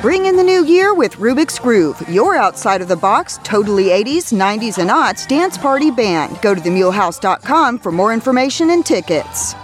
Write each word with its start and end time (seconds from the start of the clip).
Bring 0.00 0.26
in 0.26 0.36
the 0.36 0.44
new 0.44 0.64
year 0.64 0.94
with 0.94 1.16
Rubik's 1.16 1.58
Groove, 1.58 2.00
your 2.08 2.36
outside 2.36 2.80
of 2.80 2.86
the 2.86 2.94
box, 2.94 3.40
totally 3.42 3.86
80s, 3.86 4.32
90s, 4.32 4.78
and 4.78 4.90
aughts 4.90 5.26
dance 5.26 5.58
party 5.58 5.90
band. 5.90 6.40
Go 6.40 6.54
to 6.54 6.60
themulehouse.com 6.60 7.80
for 7.80 7.90
more 7.90 8.12
information 8.12 8.70
and 8.70 8.86
tickets. 8.86 9.54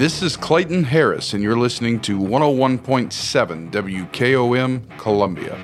This 0.00 0.20
is 0.20 0.36
Clayton 0.36 0.82
Harris, 0.82 1.32
and 1.32 1.44
you're 1.44 1.56
listening 1.56 2.00
to 2.00 2.18
101.7 2.18 3.70
WKOM 3.70 4.98
Columbia. 4.98 5.56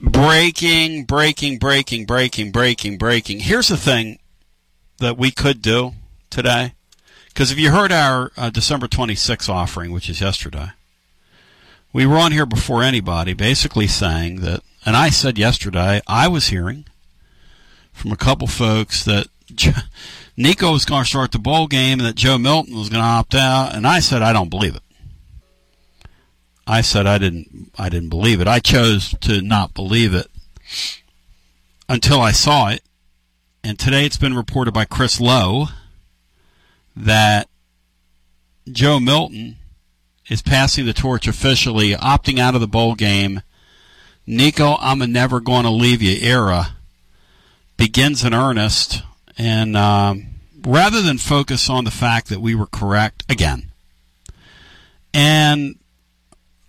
Breaking, 0.00 1.06
breaking, 1.06 1.58
breaking, 1.58 2.06
breaking, 2.06 2.52
breaking, 2.52 2.98
breaking. 2.98 3.40
Here's 3.40 3.66
the 3.66 3.76
thing 3.76 4.20
that 4.98 5.18
we 5.18 5.32
could 5.32 5.60
do 5.60 5.94
today? 6.30 6.74
Because 7.26 7.50
if 7.50 7.58
you 7.58 7.72
heard 7.72 7.90
our 7.90 8.30
uh, 8.36 8.50
December 8.50 8.86
26th 8.86 9.48
offering, 9.48 9.90
which 9.90 10.08
is 10.08 10.20
yesterday, 10.20 10.70
we 11.92 12.06
were 12.06 12.18
on 12.18 12.32
here 12.32 12.46
before 12.46 12.82
anybody 12.82 13.32
basically 13.32 13.86
saying 13.86 14.40
that, 14.40 14.62
and 14.86 14.96
I 14.96 15.10
said 15.10 15.38
yesterday, 15.38 16.00
I 16.06 16.28
was 16.28 16.48
hearing 16.48 16.86
from 17.92 18.12
a 18.12 18.16
couple 18.16 18.46
folks 18.46 19.04
that 19.04 19.26
Nico 20.36 20.72
was 20.72 20.84
going 20.84 21.02
to 21.02 21.08
start 21.08 21.32
the 21.32 21.38
bowl 21.38 21.66
game 21.66 21.98
and 21.98 22.08
that 22.08 22.16
Joe 22.16 22.38
Milton 22.38 22.76
was 22.76 22.88
going 22.88 23.02
to 23.02 23.08
opt 23.08 23.34
out, 23.34 23.74
and 23.74 23.86
I 23.86 24.00
said 24.00 24.22
I 24.22 24.32
don't 24.32 24.50
believe 24.50 24.76
it. 24.76 24.82
I 26.66 26.82
said 26.82 27.06
I 27.06 27.18
didn't 27.18 27.72
I 27.76 27.88
didn't 27.88 28.10
believe 28.10 28.40
it. 28.40 28.46
I 28.46 28.60
chose 28.60 29.14
to 29.22 29.42
not 29.42 29.74
believe 29.74 30.14
it 30.14 30.28
until 31.88 32.20
I 32.20 32.30
saw 32.30 32.68
it. 32.68 32.82
And 33.64 33.78
today 33.78 34.06
it's 34.06 34.16
been 34.16 34.36
reported 34.36 34.72
by 34.72 34.84
Chris 34.84 35.20
Low 35.20 35.66
that 36.94 37.48
Joe 38.70 39.00
Milton 39.00 39.56
is 40.30 40.40
passing 40.40 40.86
the 40.86 40.94
torch 40.94 41.28
officially, 41.28 41.90
opting 41.90 42.38
out 42.38 42.54
of 42.54 42.62
the 42.62 42.68
bowl 42.68 42.94
game. 42.94 43.42
Nico, 44.26 44.76
I'm 44.80 45.02
a 45.02 45.06
never 45.06 45.40
going 45.40 45.64
to 45.64 45.70
leave 45.70 46.00
you 46.00 46.16
era 46.22 46.76
begins 47.76 48.22
in 48.22 48.32
earnest. 48.32 49.02
And 49.36 49.76
um, 49.76 50.26
rather 50.64 51.02
than 51.02 51.18
focus 51.18 51.68
on 51.68 51.84
the 51.84 51.90
fact 51.90 52.28
that 52.28 52.40
we 52.40 52.54
were 52.54 52.66
correct 52.66 53.24
again, 53.28 53.72
and 55.12 55.76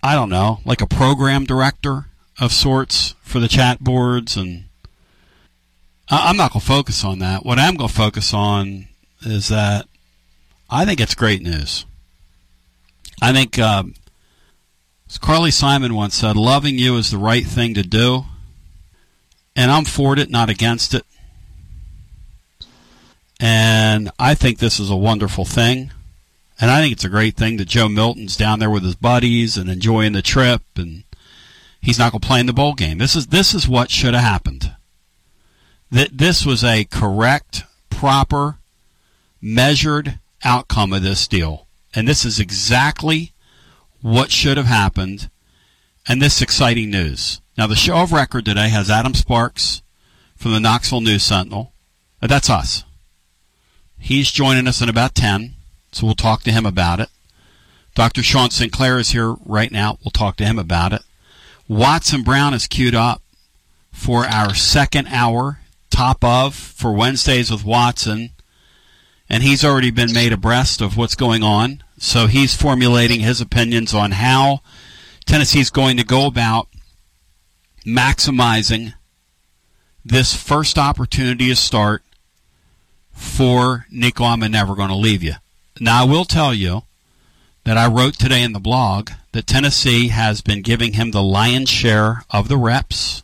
I 0.02 0.14
don't 0.14 0.30
know, 0.30 0.60
like 0.64 0.80
a 0.80 0.86
program 0.86 1.44
director 1.44 2.06
of 2.40 2.50
sorts 2.50 3.14
for 3.22 3.38
the 3.38 3.46
chat 3.46 3.78
boards, 3.78 4.36
and 4.36 4.64
I'm 6.08 6.36
not 6.36 6.52
going 6.52 6.60
to 6.60 6.66
focus 6.66 7.04
on 7.04 7.20
that. 7.20 7.44
What 7.44 7.58
I'm 7.58 7.76
going 7.76 7.88
to 7.88 7.94
focus 7.94 8.34
on 8.34 8.88
is 9.20 9.48
that 9.48 9.86
I 10.68 10.84
think 10.84 10.98
it's 10.98 11.14
great 11.14 11.42
news. 11.42 11.84
I 13.22 13.32
think, 13.32 13.58
um, 13.58 13.94
Carly 15.20 15.50
Simon 15.50 15.94
once 15.94 16.16
said, 16.16 16.36
loving 16.36 16.78
you 16.78 16.96
is 16.96 17.10
the 17.10 17.18
right 17.18 17.46
thing 17.46 17.72
to 17.74 17.82
do, 17.82 18.24
and 19.54 19.70
I'm 19.70 19.84
for 19.84 20.18
it, 20.18 20.28
not 20.28 20.50
against 20.50 20.92
it. 20.92 21.06
And 23.38 24.10
I 24.18 24.34
think 24.34 24.58
this 24.58 24.78
is 24.78 24.90
a 24.90 24.96
wonderful 24.96 25.44
thing. 25.44 25.92
And 26.60 26.70
I 26.70 26.80
think 26.80 26.92
it's 26.92 27.04
a 27.04 27.08
great 27.08 27.36
thing 27.36 27.56
that 27.56 27.68
Joe 27.68 27.88
Milton's 27.88 28.36
down 28.36 28.58
there 28.58 28.70
with 28.70 28.84
his 28.84 28.94
buddies 28.94 29.56
and 29.56 29.68
enjoying 29.68 30.12
the 30.12 30.22
trip 30.22 30.62
and 30.76 31.04
he's 31.80 31.98
not 31.98 32.12
going 32.12 32.20
to 32.20 32.26
play 32.26 32.40
in 32.40 32.46
the 32.46 32.52
bowl 32.52 32.74
game. 32.74 32.98
This 32.98 33.16
is 33.16 33.26
this 33.28 33.52
is 33.52 33.68
what 33.68 33.90
should 33.90 34.14
have 34.14 34.22
happened. 34.22 34.76
That 35.90 36.16
this 36.18 36.46
was 36.46 36.62
a 36.62 36.84
correct, 36.84 37.64
proper, 37.90 38.58
measured 39.40 40.20
outcome 40.44 40.92
of 40.92 41.02
this 41.02 41.26
deal. 41.26 41.66
And 41.94 42.08
this 42.08 42.24
is 42.24 42.40
exactly 42.40 43.32
what 44.00 44.30
should 44.30 44.56
have 44.56 44.66
happened 44.66 45.30
and 46.08 46.20
this 46.20 46.42
exciting 46.42 46.90
news. 46.90 47.40
Now 47.56 47.66
the 47.66 47.76
show 47.76 47.96
of 47.96 48.12
record 48.12 48.44
today 48.44 48.68
has 48.68 48.90
Adam 48.90 49.14
Sparks 49.14 49.82
from 50.36 50.52
the 50.52 50.60
Knoxville 50.60 51.00
News 51.00 51.22
Sentinel. 51.22 51.72
Uh, 52.20 52.26
that's 52.26 52.50
us. 52.50 52.84
He's 53.98 54.32
joining 54.32 54.66
us 54.66 54.80
in 54.80 54.88
about 54.88 55.14
10. 55.14 55.54
So 55.92 56.06
we'll 56.06 56.14
talk 56.14 56.42
to 56.42 56.52
him 56.52 56.66
about 56.66 57.00
it. 57.00 57.08
Dr. 57.94 58.22
Sean 58.22 58.50
Sinclair 58.50 58.98
is 58.98 59.10
here 59.10 59.34
right 59.44 59.70
now. 59.70 59.98
We'll 60.02 60.10
talk 60.10 60.36
to 60.36 60.44
him 60.46 60.58
about 60.58 60.92
it. 60.92 61.02
Watson 61.68 62.22
Brown 62.22 62.54
is 62.54 62.66
queued 62.66 62.94
up 62.94 63.22
for 63.92 64.24
our 64.24 64.54
second 64.54 65.08
hour, 65.08 65.60
top 65.90 66.24
of, 66.24 66.54
for 66.54 66.92
Wednesdays 66.92 67.50
with 67.50 67.64
Watson. 67.64 68.30
And 69.32 69.42
he's 69.42 69.64
already 69.64 69.90
been 69.90 70.12
made 70.12 70.32
abreast 70.32 70.82
of 70.82 70.96
what's 70.96 71.14
going 71.14 71.42
on. 71.42 71.82
So 71.98 72.26
he's 72.26 72.54
formulating 72.54 73.20
his 73.20 73.40
opinions 73.40 73.94
on 73.94 74.12
how 74.12 74.60
Tennessee's 75.24 75.70
going 75.70 75.96
to 75.96 76.04
go 76.04 76.26
about 76.26 76.68
maximizing 77.86 78.92
this 80.04 80.34
first 80.34 80.78
opportunity 80.78 81.48
to 81.48 81.56
start 81.56 82.02
for 83.12 83.86
Nico. 83.90 84.24
I'm 84.24 84.40
never 84.40 84.74
going 84.74 84.90
to 84.90 84.94
leave 84.94 85.22
you. 85.22 85.34
Now, 85.80 86.02
I 86.02 86.04
will 86.04 86.24
tell 86.24 86.52
you 86.52 86.82
that 87.64 87.78
I 87.78 87.86
wrote 87.86 88.18
today 88.18 88.42
in 88.42 88.52
the 88.52 88.60
blog 88.60 89.10
that 89.32 89.46
Tennessee 89.46 90.08
has 90.08 90.42
been 90.42 90.60
giving 90.60 90.92
him 90.92 91.10
the 91.10 91.22
lion's 91.22 91.70
share 91.70 92.24
of 92.30 92.48
the 92.48 92.58
reps. 92.58 93.22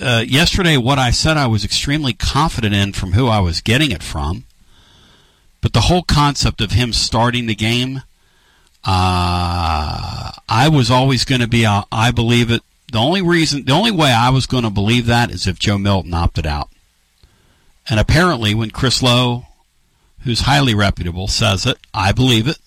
Uh, 0.00 0.24
yesterday, 0.26 0.76
what 0.76 0.98
I 0.98 1.10
said 1.10 1.36
I 1.36 1.46
was 1.46 1.64
extremely 1.64 2.12
confident 2.12 2.74
in 2.74 2.92
from 2.92 3.12
who 3.12 3.28
I 3.28 3.40
was 3.40 3.60
getting 3.60 3.90
it 3.90 4.02
from, 4.02 4.44
but 5.62 5.72
the 5.72 5.82
whole 5.82 6.02
concept 6.02 6.60
of 6.60 6.72
him 6.72 6.92
starting 6.92 7.46
the 7.46 7.54
game, 7.54 8.02
uh, 8.84 10.32
I 10.48 10.68
was 10.70 10.90
always 10.90 11.24
going 11.24 11.40
to 11.40 11.48
be, 11.48 11.64
a, 11.64 11.84
I 11.90 12.10
believe 12.10 12.50
it. 12.50 12.62
The 12.90 12.98
only 12.98 13.22
reason, 13.22 13.64
the 13.64 13.72
only 13.72 13.92
way 13.92 14.12
I 14.12 14.28
was 14.28 14.44
going 14.46 14.64
to 14.64 14.70
believe 14.70 15.06
that 15.06 15.30
is 15.30 15.46
if 15.46 15.58
Joe 15.58 15.78
Milton 15.78 16.12
opted 16.12 16.46
out. 16.46 16.68
And 17.88 17.98
apparently, 17.98 18.54
when 18.54 18.70
Chris 18.70 19.02
Low, 19.02 19.46
who's 20.24 20.40
highly 20.40 20.74
reputable, 20.74 21.28
says 21.28 21.64
it. 21.64 21.78
I 21.94 22.12
believe 22.12 22.48
it. 22.48 22.58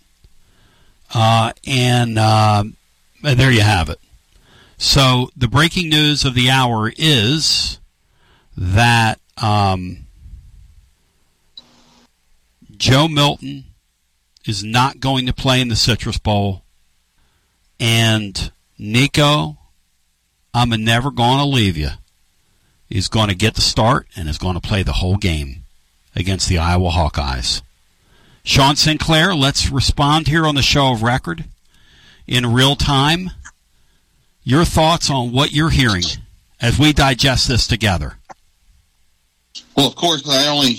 Uh, 1.14 1.54
and, 1.68 2.18
uh, 2.18 2.64
and 3.24 3.40
there 3.40 3.52
you 3.52 3.62
have 3.62 3.90
it. 3.90 4.00
So 4.78 5.30
the 5.36 5.48
breaking 5.48 5.90
news 5.90 6.26
of 6.26 6.34
the 6.34 6.50
hour 6.50 6.92
is 6.98 7.80
that 8.58 9.20
um, 9.38 10.05
Joe 12.78 13.08
Milton 13.08 13.66
is 14.46 14.64
not 14.64 15.00
going 15.00 15.26
to 15.26 15.34
play 15.34 15.62
in 15.62 15.68
the 15.68 15.76
Citrus 15.76 16.18
Bowl, 16.18 16.64
and 17.80 18.52
Nico, 18.78 19.58
I'm 20.54 20.70
never 20.70 21.12
going 21.12 21.40
to 21.40 21.46
leave 21.46 21.78
you. 21.78 21.90
He's 22.88 23.08
going 23.08 23.30
to 23.30 23.36
get 23.36 23.56
the 23.56 23.62
start 23.62 24.08
and 24.16 24.30
is 24.30 24.38
going 24.38 24.54
to 24.54 24.62
play 24.62 24.84
the 24.84 24.94
whole 24.94 25.18
game 25.18 25.64
against 26.16 26.48
the 26.48 26.58
Iowa 26.60 26.92
Hawkeyes. 26.92 27.62
Sean 28.44 28.76
Sinclair, 28.76 29.34
let's 29.34 29.72
respond 29.72 30.28
here 30.28 30.46
on 30.46 30.56
the 30.56 30.62
show 30.62 30.92
of 30.92 31.02
record 31.02 31.46
in 32.28 32.54
real 32.54 32.76
time. 32.76 33.32
Your 34.44 34.64
thoughts 34.64 35.10
on 35.10 35.32
what 35.32 35.52
you're 35.52 35.72
hearing 35.72 36.04
as 36.62 36.78
we 36.78 36.94
digest 36.94 37.48
this 37.48 37.66
together. 37.66 38.18
Well, 39.76 39.88
of 39.88 39.96
course, 39.96 40.30
I 40.30 40.48
only 40.48 40.76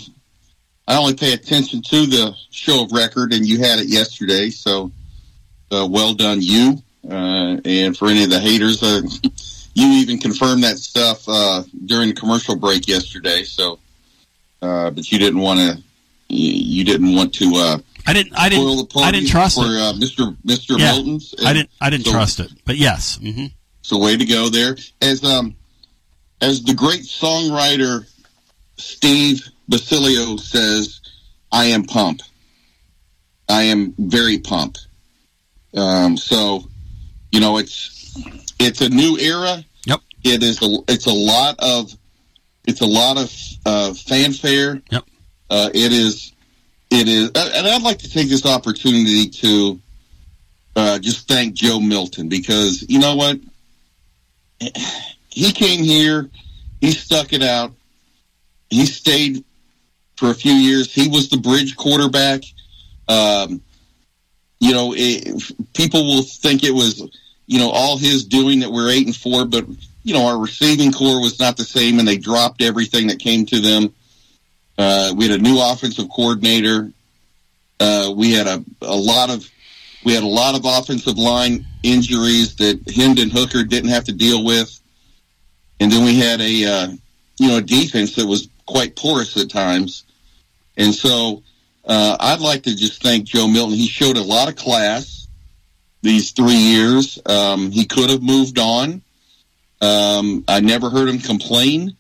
I 0.89 0.97
only 0.97 1.15
pay 1.15 1.33
attention 1.33 1.83
to 1.83 2.07
the 2.07 2.35
show 2.51 2.85
of 2.85 2.93
record, 2.93 3.33
and 3.33 3.45
you 3.45 3.59
had 3.59 3.81
it 3.81 3.89
yesterday, 3.89 4.51
so 4.51 4.93
uh, 5.73 5.87
well 5.91 6.15
done, 6.15 6.39
you. 6.41 6.83
Uh, 7.09 7.61
and 7.65 7.97
for 7.97 8.09
any 8.09 8.25
of 8.25 8.31
the 8.31 8.41
haters, 8.41 8.83
uh, 8.83 9.03
you 9.75 9.87
even 9.95 10.19
confirmed 10.19 10.63
that 10.63 10.79
stuff 10.79 11.29
uh, 11.29 11.63
during 11.87 12.09
the 12.09 12.15
commercial 12.15 12.57
break 12.57 12.87
yesterday. 12.87 13.43
So 13.43 13.79
uh, 14.63 14.91
but 14.91 15.11
you 15.11 15.19
didn't 15.19 15.41
want 15.41 15.61
to. 15.61 15.83
You, 16.29 16.85
didn't 16.85 17.15
want 17.15 17.35
to. 17.35 17.53
Uh, 17.55 17.79
I 18.07 18.13
didn't. 18.13 18.37
I 18.37 18.49
didn't. 18.49 18.97
I 18.97 19.13
didn't 19.13 19.29
trust 19.29 19.57
for, 19.57 19.67
it. 19.67 19.81
Uh, 19.81 19.93
Mr. 19.95 20.37
Mr. 20.45 20.79
Yeah, 20.79 20.93
Milton's. 20.93 21.35
I 21.45 21.53
didn't. 21.53 21.71
I 21.81 21.91
didn't 21.91 22.07
so, 22.07 22.13
trust 22.13 22.41
it. 22.41 22.51
But 22.65 22.77
yes. 22.77 23.19
Mm-hmm. 23.19 23.47
So 23.83 23.99
way 23.99 24.17
to 24.17 24.25
go 24.25 24.49
there. 24.49 24.77
As 25.01 25.23
um, 25.23 25.55
as 26.41 26.63
the 26.65 26.75
great 26.75 27.03
songwriter 27.03 28.07
Steve 28.77 29.49
Basilio 29.69 30.37
says, 30.37 31.01
I 31.53 31.67
am 31.67 31.85
pumped. 31.85 32.25
I 33.49 33.65
am 33.65 33.95
very 33.99 34.39
pumped. 34.39 34.87
Um, 35.75 36.17
so, 36.17 36.65
you 37.31 37.41
know, 37.41 37.59
it's 37.59 38.17
it's 38.59 38.81
a 38.81 38.89
new 38.89 39.19
era. 39.19 39.65
Yep. 39.85 40.01
It 40.25 40.43
is. 40.43 40.63
A, 40.63 40.79
it's 40.89 41.07
a 41.07 41.13
lot 41.13 41.57
of 41.59 41.95
it's 42.67 42.81
a 42.81 42.87
lot 42.87 43.19
of 43.19 43.33
uh, 43.65 43.95
fanfare. 43.95 44.83
Yep. 44.91 45.05
Uh, 45.51 45.71
it 45.73 45.93
is. 45.93 46.33
It 46.89 47.09
is, 47.09 47.31
and 47.35 47.67
I'd 47.67 47.83
like 47.83 47.99
to 47.99 48.11
take 48.11 48.29
this 48.29 48.47
opportunity 48.47 49.29
to 49.29 49.81
uh, 50.77 50.99
just 51.01 51.27
thank 51.27 51.55
Joe 51.55 51.81
Milton 51.81 52.29
because 52.29 52.85
you 52.89 53.01
know 53.01 53.17
what, 53.17 53.41
he 55.31 55.51
came 55.53 55.83
here, 55.83 56.31
he 56.81 56.93
stuck 56.93 57.33
it 57.33 57.43
out, 57.43 57.73
he 58.71 58.87
stayed 58.87 59.45
for 60.17 60.31
a 60.31 60.35
few 60.35 60.53
years. 60.53 60.93
He 60.93 61.09
was 61.09 61.29
the 61.29 61.37
bridge 61.37 61.77
quarterback. 61.77 62.43
Um, 63.09 63.61
you 64.59 64.73
know, 64.73 64.95
it, 64.97 65.43
people 65.75 66.07
will 66.07 66.23
think 66.23 66.65
it 66.65 66.73
was 66.73 67.03
you 67.47 67.59
know 67.59 67.71
all 67.71 67.97
his 67.99 68.25
doing 68.25 68.61
that 68.61 68.71
we're 68.71 68.91
eight 68.91 69.07
and 69.07 69.17
four, 69.17 69.45
but 69.45 69.65
you 70.07 70.15
know, 70.15 70.27
our 70.27 70.39
receiving 70.39 70.93
corps 70.93 71.21
was 71.21 71.41
not 71.41 71.57
the 71.57 71.65
same, 71.65 71.99
and 71.99 72.07
they 72.07 72.17
dropped 72.17 72.63
everything 72.63 73.09
that 73.09 73.19
came 73.19 73.45
to 73.47 73.59
them. 73.59 73.93
Uh, 74.79 75.13
we 75.17 75.29
had 75.29 75.41
a 75.41 75.43
new 75.43 75.59
offensive 75.61 76.09
coordinator. 76.09 76.93
Uh, 77.81 78.13
we 78.15 78.33
had 78.33 78.47
a, 78.47 78.65
a 78.83 78.97
lot 78.97 79.31
of 79.31 79.51
we 80.05 80.15
had 80.15 80.23
a 80.23 80.29
lot 80.29 80.55
of 80.55 80.65
offensive 80.65 81.19
line 81.19 81.67
injuries 81.83 82.55
that 82.55 82.81
Hendon 82.89 83.31
Hooker 83.31 83.65
didn't 83.65 83.91
have 83.91 84.05
to 84.05 84.13
deal 84.13 84.45
with, 84.45 84.81
and 85.81 85.91
then 85.91 86.05
we 86.05 86.21
had 86.21 86.41
a 86.41 86.65
uh, 86.65 86.89
you 87.41 87.49
know 87.49 87.57
a 87.57 87.63
defense 87.63 88.15
that 88.15 88.27
was 88.27 88.49
quite 88.65 88.95
porous 88.95 89.37
at 89.37 89.51
times. 89.51 90.05
And 90.77 90.95
so 90.95 91.43
uh, 91.85 92.17
I'd 92.19 92.41
like 92.41 92.65
to 92.65 92.77
just 92.77 93.03
thank 93.03 93.25
Joe 93.25 93.49
Milton. 93.49 93.77
He 93.77 93.89
showed 93.89 94.17
a 94.17 94.23
lot 94.23 94.49
of 94.49 94.57
class 94.57 95.29
these 96.03 96.33
three 96.33 96.55
years. 96.55 97.19
Um, 97.27 97.71
he 97.71 97.85
could 97.85 98.11
have 98.11 98.23
moved 98.23 98.59
on. 98.59 99.03
Um, 99.81 100.45
I 100.49 100.61
never 100.61 100.91
heard 100.91 101.09
him 101.09 101.19
complain. 101.19 101.97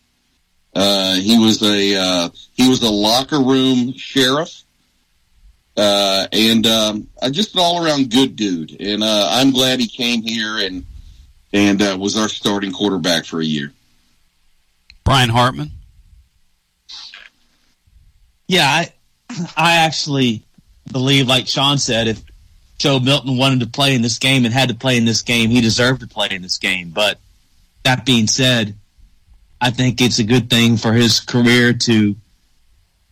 Uh, 0.74 1.14
he 1.14 1.38
was 1.38 1.62
a 1.62 1.96
uh, 1.96 2.28
he 2.54 2.68
was 2.68 2.82
a 2.82 2.90
locker 2.90 3.40
room 3.40 3.94
sheriff, 3.94 4.62
uh, 5.76 6.26
and 6.32 6.66
um, 6.66 7.08
just 7.30 7.54
an 7.54 7.60
all 7.60 7.82
around 7.82 8.10
good 8.10 8.36
dude. 8.36 8.78
And 8.80 9.02
uh, 9.02 9.28
I'm 9.30 9.52
glad 9.52 9.80
he 9.80 9.88
came 9.88 10.22
here 10.22 10.58
and 10.58 10.84
and 11.52 11.80
uh, 11.80 11.96
was 11.98 12.18
our 12.18 12.28
starting 12.28 12.72
quarterback 12.72 13.24
for 13.24 13.40
a 13.40 13.44
year. 13.44 13.72
Brian 15.04 15.30
Hartman. 15.30 15.70
Yeah, 18.48 18.66
I 18.66 18.92
I 19.56 19.76
actually 19.76 20.42
believe, 20.90 21.26
like 21.26 21.46
Sean 21.46 21.78
said, 21.78 22.08
if 22.08 22.22
Joe 22.78 23.00
Milton 23.00 23.36
wanted 23.36 23.60
to 23.60 23.66
play 23.66 23.94
in 23.94 24.02
this 24.02 24.18
game 24.18 24.44
and 24.44 24.54
had 24.54 24.68
to 24.68 24.74
play 24.74 24.96
in 24.96 25.04
this 25.04 25.22
game, 25.22 25.50
he 25.50 25.60
deserved 25.60 26.00
to 26.00 26.06
play 26.06 26.28
in 26.30 26.42
this 26.42 26.58
game. 26.58 26.90
But 26.90 27.18
that 27.82 28.04
being 28.04 28.26
said, 28.26 28.74
I 29.60 29.70
think 29.70 30.00
it's 30.00 30.18
a 30.18 30.24
good 30.24 30.50
thing 30.50 30.76
for 30.76 30.92
his 30.92 31.20
career 31.20 31.72
to 31.72 32.16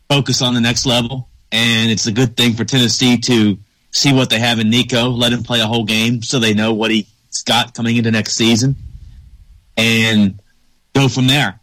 focus 0.08 0.42
on 0.42 0.54
the 0.54 0.60
next 0.60 0.86
level, 0.86 1.28
and 1.50 1.90
it's 1.90 2.06
a 2.06 2.12
good 2.12 2.36
thing 2.36 2.52
for 2.54 2.64
Tennessee 2.64 3.16
to 3.18 3.58
see 3.90 4.12
what 4.12 4.28
they 4.28 4.38
have 4.38 4.58
in 4.58 4.70
Nico, 4.70 5.08
let 5.08 5.32
him 5.32 5.42
play 5.42 5.60
a 5.60 5.66
whole 5.66 5.84
game 5.84 6.22
so 6.22 6.38
they 6.38 6.52
know 6.52 6.74
what 6.74 6.90
he's 6.90 7.06
got 7.46 7.74
coming 7.74 7.96
into 7.96 8.10
next 8.10 8.34
season, 8.34 8.76
and 9.76 10.38
go 10.94 11.08
from 11.08 11.26
there. 11.26 11.60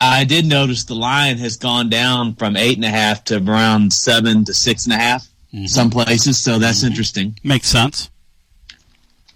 I 0.00 0.24
did 0.24 0.46
notice 0.46 0.84
the 0.84 0.94
line 0.94 1.36
has 1.38 1.56
gone 1.56 1.90
down 1.90 2.34
from 2.34 2.56
eight 2.56 2.76
and 2.76 2.84
a 2.84 2.90
half 2.90 3.24
to 3.24 3.36
around 3.36 3.92
seven 3.92 4.44
to 4.46 4.54
six 4.54 4.86
and 4.86 4.94
a 4.94 4.96
half 4.96 5.28
mm-hmm. 5.52 5.66
some 5.66 5.90
places, 5.90 6.42
so 6.42 6.58
that's 6.58 6.78
mm-hmm. 6.78 6.88
interesting. 6.88 7.38
Makes 7.44 7.68
sense. 7.68 8.10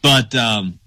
But 0.02 0.34
um, 0.34 0.78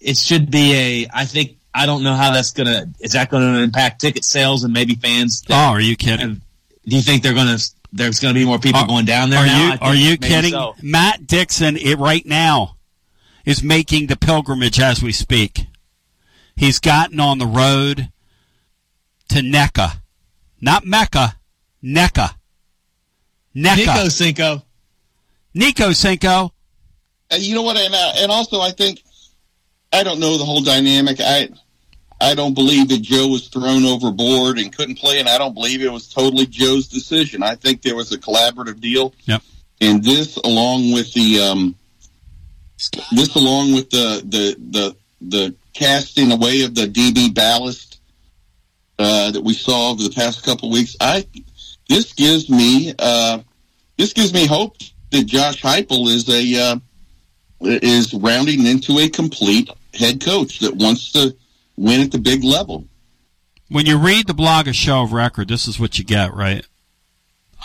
it 0.00 0.16
should 0.16 0.50
be 0.50 0.74
a. 0.74 1.08
I 1.12 1.24
think 1.24 1.56
I 1.74 1.86
don't 1.86 2.02
know 2.02 2.14
how 2.14 2.32
that's 2.32 2.52
gonna. 2.52 2.86
Is 3.00 3.12
that 3.12 3.30
going 3.30 3.54
to 3.54 3.60
impact 3.60 4.00
ticket 4.00 4.24
sales 4.24 4.64
and 4.64 4.72
maybe 4.72 4.94
fans? 4.94 5.44
oh, 5.50 5.54
are 5.54 5.80
you 5.80 5.96
kidding? 5.96 6.28
Have, 6.28 6.40
do 6.86 6.96
you 6.96 7.02
think 7.02 7.22
they're 7.22 7.34
going 7.34 7.56
to? 7.56 7.70
There's 7.94 8.20
going 8.20 8.34
to 8.34 8.40
be 8.40 8.46
more 8.46 8.58
people 8.58 8.80
are, 8.80 8.86
going 8.86 9.04
down 9.04 9.30
there. 9.30 9.40
Are 9.40 9.46
now? 9.46 9.72
you? 9.72 9.78
Are 9.80 9.94
you 9.94 10.16
kidding? 10.16 10.52
So. 10.52 10.74
Matt 10.82 11.26
Dixon, 11.26 11.76
it 11.76 11.98
right 11.98 12.24
now, 12.24 12.76
is 13.44 13.62
making 13.62 14.06
the 14.06 14.16
pilgrimage 14.16 14.80
as 14.80 15.02
we 15.02 15.12
speak. 15.12 15.66
He's 16.56 16.80
gotten 16.80 17.20
on 17.20 17.38
the 17.38 17.46
road 17.46 18.10
to 19.32 19.38
NECA. 19.40 20.02
Not 20.60 20.84
Mecca, 20.84 21.36
NECA. 21.82 22.34
NECA. 23.56 23.76
Nico 23.76 24.08
Cinco. 24.08 24.62
Nico 25.54 25.92
Cinco. 25.92 26.52
Uh, 27.30 27.36
you 27.38 27.54
know 27.54 27.62
what? 27.62 27.78
And, 27.78 27.94
uh, 27.94 28.12
and 28.18 28.30
also, 28.30 28.60
I 28.60 28.70
think, 28.70 29.02
I 29.92 30.02
don't 30.02 30.20
know 30.20 30.36
the 30.36 30.44
whole 30.44 30.62
dynamic. 30.62 31.18
I 31.20 31.48
I 32.20 32.34
don't 32.34 32.54
believe 32.54 32.88
that 32.90 33.00
Joe 33.00 33.28
was 33.28 33.48
thrown 33.48 33.84
overboard 33.84 34.58
and 34.58 34.74
couldn't 34.74 34.96
play, 34.96 35.18
and 35.18 35.28
I 35.28 35.38
don't 35.38 35.54
believe 35.54 35.82
it 35.82 35.90
was 35.90 36.08
totally 36.08 36.46
Joe's 36.46 36.86
decision. 36.86 37.42
I 37.42 37.56
think 37.56 37.82
there 37.82 37.96
was 37.96 38.12
a 38.12 38.18
collaborative 38.18 38.80
deal. 38.80 39.14
Yep. 39.24 39.42
And 39.80 40.04
this, 40.04 40.36
along 40.36 40.92
with 40.92 41.12
the 41.14 41.40
um, 41.40 41.74
this, 43.12 43.34
along 43.34 43.74
with 43.74 43.90
the 43.90 44.22
the 44.24 44.56
the 44.70 44.96
the 45.20 45.54
casting 45.72 46.30
away 46.32 46.62
of 46.62 46.74
the 46.74 46.86
DB 46.86 47.34
ballast 47.34 47.91
uh, 48.98 49.30
that 49.30 49.42
we 49.42 49.54
saw 49.54 49.90
over 49.90 50.02
the 50.02 50.10
past 50.10 50.44
couple 50.44 50.70
weeks. 50.70 50.96
I 51.00 51.26
this 51.88 52.12
gives 52.12 52.48
me 52.48 52.94
uh, 52.98 53.40
this 53.96 54.12
gives 54.12 54.32
me 54.32 54.46
hope 54.46 54.76
that 55.10 55.26
Josh 55.26 55.62
Heupel 55.62 56.08
is 56.08 56.28
a 56.28 56.72
uh, 56.72 56.76
is 57.60 58.14
rounding 58.14 58.66
into 58.66 58.98
a 58.98 59.08
complete 59.08 59.70
head 59.94 60.20
coach 60.20 60.60
that 60.60 60.74
wants 60.76 61.12
to 61.12 61.36
win 61.76 62.00
at 62.00 62.10
the 62.10 62.18
big 62.18 62.44
level. 62.44 62.86
When 63.68 63.86
you 63.86 63.98
read 63.98 64.26
the 64.26 64.34
blog 64.34 64.68
of 64.68 64.76
Show 64.76 65.02
of 65.02 65.12
Record, 65.12 65.48
this 65.48 65.66
is 65.66 65.80
what 65.80 65.98
you 65.98 66.04
get, 66.04 66.34
right? 66.34 66.66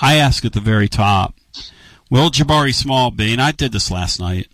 I 0.01 0.15
ask 0.15 0.45
at 0.45 0.53
the 0.53 0.59
very 0.61 0.87
top, 0.87 1.35
will 2.09 2.29
Jabari 2.29 2.73
Small 2.73 3.11
be, 3.11 3.33
and 3.33 3.41
I 3.41 3.51
did 3.51 3.71
this 3.71 3.91
last 3.91 4.19
night, 4.19 4.47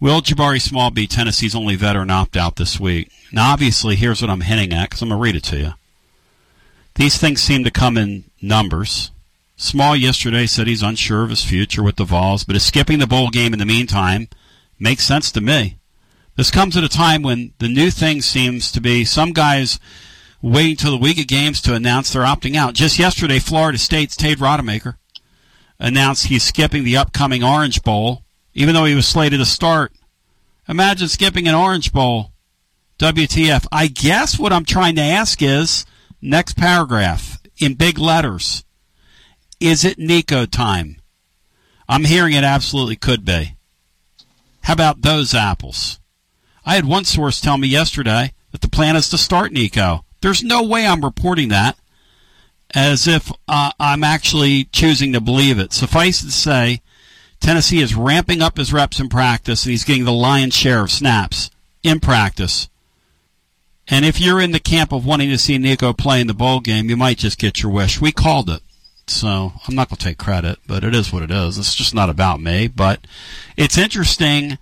will 0.00 0.20
Jabari 0.20 0.60
Small 0.60 0.90
be 0.90 1.06
Tennessee's 1.06 1.54
only 1.54 1.76
veteran 1.76 2.10
opt 2.10 2.36
out 2.36 2.56
this 2.56 2.78
week? 2.80 3.10
Now, 3.32 3.52
obviously, 3.52 3.96
here's 3.96 4.20
what 4.20 4.30
I'm 4.30 4.42
hinting 4.42 4.72
at 4.72 4.90
because 4.90 5.02
I'm 5.02 5.08
going 5.08 5.18
to 5.18 5.22
read 5.22 5.36
it 5.36 5.44
to 5.44 5.58
you. 5.58 5.72
These 6.94 7.18
things 7.18 7.42
seem 7.42 7.64
to 7.64 7.70
come 7.70 7.96
in 7.98 8.24
numbers. 8.40 9.10
Small 9.56 9.96
yesterday 9.96 10.46
said 10.46 10.66
he's 10.66 10.82
unsure 10.82 11.22
of 11.22 11.30
his 11.30 11.44
future 11.44 11.82
with 11.82 11.96
the 11.96 12.04
Vols, 12.04 12.44
but 12.44 12.56
is 12.56 12.64
skipping 12.64 12.98
the 12.98 13.06
bowl 13.06 13.30
game 13.30 13.52
in 13.52 13.58
the 13.58 13.66
meantime 13.66 14.28
makes 14.78 15.04
sense 15.04 15.30
to 15.32 15.40
me. 15.40 15.78
This 16.36 16.50
comes 16.50 16.76
at 16.76 16.84
a 16.84 16.88
time 16.88 17.22
when 17.22 17.52
the 17.58 17.68
new 17.68 17.90
thing 17.90 18.20
seems 18.20 18.70
to 18.72 18.80
be 18.80 19.04
some 19.04 19.32
guys 19.32 19.80
waiting 20.42 20.76
till 20.76 20.90
the 20.90 20.98
week 20.98 21.18
of 21.18 21.26
games 21.26 21.62
to 21.62 21.74
announce 21.74 22.12
they're 22.12 22.22
opting 22.22 22.56
out. 22.56 22.74
Just 22.74 22.98
yesterday, 22.98 23.38
Florida 23.38 23.78
State's 23.78 24.14
Tate 24.14 24.38
Rodemaker 24.38 24.96
announced 25.80 26.26
he's 26.26 26.42
skipping 26.42 26.84
the 26.84 26.96
upcoming 26.96 27.42
Orange 27.42 27.82
Bowl, 27.82 28.22
even 28.56 28.74
though 28.74 28.86
he 28.86 28.94
was 28.94 29.06
slated 29.06 29.38
to 29.38 29.44
start. 29.44 29.92
Imagine 30.66 31.08
skipping 31.08 31.46
an 31.46 31.54
Orange 31.54 31.92
Bowl. 31.92 32.32
WTF. 32.98 33.66
I 33.70 33.88
guess 33.88 34.38
what 34.38 34.54
I'm 34.54 34.64
trying 34.64 34.96
to 34.96 35.02
ask 35.02 35.42
is 35.42 35.84
next 36.22 36.56
paragraph 36.56 37.38
in 37.58 37.74
big 37.74 37.98
letters. 37.98 38.64
Is 39.60 39.84
it 39.84 39.98
Nico 39.98 40.46
time? 40.46 40.96
I'm 41.86 42.04
hearing 42.04 42.32
it 42.32 42.44
absolutely 42.44 42.96
could 42.96 43.26
be. 43.26 43.56
How 44.62 44.72
about 44.72 45.02
those 45.02 45.34
apples? 45.34 46.00
I 46.64 46.74
had 46.74 46.86
one 46.86 47.04
source 47.04 47.42
tell 47.42 47.58
me 47.58 47.68
yesterday 47.68 48.32
that 48.52 48.62
the 48.62 48.70
plan 48.70 48.96
is 48.96 49.10
to 49.10 49.18
start 49.18 49.52
Nico. 49.52 50.06
There's 50.22 50.42
no 50.42 50.62
way 50.62 50.86
I'm 50.86 51.04
reporting 51.04 51.48
that 51.48 51.76
as 52.74 53.06
if 53.06 53.30
uh, 53.46 53.72
I'm 53.78 54.02
actually 54.02 54.64
choosing 54.64 55.12
to 55.12 55.20
believe 55.20 55.58
it. 55.58 55.74
Suffice 55.74 56.22
it 56.22 56.26
to 56.26 56.32
say, 56.32 56.80
Tennessee 57.40 57.80
is 57.80 57.94
ramping 57.94 58.42
up 58.42 58.56
his 58.56 58.72
reps 58.72 59.00
in 59.00 59.08
practice 59.08 59.64
and 59.64 59.70
he's 59.70 59.84
getting 59.84 60.04
the 60.04 60.12
lion's 60.12 60.54
share 60.54 60.82
of 60.82 60.90
snaps 60.90 61.50
in 61.82 62.00
practice. 62.00 62.68
And 63.88 64.04
if 64.04 64.20
you're 64.20 64.40
in 64.40 64.50
the 64.50 64.60
camp 64.60 64.92
of 64.92 65.06
wanting 65.06 65.28
to 65.30 65.38
see 65.38 65.58
Nico 65.58 65.92
play 65.92 66.20
in 66.20 66.26
the 66.26 66.34
bowl 66.34 66.60
game, 66.60 66.90
you 66.90 66.96
might 66.96 67.18
just 67.18 67.38
get 67.38 67.62
your 67.62 67.70
wish. 67.70 68.00
We 68.00 68.10
called 68.10 68.50
it. 68.50 68.62
So 69.06 69.52
I'm 69.66 69.74
not 69.76 69.88
going 69.88 69.98
to 69.98 70.04
take 70.04 70.18
credit, 70.18 70.58
but 70.66 70.82
it 70.82 70.94
is 70.94 71.12
what 71.12 71.22
it 71.22 71.30
is. 71.30 71.58
It's 71.58 71.74
just 71.74 71.94
not 71.94 72.10
about 72.10 72.40
me. 72.40 72.66
But 72.66 73.06
it's 73.56 73.78
interesting 73.78 74.58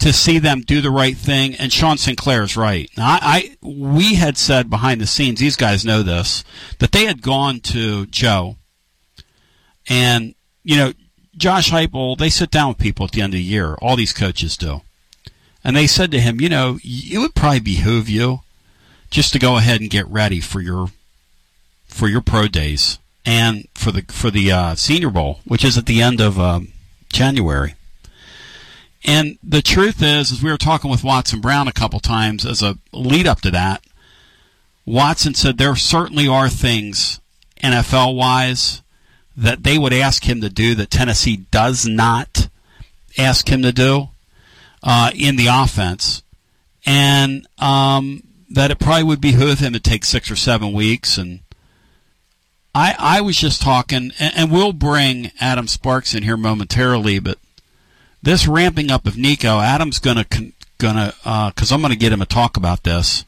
to 0.00 0.12
see 0.12 0.38
them 0.40 0.62
do 0.62 0.80
the 0.80 0.90
right 0.90 1.16
thing. 1.16 1.54
And 1.54 1.72
Sean 1.72 1.98
Sinclair 1.98 2.42
is 2.42 2.56
right. 2.56 2.90
Now, 2.96 3.06
I, 3.06 3.20
I 3.22 3.56
we 3.62 4.16
had 4.16 4.36
said 4.36 4.68
behind 4.68 5.00
the 5.00 5.06
scenes, 5.06 5.38
these 5.38 5.56
guys 5.56 5.84
know 5.84 6.02
this, 6.02 6.42
that 6.80 6.90
they 6.90 7.04
had 7.04 7.22
gone 7.22 7.60
to 7.60 8.06
Joe, 8.06 8.56
and 9.88 10.34
you 10.64 10.76
know, 10.76 10.92
Josh 11.36 11.70
Heupel. 11.70 12.16
They 12.16 12.30
sit 12.30 12.50
down 12.50 12.68
with 12.68 12.78
people 12.78 13.04
at 13.06 13.12
the 13.12 13.20
end 13.20 13.34
of 13.34 13.38
the 13.38 13.42
year. 13.42 13.74
All 13.74 13.96
these 13.96 14.12
coaches 14.12 14.56
do, 14.56 14.82
and 15.62 15.76
they 15.76 15.86
said 15.86 16.10
to 16.10 16.20
him, 16.20 16.40
you 16.40 16.48
know, 16.48 16.78
it 16.82 17.18
would 17.18 17.34
probably 17.34 17.60
behoove 17.60 18.08
you 18.08 18.40
just 19.10 19.32
to 19.32 19.38
go 19.38 19.56
ahead 19.56 19.80
and 19.80 19.90
get 19.90 20.06
ready 20.08 20.40
for 20.40 20.60
your 20.60 20.88
for 21.86 22.08
your 22.08 22.20
pro 22.20 22.48
days 22.48 22.98
and 23.24 23.68
for 23.74 23.92
the 23.92 24.02
for 24.08 24.30
the 24.30 24.50
uh, 24.50 24.74
Senior 24.74 25.10
Bowl, 25.10 25.40
which 25.44 25.64
is 25.64 25.78
at 25.78 25.86
the 25.86 26.02
end 26.02 26.20
of 26.20 26.38
um, 26.38 26.68
January. 27.12 27.74
And 29.04 29.38
the 29.42 29.62
truth 29.62 30.02
is, 30.02 30.32
as 30.32 30.42
we 30.42 30.50
were 30.50 30.56
talking 30.56 30.90
with 30.90 31.04
Watson 31.04 31.40
Brown 31.40 31.68
a 31.68 31.72
couple 31.72 32.00
times 32.00 32.46
as 32.46 32.62
a 32.62 32.78
lead 32.92 33.26
up 33.26 33.42
to 33.42 33.50
that, 33.50 33.84
Watson 34.86 35.34
said 35.34 35.58
there 35.58 35.76
certainly 35.76 36.26
are 36.26 36.48
things 36.48 37.20
NFL 37.62 38.16
wise 38.16 38.82
that 39.36 39.62
they 39.62 39.78
would 39.78 39.92
ask 39.92 40.24
him 40.24 40.40
to 40.40 40.48
do 40.48 40.74
that 40.74 40.90
Tennessee 40.90 41.36
does 41.36 41.86
not 41.86 42.48
ask 43.18 43.48
him 43.48 43.62
to 43.62 43.72
do 43.72 44.08
uh, 44.82 45.10
in 45.14 45.36
the 45.36 45.48
offense. 45.48 46.22
And 46.86 47.46
um, 47.58 48.22
that 48.50 48.70
it 48.70 48.78
probably 48.78 49.04
would 49.04 49.20
behoove 49.20 49.58
him 49.58 49.72
to 49.72 49.80
take 49.80 50.04
six 50.04 50.30
or 50.30 50.36
seven 50.36 50.72
weeks. 50.72 51.18
And 51.18 51.40
I, 52.74 52.94
I 52.98 53.20
was 53.20 53.36
just 53.36 53.62
talking, 53.62 54.12
and, 54.18 54.32
and 54.36 54.50
we'll 54.52 54.72
bring 54.72 55.32
Adam 55.40 55.66
Sparks 55.66 56.14
in 56.14 56.22
here 56.22 56.36
momentarily, 56.36 57.18
but 57.18 57.38
this 58.22 58.46
ramping 58.46 58.90
up 58.90 59.06
of 59.06 59.18
Nico, 59.18 59.60
Adam's 59.60 59.98
gonna 59.98 60.26
gonna 60.78 61.12
because 61.50 61.70
uh, 61.70 61.74
I'm 61.74 61.82
gonna 61.82 61.94
get 61.94 62.12
him 62.12 62.20
to 62.20 62.26
talk 62.26 62.56
about 62.56 62.82
this. 62.82 63.24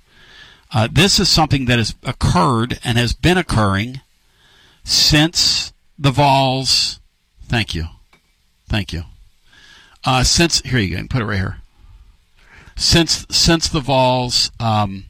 Uh, 0.72 0.88
this 0.90 1.20
is 1.20 1.28
something 1.28 1.66
that 1.66 1.78
has 1.78 1.94
occurred 2.02 2.78
and 2.82 2.96
has 2.98 3.12
been 3.12 3.38
occurring 3.38 4.00
since 4.84 5.72
the 5.98 6.10
Vols. 6.10 7.00
Thank 7.48 7.74
you, 7.74 7.86
thank 8.68 8.92
you. 8.92 9.04
Uh, 10.04 10.22
since 10.22 10.60
here 10.62 10.78
you 10.78 10.96
go, 10.96 11.02
put 11.08 11.22
it 11.22 11.26
right 11.26 11.38
here. 11.38 11.58
Since 12.76 13.26
since 13.30 13.68
the 13.68 13.80
Vols 13.80 14.50
um, 14.60 15.06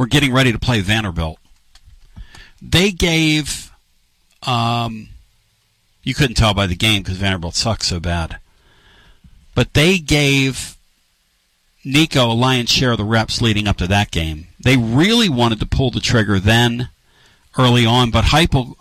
we're 0.00 0.06
getting 0.06 0.32
ready 0.32 0.50
to 0.50 0.58
play 0.58 0.80
Vanderbilt. 0.80 1.38
they 2.62 2.90
gave. 2.90 3.70
Um, 4.42 5.08
you 6.02 6.14
couldn't 6.14 6.36
tell 6.36 6.54
by 6.54 6.66
the 6.66 6.74
game 6.74 7.02
because 7.02 7.18
Vanderbilt 7.18 7.54
sucks 7.54 7.88
so 7.88 8.00
bad. 8.00 8.38
But 9.54 9.74
they 9.74 9.98
gave 9.98 10.78
Nico 11.84 12.30
a 12.30 12.32
lion's 12.32 12.70
share 12.70 12.92
of 12.92 12.98
the 12.98 13.04
reps 13.04 13.42
leading 13.42 13.68
up 13.68 13.76
to 13.76 13.86
that 13.88 14.10
game. 14.10 14.46
They 14.58 14.78
really 14.78 15.28
wanted 15.28 15.60
to 15.60 15.66
pull 15.66 15.90
the 15.90 16.00
trigger 16.00 16.38
then, 16.38 16.88
early 17.58 17.84
on, 17.84 18.10
but 18.10 18.24
Heupel, 18.24 18.76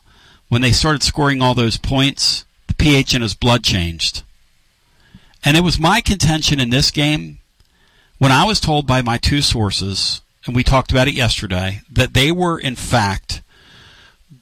when 0.49 0.61
they 0.61 0.71
started 0.71 1.03
scoring 1.03 1.41
all 1.41 1.53
those 1.53 1.77
points, 1.77 2.45
the 2.67 2.73
pH 2.73 3.13
in 3.13 3.21
his 3.21 3.35
blood 3.35 3.63
changed. 3.63 4.23
And 5.43 5.55
it 5.55 5.63
was 5.63 5.79
my 5.79 6.01
contention 6.01 6.59
in 6.59 6.69
this 6.69 6.91
game, 6.91 7.37
when 8.17 8.31
I 8.31 8.43
was 8.43 8.59
told 8.59 8.85
by 8.85 9.01
my 9.01 9.17
two 9.17 9.41
sources, 9.41 10.21
and 10.45 10.55
we 10.55 10.63
talked 10.63 10.91
about 10.91 11.07
it 11.07 11.13
yesterday, 11.13 11.81
that 11.89 12.13
they 12.13 12.31
were 12.31 12.59
in 12.59 12.75
fact 12.75 13.41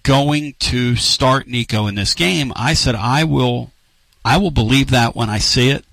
going 0.02 0.56
to 0.60 0.96
start 0.96 1.48
Nico 1.48 1.86
in 1.86 1.96
this 1.96 2.14
game, 2.14 2.52
I 2.56 2.74
said 2.74 2.96
I 2.96 3.24
will 3.24 3.72
I 4.26 4.38
will 4.38 4.52
believe 4.52 4.90
that 4.90 5.16
when 5.16 5.30
I 5.30 5.38
see 5.38 5.70
it 5.70 5.86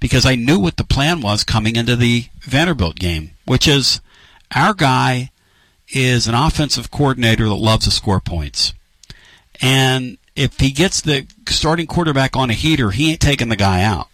because 0.00 0.24
I 0.24 0.34
knew 0.34 0.58
what 0.58 0.76
the 0.76 0.84
plan 0.84 1.20
was 1.20 1.44
coming 1.44 1.76
into 1.76 1.96
the 1.96 2.26
Vanderbilt 2.40 2.96
game, 2.96 3.32
which 3.44 3.66
is 3.66 4.00
our 4.54 4.72
guy 4.72 5.30
is 5.88 6.26
an 6.26 6.34
offensive 6.34 6.90
coordinator 6.90 7.44
that 7.48 7.54
loves 7.54 7.84
to 7.84 7.90
score 7.90 8.20
points. 8.20 8.72
And 9.60 10.18
if 10.34 10.60
he 10.60 10.70
gets 10.70 11.00
the 11.00 11.26
starting 11.48 11.86
quarterback 11.86 12.36
on 12.36 12.50
a 12.50 12.54
heater, 12.54 12.90
he 12.90 13.10
ain't 13.10 13.20
taking 13.20 13.48
the 13.48 13.56
guy 13.56 13.82
out. 13.82 14.08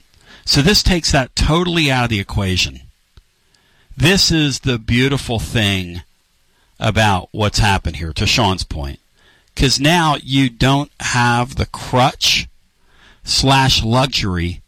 So 0.45 0.63
this 0.63 0.83
takes 0.83 1.13
that 1.13 1.35
totally 1.37 1.91
out 1.91 2.05
of 2.05 2.11
the 2.11 2.21
equation. 2.21 2.81
This 3.97 4.31
is 4.31 4.61
the 4.61 4.79
beautiful 4.79 5.39
thing 5.39 6.03
about 6.81 7.29
what's 7.33 7.59
happened 7.59 7.97
here, 7.97 8.13
to 8.15 8.27
Sean's 8.27 8.65
point. 8.65 8.99
Because 9.55 9.79
now 9.79 10.17
you 10.23 10.49
don't 10.49 10.91
have 11.01 11.57
the 11.57 11.67
crutch 11.67 12.49
slash 13.23 13.85
luxury 13.85 14.63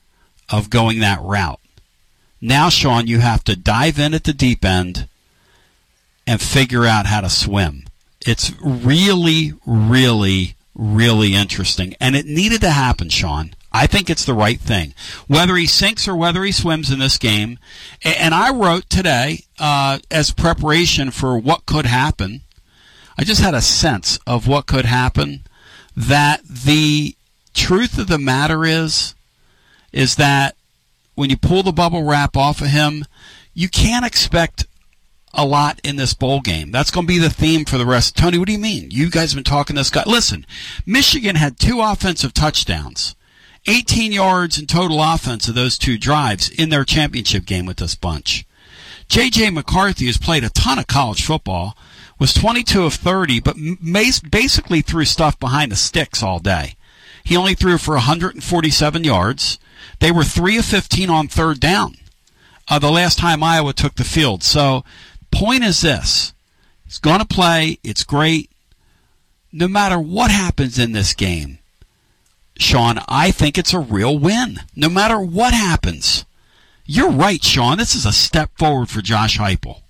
of 0.50 0.71
going 0.71 1.00
that 1.00 1.21
route. 1.23 1.61
Now, 2.40 2.69
Sean, 2.69 3.07
you 3.07 3.21
have 3.21 3.43
to 3.45 3.57
dive 3.57 3.99
in 3.99 4.12
at 4.12 4.25
the 4.25 4.35
deep 4.35 4.64
end 4.64 5.09
and 6.26 6.40
figure 6.40 6.85
out 6.85 7.07
how 7.07 7.23
to 7.23 7.31
swim. 7.31 7.85
It's 8.26 8.52
really, 8.61 9.54
really, 9.66 10.53
really 10.75 11.35
interesting. 11.35 11.95
And 12.00 12.16
it 12.16 12.26
needed 12.26 12.61
to 12.62 12.71
happen, 12.71 13.09
Sean. 13.09 13.54
I 13.73 13.87
think 13.87 14.09
it's 14.09 14.25
the 14.25 14.35
right 14.35 14.61
thing. 14.61 14.95
Whether 15.26 15.57
he 15.57 15.66
sinks 15.66 16.07
or 16.07 16.14
whether 16.14 16.45
he 16.45 16.52
swims 16.52 16.90
in 16.90 17.00
this 17.00 17.19
game. 17.19 17.59
And 18.04 18.35
I 18.35 18.52
wrote 18.52 18.88
today, 18.88 19.45
uh, 19.59 19.99
as 20.11 20.31
preparation 20.31 21.11
for 21.11 21.37
what 21.38 21.66
could 21.66 21.87
happen, 21.87 22.43
I 23.19 23.25
just 23.25 23.40
had 23.40 23.54
a 23.54 23.61
sense 23.61 24.19
of 24.26 24.47
what 24.47 24.66
could 24.66 24.85
happen. 24.85 25.45
That 25.97 26.43
the 26.45 27.16
truth 27.52 27.99
of 27.99 28.09
the 28.09 28.19
matter 28.19 28.64
is, 28.64 29.14
is 29.93 30.16
that 30.16 30.57
when 31.14 31.31
you 31.31 31.37
pull 31.37 31.62
the 31.62 31.73
bubble 31.73 32.04
wrap 32.04 32.37
off 32.37 32.61
of 32.61 32.69
him, 32.69 33.04
you 33.54 33.69
can't 33.69 34.04
expect 34.04 34.66
a 35.34 35.44
lot 35.44 35.80
in 35.84 35.96
this 35.96 36.14
bowl 36.14 36.40
game. 36.40 36.70
That's 36.70 36.90
going 36.90 37.06
to 37.06 37.12
be 37.12 37.18
the 37.18 37.30
theme 37.30 37.64
for 37.64 37.78
the 37.78 37.86
rest. 37.86 38.16
Tony, 38.16 38.38
what 38.38 38.46
do 38.46 38.52
you 38.52 38.58
mean? 38.58 38.90
You 38.90 39.10
guys 39.10 39.32
have 39.32 39.36
been 39.36 39.44
talking 39.44 39.76
this 39.76 39.90
guy. 39.90 40.04
Listen, 40.06 40.46
Michigan 40.86 41.36
had 41.36 41.58
two 41.58 41.80
offensive 41.80 42.32
touchdowns, 42.32 43.14
18 43.66 44.12
yards 44.12 44.58
in 44.58 44.66
total 44.66 45.02
offense 45.02 45.48
of 45.48 45.54
those 45.54 45.76
two 45.76 45.98
drives 45.98 46.48
in 46.48 46.68
their 46.68 46.84
championship 46.84 47.44
game 47.44 47.66
with 47.66 47.78
this 47.78 47.94
bunch. 47.94 48.46
J.J. 49.08 49.50
McCarthy 49.50 50.06
has 50.06 50.16
played 50.16 50.44
a 50.44 50.50
ton 50.50 50.78
of 50.78 50.86
college 50.86 51.24
football 51.24 51.76
was 52.18 52.32
22 52.32 52.84
of 52.84 52.94
30, 52.94 53.40
but 53.40 53.56
basically 54.30 54.82
threw 54.82 55.04
stuff 55.04 55.38
behind 55.38 55.72
the 55.72 55.76
sticks 55.76 56.22
all 56.22 56.38
day. 56.38 56.76
He 57.24 57.36
only 57.36 57.54
threw 57.54 57.76
for 57.76 57.94
147 57.94 59.04
yards. 59.04 59.58
They 59.99 60.12
were 60.12 60.25
3 60.25 60.58
of 60.58 60.64
15 60.64 61.10
on 61.10 61.28
third 61.28 61.60
down 61.60 61.97
uh, 62.68 62.78
the 62.78 62.90
last 62.90 63.18
time 63.18 63.42
Iowa 63.42 63.73
took 63.73 63.94
the 63.94 64.04
field. 64.04 64.42
So, 64.42 64.84
point 65.34 65.64
is 65.64 65.80
this 65.80 66.32
he's 66.84 66.99
going 66.99 67.20
to 67.20 67.26
play. 67.26 67.78
It's 67.82 68.04
great. 68.04 68.50
No 69.52 69.68
matter 69.68 69.99
what 69.99 70.30
happens 70.30 70.78
in 70.78 70.92
this 70.92 71.14
game, 71.14 71.58
Sean, 72.58 72.99
I 73.08 73.30
think 73.30 73.58
it's 73.58 73.75
a 73.75 73.78
real 73.78 74.18
win. 74.18 74.60
No 74.75 74.88
matter 74.88 75.20
what 75.20 75.54
happens. 75.54 76.25
You're 76.86 77.10
right, 77.10 77.42
Sean. 77.42 77.78
This 77.78 77.94
is 77.94 78.04
a 78.04 78.12
step 78.12 78.50
forward 78.58 78.90
for 78.90 79.00
Josh 79.00 79.38
Heupel. 79.38 79.80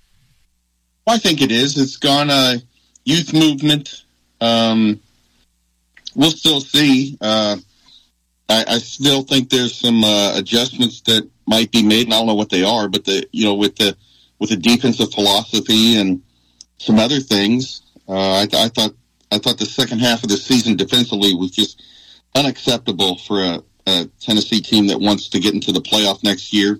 Well, 1.05 1.15
I 1.15 1.17
think 1.17 1.41
it 1.41 1.51
is. 1.51 1.77
It's 1.77 1.97
gone 1.97 2.29
a 2.29 2.55
youth 3.03 3.33
movement. 3.33 4.03
Um, 4.39 4.99
we'll 6.15 6.31
still 6.31 6.61
see. 6.61 7.17
Uh, 7.19 7.57
I, 8.47 8.65
I, 8.67 8.77
still 8.77 9.23
think 9.23 9.49
there's 9.49 9.75
some 9.75 10.03
uh, 10.03 10.37
adjustments 10.37 11.01
that 11.01 11.29
might 11.47 11.71
be 11.71 11.83
made, 11.83 12.05
and 12.05 12.13
I 12.13 12.17
don't 12.17 12.27
know 12.27 12.35
what 12.35 12.49
they 12.49 12.63
are, 12.63 12.87
but 12.87 13.05
the 13.05 13.27
you 13.31 13.45
know 13.45 13.55
with 13.55 13.75
the 13.75 13.95
with 14.39 14.49
the 14.49 14.57
defensive 14.57 15.13
philosophy 15.13 15.97
and 15.97 16.21
some 16.77 16.99
other 16.99 17.19
things, 17.19 17.81
uh, 18.07 18.13
I, 18.13 18.47
I, 18.53 18.69
thought 18.69 18.91
I 19.31 19.37
thought 19.37 19.57
the 19.57 19.65
second 19.65 19.99
half 19.99 20.23
of 20.23 20.29
the 20.29 20.37
season 20.37 20.75
defensively 20.75 21.33
was 21.33 21.51
just 21.51 21.81
unacceptable 22.35 23.17
for 23.17 23.41
a, 23.41 23.63
a 23.87 24.09
Tennessee 24.19 24.61
team 24.61 24.87
that 24.87 24.99
wants 24.99 25.29
to 25.29 25.39
get 25.39 25.53
into 25.53 25.71
the 25.71 25.81
playoff 25.81 26.23
next 26.23 26.53
year. 26.53 26.79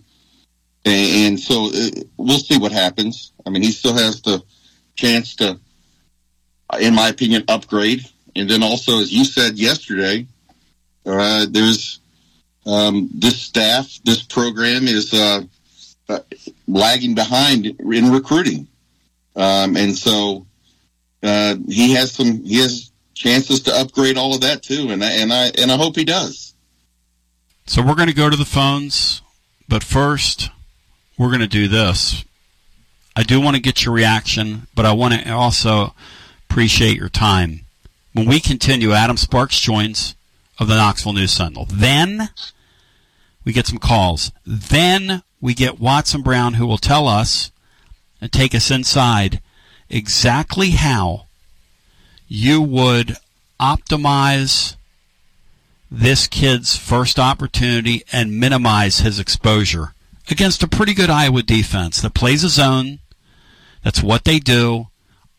And, 0.83 1.33
and 1.33 1.39
so 1.39 1.67
uh, 1.67 1.89
we'll 2.17 2.39
see 2.39 2.57
what 2.57 2.71
happens. 2.71 3.31
I 3.45 3.49
mean, 3.49 3.63
he 3.63 3.71
still 3.71 3.95
has 3.95 4.21
the 4.21 4.43
chance 4.95 5.35
to, 5.37 5.59
in 6.79 6.93
my 6.93 7.09
opinion, 7.09 7.43
upgrade. 7.47 8.01
And 8.35 8.49
then 8.49 8.63
also, 8.63 8.99
as 8.99 9.11
you 9.11 9.23
said 9.23 9.57
yesterday, 9.57 10.27
uh, 11.05 11.45
there's 11.49 11.99
um, 12.65 13.09
this 13.13 13.41
staff, 13.41 13.99
this 14.03 14.23
program 14.23 14.87
is 14.87 15.13
uh, 15.13 15.41
lagging 16.67 17.15
behind 17.15 17.65
in 17.65 18.11
recruiting, 18.11 18.67
um, 19.35 19.75
and 19.75 19.95
so 19.95 20.45
uh, 21.23 21.55
he 21.67 21.93
has 21.93 22.11
some 22.11 22.43
he 22.43 22.59
has 22.61 22.91
chances 23.13 23.61
to 23.61 23.73
upgrade 23.73 24.17
all 24.17 24.35
of 24.35 24.41
that 24.41 24.61
too, 24.61 24.89
and 24.89 25.03
I, 25.03 25.11
and 25.11 25.33
I 25.33 25.51
and 25.57 25.71
I 25.71 25.77
hope 25.77 25.95
he 25.95 26.05
does. 26.05 26.53
So 27.65 27.81
we're 27.81 27.95
going 27.95 28.09
to 28.09 28.13
go 28.13 28.29
to 28.29 28.37
the 28.37 28.45
phones, 28.45 29.21
but 29.67 29.83
first 29.83 30.51
we're 31.17 31.29
going 31.29 31.39
to 31.39 31.47
do 31.47 31.67
this. 31.67 32.23
I 33.15 33.23
do 33.23 33.41
want 33.41 33.55
to 33.55 33.61
get 33.61 33.85
your 33.85 33.93
reaction, 33.93 34.67
but 34.75 34.85
I 34.85 34.91
want 34.91 35.13
to 35.13 35.31
also 35.31 35.95
appreciate 36.49 36.97
your 36.97 37.09
time. 37.09 37.61
When 38.13 38.27
we 38.27 38.39
continue, 38.39 38.91
Adam 38.91 39.17
Sparks 39.17 39.59
joins 39.59 40.15
of 40.59 40.67
the 40.67 40.75
Knoxville 40.75 41.13
News 41.13 41.33
Sentinel. 41.33 41.65
Then 41.69 42.29
we 43.43 43.53
get 43.53 43.67
some 43.67 43.77
calls. 43.77 44.31
Then 44.45 45.23
we 45.45 45.53
get 45.53 45.79
Watson 45.79 46.23
Brown 46.23 46.55
who 46.55 46.65
will 46.65 46.79
tell 46.79 47.07
us 47.07 47.51
and 48.19 48.31
take 48.31 48.55
us 48.55 48.71
inside 48.71 49.43
exactly 49.91 50.71
how 50.71 51.27
you 52.27 52.63
would 52.63 53.17
optimize 53.59 54.75
this 55.91 56.25
kid's 56.25 56.75
first 56.75 57.19
opportunity 57.19 58.01
and 58.11 58.39
minimize 58.39 59.01
his 59.01 59.19
exposure 59.19 59.93
against 60.31 60.63
a 60.63 60.67
pretty 60.67 60.95
good 60.95 61.11
Iowa 61.11 61.43
defense 61.43 62.01
that 62.01 62.15
plays 62.15 62.43
a 62.43 62.49
zone. 62.49 62.97
That's 63.83 64.01
what 64.01 64.23
they 64.23 64.39
do. 64.39 64.87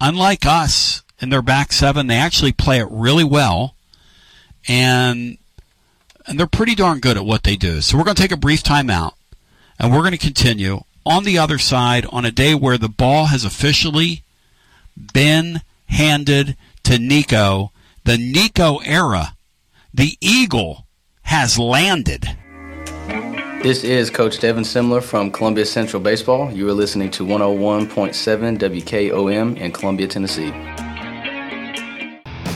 Unlike 0.00 0.46
us 0.46 1.02
in 1.18 1.30
their 1.30 1.42
back 1.42 1.72
seven, 1.72 2.06
they 2.06 2.14
actually 2.14 2.52
play 2.52 2.78
it 2.78 2.86
really 2.92 3.24
well. 3.24 3.74
And 4.68 5.38
and 6.28 6.38
they're 6.38 6.46
pretty 6.46 6.76
darn 6.76 7.00
good 7.00 7.16
at 7.16 7.26
what 7.26 7.42
they 7.42 7.56
do. 7.56 7.80
So 7.80 7.98
we're 7.98 8.04
going 8.04 8.14
to 8.14 8.22
take 8.22 8.30
a 8.30 8.36
brief 8.36 8.62
timeout 8.62 9.15
and 9.78 9.92
we're 9.92 10.00
going 10.00 10.12
to 10.12 10.18
continue 10.18 10.80
on 11.04 11.24
the 11.24 11.38
other 11.38 11.58
side 11.58 12.06
on 12.06 12.24
a 12.24 12.30
day 12.30 12.54
where 12.54 12.78
the 12.78 12.88
ball 12.88 13.26
has 13.26 13.44
officially 13.44 14.22
been 15.12 15.60
handed 15.86 16.56
to 16.84 16.98
Nico. 16.98 17.72
The 18.04 18.18
Nico 18.18 18.78
era, 18.78 19.36
the 19.92 20.16
Eagle 20.20 20.86
has 21.22 21.58
landed. 21.58 22.36
This 23.62 23.82
is 23.82 24.10
Coach 24.10 24.38
Devin 24.38 24.62
Simler 24.62 25.02
from 25.02 25.32
Columbia 25.32 25.66
Central 25.66 26.00
Baseball. 26.00 26.52
You 26.52 26.68
are 26.68 26.72
listening 26.72 27.10
to 27.12 27.24
101.7 27.24 28.58
WKOM 28.58 29.56
in 29.56 29.72
Columbia, 29.72 30.06
Tennessee. 30.06 30.50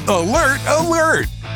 Alert, 0.06 0.60
alert! 0.68 1.26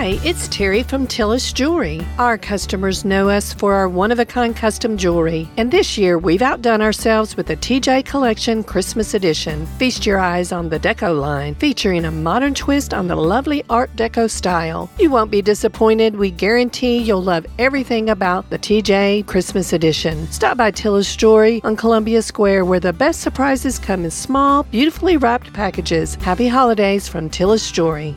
Hi, 0.00 0.18
it's 0.24 0.48
Terry 0.48 0.82
from 0.82 1.06
Tillis 1.06 1.52
Jewelry. 1.52 2.00
Our 2.18 2.38
customers 2.38 3.04
know 3.04 3.28
us 3.28 3.52
for 3.52 3.74
our 3.74 3.86
one 3.86 4.10
of 4.10 4.18
a 4.18 4.24
kind 4.24 4.56
custom 4.56 4.96
jewelry, 4.96 5.46
and 5.58 5.70
this 5.70 5.98
year 5.98 6.16
we've 6.16 6.40
outdone 6.40 6.80
ourselves 6.80 7.36
with 7.36 7.48
the 7.48 7.56
TJ 7.58 8.06
Collection 8.06 8.64
Christmas 8.64 9.12
Edition. 9.12 9.66
Feast 9.78 10.06
your 10.06 10.18
eyes 10.18 10.52
on 10.52 10.70
the 10.70 10.80
Deco 10.80 11.20
line, 11.20 11.54
featuring 11.56 12.06
a 12.06 12.10
modern 12.10 12.54
twist 12.54 12.94
on 12.94 13.08
the 13.08 13.14
lovely 13.14 13.62
Art 13.68 13.94
Deco 13.94 14.30
style. 14.30 14.88
You 14.98 15.10
won't 15.10 15.30
be 15.30 15.42
disappointed. 15.42 16.16
We 16.16 16.30
guarantee 16.30 16.96
you'll 16.96 17.22
love 17.22 17.44
everything 17.58 18.08
about 18.08 18.48
the 18.48 18.58
TJ 18.58 19.26
Christmas 19.26 19.74
Edition. 19.74 20.26
Stop 20.32 20.56
by 20.56 20.70
Tillis 20.72 21.14
Jewelry 21.14 21.60
on 21.62 21.76
Columbia 21.76 22.22
Square, 22.22 22.64
where 22.64 22.80
the 22.80 22.94
best 22.94 23.20
surprises 23.20 23.78
come 23.78 24.06
in 24.06 24.10
small, 24.10 24.62
beautifully 24.62 25.18
wrapped 25.18 25.52
packages. 25.52 26.14
Happy 26.14 26.48
holidays 26.48 27.06
from 27.06 27.28
Tillis 27.28 27.70
Jewelry. 27.70 28.16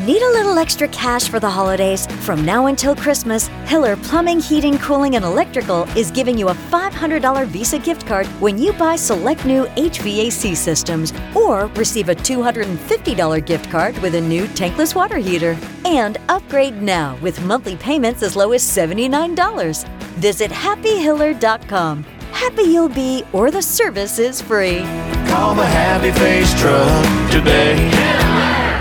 Need 0.00 0.22
a 0.22 0.32
little 0.32 0.58
extra 0.58 0.88
cash 0.88 1.28
for 1.28 1.38
the 1.38 1.50
holidays? 1.50 2.06
From 2.24 2.44
now 2.46 2.66
until 2.66 2.96
Christmas, 2.96 3.48
Hiller 3.66 3.94
Plumbing, 3.94 4.40
Heating, 4.40 4.78
Cooling, 4.78 5.16
and 5.16 5.24
Electrical 5.24 5.82
is 5.96 6.10
giving 6.10 6.38
you 6.38 6.48
a 6.48 6.54
$500 6.54 7.46
Visa 7.46 7.78
gift 7.78 8.06
card 8.06 8.26
when 8.40 8.56
you 8.56 8.72
buy 8.72 8.96
select 8.96 9.44
new 9.44 9.66
HVAC 9.76 10.56
systems 10.56 11.12
or 11.36 11.66
receive 11.76 12.08
a 12.08 12.14
$250 12.14 13.44
gift 13.44 13.70
card 13.70 13.96
with 13.98 14.14
a 14.14 14.20
new 14.20 14.46
tankless 14.46 14.94
water 14.94 15.18
heater. 15.18 15.56
And 15.84 16.16
upgrade 16.30 16.82
now 16.82 17.16
with 17.20 17.44
monthly 17.44 17.76
payments 17.76 18.22
as 18.22 18.34
low 18.34 18.52
as 18.52 18.62
$79. 18.62 19.86
Visit 20.16 20.50
happyhiller.com. 20.50 22.04
Happy 22.32 22.62
you'll 22.62 22.88
be, 22.88 23.24
or 23.32 23.50
the 23.50 23.62
service 23.62 24.18
is 24.18 24.40
free. 24.40 24.80
Call 25.28 25.54
the 25.54 25.66
Happy 25.66 26.10
Face 26.18 26.58
Truck 26.58 27.30
today. 27.30 28.71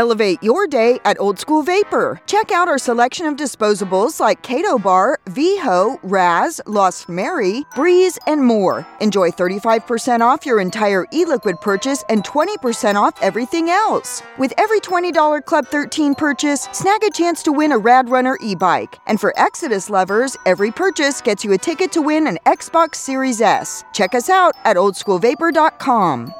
Elevate 0.00 0.42
your 0.42 0.66
day 0.66 0.98
at 1.04 1.20
Old 1.20 1.38
School 1.38 1.62
Vapor. 1.62 2.22
Check 2.24 2.50
out 2.50 2.68
our 2.68 2.78
selection 2.78 3.26
of 3.26 3.36
disposables 3.36 4.18
like 4.18 4.42
Kado 4.42 4.82
Bar, 4.82 5.18
VHO, 5.26 5.98
Raz, 6.02 6.58
Lost 6.66 7.10
Mary, 7.10 7.64
Breeze, 7.76 8.18
and 8.26 8.42
more. 8.42 8.86
Enjoy 9.02 9.28
35% 9.30 10.22
off 10.22 10.46
your 10.46 10.58
entire 10.58 11.04
e 11.12 11.26
liquid 11.26 11.60
purchase 11.60 12.02
and 12.08 12.24
20% 12.24 12.94
off 12.94 13.12
everything 13.20 13.68
else. 13.68 14.22
With 14.38 14.54
every 14.56 14.80
$20 14.80 15.44
Club 15.44 15.66
13 15.66 16.14
purchase, 16.14 16.66
snag 16.72 17.04
a 17.04 17.10
chance 17.10 17.42
to 17.42 17.52
win 17.52 17.70
a 17.70 17.76
Rad 17.76 18.08
Runner 18.08 18.38
e 18.40 18.54
bike. 18.54 18.98
And 19.06 19.20
for 19.20 19.34
Exodus 19.36 19.90
lovers, 19.90 20.34
every 20.46 20.70
purchase 20.72 21.20
gets 21.20 21.44
you 21.44 21.52
a 21.52 21.58
ticket 21.58 21.92
to 21.92 22.00
win 22.00 22.26
an 22.26 22.38
Xbox 22.46 22.94
Series 22.94 23.42
S. 23.42 23.84
Check 23.92 24.14
us 24.14 24.30
out 24.30 24.54
at 24.64 24.76
oldschoolvapor.com. 24.76 26.39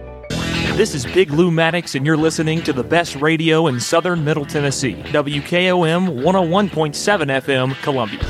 This 0.75 0.95
is 0.95 1.05
Big 1.05 1.31
Lou 1.31 1.51
Maddox, 1.51 1.95
and 1.95 2.05
you're 2.05 2.17
listening 2.17 2.61
to 2.63 2.73
the 2.73 2.83
best 2.83 3.15
radio 3.17 3.67
in 3.67 3.79
southern 3.79 4.23
Middle 4.23 4.45
Tennessee. 4.45 4.95
WKOM 4.95 6.23
101.7 6.23 7.41
FM, 7.41 7.75
Columbia. 7.83 8.23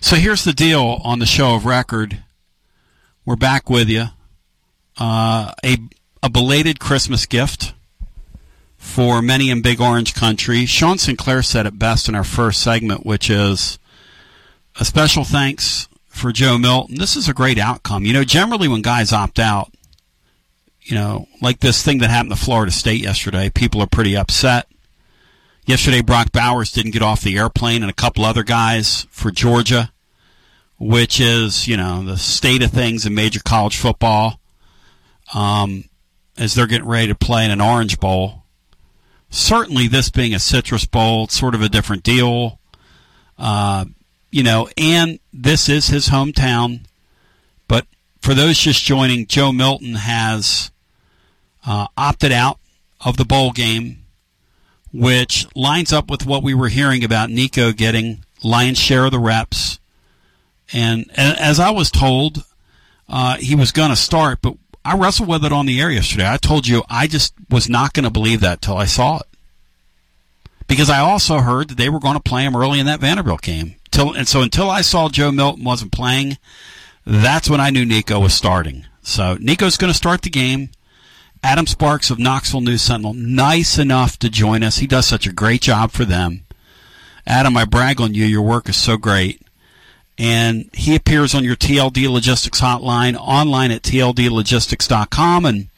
So 0.00 0.16
here's 0.16 0.44
the 0.44 0.52
deal 0.52 1.00
on 1.04 1.18
the 1.20 1.24
show 1.24 1.54
of 1.54 1.64
record. 1.64 2.22
We're 3.24 3.36
back 3.36 3.70
with 3.70 3.88
you. 3.88 4.06
Uh, 4.98 5.52
a, 5.64 5.78
a 6.22 6.28
belated 6.28 6.80
Christmas 6.80 7.26
gift 7.26 7.72
for 8.76 9.22
many 9.22 9.50
in 9.50 9.62
Big 9.62 9.80
Orange 9.80 10.14
Country. 10.14 10.66
Sean 10.66 10.98
Sinclair 10.98 11.42
said 11.42 11.64
it 11.64 11.78
best 11.78 12.08
in 12.08 12.14
our 12.14 12.24
first 12.24 12.60
segment, 12.60 13.06
which 13.06 13.30
is 13.30 13.78
a 14.78 14.84
special 14.84 15.24
thanks 15.24 15.88
for 16.08 16.32
Joe 16.32 16.58
Milton. 16.58 16.96
This 16.98 17.16
is 17.16 17.28
a 17.28 17.34
great 17.34 17.58
outcome. 17.58 18.04
You 18.04 18.12
know, 18.12 18.24
generally 18.24 18.68
when 18.68 18.82
guys 18.82 19.12
opt 19.12 19.38
out, 19.38 19.72
you 20.82 20.94
know, 20.94 21.26
like 21.40 21.60
this 21.60 21.82
thing 21.82 21.98
that 21.98 22.10
happened 22.10 22.32
to 22.32 22.42
Florida 22.42 22.72
State 22.72 23.00
yesterday, 23.02 23.50
people 23.50 23.80
are 23.80 23.86
pretty 23.86 24.16
upset. 24.16 24.66
Yesterday, 25.66 26.00
Brock 26.00 26.32
Bowers 26.32 26.72
didn't 26.72 26.92
get 26.92 27.02
off 27.02 27.22
the 27.22 27.36
airplane, 27.36 27.82
and 27.82 27.90
a 27.90 27.94
couple 27.94 28.24
other 28.24 28.42
guys 28.42 29.06
for 29.10 29.30
Georgia, 29.30 29.92
which 30.78 31.20
is, 31.20 31.68
you 31.68 31.76
know, 31.76 32.02
the 32.02 32.16
state 32.16 32.62
of 32.62 32.70
things 32.70 33.06
in 33.06 33.14
major 33.14 33.40
college 33.44 33.76
football 33.76 34.40
um, 35.34 35.84
as 36.36 36.54
they're 36.54 36.66
getting 36.66 36.88
ready 36.88 37.08
to 37.08 37.14
play 37.14 37.44
in 37.44 37.50
an 37.50 37.60
Orange 37.60 38.00
Bowl. 38.00 38.44
Certainly, 39.28 39.88
this 39.88 40.10
being 40.10 40.34
a 40.34 40.40
Citrus 40.40 40.86
Bowl, 40.86 41.24
it's 41.24 41.38
sort 41.38 41.54
of 41.54 41.62
a 41.62 41.68
different 41.68 42.02
deal. 42.02 42.58
Uh, 43.38 43.84
you 44.30 44.42
know, 44.42 44.68
and 44.76 45.20
this 45.32 45.68
is 45.68 45.88
his 45.88 46.08
hometown. 46.08 46.80
For 48.20 48.34
those 48.34 48.58
just 48.58 48.84
joining, 48.84 49.26
Joe 49.26 49.50
Milton 49.52 49.94
has 49.94 50.70
uh, 51.66 51.86
opted 51.96 52.32
out 52.32 52.58
of 53.04 53.16
the 53.16 53.24
bowl 53.24 53.50
game, 53.52 54.04
which 54.92 55.46
lines 55.54 55.92
up 55.92 56.10
with 56.10 56.26
what 56.26 56.42
we 56.42 56.54
were 56.54 56.68
hearing 56.68 57.02
about 57.02 57.30
Nico 57.30 57.72
getting 57.72 58.24
lion's 58.42 58.78
share 58.78 59.06
of 59.06 59.12
the 59.12 59.18
reps. 59.18 59.78
And, 60.72 61.10
and 61.16 61.38
as 61.38 61.58
I 61.58 61.70
was 61.70 61.90
told, 61.90 62.44
uh, 63.08 63.36
he 63.38 63.54
was 63.54 63.72
going 63.72 63.90
to 63.90 63.96
start, 63.96 64.40
but 64.42 64.54
I 64.84 64.96
wrestled 64.96 65.28
with 65.28 65.44
it 65.44 65.52
on 65.52 65.66
the 65.66 65.80
air 65.80 65.90
yesterday. 65.90 66.30
I 66.30 66.36
told 66.36 66.66
you 66.66 66.82
I 66.88 67.06
just 67.06 67.34
was 67.50 67.68
not 67.68 67.92
going 67.92 68.04
to 68.04 68.10
believe 68.10 68.40
that 68.40 68.62
till 68.62 68.76
I 68.76 68.84
saw 68.84 69.18
it. 69.18 69.26
Because 70.68 70.88
I 70.88 71.00
also 71.00 71.38
heard 71.38 71.68
that 71.68 71.78
they 71.78 71.88
were 71.88 71.98
going 71.98 72.14
to 72.14 72.20
play 72.22 72.44
him 72.44 72.54
early 72.54 72.78
in 72.78 72.86
that 72.86 73.00
Vanderbilt 73.00 73.42
game. 73.42 73.74
Till, 73.90 74.12
and 74.12 74.28
so 74.28 74.42
until 74.42 74.70
I 74.70 74.82
saw 74.82 75.08
Joe 75.08 75.32
Milton 75.32 75.64
wasn't 75.64 75.90
playing, 75.90 76.38
that's 77.10 77.50
when 77.50 77.60
I 77.60 77.70
knew 77.70 77.84
Nico 77.84 78.20
was 78.20 78.34
starting. 78.34 78.86
So 79.02 79.36
Nico's 79.40 79.76
going 79.76 79.90
to 79.90 79.96
start 79.96 80.22
the 80.22 80.30
game. 80.30 80.70
Adam 81.42 81.66
Sparks 81.66 82.08
of 82.08 82.20
Knoxville 82.20 82.60
News 82.60 82.82
Sentinel, 82.82 83.14
nice 83.14 83.78
enough 83.78 84.16
to 84.20 84.28
join 84.28 84.62
us. 84.62 84.78
He 84.78 84.86
does 84.86 85.06
such 85.06 85.26
a 85.26 85.32
great 85.32 85.60
job 85.60 85.90
for 85.90 86.04
them. 86.04 86.44
Adam, 87.26 87.56
I 87.56 87.64
brag 87.64 88.00
on 88.00 88.14
you. 88.14 88.24
Your 88.26 88.42
work 88.42 88.68
is 88.68 88.76
so 88.76 88.96
great. 88.96 89.42
And 90.18 90.70
he 90.72 90.94
appears 90.94 91.34
on 91.34 91.42
your 91.42 91.56
TLD 91.56 92.08
Logistics 92.08 92.60
hotline 92.60 93.16
online 93.16 93.72
at 93.72 93.82
tldlogistics.com. 93.82 95.44
And 95.44 95.68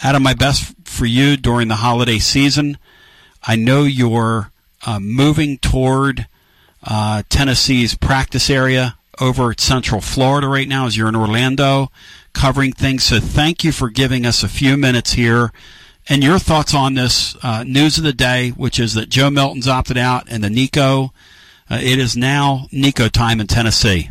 Adam, 0.00 0.22
my 0.22 0.34
best 0.34 0.74
for 0.84 1.06
you 1.06 1.36
during 1.36 1.66
the 1.66 1.76
holiday 1.76 2.18
season. 2.18 2.78
I 3.42 3.56
know 3.56 3.82
you're 3.82 4.52
uh, 4.86 5.00
moving 5.00 5.58
toward 5.58 6.28
uh, 6.84 7.24
Tennessee's 7.28 7.96
practice 7.96 8.48
area 8.50 8.98
over 9.20 9.50
at 9.50 9.60
Central 9.60 10.00
Florida 10.00 10.48
right 10.48 10.68
now 10.68 10.86
as 10.86 10.96
you're 10.96 11.08
in 11.08 11.16
Orlando 11.16 11.90
covering 12.32 12.72
things. 12.72 13.04
So 13.04 13.20
thank 13.20 13.64
you 13.64 13.72
for 13.72 13.90
giving 13.90 14.24
us 14.24 14.42
a 14.42 14.48
few 14.48 14.76
minutes 14.76 15.12
here 15.12 15.52
and 16.08 16.24
your 16.24 16.38
thoughts 16.38 16.74
on 16.74 16.94
this 16.94 17.36
uh, 17.42 17.64
news 17.64 17.98
of 17.98 18.04
the 18.04 18.12
day, 18.12 18.50
which 18.50 18.80
is 18.80 18.94
that 18.94 19.08
Joe 19.08 19.30
Milton's 19.30 19.68
opted 19.68 19.98
out 19.98 20.26
and 20.28 20.42
the 20.42 20.50
Nico. 20.50 21.12
Uh, 21.70 21.78
it 21.80 21.98
is 21.98 22.16
now 22.16 22.66
Nico 22.72 23.08
time 23.08 23.40
in 23.40 23.46
Tennessee. 23.46 24.10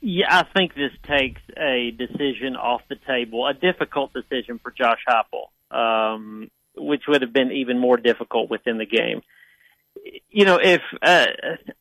Yeah, 0.00 0.40
I 0.40 0.44
think 0.52 0.74
this 0.74 0.92
takes 1.08 1.40
a 1.56 1.90
decision 1.92 2.56
off 2.56 2.82
the 2.88 2.96
table, 3.06 3.46
a 3.46 3.54
difficult 3.54 4.12
decision 4.12 4.58
for 4.58 4.70
Josh 4.70 5.02
Heupel, 5.08 5.74
um, 5.74 6.50
which 6.76 7.04
would 7.08 7.22
have 7.22 7.32
been 7.32 7.50
even 7.52 7.78
more 7.78 7.96
difficult 7.96 8.50
within 8.50 8.76
the 8.76 8.84
game. 8.84 9.22
You 10.30 10.44
know, 10.44 10.58
if 10.62 10.82
uh, 11.02 11.26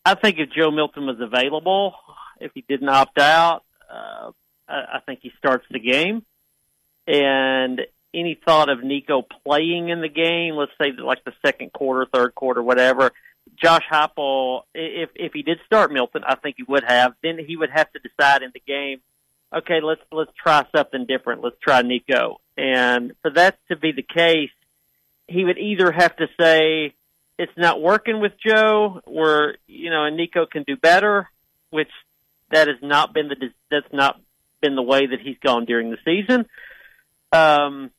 I 0.06 0.16
think 0.16 0.38
if 0.40 0.50
Joe 0.52 0.72
Milton 0.72 1.06
was 1.06 1.20
available, 1.20 1.96
if 2.40 2.52
he 2.54 2.64
didn't 2.68 2.90
opt 2.90 3.20
out, 3.20 3.64
uh, 3.90 4.32
I 4.68 4.74
I 4.96 5.00
think 5.06 5.20
he 5.22 5.32
starts 5.38 5.66
the 5.70 5.80
game. 5.80 6.24
And 7.06 7.82
any 8.14 8.40
thought 8.46 8.70
of 8.70 8.84
Nico 8.84 9.24
playing 9.46 9.90
in 9.90 10.02
the 10.02 10.10
game, 10.10 10.56
let's 10.56 10.72
say 10.82 10.92
like 10.98 11.24
the 11.26 11.34
second 11.46 11.74
quarter, 11.74 12.08
third 12.14 12.34
quarter, 12.34 12.64
whatever, 12.64 13.12
Josh 13.62 13.84
Heupel, 13.92 14.62
if 14.74 15.10
if 15.16 15.34
he 15.34 15.44
did 15.44 15.60
start 15.66 15.92
Milton, 15.92 16.24
I 16.26 16.36
think 16.36 16.56
he 16.58 16.64
would 16.64 16.84
have. 16.84 17.14
Then 17.22 17.38
he 17.46 17.58
would 17.58 17.72
have 17.72 17.92
to 17.92 18.00
decide 18.00 18.42
in 18.42 18.52
the 18.54 18.62
game, 18.66 19.02
okay, 19.54 19.82
let's 19.82 20.02
let's 20.12 20.32
try 20.42 20.66
something 20.76 21.06
different. 21.06 21.44
Let's 21.44 21.60
try 21.62 21.82
Nico. 21.82 22.40
And 22.58 23.14
for 23.22 23.32
that 23.32 23.58
to 23.70 23.76
be 23.76 23.92
the 23.92 24.04
case, 24.04 24.52
he 25.28 25.44
would 25.44 25.58
either 25.58 25.92
have 25.92 26.16
to 26.18 26.28
say 26.40 26.94
it's 27.38 27.58
not 27.58 27.82
working 27.82 28.20
with 28.20 28.34
Joe, 28.46 29.02
or 29.06 29.56
you 29.68 29.90
know, 29.90 30.06
and 30.06 30.18
Nico 30.18 30.46
can 30.46 30.64
do 30.64 30.76
better, 30.78 31.30
which 31.70 31.90
that 32.52 32.68
has 32.68 32.78
not 32.82 33.14
been 33.14 33.30
the 33.30 33.36
that's 33.72 33.92
not 33.92 34.20
been 34.62 34.76
the 34.76 34.82
way 34.82 35.06
that 35.06 35.20
he's 35.22 35.38
gone 35.44 35.66
during 35.66 35.90
the 35.90 35.98
season. 36.06 36.46
Um, 37.32 37.92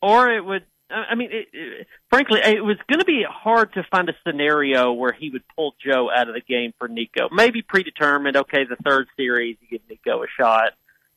or 0.00 0.30
it 0.32 0.44
would, 0.44 0.64
I 0.90 1.14
mean, 1.14 1.30
it, 1.30 1.48
it, 1.52 1.86
frankly, 2.08 2.40
it 2.42 2.64
was 2.64 2.78
going 2.88 3.00
to 3.00 3.04
be 3.04 3.22
hard 3.28 3.74
to 3.74 3.84
find 3.90 4.08
a 4.08 4.14
scenario 4.26 4.92
where 4.92 5.12
he 5.12 5.30
would 5.30 5.44
pull 5.54 5.74
Joe 5.84 6.08
out 6.10 6.28
of 6.28 6.34
the 6.34 6.40
game 6.40 6.72
for 6.78 6.88
Nico. 6.88 7.28
Maybe 7.30 7.62
predetermined. 7.62 8.36
Okay, 8.36 8.64
the 8.64 8.76
third 8.82 9.08
series, 9.16 9.56
you 9.60 9.78
give 9.78 9.88
Nico 9.88 10.22
a 10.22 10.26
shot. 10.38 10.72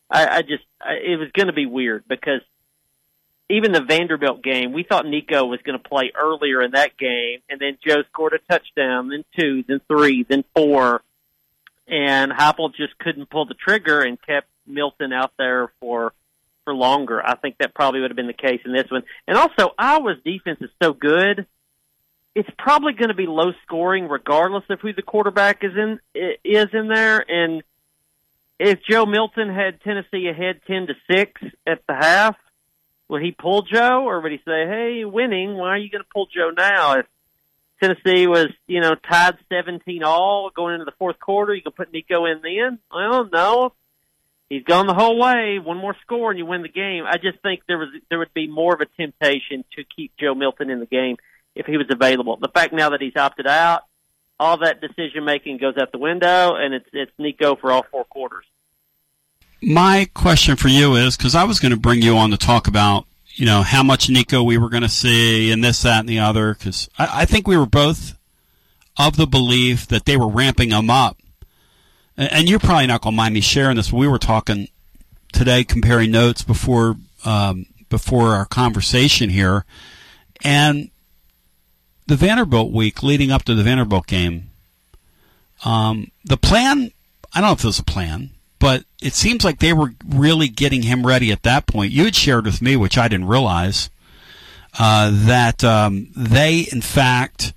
I, 0.09 0.27
I 0.27 0.41
just, 0.41 0.63
I, 0.81 0.95
it 0.95 1.17
was 1.17 1.29
going 1.33 1.47
to 1.47 1.53
be 1.53 1.65
weird 1.65 2.03
because 2.07 2.41
even 3.51 3.71
the 3.71 3.81
Vanderbilt 3.81 4.43
game, 4.43 4.73
we 4.73 4.83
thought 4.83 5.05
Nico 5.05 5.45
was 5.45 5.59
going 5.63 5.77
to 5.77 5.89
play 5.89 6.11
earlier 6.15 6.61
in 6.61 6.71
that 6.71 6.97
game, 6.97 7.39
and 7.49 7.59
then 7.59 7.77
Joe 7.85 8.03
scored 8.11 8.33
a 8.33 8.39
touchdown, 8.51 9.09
then 9.09 9.23
two, 9.37 9.63
then 9.67 9.81
three, 9.87 10.23
then 10.27 10.43
four, 10.55 11.01
and 11.87 12.31
Heupel 12.31 12.73
just 12.73 12.97
couldn't 12.97 13.29
pull 13.29 13.45
the 13.45 13.53
trigger 13.53 14.01
and 14.01 14.21
kept 14.21 14.47
Milton 14.65 15.13
out 15.13 15.33
there 15.37 15.71
for 15.79 16.13
for 16.63 16.73
longer. 16.73 17.21
I 17.25 17.35
think 17.35 17.57
that 17.59 17.73
probably 17.73 18.01
would 18.01 18.11
have 18.11 18.15
been 18.15 18.27
the 18.27 18.33
case 18.33 18.61
in 18.65 18.71
this 18.71 18.89
one. 18.89 19.03
And 19.27 19.35
also, 19.35 19.73
Iowa's 19.77 20.17
defense 20.23 20.59
is 20.61 20.69
so 20.81 20.93
good; 20.93 21.45
it's 22.35 22.49
probably 22.57 22.93
going 22.93 23.09
to 23.09 23.15
be 23.15 23.27
low 23.27 23.51
scoring, 23.65 24.07
regardless 24.07 24.63
of 24.69 24.79
who 24.79 24.93
the 24.93 25.01
quarterback 25.01 25.63
is 25.63 25.73
in 25.75 25.99
is 26.13 26.67
in 26.73 26.87
there. 26.87 27.25
And 27.29 27.63
if 28.59 28.79
Joe 28.89 29.05
Milton 29.05 29.49
had 29.49 29.81
Tennessee 29.81 30.27
ahead 30.27 30.61
ten 30.67 30.87
to 30.87 30.93
six 31.09 31.41
at 31.67 31.81
the 31.87 31.95
half, 31.95 32.35
would 33.11 33.21
he 33.21 33.31
pull 33.31 33.63
Joe, 33.63 34.07
or 34.07 34.21
would 34.21 34.31
he 34.31 34.37
say, 34.37 34.65
"Hey, 34.65 35.03
winning? 35.03 35.55
Why 35.55 35.71
are 35.71 35.77
you 35.77 35.89
going 35.89 36.03
to 36.03 36.09
pull 36.13 36.27
Joe 36.27 36.51
now?" 36.55 36.99
If 36.99 37.05
Tennessee 37.81 38.25
was, 38.25 38.47
you 38.67 38.79
know, 38.79 38.95
tied 38.95 39.37
17 39.49 40.01
all 40.01 40.49
going 40.55 40.75
into 40.75 40.85
the 40.85 40.93
fourth 40.97 41.19
quarter. 41.19 41.53
You 41.53 41.61
can 41.61 41.73
put 41.73 41.91
Nico 41.91 42.25
in 42.25 42.39
then. 42.41 42.79
Well, 42.89 43.27
no, 43.31 43.73
he's 44.49 44.63
gone 44.63 44.87
the 44.87 44.93
whole 44.93 45.19
way. 45.19 45.59
One 45.59 45.75
more 45.77 45.95
score 46.03 46.29
and 46.31 46.39
you 46.39 46.45
win 46.45 46.61
the 46.61 46.69
game. 46.69 47.03
I 47.05 47.17
just 47.17 47.41
think 47.41 47.63
there 47.67 47.79
was 47.79 47.89
there 48.09 48.19
would 48.19 48.33
be 48.33 48.47
more 48.47 48.73
of 48.73 48.79
a 48.79 48.85
temptation 48.85 49.65
to 49.75 49.83
keep 49.83 50.13
Joe 50.17 50.33
Milton 50.33 50.69
in 50.69 50.79
the 50.79 50.85
game 50.85 51.17
if 51.53 51.65
he 51.65 51.75
was 51.75 51.87
available. 51.89 52.37
The 52.37 52.47
fact 52.47 52.71
now 52.73 52.91
that 52.91 53.01
he's 53.01 53.17
opted 53.17 53.45
out, 53.45 53.81
all 54.39 54.57
that 54.59 54.79
decision 54.79 55.25
making 55.25 55.57
goes 55.57 55.75
out 55.77 55.91
the 55.91 55.97
window, 55.97 56.55
and 56.55 56.73
it's 56.73 56.89
it's 56.93 57.11
Nico 57.17 57.57
for 57.57 57.73
all 57.73 57.85
four 57.91 58.05
quarters. 58.05 58.45
My 59.61 60.09
question 60.13 60.55
for 60.55 60.67
you 60.67 60.95
is 60.95 61.15
because 61.15 61.35
I 61.35 61.43
was 61.43 61.59
going 61.59 61.71
to 61.71 61.79
bring 61.79 62.01
you 62.01 62.17
on 62.17 62.31
to 62.31 62.37
talk 62.37 62.67
about 62.67 63.05
you 63.35 63.45
know, 63.45 63.61
how 63.61 63.83
much 63.83 64.09
Nico 64.09 64.43
we 64.43 64.57
were 64.57 64.69
going 64.69 64.83
to 64.83 64.89
see 64.89 65.51
and 65.51 65.63
this, 65.63 65.81
that, 65.83 66.01
and 66.01 66.09
the 66.09 66.19
other. 66.19 66.53
Because 66.53 66.89
I, 66.97 67.21
I, 67.21 67.25
think 67.25 67.47
we 67.47 67.57
were 67.57 67.65
both 67.65 68.17
of 68.97 69.17
the 69.17 69.27
belief 69.27 69.87
that 69.87 70.05
they 70.05 70.17
were 70.17 70.27
ramping 70.27 70.71
him 70.71 70.89
up. 70.89 71.17
And, 72.17 72.31
and 72.31 72.49
you're 72.49 72.59
probably 72.59 72.87
not 72.87 73.01
going 73.01 73.13
to 73.13 73.17
mind 73.17 73.33
me 73.33 73.41
sharing 73.41 73.77
this. 73.77 73.91
We 73.91 74.07
were 74.07 74.19
talking 74.19 74.67
today, 75.31 75.63
comparing 75.63 76.11
notes 76.11 76.41
before 76.41 76.97
um, 77.23 77.67
before 77.89 78.29
our 78.29 78.45
conversation 78.45 79.29
here, 79.29 79.65
and 80.43 80.89
the 82.07 82.15
Vanderbilt 82.15 82.71
week 82.71 83.03
leading 83.03 83.31
up 83.31 83.43
to 83.43 83.55
the 83.55 83.63
Vanderbilt 83.63 84.07
game. 84.07 84.49
Um, 85.63 86.09
the 86.25 86.37
plan, 86.37 86.91
I 87.33 87.41
don't 87.41 87.49
know 87.49 87.53
if 87.53 87.63
it 87.63 87.67
was 87.67 87.79
a 87.79 87.83
plan, 87.83 88.31
but 88.61 88.85
it 89.01 89.13
seems 89.13 89.43
like 89.43 89.59
they 89.59 89.73
were 89.73 89.93
really 90.07 90.47
getting 90.47 90.83
him 90.83 91.05
ready 91.05 91.31
at 91.31 91.41
that 91.43 91.65
point. 91.65 91.91
You 91.91 92.05
had 92.05 92.15
shared 92.15 92.45
with 92.45 92.61
me, 92.61 92.75
which 92.75 92.95
I 92.97 93.07
didn't 93.07 93.27
realize, 93.27 93.89
uh, 94.79 95.09
that 95.25 95.63
um, 95.63 96.09
they, 96.15 96.67
in 96.71 96.81
fact, 96.81 97.53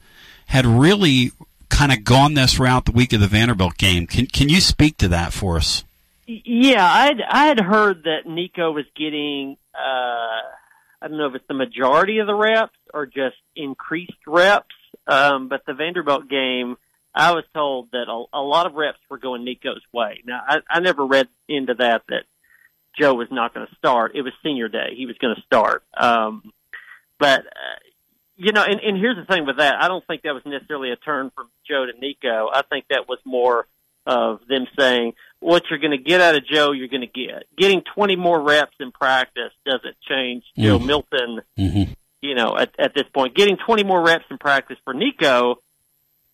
had 0.47 0.65
really 0.65 1.33
kind 1.69 1.93
of 1.93 2.05
gone 2.05 2.35
this 2.35 2.59
route 2.59 2.87
the 2.87 2.93
week 2.93 3.13
of 3.13 3.21
the 3.21 3.29
Vanderbilt 3.29 3.77
game. 3.77 4.07
Can 4.07 4.27
can 4.27 4.49
you 4.49 4.61
speak 4.61 4.97
to 4.99 5.09
that 5.09 5.33
for 5.33 5.57
us? 5.59 5.85
Yeah, 6.27 6.85
I'd 6.85 7.21
I 7.29 7.47
had 7.47 7.61
heard 7.61 8.05
that 8.05 8.27
Nico 8.27 8.73
was 8.73 8.87
getting 8.97 9.59
uh, 9.75 10.41
I 11.03 11.09
don't 11.09 11.19
know 11.19 11.27
if 11.27 11.35
it's 11.35 11.49
the 11.49 11.55
majority 11.55 12.19
of 12.19 12.27
the 12.27 12.35
reps 12.35 12.79
or 12.95 13.05
just 13.05 13.37
increased 13.55 14.13
reps. 14.27 14.75
Um, 15.07 15.49
but 15.49 15.67
the 15.67 15.75
Vanderbilt 15.75 16.31
game, 16.31 16.79
I 17.15 17.33
was 17.33 17.45
told 17.55 17.91
that 17.93 18.09
a, 18.09 18.25
a 18.39 18.43
lot 18.43 18.67
of 18.67 18.75
reps 18.75 18.99
were 19.09 19.19
going 19.19 19.45
Nico's 19.45 19.83
way. 19.93 20.21
Now, 20.27 20.41
I, 20.47 20.59
I 20.69 20.81
never 20.81 21.07
read 21.07 21.29
into 21.49 21.75
that 21.75 22.03
that 22.09 22.25
Joe 22.99 23.15
was 23.15 23.29
not 23.31 23.55
going 23.55 23.67
to 23.67 23.75
start. 23.77 24.13
It 24.15 24.23
was 24.23 24.33
senior 24.43 24.69
day; 24.69 24.95
he 24.97 25.07
was 25.07 25.17
going 25.19 25.35
to 25.35 25.43
start. 25.43 25.85
Um, 25.97 26.53
but 27.19 27.41
uh, 27.41 27.79
you 28.37 28.53
know, 28.53 28.65
and, 28.65 28.81
and 28.81 28.97
here's 28.97 29.17
the 29.17 29.25
thing 29.33 29.47
with 29.47 29.59
that: 29.59 29.77
I 29.81 29.89
don't 29.89 30.05
think 30.07 30.23
that 30.23 30.35
was 30.35 30.43
necessarily 30.45 30.91
a 30.91 30.97
turn 30.97 31.31
from 31.35 31.49
Joe 31.69 31.87
to 31.87 31.99
Nico. 32.01 32.49
I 32.53 32.63
think 32.63 32.87
that 32.91 33.09
was 33.09 33.19
more 33.25 33.67
of 34.07 34.41
them 34.49 34.67
saying, 34.79 35.15
"What 35.41 35.63
you're 35.71 35.79
going 35.79 35.93
to 35.97 35.99
get 36.03 36.21
out 36.21 36.35
of 36.35 36.45
Joe, 36.47 36.73
you're 36.73 36.89
going 36.89 37.01
to 37.01 37.07
get." 37.07 37.45
Getting 37.57 37.83
20 37.95 38.17
more 38.17 38.41
reps 38.41 38.75
in 38.81 38.91
practice 38.93 39.53
doesn't 39.65 39.97
change 40.09 40.45
Joe 40.59 40.79
Mhm. 40.79 40.87
Milton. 40.87 41.41
Mm-hmm. 41.59 41.93
You 42.23 42.35
know, 42.35 42.57
at, 42.57 42.75
at 42.79 42.95
this 42.95 43.05
point, 43.13 43.35
getting 43.37 43.57
20 43.67 43.85
more 43.85 44.03
reps 44.03 44.25
in 44.31 44.39
practice 44.39 44.79
for 44.85 44.95
Nico 44.95 45.59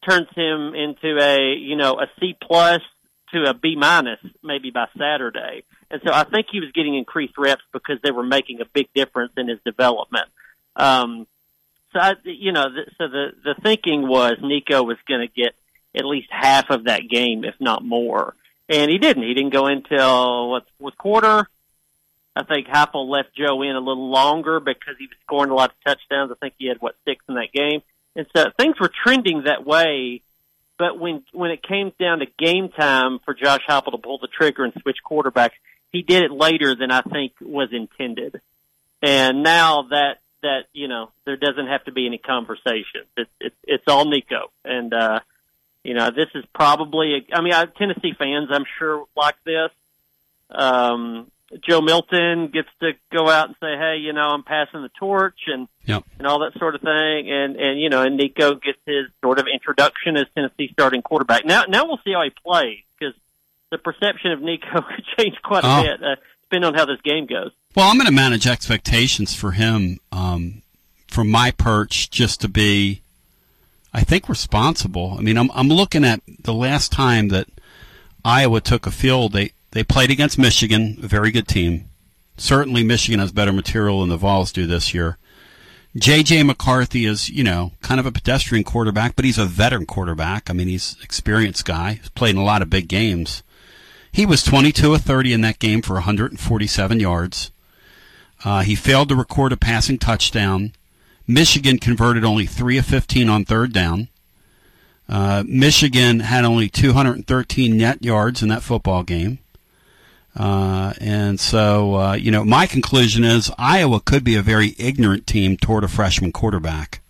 turns 0.09 0.29
him 0.35 0.75
into 0.75 1.19
a 1.21 1.55
you 1.55 1.77
know 1.77 2.01
a 2.01 2.07
C 2.19 2.37
plus 2.41 2.81
to 3.33 3.49
a 3.49 3.55
B 3.55 3.77
minus 3.77 4.21
maybe 4.43 4.71
by 4.71 4.87
Saturday. 4.99 5.65
And 5.91 6.01
so 6.05 6.13
I 6.13 6.25
think 6.25 6.47
he 6.51 6.61
was 6.61 6.71
getting 6.73 6.95
increased 6.95 7.37
reps 7.37 7.63
because 7.73 7.99
they 8.03 8.11
were 8.11 8.25
making 8.25 8.61
a 8.61 8.65
big 8.65 8.93
difference 8.95 9.33
in 9.37 9.49
his 9.49 9.59
development. 9.65 10.29
Um, 10.77 11.27
so 11.93 11.99
I, 11.99 12.15
you 12.23 12.53
know, 12.53 12.65
the, 12.71 12.87
so 12.99 13.09
the 13.09 13.33
the 13.45 13.55
thinking 13.61 14.07
was 14.07 14.39
Nico 14.41 14.83
was 14.83 14.99
going 15.09 15.27
to 15.27 15.27
get 15.27 15.55
at 15.95 16.05
least 16.05 16.29
half 16.31 16.71
of 16.71 16.85
that 16.85 17.09
game, 17.09 17.45
if 17.45 17.55
not 17.61 17.85
more, 17.85 18.35
and 18.69 18.91
he 18.91 18.99
didn't. 18.99 19.25
He 19.25 19.35
didn't 19.35 19.53
go 19.53 19.67
until 19.67 20.51
what 20.51 20.67
fourth 20.79 20.97
quarter. 20.97 21.49
I 22.37 22.45
think 22.45 22.69
Heupel 22.69 23.09
left 23.09 23.35
Joe 23.35 23.61
in 23.63 23.75
a 23.75 23.81
little 23.81 24.09
longer 24.09 24.61
because 24.61 24.95
he 24.99 25.07
was 25.07 25.17
scoring 25.25 25.51
a 25.51 25.55
lot 25.55 25.71
of 25.71 25.85
touchdowns. 25.85 26.31
I 26.31 26.37
think 26.37 26.55
he 26.59 26.69
had 26.69 26.81
what 26.81 26.95
six 27.05 27.25
in 27.29 27.35
that 27.35 27.53
game, 27.53 27.83
and 28.16 28.27
so 28.35 28.46
things 28.59 28.77
were 28.81 28.90
trending 29.05 29.44
that 29.44 29.64
way. 29.64 30.23
But 30.79 30.99
when 30.99 31.23
when 31.33 31.51
it 31.51 31.62
came 31.62 31.92
down 31.99 32.20
to 32.20 32.27
game 32.38 32.70
time 32.70 33.18
for 33.25 33.35
Josh 33.35 33.61
Heupel 33.68 33.92
to 33.92 33.99
pull 33.99 34.18
the 34.18 34.29
trigger 34.29 34.64
and 34.64 34.73
switch 34.81 34.96
quarterbacks, 35.09 35.53
he 35.92 36.03
did 36.03 36.23
it 36.23 36.31
later 36.31 36.75
than 36.75 36.90
I 36.90 37.03
think 37.03 37.33
was 37.40 37.68
intended. 37.73 38.40
And 39.03 39.42
now 39.42 39.83
that 39.90 40.18
that 40.42 40.64
you 40.73 40.88
know 40.88 41.11
there 41.25 41.37
doesn't 41.37 41.66
have 41.66 41.85
to 41.85 41.92
be 41.92 42.07
any 42.07 42.18
conversation. 42.18 43.05
It's 43.16 43.31
it's, 43.40 43.57
it's 43.64 43.85
all 43.87 44.07
Nico, 44.07 44.51
and 44.64 44.92
uh, 44.92 45.20
you 45.85 45.94
know 45.94 46.11
this 46.11 46.29
is 46.35 46.44
probably. 46.55 47.14
A, 47.14 47.37
I 47.37 47.40
mean, 47.42 47.53
I, 47.53 47.66
Tennessee 47.66 48.14
fans, 48.18 48.49
I'm 48.51 48.64
sure, 48.79 49.05
like 49.16 49.37
this. 49.44 49.70
Um, 50.51 51.31
Joe 51.67 51.81
Milton 51.81 52.49
gets 52.49 52.69
to 52.81 52.93
go 53.13 53.29
out 53.29 53.49
and 53.49 53.57
say, 53.61 53.77
"Hey, 53.77 53.97
you 54.01 54.13
know, 54.13 54.29
I'm 54.29 54.45
passing 54.45 54.83
the 54.83 54.91
torch," 54.99 55.39
and 55.49 55.67
Yep. 55.87 56.05
and 56.19 56.27
all 56.27 56.39
that 56.41 56.57
sort 56.59 56.75
of 56.77 56.81
thing. 56.81 57.31
And 57.31 57.57
and 57.57 57.81
you 57.81 57.89
know, 57.91 58.03
and 58.03 58.17
Nico 58.17 58.55
gets 58.55 58.79
his 58.87 59.07
sort 59.21 59.39
of 59.41 59.47
introduction 59.53 60.17
as 60.17 60.27
Tennessee 60.35 60.69
starting 60.73 61.03
quarterback. 61.03 61.45
Now 61.45 61.65
now 61.69 61.87
we'll 61.87 61.99
see 62.05 62.13
how 62.13 62.23
he 62.23 62.31
plays 62.31 62.79
because 62.99 63.15
the 63.71 63.79
perception 63.79 64.31
of 64.33 64.41
Nico 64.41 64.81
could 64.95 65.05
change 65.19 65.37
quite 65.43 65.65
a 65.65 65.69
Oh. 65.69 65.83
bit 65.83 66.03
uh, 66.03 66.17
depending 66.43 66.69
on 66.69 66.75
how 66.75 66.85
this 66.85 67.01
game 67.03 67.27
goes. 67.27 67.51
Well, 67.75 67.89
I'm 67.89 67.97
going 67.97 68.07
to 68.07 68.13
manage 68.13 68.47
expectations 68.49 69.35
for 69.35 69.53
him 69.53 69.99
um, 70.11 70.63
from 71.09 71.31
my 71.31 71.53
perch 71.53 72.11
just 72.11 72.41
to 72.41 72.49
be, 72.49 73.03
I 73.95 74.01
think, 74.03 74.29
responsible. 74.29 75.17
I 75.19 75.23
mean, 75.23 75.37
I'm 75.37 75.51
I'm 75.53 75.69
looking 75.69 76.05
at 76.05 76.21
the 76.43 76.55
last 76.55 76.93
time 76.93 77.29
that 77.29 77.47
Iowa 78.25 78.61
took 78.61 78.87
a 78.87 78.91
field. 78.93 79.33
They 79.33 79.53
they 79.73 79.85
played 79.85 80.11
against 80.11 80.39
Michigan, 80.39 80.99
a 81.03 81.07
very 81.07 81.31
good 81.31 81.47
team. 81.47 81.89
Certainly, 82.37 82.85
Michigan 82.85 83.21
has 83.21 83.33
better 83.33 83.53
material 83.53 84.01
than 84.01 84.09
the 84.09 84.17
Vols 84.17 84.53
do 84.53 84.67
this 84.67 84.95
year. 84.95 85.19
J.J. 85.97 86.45
McCarthy 86.45 87.05
is, 87.05 87.29
you 87.29 87.43
know, 87.43 87.73
kind 87.83 87.99
of 87.99 88.07
a 88.07 88.13
pedestrian 88.13 88.65
quarterback, 88.65 89.17
but 89.17 89.25
he's 89.25 89.39
a 89.39 89.45
veteran 89.45 89.87
quarterback. 89.87 90.49
I 90.49 90.53
mean, 90.53 90.69
he's 90.69 90.95
an 90.95 91.03
experienced 91.03 91.65
guy. 91.65 91.95
He's 91.95 92.09
played 92.11 92.37
in 92.37 92.41
a 92.41 92.45
lot 92.45 92.63
of 92.63 92.71
big 92.71 92.89
games. 92.89 93.43
He 94.13 94.25
was 94.25 94.43
22 94.43 94.95
of 94.95 95.03
30 95.03 95.33
in 95.33 95.41
that 95.43 95.59
game 95.59 95.83
for 95.83 95.95
147 95.95 97.01
yards. 97.01 97.51
Uh, 98.45 98.61
he 98.63 98.75
failed 98.75 99.09
to 99.09 99.17
record 99.17 99.53
a 99.53 99.57
passing 99.57 99.99
touchdown. 99.99 100.73
Michigan 101.27 101.79
converted 101.79 102.25
only 102.25 102.47
3 102.47 102.79
of 102.79 102.87
15 102.87 103.29
on 103.29 103.45
third 103.45 103.73
down. 103.73 104.09
Uh, 105.09 105.43
Michigan 105.47 106.21
had 106.21 106.45
only 106.45 106.69
213 106.69 107.77
net 107.77 108.05
yards 108.05 108.43
in 108.43 108.49
that 108.49 108.63
football 108.63 109.03
game. 109.03 109.41
Uh, 110.37 110.93
and 111.01 111.40
so, 111.40 111.95
uh, 111.97 112.12
you 112.14 112.31
know, 112.31 112.45
my 112.45 112.66
conclusion 112.66 113.25
is 113.25 113.51
Iowa 113.59 114.01
could 114.01 114.25
be 114.25 114.37
a 114.37 114.43
very 114.43 114.75
ignorant 114.79 115.27
team 115.27 115.57
toward 115.57 115.85
a 115.85 115.88
freshman 115.88 116.33
quarterback. 116.33 117.01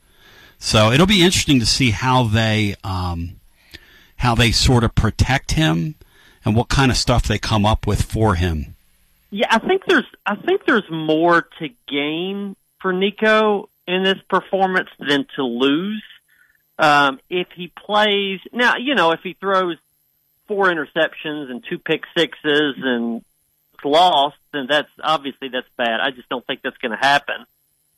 So 0.58 0.90
it'll 0.90 1.06
be 1.06 1.22
interesting 1.22 1.60
to 1.60 1.66
see 1.66 1.90
how 1.90 2.24
they 2.24 2.76
um, 2.84 3.40
how 4.16 4.34
they 4.34 4.52
sort 4.52 4.84
of 4.84 4.94
protect 4.94 5.52
him 5.52 5.94
and 6.44 6.54
what 6.54 6.68
kind 6.68 6.90
of 6.90 6.96
stuff 6.96 7.22
they 7.22 7.38
come 7.38 7.64
up 7.64 7.86
with 7.86 8.02
for 8.02 8.34
him. 8.34 8.74
Yeah, 9.30 9.46
I 9.50 9.58
think 9.58 9.82
there's 9.86 10.06
I 10.26 10.36
think 10.36 10.66
there's 10.66 10.90
more 10.90 11.48
to 11.60 11.68
gain 11.88 12.56
for 12.80 12.92
Nico 12.92 13.68
in 13.86 14.02
this 14.02 14.18
performance 14.28 14.88
than 14.98 15.26
to 15.36 15.42
lose. 15.42 16.02
Um, 16.78 17.20
if 17.28 17.48
he 17.54 17.68
plays 17.68 18.40
now, 18.52 18.76
you 18.76 18.94
know, 18.94 19.12
if 19.12 19.20
he 19.22 19.34
throws 19.34 19.76
four 20.50 20.66
interceptions 20.66 21.48
and 21.48 21.62
two 21.70 21.78
pick 21.78 22.02
sixes 22.18 22.74
and 22.82 23.24
lost, 23.84 24.36
then 24.52 24.66
that's 24.68 24.88
obviously 25.00 25.48
that's 25.48 25.68
bad. 25.76 26.00
I 26.00 26.10
just 26.10 26.28
don't 26.28 26.44
think 26.44 26.60
that's 26.62 26.76
going 26.78 26.90
to 26.90 26.98
happen. 26.98 27.46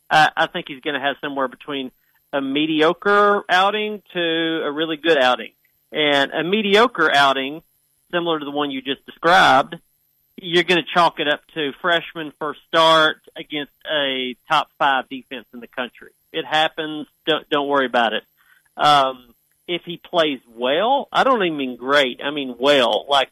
I, 0.07 0.29
I 0.37 0.45
think 0.45 0.67
he's 0.67 0.79
going 0.81 0.93
to 0.93 0.99
have 0.99 1.15
somewhere 1.19 1.47
between 1.47 1.91
a 2.31 2.41
mediocre 2.41 3.43
outing 3.49 4.03
to 4.13 4.61
a 4.63 4.71
really 4.71 4.97
good 4.97 5.17
outing, 5.17 5.51
and 5.91 6.31
a 6.31 6.43
mediocre 6.43 7.11
outing, 7.11 7.63
similar 8.11 8.37
to 8.37 8.45
the 8.45 8.51
one 8.51 8.69
you 8.69 8.83
just 8.83 9.03
described, 9.07 9.75
you're 10.37 10.63
going 10.63 10.79
to 10.79 10.87
chalk 10.93 11.19
it 11.19 11.27
up 11.27 11.41
to 11.55 11.71
freshman 11.81 12.33
first 12.37 12.59
start 12.67 13.17
against 13.35 13.73
a 13.91 14.35
top 14.47 14.69
five 14.77 15.09
defense 15.09 15.45
in 15.55 15.59
the 15.59 15.67
country. 15.67 16.11
It 16.31 16.45
happens. 16.45 17.07
Don't 17.25 17.49
don't 17.49 17.67
worry 17.67 17.87
about 17.87 18.13
it. 18.13 18.23
Um, 18.77 19.32
if 19.73 19.83
he 19.85 19.97
plays 19.97 20.39
well, 20.47 21.07
I 21.11 21.23
don't 21.23 21.43
even 21.43 21.57
mean 21.57 21.75
great. 21.77 22.21
I 22.23 22.31
mean 22.31 22.55
well, 22.57 23.05
like 23.09 23.31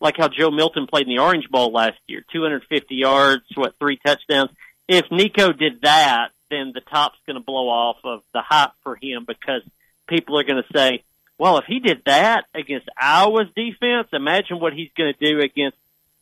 like 0.00 0.16
how 0.16 0.28
Joe 0.28 0.50
Milton 0.50 0.86
played 0.86 1.08
in 1.08 1.14
the 1.14 1.22
Orange 1.22 1.48
Bowl 1.50 1.72
last 1.72 1.98
year, 2.06 2.24
250 2.32 2.94
yards, 2.94 3.42
what 3.54 3.78
three 3.78 3.98
touchdowns. 4.04 4.50
If 4.86 5.10
Nico 5.10 5.52
did 5.52 5.82
that, 5.82 6.28
then 6.50 6.72
the 6.72 6.80
top's 6.80 7.18
going 7.26 7.34
to 7.34 7.44
blow 7.44 7.68
off 7.68 7.98
of 8.04 8.22
the 8.32 8.40
hype 8.40 8.72
for 8.82 8.96
him 8.96 9.24
because 9.26 9.62
people 10.08 10.38
are 10.38 10.44
going 10.44 10.62
to 10.62 10.78
say, 10.78 11.02
"Well, 11.36 11.58
if 11.58 11.64
he 11.66 11.80
did 11.80 12.02
that 12.06 12.44
against 12.54 12.88
Iowa's 12.96 13.48
defense, 13.54 14.08
imagine 14.12 14.60
what 14.60 14.72
he's 14.72 14.90
going 14.96 15.12
to 15.12 15.26
do 15.26 15.40
against." 15.40 15.76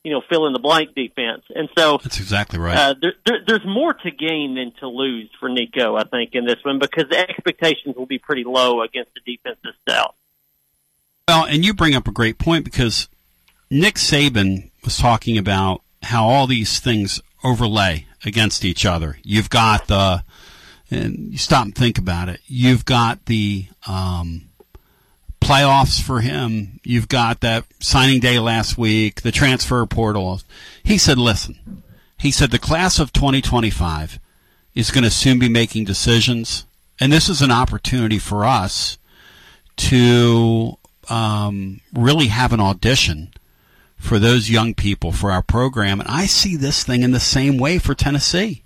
You 0.07 0.12
know, 0.12 0.23
fill 0.31 0.47
in 0.47 0.53
the 0.53 0.61
blank 0.61 0.95
defense, 0.95 1.42
and 1.53 1.69
so 1.77 1.99
That's 2.01 2.21
exactly 2.21 2.61
right. 2.61 2.77
uh, 2.77 2.95
there, 3.03 3.14
there, 3.27 3.38
there's 3.45 3.66
more 3.66 3.92
to 3.92 4.11
gain 4.12 4.55
than 4.55 4.71
to 4.79 4.87
lose 4.87 5.29
for 5.40 5.49
Nico, 5.49 5.97
I 5.97 6.05
think, 6.05 6.31
in 6.35 6.47
this 6.47 6.59
one 6.62 6.79
because 6.79 7.07
the 7.11 7.19
expectations 7.19 7.97
will 7.97 8.07
be 8.07 8.21
pretty 8.21 8.45
low 8.45 8.83
against 8.83 9.11
the 9.14 9.37
defensive 9.37 9.73
stout. 9.83 10.14
Well, 11.27 11.45
and 11.47 11.64
you 11.64 11.75
bring 11.75 11.97
up 11.97 12.07
a 12.07 12.12
great 12.12 12.38
point 12.38 12.64
because 12.64 13.09
Nick 13.69 13.97
Saban 13.97 14.71
was 14.85 14.97
talking 14.97 15.38
about 15.38 15.83
how 16.05 16.29
all 16.29 16.47
these 16.47 16.79
things 16.79 17.21
overlay 17.42 18.07
against 18.25 18.64
each 18.64 18.87
other. 18.87 19.19
You've 19.25 19.51
got 19.51 19.88
the, 19.88 20.23
and 20.88 21.33
you 21.33 21.38
stop 21.38 21.64
and 21.64 21.75
think 21.75 21.99
about 21.99 22.29
it. 22.29 22.38
You've 22.47 22.85
got 22.85 23.27
the 23.27 23.66
um, 23.88 24.46
playoffs 25.47 26.03
for 26.03 26.21
him. 26.21 26.81
You've 26.83 27.07
got 27.07 27.41
that 27.41 27.67
signing 27.79 28.19
day 28.19 28.41
last 28.41 28.77
week, 28.77 29.23
the 29.23 29.31
transfer 29.31 29.87
portal. 29.87 30.41
He 30.83 30.99
said, 30.99 31.19
listen, 31.19 31.83
he 32.19 32.33
said 32.33 32.51
the 32.51 32.59
class 32.59 32.99
of 32.99 33.13
2025 33.13 34.19
is 34.75 34.90
going 34.90 35.05
to 35.05 35.11
soon 35.11 35.38
be 35.38 35.49
making 35.49 35.85
decisions. 35.85 36.67
And 36.99 37.13
this 37.13 37.29
is 37.29 37.42
an 37.42 37.53
opportunity 37.53 38.19
for 38.19 38.44
us 38.44 38.99
to 39.77 40.79
um, 41.09 41.81
really 41.92 42.27
have 42.27 42.53
an 42.53 42.61
audition 42.61 43.33
for 43.97 44.19
those 44.19 44.51
young 44.51 44.75
people 44.75 45.13
for 45.13 45.31
our 45.31 45.42
program. 45.42 46.01
And 46.01 46.09
I 46.09 46.27
see 46.27 46.57
this 46.57 46.83
thing 46.83 47.03
in 47.03 47.13
the 47.13 47.21
same 47.21 47.57
way 47.57 47.79
for 47.79 47.94
Tennessee. 47.94 48.65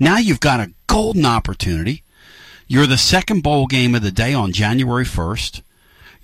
Now 0.00 0.18
you've 0.18 0.40
got 0.40 0.58
a 0.58 0.72
golden 0.88 1.24
opportunity. 1.24 2.02
You're 2.66 2.88
the 2.88 2.98
second 2.98 3.44
bowl 3.44 3.68
game 3.68 3.94
of 3.94 4.02
the 4.02 4.10
day 4.10 4.34
on 4.34 4.50
January 4.50 5.04
1st. 5.04 5.62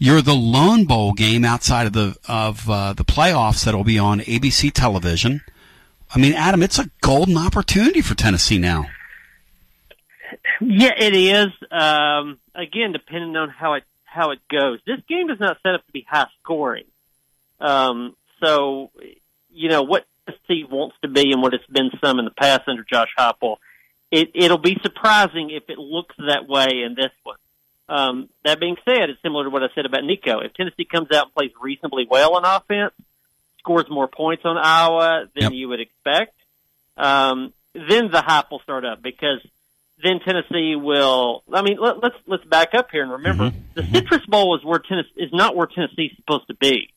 You're 0.05 0.21
the 0.21 0.35
lone 0.35 0.85
bowl 0.85 1.13
game 1.13 1.45
outside 1.45 1.87
of 1.87 1.93
the 1.93 2.17
of 2.27 2.69
uh, 2.69 2.93
the 2.93 3.05
playoffs 3.05 3.65
that'll 3.65 3.85
be 3.85 4.01
on 4.01 4.19
ABC 4.19 4.73
television. 4.73 5.43
I 6.13 6.19
mean, 6.19 6.33
Adam, 6.33 6.61
it's 6.61 6.81
a 6.81 6.91
golden 7.03 7.39
opportunity 7.39 8.01
for 8.01 8.17
Tennessee 8.17 8.59
now. 8.59 8.87
Yeah, 10.61 10.91
it 10.99 11.15
is. 11.15 11.53
Um, 11.71 12.41
again, 12.53 12.91
depending 12.91 13.37
on 13.37 13.49
how 13.49 13.75
it 13.75 13.85
how 14.03 14.33
it 14.33 14.41
goes. 14.51 14.81
This 14.85 14.99
game 15.09 15.31
is 15.31 15.39
not 15.39 15.59
set 15.63 15.77
up 15.77 15.87
to 15.87 15.93
be 15.93 16.05
high 16.11 16.27
scoring. 16.43 16.87
Um, 17.61 18.17
so, 18.43 18.91
you 19.53 19.69
know 19.69 19.85
what 19.85 20.05
Tennessee 20.27 20.65
wants 20.69 20.97
to 21.03 21.09
be 21.09 21.31
and 21.31 21.41
what 21.41 21.55
it's 21.55 21.67
been 21.67 21.93
some 22.05 22.19
in 22.19 22.25
the 22.25 22.33
past 22.33 22.63
under 22.67 22.83
Josh 22.83 23.11
Heupel. 23.17 23.59
It, 24.11 24.33
it'll 24.35 24.59
be 24.59 24.81
surprising 24.83 25.51
if 25.51 25.71
it 25.71 25.79
looks 25.79 26.17
that 26.19 26.49
way 26.49 26.83
in 26.85 26.97
this 26.97 27.13
one. 27.23 27.37
Um, 27.93 28.29
that 28.45 28.59
being 28.59 28.77
said, 28.87 29.11
it's 29.11 29.21
similar 29.23 29.45
to 29.45 29.51
what 29.51 29.63
I 29.63 29.67
said 29.75 29.85
about 29.85 30.03
Nico. 30.03 30.41
If 30.41 30.55
Tennessee 30.55 30.87
comes 30.87 31.11
out 31.13 31.27
and 31.27 31.35
plays 31.35 31.51
reasonably 31.61 32.07
well 32.09 32.37
on 32.37 32.45
offense, 32.45 32.95
scores 33.59 33.85
more 33.91 34.09
points 34.09 34.45
on 34.47 34.57
Iowa 34.57 35.27
than 35.35 35.43
Yep. 35.45 35.53
you 35.53 35.69
would 35.69 35.81
expect, 35.81 36.35
um, 36.97 37.53
then 37.75 38.11
the 38.11 38.23
hype 38.23 38.51
will 38.51 38.61
start 38.61 38.85
up 38.87 39.03
because 39.03 39.41
then 40.03 40.21
Tennessee 40.21 40.75
will. 40.75 41.43
I 41.53 41.61
mean, 41.61 41.77
let, 41.79 42.03
let's 42.03 42.17
let's 42.27 42.45
back 42.45 42.75
up 42.75 42.91
here 42.91 43.03
and 43.03 43.13
remember 43.13 43.53
the 43.75 43.83
Citrus 43.85 44.25
Bowl 44.27 44.57
is 44.57 44.65
where 44.65 44.79
Tennessee 44.79 45.13
is 45.17 45.33
not 45.33 45.55
where 45.55 45.67
Tennessee's 45.67 46.13
supposed 46.17 46.49
to 46.49 46.55
be. 46.55 46.89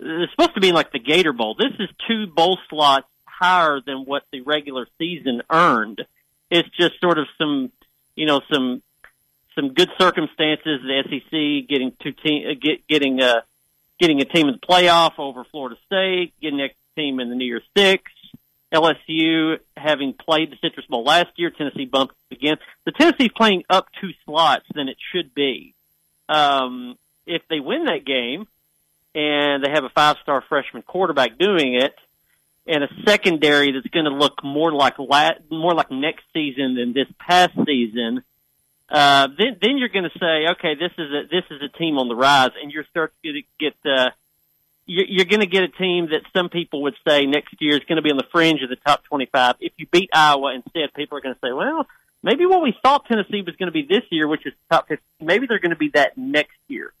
It's 0.00 0.32
supposed 0.32 0.54
to 0.54 0.60
be 0.60 0.70
like 0.72 0.92
the 0.92 0.98
Gator 1.00 1.32
Bowl. 1.32 1.54
This 1.58 1.72
is 1.80 1.88
two 2.08 2.26
bowl 2.28 2.58
slots 2.70 3.06
higher 3.26 3.80
than 3.84 4.04
what 4.04 4.22
the 4.32 4.40
regular 4.42 4.86
season 4.98 5.42
earned. 5.50 6.00
It's 6.50 6.68
just 6.70 7.00
sort 7.00 7.18
of 7.18 7.26
some, 7.38 7.70
you 8.16 8.26
know, 8.26 8.40
some 8.52 8.82
some 9.54 9.74
good 9.74 9.90
circumstances. 9.98 10.80
The 10.82 11.02
SEC 11.08 11.68
getting 11.68 11.92
two 12.02 12.12
team 12.12 12.46
uh, 12.48 12.54
get, 12.60 12.86
getting 12.88 13.20
a 13.20 13.44
getting 13.98 14.20
a 14.20 14.24
team 14.24 14.48
in 14.48 14.58
the 14.60 14.66
playoff 14.66 15.18
over 15.18 15.44
Florida 15.44 15.76
State, 15.86 16.32
getting 16.40 16.60
a 16.60 16.68
team 16.96 17.20
in 17.20 17.28
the 17.28 17.34
New 17.34 17.46
Year's 17.46 17.62
Six. 17.76 18.04
LSU 18.72 19.58
having 19.76 20.14
played 20.14 20.50
the 20.50 20.56
Citrus 20.62 20.86
Bowl 20.86 21.04
last 21.04 21.28
year, 21.36 21.50
Tennessee 21.50 21.84
bumped 21.84 22.14
again. 22.30 22.56
The 22.86 22.92
Tennessee's 22.92 23.30
playing 23.36 23.64
up 23.68 23.88
two 24.00 24.10
slots 24.24 24.64
than 24.74 24.88
it 24.88 24.96
should 25.12 25.34
be. 25.34 25.74
Um, 26.28 26.96
if 27.26 27.42
they 27.50 27.60
win 27.60 27.84
that 27.84 28.06
game, 28.06 28.46
and 29.14 29.62
they 29.62 29.70
have 29.70 29.84
a 29.84 29.90
five-star 29.90 30.42
freshman 30.48 30.82
quarterback 30.82 31.38
doing 31.38 31.74
it, 31.74 31.94
and 32.66 32.84
a 32.84 32.88
secondary 33.04 33.72
that's 33.72 33.86
going 33.88 34.06
to 34.06 34.14
look 34.14 34.42
more 34.42 34.72
like 34.72 34.98
la- 34.98 35.38
more 35.50 35.74
like 35.74 35.90
next 35.90 36.24
season 36.32 36.76
than 36.76 36.92
this 36.92 37.08
past 37.18 37.52
season, 37.66 38.22
uh, 38.92 39.28
then 39.38 39.56
then 39.60 39.78
you're 39.78 39.88
going 39.88 40.04
to 40.04 40.18
say, 40.18 40.52
okay, 40.52 40.74
this 40.74 40.92
is 40.98 41.10
a 41.10 41.22
this 41.30 41.44
is 41.50 41.62
a 41.62 41.78
team 41.78 41.98
on 41.98 42.08
the 42.08 42.14
rise, 42.14 42.50
and 42.62 42.70
you're 42.70 42.84
start 42.90 43.14
to 43.24 43.42
get 43.58 43.74
uh, 43.86 44.10
you're, 44.84 45.06
you're 45.08 45.24
going 45.24 45.40
to 45.40 45.46
get 45.46 45.62
a 45.62 45.68
team 45.68 46.10
that 46.10 46.20
some 46.36 46.50
people 46.50 46.82
would 46.82 46.94
say 47.08 47.24
next 47.24 47.54
year 47.58 47.72
is 47.72 47.80
going 47.88 47.96
to 47.96 48.02
be 48.02 48.10
on 48.10 48.18
the 48.18 48.26
fringe 48.30 48.62
of 48.62 48.68
the 48.68 48.76
top 48.76 49.02
25. 49.04 49.56
If 49.60 49.72
you 49.78 49.86
beat 49.90 50.10
Iowa 50.12 50.54
instead, 50.54 50.92
people 50.94 51.16
are 51.16 51.22
going 51.22 51.34
to 51.34 51.40
say, 51.40 51.52
well, 51.52 51.86
maybe 52.22 52.44
what 52.44 52.62
we 52.62 52.76
thought 52.82 53.06
Tennessee 53.06 53.40
was 53.40 53.56
going 53.56 53.68
to 53.68 53.72
be 53.72 53.82
this 53.82 54.02
year, 54.10 54.28
which 54.28 54.46
is 54.46 54.52
top 54.70 54.88
15, 54.88 55.02
maybe 55.20 55.46
they're 55.46 55.58
going 55.58 55.70
to 55.70 55.76
be 55.76 55.88
that 55.94 56.18
next 56.18 56.58
year. 56.68 56.92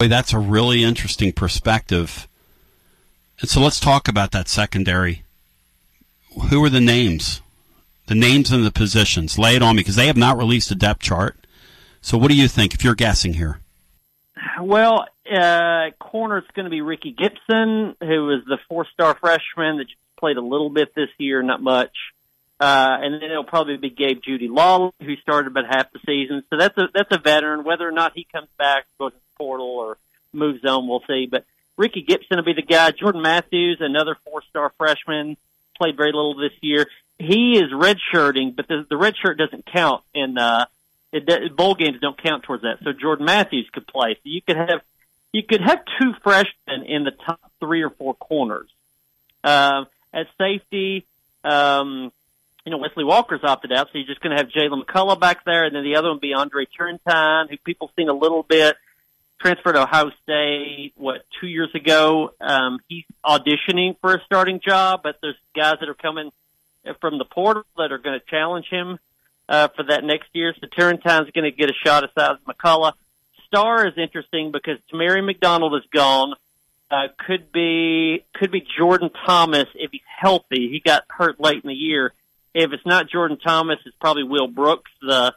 That's 0.00 0.32
a 0.32 0.38
really 0.38 0.82
interesting 0.82 1.32
perspective. 1.32 2.26
And 3.40 3.48
so 3.48 3.60
let's 3.60 3.78
talk 3.78 4.08
about 4.08 4.32
that 4.32 4.48
secondary. 4.48 5.22
Who 6.50 6.64
are 6.64 6.70
the 6.70 6.80
names? 6.80 7.40
The 8.06 8.14
names 8.14 8.50
and 8.50 8.64
the 8.64 8.72
positions. 8.72 9.38
Lay 9.38 9.56
it 9.56 9.62
on 9.62 9.76
me 9.76 9.80
because 9.80 9.96
they 9.96 10.08
have 10.08 10.16
not 10.16 10.36
released 10.36 10.70
a 10.70 10.74
depth 10.74 11.00
chart. 11.00 11.36
So 12.00 12.18
what 12.18 12.28
do 12.28 12.36
you 12.36 12.48
think 12.48 12.74
if 12.74 12.82
you're 12.84 12.94
guessing 12.94 13.34
here? 13.34 13.60
Well, 14.60 15.06
uh, 15.30 15.90
corner 15.98 16.38
it's 16.38 16.50
going 16.54 16.64
to 16.64 16.70
be 16.70 16.80
Rickey 16.80 17.12
Gibson, 17.12 17.96
who 18.00 18.30
is 18.30 18.44
the 18.44 18.58
four-star 18.68 19.14
freshman 19.14 19.78
that 19.78 19.84
just 19.84 19.96
played 20.18 20.36
a 20.36 20.42
little 20.42 20.70
bit 20.70 20.94
this 20.94 21.08
year, 21.18 21.42
not 21.42 21.62
much. 21.62 21.96
Uh, 22.60 22.98
and 23.00 23.14
then 23.14 23.24
it'll 23.24 23.42
probably 23.44 23.76
be 23.76 23.90
Gabe 23.90 24.20
Jeudy-Lally, 24.22 24.92
who 25.00 25.16
started 25.16 25.50
about 25.50 25.64
half 25.68 25.92
the 25.92 25.98
season. 26.06 26.44
So 26.48 26.56
that's 26.56 26.78
a 26.78 26.88
that's 26.94 27.10
a 27.10 27.18
veteran. 27.18 27.64
Whether 27.64 27.88
or 27.88 27.92
not 27.92 28.12
he 28.14 28.24
comes 28.24 28.48
back, 28.56 28.86
goes 28.98 29.12
to 29.12 29.18
the 29.18 29.36
portal, 29.36 29.66
or 29.66 29.96
moves 30.32 30.64
on, 30.64 30.86
we'll 30.86 31.02
see. 31.08 31.26
But 31.26 31.44
Rickey 31.76 32.02
Gibson 32.02 32.36
will 32.36 32.44
be 32.44 32.52
the 32.52 32.62
guy. 32.62 32.92
Jordan 32.92 33.22
Matthews, 33.22 33.78
another 33.80 34.16
four-star 34.24 34.72
freshman, 34.78 35.36
played 35.76 35.96
very 35.96 36.12
little 36.12 36.36
this 36.36 36.52
year. 36.60 36.86
He 37.22 37.56
is 37.56 37.72
redshirting, 37.72 38.56
but 38.56 38.66
the, 38.66 38.84
the 38.88 38.96
red 38.96 39.14
shirt 39.16 39.38
doesn't 39.38 39.64
count 39.66 40.02
in 40.12 40.36
uh, 40.38 40.66
it, 41.12 41.24
do- 41.24 41.50
bowl 41.54 41.74
games. 41.74 41.98
Don't 42.00 42.20
count 42.20 42.42
towards 42.42 42.64
that. 42.64 42.78
So 42.82 42.92
Jordan 42.92 43.26
Matthews 43.26 43.68
could 43.72 43.86
play. 43.86 44.14
So 44.14 44.20
you 44.24 44.42
could 44.42 44.56
have 44.56 44.80
you 45.32 45.42
could 45.42 45.60
have 45.60 45.80
two 46.00 46.14
freshmen 46.22 46.84
in 46.86 47.04
the 47.04 47.12
top 47.12 47.40
three 47.60 47.82
or 47.82 47.90
four 47.90 48.14
corners. 48.14 48.68
Um, 49.44 49.86
at 50.12 50.26
safety, 50.36 51.06
um, 51.44 52.12
you 52.64 52.72
know, 52.72 52.78
Wesley 52.78 53.04
Walker's 53.04 53.42
opted 53.42 53.72
out, 53.72 53.86
so 53.86 53.98
you're 53.98 54.06
just 54.06 54.20
going 54.20 54.36
to 54.36 54.42
have 54.42 54.52
Jaylen 54.52 54.84
McCollough 54.84 55.18
back 55.18 55.44
there, 55.44 55.64
and 55.64 55.74
then 55.74 55.84
the 55.84 55.96
other 55.96 56.10
one 56.10 56.18
be 56.20 56.34
Andre 56.34 56.66
Turrentine, 56.66 57.48
who 57.48 57.56
people 57.56 57.90
seen 57.96 58.08
a 58.08 58.14
little 58.14 58.42
bit. 58.42 58.76
Transferred 59.40 59.74
to 59.74 59.82
Ohio 59.82 60.10
State, 60.22 60.92
what, 60.96 61.24
two 61.40 61.48
years 61.48 61.70
ago. 61.74 62.32
Um, 62.40 62.78
he's 62.88 63.04
auditioning 63.24 63.96
for 64.00 64.14
a 64.14 64.22
starting 64.24 64.60
job, 64.60 65.00
but 65.02 65.16
there's 65.20 65.34
guys 65.56 65.76
that 65.80 65.88
are 65.88 65.94
coming 65.94 66.30
from 67.00 67.18
the 67.18 67.24
portal 67.24 67.64
that 67.76 67.92
are 67.92 67.98
going 67.98 68.18
to 68.18 68.26
challenge 68.26 68.66
him 68.70 68.98
uh, 69.48 69.68
for 69.76 69.84
that 69.84 70.04
next 70.04 70.28
year. 70.32 70.54
So 70.60 70.66
Turrentine's 70.66 71.30
going 71.30 71.44
to 71.44 71.52
get 71.52 71.70
a 71.70 71.74
shot 71.84 72.04
aside 72.04 72.36
McCollough. 72.46 72.94
Star 73.46 73.86
is 73.86 73.94
interesting 73.98 74.50
because 74.50 74.78
Tamari 74.92 75.24
McDonald 75.24 75.74
is 75.74 75.88
gone. 75.92 76.34
Uh, 76.90 77.08
could 77.26 77.52
be 77.52 78.24
could 78.34 78.50
be 78.50 78.66
Jourdan 78.78 79.10
Thomas 79.26 79.66
if 79.74 79.90
he's 79.92 80.02
healthy. 80.06 80.68
He 80.70 80.80
got 80.84 81.04
hurt 81.08 81.40
late 81.40 81.62
in 81.62 81.68
the 81.68 81.74
year. 81.74 82.12
If 82.54 82.72
it's 82.72 82.84
not 82.84 83.08
Jourdan 83.08 83.40
Thomas, 83.40 83.78
it's 83.86 83.96
probably 83.98 84.24
Will 84.24 84.46
Brooks, 84.46 84.90
the 85.00 85.34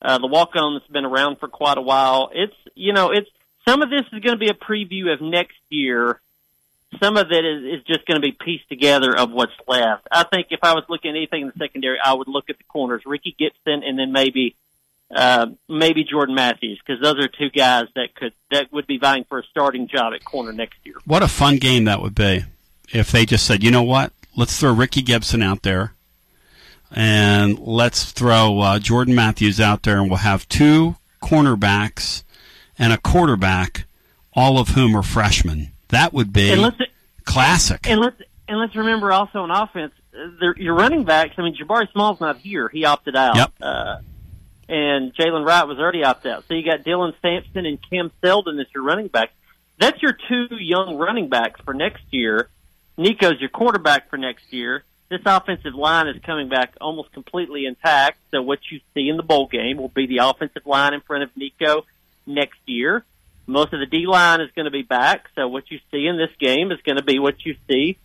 uh, 0.00 0.18
the 0.18 0.26
walk 0.28 0.50
on 0.54 0.74
that's 0.74 0.90
been 0.90 1.04
around 1.04 1.38
for 1.38 1.48
quite 1.48 1.78
a 1.78 1.82
while. 1.82 2.30
It's 2.32 2.54
you 2.74 2.92
know 2.92 3.10
it's 3.10 3.28
some 3.66 3.82
of 3.82 3.90
this 3.90 4.02
is 4.12 4.22
going 4.22 4.34
to 4.34 4.38
be 4.38 4.48
a 4.48 4.54
preview 4.54 5.12
of 5.12 5.20
next 5.20 5.58
year. 5.70 6.20
Some 7.02 7.16
of 7.16 7.30
it 7.30 7.44
is, 7.44 7.80
is 7.80 7.86
just 7.86 8.06
going 8.06 8.20
to 8.20 8.26
be 8.26 8.32
pieced 8.32 8.68
together 8.68 9.16
of 9.16 9.30
what's 9.30 9.52
left. 9.66 10.06
I 10.10 10.24
think 10.24 10.48
if 10.50 10.60
I 10.62 10.74
was 10.74 10.84
looking 10.88 11.10
at 11.10 11.16
anything 11.16 11.42
in 11.42 11.48
the 11.48 11.58
secondary, 11.58 11.98
I 12.02 12.14
would 12.14 12.28
look 12.28 12.48
at 12.48 12.58
the 12.58 12.64
corners, 12.64 13.02
Rickey 13.04 13.34
Gibson, 13.38 13.82
and 13.82 13.98
then 13.98 14.12
maybe 14.12 14.54
uh, 15.14 15.46
maybe 15.68 16.04
Jordan 16.04 16.34
Matthews, 16.34 16.80
because 16.84 17.00
those 17.00 17.24
are 17.24 17.28
two 17.28 17.50
guys 17.50 17.86
that 17.94 18.14
could 18.14 18.32
that 18.50 18.72
would 18.72 18.86
be 18.86 18.98
vying 18.98 19.24
for 19.24 19.38
a 19.38 19.44
starting 19.44 19.88
job 19.88 20.14
at 20.14 20.24
corner 20.24 20.52
next 20.52 20.78
year. 20.84 20.96
What 21.04 21.22
a 21.22 21.28
fun 21.28 21.58
game 21.58 21.84
that 21.84 22.02
would 22.02 22.14
be 22.14 22.44
if 22.92 23.10
they 23.12 23.26
just 23.26 23.46
said, 23.46 23.62
you 23.62 23.70
know 23.70 23.82
what, 23.82 24.12
let's 24.36 24.58
throw 24.58 24.72
Rickey 24.72 25.02
Gibson 25.02 25.42
out 25.42 25.62
there 25.62 25.92
and 26.90 27.58
let's 27.58 28.12
throw 28.12 28.60
uh, 28.60 28.78
Jordan 28.78 29.14
Matthews 29.14 29.60
out 29.60 29.82
there, 29.82 29.98
and 29.98 30.08
we'll 30.08 30.18
have 30.18 30.48
two 30.48 30.96
cornerbacks 31.22 32.22
and 32.78 32.92
a 32.92 32.98
quarterback, 32.98 33.84
all 34.32 34.58
of 34.58 34.70
whom 34.70 34.96
are 34.96 35.02
freshmen. 35.02 35.72
That 35.88 36.12
would 36.12 36.32
be 36.32 36.50
And 36.50 36.62
let's 36.62 36.78
classic. 37.24 37.88
And 37.88 38.00
let's 38.00 38.20
and 38.48 38.58
let's 38.58 38.74
remember 38.76 39.12
also 39.12 39.40
on 39.40 39.50
offense, 39.50 39.92
your 40.56 40.74
running 40.74 41.04
backs. 41.04 41.34
I 41.36 41.42
mean, 41.42 41.56
Jabari 41.56 41.90
Small's 41.92 42.20
not 42.20 42.38
here; 42.38 42.68
he 42.68 42.84
opted 42.84 43.16
out. 43.16 43.36
Yep. 43.36 43.52
Uh, 43.60 43.98
and 44.68 45.14
Jaylen 45.14 45.46
Wright 45.46 45.66
was 45.66 45.78
already 45.78 46.04
opted 46.04 46.32
out. 46.32 46.44
So 46.48 46.54
you 46.54 46.64
got 46.64 46.84
Dylan 46.84 47.14
Sampson 47.22 47.66
and 47.66 47.78
Cam 47.88 48.10
Seldon 48.20 48.58
as 48.58 48.66
your 48.74 48.82
running 48.82 49.08
back. 49.08 49.32
That's 49.78 50.00
your 50.02 50.16
two 50.28 50.48
young 50.56 50.96
running 50.96 51.28
backs 51.28 51.60
for 51.64 51.74
next 51.74 52.02
year. 52.10 52.48
Nico's 52.96 53.40
your 53.40 53.50
quarterback 53.50 54.08
for 54.08 54.16
next 54.16 54.52
year. 54.52 54.84
This 55.08 55.20
offensive 55.24 55.74
line 55.74 56.08
is 56.08 56.20
coming 56.22 56.48
back 56.48 56.74
almost 56.80 57.12
completely 57.12 57.66
intact. 57.66 58.18
So 58.32 58.42
what 58.42 58.58
you 58.70 58.80
see 58.94 59.08
in 59.08 59.16
the 59.16 59.22
bowl 59.22 59.46
game 59.46 59.76
will 59.76 59.88
be 59.88 60.06
the 60.06 60.18
offensive 60.18 60.66
line 60.66 60.94
in 60.94 61.00
front 61.00 61.22
of 61.22 61.36
Nico 61.36 61.84
next 62.26 62.58
year. 62.66 63.04
Most 63.46 63.72
of 63.72 63.80
the 63.80 63.86
D 63.86 64.06
line 64.06 64.40
is 64.40 64.50
going 64.54 64.64
to 64.64 64.70
be 64.70 64.82
back. 64.82 65.26
So 65.34 65.46
what 65.48 65.70
you 65.70 65.78
see 65.90 66.06
in 66.06 66.16
this 66.16 66.30
game 66.38 66.72
is 66.72 66.80
going 66.84 66.96
to 66.96 67.04
be 67.04 67.18
what 67.18 67.44
you 67.44 67.56
see 67.68 67.96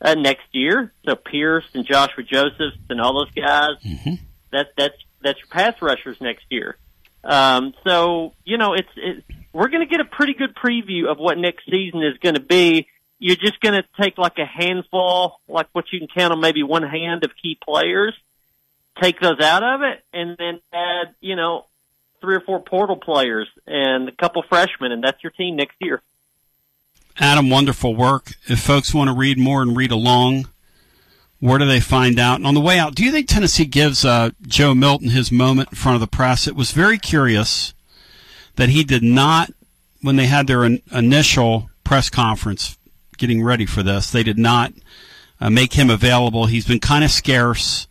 uh, 0.00 0.14
next 0.14 0.46
year. 0.52 0.92
So 1.04 1.16
Pearce 1.16 1.64
and 1.74 1.84
Joshua 1.84 2.22
Josephs 2.22 2.76
and 2.88 3.00
all 3.00 3.14
those 3.14 3.30
guys. 3.32 3.76
That 4.52 4.68
that's 4.76 4.96
that's 5.20 5.38
your 5.40 5.48
pass 5.48 5.82
rushers 5.82 6.20
next 6.20 6.44
year. 6.48 6.76
Um, 7.24 7.74
so 7.84 8.34
you 8.44 8.56
know 8.58 8.74
it's 8.74 8.88
it, 8.96 9.24
we're 9.52 9.68
going 9.68 9.80
to 9.80 9.90
get 9.90 10.00
a 10.00 10.04
pretty 10.04 10.34
good 10.34 10.54
preview 10.54 11.10
of 11.10 11.18
what 11.18 11.38
next 11.38 11.64
season 11.68 12.02
is 12.02 12.18
going 12.18 12.34
to 12.34 12.40
be. 12.40 12.86
You're 13.18 13.36
just 13.36 13.60
going 13.60 13.74
to 13.74 13.84
take 14.00 14.18
like 14.18 14.38
a 14.38 14.44
handful, 14.44 15.40
like 15.48 15.68
what 15.72 15.86
you 15.92 15.98
can 15.98 16.08
count 16.08 16.32
on 16.32 16.40
maybe 16.40 16.62
one 16.62 16.82
hand 16.82 17.24
of 17.24 17.30
key 17.40 17.58
players, 17.64 18.14
take 19.00 19.20
those 19.20 19.40
out 19.40 19.62
of 19.62 19.82
it, 19.82 20.04
and 20.12 20.36
then 20.38 20.60
add 20.72 21.14
you 21.20 21.34
know 21.34 21.66
three 22.24 22.36
or 22.36 22.40
four 22.40 22.60
portal 22.60 22.96
players 22.96 23.48
and 23.66 24.08
a 24.08 24.12
couple 24.12 24.42
freshmen, 24.42 24.92
and 24.92 25.04
that's 25.04 25.22
your 25.22 25.30
team 25.30 25.56
next 25.56 25.76
year. 25.80 26.00
Adam, 27.18 27.50
wonderful 27.50 27.94
work. 27.94 28.32
If 28.48 28.60
folks 28.60 28.94
want 28.94 29.08
to 29.08 29.14
read 29.14 29.38
more 29.38 29.62
and 29.62 29.76
read 29.76 29.90
along, 29.90 30.48
where 31.38 31.58
do 31.58 31.66
they 31.66 31.80
find 31.80 32.18
out? 32.18 32.36
And 32.36 32.46
on 32.46 32.54
the 32.54 32.60
way 32.60 32.78
out, 32.78 32.94
do 32.94 33.04
you 33.04 33.12
think 33.12 33.28
Tennessee 33.28 33.66
gives 33.66 34.04
uh, 34.04 34.30
Joe 34.46 34.74
Milton 34.74 35.10
his 35.10 35.30
moment 35.30 35.68
in 35.70 35.76
front 35.76 35.94
of 35.94 36.00
the 36.00 36.06
press? 36.06 36.48
It 36.48 36.56
was 36.56 36.72
very 36.72 36.98
curious 36.98 37.74
that 38.56 38.70
he 38.70 38.82
did 38.82 39.02
not, 39.02 39.50
when 40.00 40.16
they 40.16 40.26
had 40.26 40.46
their 40.46 40.64
in- 40.64 40.80
initial 40.90 41.68
press 41.84 42.08
conference 42.08 42.78
getting 43.18 43.44
ready 43.44 43.66
for 43.66 43.82
this, 43.82 44.10
they 44.10 44.22
did 44.22 44.38
not 44.38 44.72
uh, 45.40 45.50
make 45.50 45.74
him 45.74 45.90
available. 45.90 46.46
He's 46.46 46.66
been 46.66 46.80
kind 46.80 47.04
of 47.04 47.10
scarce. 47.10 47.86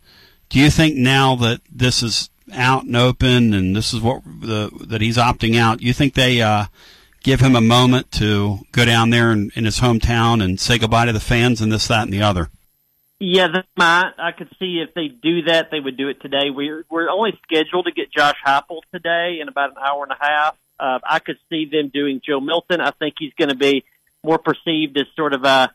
Do 0.48 0.58
you 0.58 0.70
think 0.70 0.96
now 0.96 1.36
that 1.36 1.60
this 1.72 2.02
is 2.02 2.28
out 2.52 2.84
and 2.84 2.96
open, 2.96 3.54
and 3.54 3.74
this 3.74 3.94
is 3.94 4.00
what 4.00 4.22
the 4.24 4.70
that 4.86 5.00
he's 5.00 5.16
opting 5.16 5.56
out, 5.56 5.80
you 5.82 5.92
think 5.92 6.14
they 6.14 6.42
uh, 6.42 6.66
give 7.22 7.40
him 7.40 7.56
a 7.56 7.60
moment 7.60 8.12
to 8.12 8.58
go 8.72 8.84
down 8.84 9.10
there 9.10 9.32
in, 9.32 9.50
in 9.54 9.64
his 9.64 9.80
hometown 9.80 10.42
and 10.44 10.60
say 10.60 10.78
goodbye 10.78 11.06
to 11.06 11.12
the 11.12 11.20
fans 11.20 11.60
and 11.60 11.72
this, 11.72 11.88
that, 11.88 12.02
and 12.02 12.12
the 12.12 12.22
other. 12.22 12.50
Yeah, 13.18 13.48
they 13.48 13.62
might. 13.76 14.12
I 14.18 14.32
could 14.32 14.50
see 14.58 14.84
if 14.86 14.92
they 14.94 15.08
do 15.08 15.42
that, 15.42 15.70
they 15.70 15.80
would 15.80 15.96
do 15.96 16.08
it 16.08 16.20
today. 16.20 16.50
We're 16.50 16.84
we're 16.90 17.08
only 17.08 17.38
scheduled 17.44 17.86
to 17.86 17.92
get 17.92 18.12
Josh 18.12 18.36
Heupel 18.44 18.80
today 18.92 19.38
in 19.40 19.48
about 19.48 19.70
an 19.70 19.76
hour 19.78 20.02
and 20.02 20.12
a 20.12 20.18
half. 20.18 20.56
Uh, 20.78 20.98
I 21.08 21.20
could 21.20 21.38
see 21.48 21.66
them 21.70 21.88
doing 21.88 22.20
Joe 22.26 22.40
Milton. 22.40 22.80
I 22.80 22.90
think 22.90 23.14
he's 23.18 23.32
going 23.34 23.50
to 23.50 23.56
be 23.56 23.84
more 24.22 24.38
perceived 24.38 24.98
as 24.98 25.06
sort 25.14 25.32
of 25.32 25.44
a, 25.44 25.72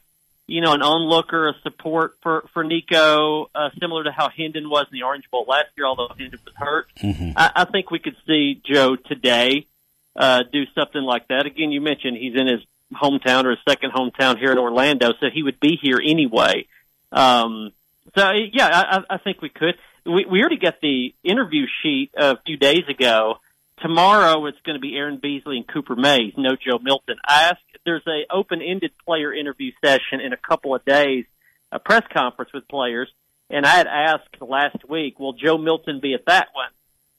you 0.50 0.62
know, 0.62 0.74
an 0.74 0.82
onlooker, 0.82 1.50
a 1.50 1.54
support 1.64 2.18
for 2.22 2.46
for 2.54 2.64
Nico, 2.64 3.50
uh, 3.54 3.70
similar 3.80 4.04
to 4.04 4.12
how 4.12 4.30
Hendon 4.30 4.70
was 4.70 4.88
in 4.92 4.98
the 5.00 5.04
Orange 5.04 5.30
Bowl 5.32 5.46
last 5.48 5.68
year, 5.78 5.86
although 5.86 6.10
Hendon 6.18 6.40
was 6.44 6.54
hurt. 6.56 6.88
Mm-hmm. 7.02 7.32
I, 7.36 7.52
I 7.56 7.66
think 7.66 7.92
we 7.92 8.00
could 8.00 8.16
see 8.28 8.62
Joe 8.64 8.96
today 8.96 9.68
uh, 10.16 10.44
do 10.52 10.64
something 10.76 11.02
like 11.02 11.28
that. 11.30 11.46
Again, 11.46 11.72
you 11.72 11.82
mentioned 11.82 12.18
he's 12.18 12.36
in 12.36 12.48
his 12.48 12.62
hometown 12.94 13.46
or 13.46 13.52
his 13.52 13.60
second 13.68 13.92
hometown 13.92 14.38
here 14.38 14.52
in 14.52 14.58
Orlando, 14.58 15.14
so 15.20 15.28
he 15.32 15.44
would 15.44 15.60
be 15.60 15.78
here 15.82 16.00
anyway. 16.04 16.66
Um, 17.12 17.72
so 18.18 18.32
yeah, 18.32 18.68
I, 18.68 19.16
I 19.16 19.18
think 19.18 19.42
we 19.42 19.50
could. 19.50 19.76
We, 20.06 20.26
we 20.26 20.40
already 20.42 20.58
got 20.58 20.82
the 20.82 21.14
interview 21.24 21.68
sheet 21.84 22.12
a 22.18 22.38
few 22.46 22.58
days 22.58 22.88
ago. 22.88 23.38
Tomorrow 23.82 24.46
it's 24.48 24.60
going 24.66 24.76
to 24.76 24.82
be 24.82 24.96
Aaron 24.98 25.18
Beasley 25.18 25.58
and 25.58 25.68
Cooper 25.68 25.96
Mays, 25.96 26.34
no 26.36 26.56
Joe 26.56 26.80
Milton. 26.80 27.18
I 27.24 27.44
asked, 27.44 27.62
there's 27.86 28.06
a 28.08 28.26
open-ended 28.32 28.92
player 29.06 29.34
interview 29.34 29.72
session 29.84 30.22
in 30.22 30.34
a 30.34 30.38
couple 30.38 30.76
of 30.76 30.84
days, 30.86 31.26
a 31.72 31.80
press 31.80 32.04
conference 32.12 32.52
with 32.54 32.68
players, 32.68 33.10
and 33.50 33.66
I 33.66 33.76
had 33.76 33.88
asked 33.88 34.42
last 34.42 34.88
week, 34.88 35.20
will 35.20 35.34
Joe 35.34 35.58
Milton 35.58 36.00
be 36.00 36.14
at 36.14 36.26
that 36.26 36.50
one? 36.54 36.70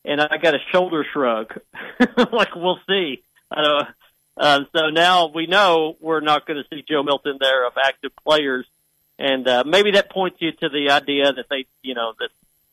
And 0.05 0.21
I 0.21 0.39
got 0.39 0.55
a 0.55 0.61
shoulder 0.73 1.05
shrug, 1.13 1.59
like 2.33 2.55
we'll 2.55 2.79
see. 2.89 3.23
Uh, 3.51 3.85
uh, 4.37 4.61
so 4.75 4.89
now 4.91 5.27
we 5.27 5.47
know 5.47 5.97
we're 6.01 6.21
not 6.21 6.47
going 6.47 6.63
to 6.63 6.69
see 6.75 6.85
Joe 6.89 7.03
Milton 7.03 7.37
there 7.41 7.67
of 7.67 7.75
active 7.77 8.13
players 8.25 8.67
and 9.21 9.47
uh, 9.47 9.65
maybe 9.67 9.93
that 9.93 10.11
points 10.11 10.39
you 10.41 10.51
to 10.51 10.71
the 10.71 10.91
idea 10.91 11.31
that 11.31 11.45
they, 11.51 11.67
you 11.83 11.95
know, 11.95 12.15
that 12.19 12.31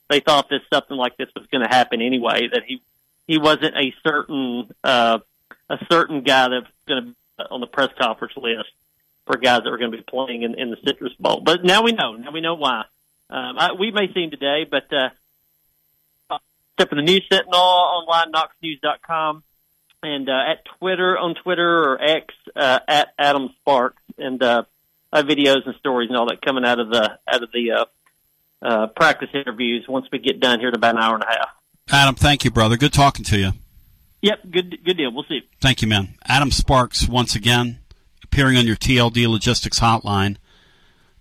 they 0.10 0.22
thought 0.22 0.50
this 0.50 0.62
something 0.72 0.96
like 0.96 1.18
this 1.18 1.28
was 1.36 1.46
going 1.52 1.62
to 1.62 1.70
happen 1.70 2.02
anyway. 2.02 2.48
That 2.48 2.64
he 2.66 2.82
he 3.28 3.38
wasn't 3.38 3.76
a 3.76 3.94
certain 4.02 4.72
uh, 4.82 5.20
a 5.70 5.78
certain 5.92 6.22
guy 6.22 6.48
that's 6.48 6.72
going 6.88 7.04
to 7.04 7.16
on 7.50 7.62
the 7.62 7.68
press 7.68 7.90
conference 8.00 8.34
list 8.38 8.70
for 9.26 9.38
guys 9.38 9.62
that 9.64 9.70
were 9.70 9.78
going 9.78 9.92
to 9.92 9.98
be 9.98 10.04
playing 10.04 10.44
in, 10.44 10.58
in 10.60 10.70
the 10.70 10.78
Citrus 10.86 11.14
Bowl. 11.20 11.42
But 11.44 11.64
now 11.64 11.84
we 11.84 11.92
know. 11.92 12.14
Now 12.14 12.32
we 12.32 12.42
know 12.42 12.56
why. 12.56 12.86
Um, 13.30 13.58
I, 13.58 13.74
we 13.74 13.92
may 13.92 14.12
see 14.14 14.24
him 14.24 14.32
today, 14.32 14.66
but 14.70 14.92
uh, 14.94 15.10
except 16.78 16.96
the 16.96 17.02
News 17.02 17.24
Sentinel 17.32 17.60
online, 17.60 18.32
KnoxNews.com, 18.32 19.44
and 20.04 20.30
uh, 20.30 20.52
at 20.52 20.66
Twitter 20.80 21.18
on 21.18 21.36
Twitter 21.36 21.84
or 21.84 22.02
X 22.02 22.34
uh, 22.56 22.80
at 22.88 23.10
Adam 23.20 23.50
Sparks, 23.60 24.02
and 24.18 24.42
uh, 24.42 24.64
uh, 25.12 25.24
videos 25.24 25.66
and 25.66 25.76
stories 25.76 26.10
and 26.10 26.18
all 26.18 26.28
that 26.28 26.42
coming 26.42 26.66
out 26.66 26.80
of 26.80 26.90
the 26.90 27.20
out 27.28 27.44
of 27.44 27.50
the 27.52 27.72
uh, 27.72 27.86
uh, 28.62 28.88
practice 28.88 29.30
interviews 29.34 29.86
once 29.88 30.08
we 30.12 30.20
get 30.20 30.40
done 30.40 30.60
here 30.60 30.70
in 30.70 30.76
about 30.76 30.96
an 30.96 31.02
hour 31.02 31.16
and 31.16 31.24
a 31.24 31.28
half. 31.28 31.50
Adam, 31.90 32.16
thank 32.16 32.44
you, 32.44 32.52
brother. 32.52 32.78
Good 32.78 32.94
talking 32.94 33.26
to 33.26 33.38
you. 33.38 33.52
Yep, 34.22 34.40
good 34.52 34.84
good 34.84 34.98
deal. 34.98 35.12
We'll 35.12 35.26
see. 35.30 35.42
Thank 35.62 35.82
you, 35.82 35.88
man. 35.88 36.16
Adam 36.26 36.52
Sparks 36.52 37.08
once 37.08 37.36
again 37.36 37.80
appearing 38.24 38.58
on 38.58 38.66
your 38.66 38.76
TLD 38.76 39.28
Logistics 39.28 39.80
Hotline. 39.80 40.38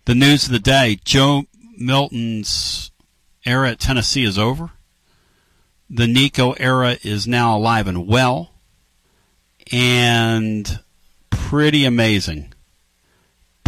The 0.06 0.14
news 0.14 0.46
of 0.46 0.52
the 0.52 0.58
day: 0.58 0.98
Joe 1.04 1.44
Milton's 1.76 2.90
era 3.44 3.70
at 3.70 3.80
Tennessee 3.80 4.24
is 4.24 4.38
over. 4.38 4.70
The 5.88 6.06
Nico 6.06 6.52
era 6.52 6.96
is 7.02 7.28
now 7.28 7.56
alive 7.56 7.86
and 7.86 8.08
well, 8.08 8.50
and 9.70 10.80
pretty 11.30 11.84
amazing 11.84 12.52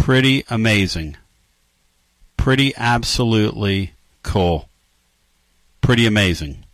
pretty 0.09 0.43
amazing. 0.49 1.15
Pretty 2.35 2.73
absolutely 2.75 3.93
cool. 4.23 4.67
Pretty 5.81 6.07
amazing. 6.07 6.65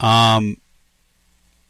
Um, 0.00 0.56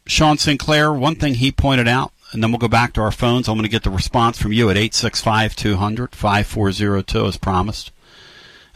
Sean 0.07 0.39
Sinclair, 0.39 0.93
one 0.93 1.15
thing 1.15 1.35
he 1.35 1.53
pointed 1.53 1.89
out, 1.89 2.13
and 2.33 2.43
then 2.43 2.51
we'll 2.51 2.59
go 2.59 2.69
back 2.69 2.93
to 2.95 3.01
our 3.01 3.13
phones. 3.13 3.49
I'm 3.49 3.55
going 3.55 3.65
to 3.65 3.71
get 3.71 3.83
the 3.83 3.91
response 3.91 4.41
from 4.41 4.53
you 4.53 4.71
at 4.71 4.77
865 4.77 5.55
200 5.55 6.15
5402 6.15 7.27
as 7.27 7.37
promised. 7.37 7.93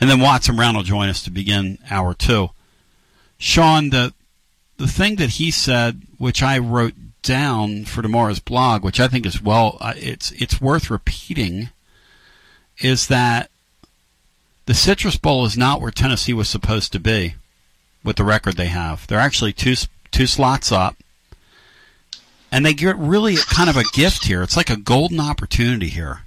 And 0.01 0.11
then 0.11 0.21
Watson 0.21 0.57
Brown 0.57 0.77
will 0.77 0.83
join 0.83 1.09
us 1.09 1.23
to 1.25 1.31
begin 1.31 1.79
hour 1.91 2.15
two. 2.15 2.51
Sean, 3.39 3.91
the, 3.91 4.13
the 4.77 4.87
thing 4.87 5.17
that 5.17 5.31
he 5.31 5.51
said, 5.51 6.03
which 6.19 6.43
I 6.43 6.59
wrote 6.59 6.95
down 7.23 7.85
for 7.85 8.03
tomorrow's 8.03 8.41
blog, 8.41 8.85
which 8.85 9.01
I 9.01 9.09
think 9.09 9.27
is 9.27 9.43
well, 9.43 9.79
uh, 9.81 9.95
it's 9.97 10.31
it's 10.33 10.61
worth 10.61 10.91
repeating, 10.91 11.71
is 12.79 13.09
that 13.09 13.51
the 14.67 14.75
Citrus 14.75 15.17
Bowl 15.17 15.45
is 15.45 15.57
not 15.57 15.81
where 15.81 15.91
Tennessee 15.91 16.33
was 16.33 16.49
supposed 16.49 16.93
to 16.93 17.01
be 17.01 17.35
with 18.05 18.17
the 18.17 18.25
record 18.25 18.57
they 18.57 18.67
have. 18.67 19.07
They're 19.07 19.19
actually 19.19 19.53
two 19.53 19.75
two 20.13 20.27
slots 20.27 20.71
up, 20.71 20.97
and 22.51 22.65
they 22.65 22.75
get 22.75 22.97
really 22.97 23.37
kind 23.37 23.69
of 23.69 23.77
a 23.77 23.85
gift 23.93 24.25
here. 24.25 24.43
It's 24.43 24.57
like 24.57 24.71
a 24.71 24.77
golden 24.77 25.21
opportunity 25.21 25.89
here. 25.89 26.21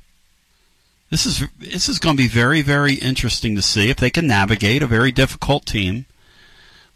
This 1.09 1.25
is 1.25 1.43
this 1.57 1.89
is 1.89 1.97
going 1.97 2.15
to 2.15 2.23
be 2.23 2.27
very 2.27 2.61
very 2.61 2.93
interesting 2.95 3.55
to 3.55 3.61
see 3.61 3.89
if 3.89 3.97
they 3.97 4.11
can 4.11 4.27
navigate 4.27 4.83
a 4.83 4.87
very 4.87 5.11
difficult 5.11 5.65
team 5.65 6.05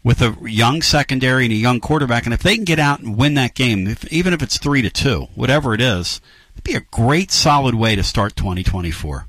with 0.04 0.20
a 0.20 0.36
young 0.42 0.82
secondary 0.82 1.44
and 1.44 1.52
a 1.52 1.56
young 1.56 1.80
quarterback, 1.80 2.26
and 2.26 2.34
if 2.34 2.42
they 2.42 2.54
can 2.54 2.64
get 2.64 2.78
out 2.78 3.00
and 3.00 3.16
win 3.16 3.34
that 3.34 3.54
game, 3.54 3.86
if, 3.86 4.04
even 4.12 4.34
if 4.34 4.42
it's 4.42 4.58
three 4.58 4.82
to 4.82 4.90
two, 4.90 5.28
whatever 5.34 5.72
it 5.72 5.80
is, 5.80 6.20
it'd 6.52 6.62
be 6.62 6.74
a 6.74 6.80
great 6.80 7.32
solid 7.32 7.74
way 7.74 7.96
to 7.96 8.02
start 8.02 8.36
2024. 8.36 9.26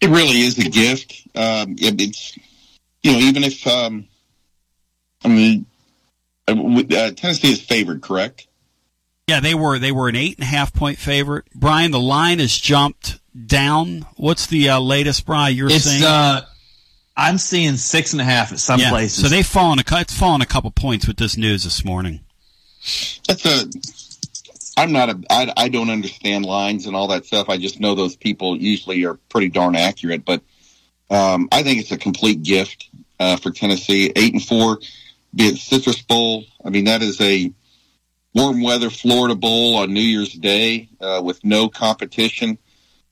It 0.00 0.08
really 0.08 0.42
is 0.42 0.58
a 0.58 0.70
gift. 0.70 1.26
Um, 1.34 1.72
it, 1.72 2.00
it's 2.00 2.38
you 3.02 3.12
know 3.12 3.18
even 3.18 3.42
if 3.42 3.66
um, 3.66 4.06
I 5.24 5.28
mean 5.28 5.66
uh, 6.46 6.52
uh, 6.52 7.10
Tennessee 7.10 7.52
is 7.52 7.60
favored, 7.60 8.00
correct? 8.00 8.47
Yeah, 9.28 9.40
they 9.40 9.54
were 9.54 9.78
they 9.78 9.92
were 9.92 10.08
an 10.08 10.16
eight 10.16 10.38
and 10.38 10.42
a 10.42 10.46
half 10.46 10.72
point 10.72 10.98
favorite. 10.98 11.44
Brian, 11.54 11.90
the 11.90 12.00
line 12.00 12.38
has 12.38 12.56
jumped 12.56 13.20
down. 13.46 14.06
What's 14.16 14.46
the 14.46 14.70
uh, 14.70 14.80
latest, 14.80 15.26
Brian? 15.26 15.54
You're 15.54 15.70
it's, 15.70 15.84
saying? 15.84 16.02
Uh, 16.02 16.46
I'm 17.14 17.36
seeing 17.36 17.76
six 17.76 18.12
and 18.12 18.22
a 18.22 18.24
half 18.24 18.52
at 18.52 18.58
some 18.58 18.80
yeah, 18.80 18.88
places. 18.88 19.22
So 19.22 19.28
they've 19.28 19.46
fallen 19.46 19.80
a 19.80 20.00
it's 20.00 20.14
fallen 20.14 20.40
a 20.40 20.46
couple 20.46 20.70
points 20.70 21.06
with 21.06 21.18
this 21.18 21.36
news 21.36 21.64
this 21.64 21.84
morning. 21.84 22.20
That's 23.26 23.44
a 23.44 23.68
I'm 24.80 24.92
not 24.92 25.10
a 25.10 25.20
I, 25.28 25.52
I 25.56 25.68
don't 25.68 25.90
understand 25.90 26.46
lines 26.46 26.86
and 26.86 26.96
all 26.96 27.08
that 27.08 27.26
stuff. 27.26 27.50
I 27.50 27.58
just 27.58 27.80
know 27.80 27.94
those 27.94 28.16
people 28.16 28.56
usually 28.56 29.04
are 29.04 29.14
pretty 29.28 29.50
darn 29.50 29.76
accurate. 29.76 30.24
But 30.24 30.40
um, 31.10 31.48
I 31.52 31.62
think 31.62 31.80
it's 31.80 31.92
a 31.92 31.98
complete 31.98 32.42
gift 32.42 32.88
uh, 33.20 33.36
for 33.36 33.50
Tennessee. 33.50 34.10
Eight 34.16 34.32
and 34.32 34.42
four, 34.42 34.78
be 35.34 35.48
it 35.48 35.58
Citrus 35.58 36.00
Bowl. 36.00 36.44
I 36.64 36.70
mean 36.70 36.84
that 36.84 37.02
is 37.02 37.20
a 37.20 37.52
warm 38.38 38.62
weather 38.62 38.88
Florida 38.88 39.34
Bowl 39.34 39.76
on 39.76 39.92
New 39.92 40.00
Year's 40.00 40.32
Day 40.32 40.88
uh, 41.00 41.20
with 41.24 41.44
no 41.44 41.68
competition. 41.68 42.56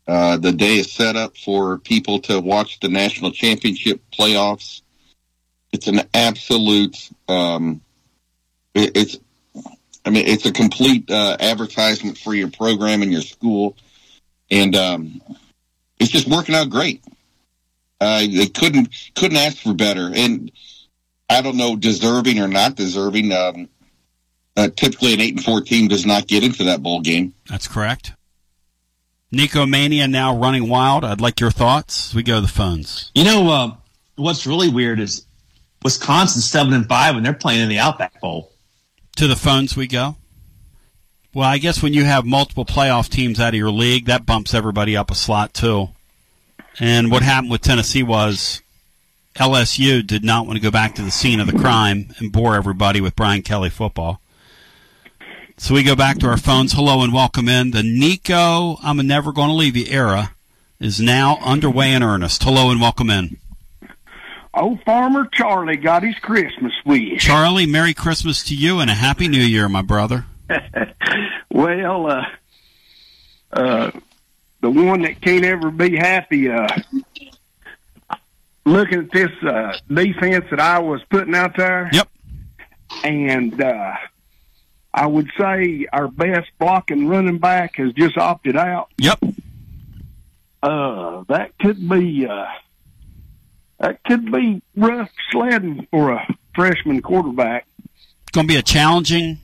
Uh, 0.07 0.37
the 0.37 0.53
day 0.53 0.77
is 0.77 0.93
set 0.93 1.17
up 1.17 1.37
for 1.37 1.79
people 1.79 2.21
to 2.21 2.41
watch 2.41 2.79
the 2.79 2.89
national 2.89 3.33
championship 3.33 4.01
playoffs. 4.13 4.83
It's 5.73 5.89
an 5.89 6.03
absolute. 6.15 7.11
Um, 7.29 7.81
it, 8.73 8.97
it's 8.97 9.19
I 10.05 10.11
mean, 10.11 10.29
it's 10.29 10.47
a 10.47 10.53
complete 10.53 11.11
uh, 11.11 11.37
advertisement 11.41 12.19
for 12.19 12.33
your 12.33 12.51
program 12.51 13.03
and 13.03 13.11
your 13.11 13.23
school, 13.23 13.77
and 14.49 14.77
um, 14.77 15.21
it's 15.99 16.13
just 16.13 16.29
working 16.29 16.55
out 16.55 16.71
great. 16.71 17.03
Uh, 18.01 18.21
they 18.21 18.47
couldn't 18.47 18.91
couldn't 19.17 19.39
ask 19.39 19.57
for 19.57 19.75
better, 19.75 20.09
and 20.15 20.53
I 21.29 21.43
don't 21.43 21.57
know 21.57 21.75
deserving 21.75 22.39
or 22.39 22.47
not 22.47 22.77
deserving. 22.77 23.33
Um, 23.33 23.69
uh, 24.57 24.69
typically, 24.75 25.15
an 25.15 25.21
eight 25.21 25.35
and 25.35 25.45
four 25.45 25.61
team 25.61 25.89
does 25.89 26.07
not 26.07 26.27
get 26.27 26.43
into 26.43 26.65
that 26.65 26.83
bowl 26.83 27.01
game. 27.01 27.35
That's 27.49 27.69
correct. 27.69 28.13
Nico 29.33 29.67
Mania 29.67 30.09
now 30.09 30.37
running 30.37 30.69
wild. 30.69 31.05
I'd 31.05 31.21
like 31.21 31.41
your 31.41 31.51
thoughts. 31.51 32.15
We 32.15 32.23
go 32.23 32.37
to 32.37 32.41
the 32.41 32.49
phones. 32.49 33.11
You 33.15 33.25
know 33.25 33.51
uh, 33.51 33.75
what's 34.17 34.47
really 34.47 34.69
weird 34.69 35.01
is 35.01 35.27
Wisconsin 35.83 36.41
seven 36.41 36.73
and 36.73 36.89
five, 36.89 37.17
and 37.17 37.27
they're 37.27 37.35
playing 37.35 37.61
in 37.61 37.69
the 37.69 37.79
Outback 37.79 38.21
Bowl 38.21 38.53
to 39.17 39.27
the 39.27 39.37
phones 39.37 39.77
we 39.77 39.87
go. 39.87 40.17
Well, 41.35 41.49
I 41.49 41.59
guess 41.59 41.83
when 41.83 41.93
you 41.93 42.05
have 42.05 42.25
multiple 42.25 42.65
playoff 42.65 43.11
teams 43.11 43.39
out 43.41 43.51
of 43.51 43.59
your 43.59 43.71
league, 43.71 44.07
that 44.07 44.25
bumps 44.25 44.55
everybody 44.55 44.97
up 44.97 45.11
a 45.11 45.15
slot 45.15 45.53
too. 45.53 45.91
And 46.79 47.11
what 47.11 47.23
happened 47.23 47.51
with 47.51 47.61
Tennessee 47.61 48.03
was 48.03 48.63
LSU 49.35 50.07
did 50.07 50.25
not 50.25 50.47
want 50.47 50.57
to 50.57 50.63
go 50.63 50.71
back 50.71 50.95
to 50.95 51.03
the 51.03 51.11
scene 51.11 51.41
of 51.41 51.47
the 51.47 51.59
crime 51.59 52.09
and 52.19 52.33
bore 52.33 52.55
everybody 52.55 53.03
with 53.03 53.17
Brian 53.17 53.43
Kelly 53.43 53.69
football. 53.69 54.21
So 55.59 55.75
we 55.75 55.83
go 55.83 55.97
back 55.97 56.19
to 56.19 56.29
our 56.29 56.37
phones. 56.37 56.73
Hello 56.75 57.03
and 57.03 57.13
welcome 57.13 57.49
in. 57.49 57.71
The 57.71 57.83
Nico 57.83 58.77
I'm 58.83 58.99
never 59.07 59.33
going 59.33 59.49
to 59.49 59.55
leave 59.55 59.77
you 59.77 59.87
era 59.89 60.33
is 60.79 61.01
now 61.01 61.39
underway 61.43 61.93
in 61.93 62.03
earnest. 62.03 62.43
Hello 62.43 62.71
and 62.71 62.81
welcome 62.81 63.09
in. 63.09 63.39
Old 64.53 64.83
Farmer 64.85 65.27
Charlie 65.33 65.77
got 65.77 66.03
his 66.03 66.19
Christmas 66.19 66.73
wish. 66.85 67.23
Charlie, 67.23 67.67
Merry 67.67 67.95
Christmas 67.95 68.45
to 68.45 68.55
you 68.55 68.81
and 68.81 68.91
a 68.91 68.95
Happy 68.95 69.29
New 69.29 69.41
Year, 69.43 69.69
my 69.69 69.83
brother. 69.83 70.27
Well, 71.57 72.11
uh, 72.11 72.27
uh, 73.51 73.91
the 74.61 74.71
one 74.71 75.01
that 75.03 75.23
can't 75.23 75.43
ever 75.43 75.71
be 75.71 75.97
happy, 75.97 76.51
uh, 76.51 76.69
looking 78.67 78.99
at 78.99 79.11
this 79.11 79.31
uh, 79.43 79.79
defense 79.89 80.45
that 80.51 80.61
I 80.61 80.81
was 80.81 81.03
putting 81.09 81.35
out 81.35 81.57
there. 81.57 81.89
Yep. 81.95 82.09
And 83.05 83.59
uh, 83.63 83.95
I 84.97 85.07
would 85.07 85.31
say 85.39 85.87
our 85.93 86.09
best 86.09 86.49
blocking 86.59 87.07
running 87.07 87.37
back 87.37 87.77
has 87.77 87.93
just 87.93 88.17
opted 88.17 88.57
out. 88.57 88.91
Yep. 88.97 89.19
Uh, 90.63 91.25
that 91.29 91.57
could 91.59 91.87
be 91.87 92.27
uh, 92.27 92.47
that 93.79 94.03
could 94.05 94.33
be 94.33 94.63
rough 94.75 95.11
sledding 95.31 95.87
for 95.91 96.13
a 96.13 96.27
freshman 96.55 97.03
quarterback. 97.03 97.67
It's 98.23 98.33
going 98.33 98.49
to 98.49 98.53
be 98.53 98.59
a 98.59 98.63
challenging, 98.63 99.41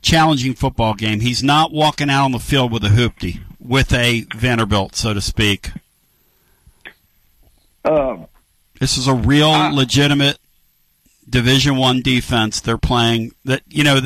challenging 0.00 0.54
football 0.54 0.94
game. 0.94 1.20
He's 1.20 1.42
not 1.42 1.70
walking 1.70 2.08
out 2.08 2.24
on 2.24 2.32
the 2.32 2.38
field 2.38 2.72
with 2.72 2.84
a 2.84 2.88
hoopty, 2.88 3.40
with 3.60 3.92
a 3.92 4.26
Vanderbilt, 4.34 4.96
so 4.96 5.12
to 5.12 5.20
speak. 5.20 5.72
Uh, 7.84 8.16
this 8.80 8.96
is 8.96 9.06
a 9.06 9.14
real, 9.14 9.50
legitimate 9.74 10.38
Division 11.28 11.76
One 11.76 12.00
defense. 12.00 12.62
They're 12.62 12.78
playing 12.78 13.34
that 13.44 13.60
you 13.68 13.84
know. 13.84 14.00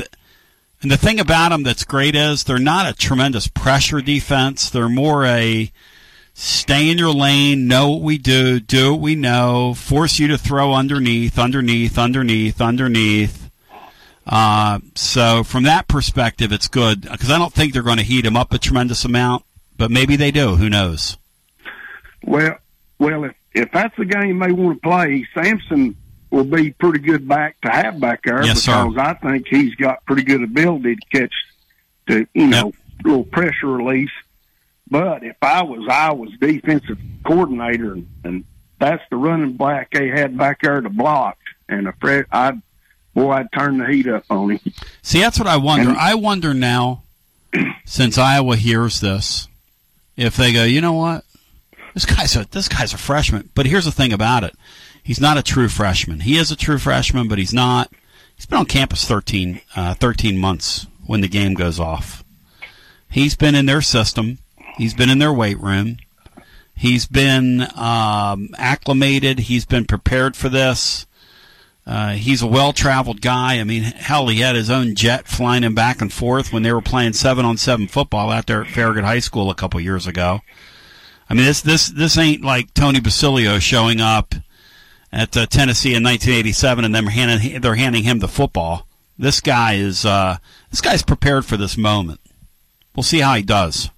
And 0.81 0.89
the 0.89 0.97
thing 0.97 1.19
about 1.19 1.49
them 1.49 1.63
that's 1.63 1.83
great 1.83 2.15
is 2.15 2.43
they're 2.43 2.57
not 2.57 2.89
a 2.89 2.93
tremendous 2.93 3.47
pressure 3.47 4.01
defense. 4.01 4.69
They're 4.69 4.87
more 4.87 5.25
a 5.25 5.71
stay 6.33 6.89
in 6.89 6.97
your 6.97 7.11
lane, 7.11 7.67
know 7.67 7.89
what 7.89 8.01
we 8.01 8.17
do, 8.17 8.61
do 8.61 8.93
what 8.93 9.01
we 9.01 9.15
know, 9.15 9.73
force 9.73 10.19
you 10.19 10.27
to 10.29 10.37
throw 10.37 10.73
underneath, 10.73 11.37
underneath, 11.37 11.97
underneath, 11.97 12.61
underneath. 12.61 13.49
Uh, 14.25 14.79
so 14.95 15.43
from 15.43 15.63
that 15.63 15.87
perspective, 15.89 16.53
it's 16.53 16.67
good 16.69 17.01
because 17.01 17.29
I 17.29 17.37
don't 17.37 17.51
think 17.51 17.73
they're 17.73 17.83
going 17.83 17.97
to 17.97 18.03
heat 18.03 18.25
him 18.25 18.37
up 18.37 18.53
a 18.53 18.57
tremendous 18.57 19.03
amount, 19.03 19.43
but 19.75 19.91
maybe 19.91 20.15
they 20.15 20.31
do. 20.31 20.55
Who 20.55 20.69
knows? 20.69 21.17
Well, 22.23 22.55
well, 22.99 23.23
if 23.25 23.35
if 23.53 23.71
that's 23.71 23.95
the 23.97 24.05
game 24.05 24.39
they 24.39 24.51
want 24.51 24.81
to 24.81 24.87
play, 24.87 25.27
Sampson 25.33 25.95
will 26.31 26.43
be 26.43 26.71
pretty 26.71 26.99
good 26.99 27.27
back 27.27 27.59
to 27.61 27.69
have 27.69 27.99
back 27.99 28.23
there 28.23 28.43
Yes, 28.43 28.61
sir. 28.63 28.85
because 28.87 28.97
I 28.97 29.13
think 29.15 29.47
he's 29.47 29.75
got 29.75 30.05
pretty 30.05 30.23
good 30.23 30.43
ability 30.43 30.95
to 30.95 31.05
catch 31.19 31.33
to 32.07 32.27
you 32.33 32.47
know 32.47 32.73
little 33.03 33.23
pressure 33.23 33.67
release. 33.67 34.11
But 34.91 35.23
if 35.23 35.37
I 35.41 35.63
was 35.63 35.87
I 35.89 36.11
was 36.13 36.31
defensive 36.39 36.97
coordinator 37.23 37.93
and, 37.93 38.07
and 38.23 38.45
that's 38.79 39.03
the 39.09 39.17
running 39.17 39.53
back 39.57 39.91
they 39.91 40.07
had 40.09 40.37
back 40.37 40.61
there 40.61 40.81
to 40.81 40.89
block 40.89 41.37
and 41.67 41.87
a 41.87 41.93
fresh 41.93 42.25
I'd 42.31 42.61
boy 43.13 43.31
I'd 43.31 43.51
turn 43.51 43.77
the 43.77 43.87
heat 43.87 44.07
up 44.07 44.23
on 44.29 44.51
him. 44.51 44.73
See, 45.01 45.19
that's 45.19 45.37
what 45.39 45.47
I 45.47 45.57
wonder. 45.57 45.91
I 45.97 46.15
wonder 46.15 46.53
now, 46.53 47.03
since 47.85 48.17
Iowa 48.17 48.55
hears 48.55 48.99
this, 48.99 49.47
if 50.15 50.35
they 50.37 50.53
go, 50.53 50.63
you 50.63 50.81
know 50.81 50.93
what, 50.93 51.23
this 51.93 52.05
guy's 52.05 52.35
a 52.35 52.47
this 52.49 52.67
guy's 52.67 52.93
a 52.93 52.97
freshman. 52.97 53.49
But 53.55 53.65
here's 53.65 53.85
the 53.85 53.91
thing 53.91 54.13
about 54.13 54.43
it: 54.43 54.55
he's 55.09 55.19
not 55.19 55.39
a 55.39 55.41
true 55.41 55.67
freshman. 55.67 56.19
He 56.19 56.37
is 56.37 56.51
a 56.51 56.55
true 56.55 56.77
freshman, 56.77 57.27
but 57.27 57.39
he's 57.39 57.51
not. 57.51 57.91
He's 58.35 58.45
been 58.45 58.59
on 58.59 58.67
campus 58.67 59.05
13, 59.05 59.59
uh, 59.75 59.95
13 59.95 60.37
months 60.37 60.85
when 61.07 61.21
the 61.21 61.27
game 61.27 61.55
goes 61.55 61.79
off. 61.79 62.23
He's 63.09 63.35
been 63.35 63.55
in 63.55 63.65
their 63.65 63.81
system. 63.81 64.37
He's 64.77 64.93
been 64.93 65.09
in 65.09 65.17
their 65.17 65.33
weight 65.33 65.59
room. 65.59 65.97
He's 66.75 67.07
been 67.07 67.67
um, 67.75 68.49
acclimated. 68.55 69.39
He's 69.39 69.65
been 69.65 69.85
prepared 69.85 70.37
for 70.37 70.47
this. 70.47 71.07
Uh, 71.87 72.11
he's 72.11 72.43
a 72.43 72.47
well-traveled 72.47 73.19
guy. 73.19 73.59
I 73.59 73.63
mean, 73.63 73.81
hell, 73.81 74.27
he 74.27 74.41
had 74.41 74.55
his 74.55 74.69
own 74.69 74.93
jet 74.93 75.27
flying 75.27 75.63
him 75.63 75.73
back 75.73 76.01
and 76.01 76.13
forth 76.13 76.53
when 76.53 76.61
they 76.61 76.71
were 76.71 76.83
playing 76.83 77.13
seven-on-seven 77.13 77.87
football 77.87 78.29
out 78.29 78.45
there 78.45 78.61
at 78.61 78.69
Farragut 78.69 79.05
High 79.05 79.19
School 79.19 79.49
a 79.49 79.55
couple 79.55 79.81
years 79.81 80.05
ago. 80.05 80.41
I 81.27 81.33
mean, 81.33 81.45
this 81.45 81.61
this 81.61 81.87
this 81.87 82.15
ain't 82.17 82.43
like 82.43 82.75
Tony 82.75 82.99
Basilio 82.99 83.57
showing 83.57 84.01
up 84.01 84.35
at 85.11 85.35
uh, 85.35 85.45
Tennessee 85.45 85.95
in 85.95 86.03
1987 86.03 86.85
and 86.85 86.93
then 86.93 87.05
handing, 87.07 87.61
they're 87.61 87.75
handing 87.75 88.03
him 88.03 88.19
the 88.19 88.27
football. 88.27 88.87
This 89.17 89.41
guy 89.41 89.73
is 89.73 90.05
uh, 90.05 90.37
this 90.69 90.81
guy's 90.81 91.03
prepared 91.03 91.45
for 91.45 91.57
this 91.57 91.77
moment. 91.77 92.21
We'll 92.95 93.03
see 93.03 93.19
how 93.19 93.35
he 93.35 93.41
does. 93.41 93.89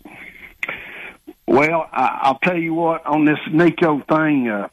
Well, 1.48 1.88
I, 1.92 2.20
I'll 2.24 2.40
tell 2.40 2.58
you 2.58 2.74
what 2.74 3.06
on 3.06 3.26
this 3.26 3.40
Nico 3.52 4.00
thing. 4.00 4.48
Uh, 4.48 4.70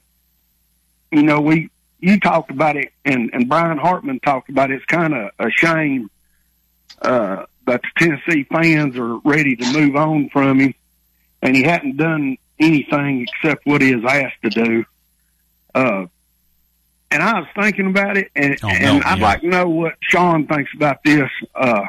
you 1.10 1.22
know, 1.22 1.40
we 1.40 1.70
you 2.00 2.18
talked 2.20 2.50
about 2.50 2.76
it, 2.76 2.92
and 3.04 3.30
and 3.32 3.48
Brian 3.48 3.78
Hartman 3.78 4.20
talked 4.20 4.48
about 4.48 4.70
it. 4.70 4.76
It's 4.76 4.84
kind 4.86 5.12
of 5.12 5.30
a 5.38 5.50
shame 5.50 6.10
uh, 7.02 7.44
that 7.66 7.82
the 7.82 7.88
Tennessee 7.96 8.44
fans 8.44 8.96
are 8.96 9.16
ready 9.18 9.56
to 9.56 9.72
move 9.72 9.96
on 9.96 10.30
from 10.30 10.60
him, 10.60 10.74
and 11.42 11.54
he 11.54 11.62
hadn't 11.62 11.96
done 11.96 12.38
anything 12.58 13.26
except 13.28 13.66
what 13.66 13.82
he 13.82 13.92
is 13.92 14.04
asked 14.04 14.42
to 14.42 14.50
do. 14.50 14.84
Uh, 15.74 16.06
and 17.10 17.22
I 17.22 17.40
was 17.40 17.48
thinking 17.54 17.86
about 17.86 18.16
it, 18.16 18.30
and, 18.36 18.56
Oh, 18.62 18.68
and 18.68 18.98
no, 19.00 19.02
I'd 19.04 19.18
yeah. 19.18 19.24
like 19.24 19.40
to 19.40 19.46
know 19.48 19.68
what 19.68 19.94
Sean 20.00 20.46
thinks 20.46 20.70
about 20.74 21.02
this. 21.04 21.30
Uh, 21.54 21.84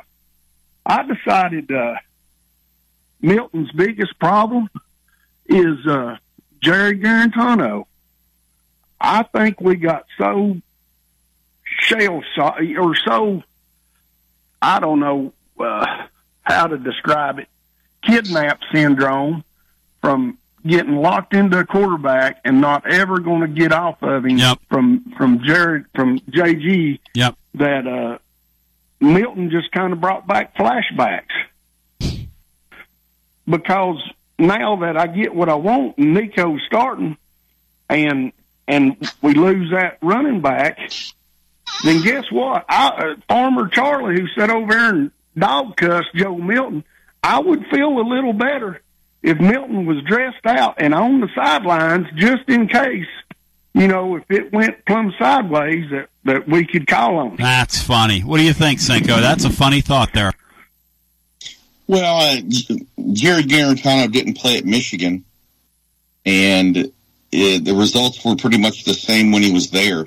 I 0.85 1.03
decided 1.03 1.71
uh, 1.71 1.95
Milton's 3.21 3.71
biggest 3.71 4.17
problem 4.19 4.69
is 5.45 5.85
uh, 5.87 6.17
Jerry 6.61 6.97
Guarantano. 6.99 7.85
I 8.99 9.23
think 9.23 9.61
we 9.61 9.75
got 9.75 10.05
so 10.17 10.57
shell 11.63 12.21
shocked 12.35 12.61
or 12.77 12.95
so 12.95 13.43
I 14.61 14.79
don't 14.79 14.99
know 14.99 15.33
uh, 15.59 15.85
how 16.41 16.67
to 16.67 16.77
describe 16.77 17.39
it 17.39 17.47
kidnap 18.03 18.59
syndrome 18.73 19.43
from 20.01 20.37
getting 20.65 20.95
locked 20.97 21.33
into 21.33 21.57
a 21.59 21.65
quarterback 21.65 22.41
and 22.43 22.59
not 22.61 22.89
ever 22.91 23.19
going 23.19 23.41
to 23.41 23.47
get 23.47 23.71
off 23.71 24.01
of 24.03 24.25
him 24.25 24.37
from 24.69 25.13
from 25.17 25.43
Jarrett 25.43 25.85
from 25.95 26.19
JG 26.19 26.99
Yep. 27.15 27.35
that 27.55 27.87
uh 27.87 28.17
Milton 28.99 29.49
just 29.49 29.71
kind 29.71 29.93
of 29.93 30.01
brought 30.01 30.27
back 30.27 30.55
flashbacks 30.55 31.23
because 33.47 33.97
now 34.37 34.77
that 34.77 34.97
I 34.97 35.07
get 35.07 35.33
what 35.33 35.49
I 35.49 35.55
want 35.55 35.97
and 35.97 36.13
Nico's 36.13 36.61
starting 36.67 37.17
and 37.89 38.31
and 38.67 38.97
we 39.21 39.33
lose 39.33 39.71
that 39.71 39.97
running 40.01 40.41
back, 40.41 40.77
then 41.83 42.03
guess 42.03 42.25
what? 42.31 42.65
I, 42.69 42.87
uh, 42.89 43.15
Farmer 43.27 43.67
Charlie, 43.67 44.19
who 44.21 44.27
sat 44.39 44.51
over 44.51 44.71
there 44.71 44.89
and 44.89 45.11
dog 45.35 45.75
cussed 45.75 46.09
Joe 46.13 46.35
Milton, 46.37 46.83
I 47.23 47.39
would 47.39 47.65
feel 47.67 47.99
a 47.99 48.05
little 48.07 48.33
better 48.33 48.81
if 49.21 49.39
Milton 49.39 49.85
was 49.85 50.01
dressed 50.03 50.45
out 50.45 50.75
and 50.77 50.93
on 50.93 51.19
the 51.19 51.29
sidelines 51.35 52.07
just 52.15 52.47
in 52.47 52.67
case, 52.67 53.07
you 53.73 53.87
know, 53.87 54.15
if 54.15 54.23
it 54.29 54.51
went 54.51 54.85
plumb 54.85 55.13
sideways 55.19 55.89
that, 55.91 56.09
that 56.23 56.47
we 56.47 56.65
could 56.65 56.87
call 56.87 57.17
on 57.17 57.31
him. 57.31 57.37
That's 57.37 57.81
funny. 57.81 58.21
What 58.21 58.37
do 58.37 58.43
you 58.43 58.53
think, 58.53 58.79
Cinco? 58.79 59.19
That's 59.19 59.45
a 59.45 59.49
funny 59.49 59.81
thought 59.81 60.13
there. 60.13 60.33
Well, 61.87 62.17
uh, 62.21 62.41
Jarrett 63.13 63.47
Guarantano 63.47 64.11
didn't 64.11 64.37
play 64.37 64.57
at 64.57 64.65
Michigan, 64.65 65.25
and 66.25 66.91
it, 67.31 67.65
the 67.65 67.73
results 67.73 68.23
were 68.23 68.35
pretty 68.35 68.59
much 68.59 68.83
the 68.83 68.93
same 68.93 69.31
when 69.31 69.41
he 69.41 69.51
was 69.51 69.71
there. 69.71 70.05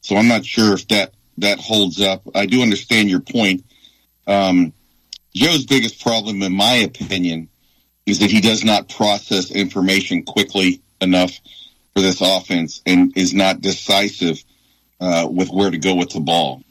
So 0.00 0.16
I'm 0.16 0.26
not 0.26 0.44
sure 0.44 0.74
if 0.74 0.88
that 0.88 1.14
that 1.38 1.60
holds 1.60 2.00
up. 2.00 2.22
I 2.34 2.46
do 2.46 2.62
understand 2.62 3.08
your 3.08 3.20
point. 3.20 3.64
Um, 4.26 4.72
Joe's 5.34 5.64
biggest 5.64 6.02
problem, 6.02 6.42
in 6.42 6.52
my 6.52 6.74
opinion, 6.74 7.48
is 8.06 8.18
that 8.20 8.30
he 8.30 8.40
does 8.40 8.64
not 8.64 8.88
process 8.88 9.50
information 9.50 10.24
quickly 10.24 10.80
enough 11.00 11.38
for 11.94 12.00
this 12.00 12.20
offense 12.20 12.82
and 12.86 13.16
is 13.16 13.34
not 13.34 13.60
decisive 13.60 14.42
uh, 15.00 15.28
with 15.30 15.50
where 15.50 15.70
to 15.70 15.78
go 15.78 15.94
with 15.94 16.10
the 16.10 16.20
ball. 16.20 16.62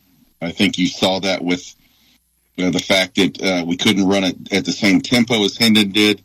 I 0.42 0.52
think 0.52 0.78
you 0.78 0.88
saw 0.88 1.20
that 1.20 1.44
with 1.44 1.76
you 2.56 2.66
know, 2.66 2.72
the 2.72 2.80
fact 2.80 3.16
that 3.16 3.42
uh, 3.42 3.66
we 3.66 3.78
couldn't 3.78 4.08
run 4.08 4.24
it 4.24 4.54
at 4.54 4.66
the 4.66 4.72
same 4.72 5.02
tempo 5.02 5.44
as 5.44 5.58
Hendon 5.58 5.92
did. 5.92 6.22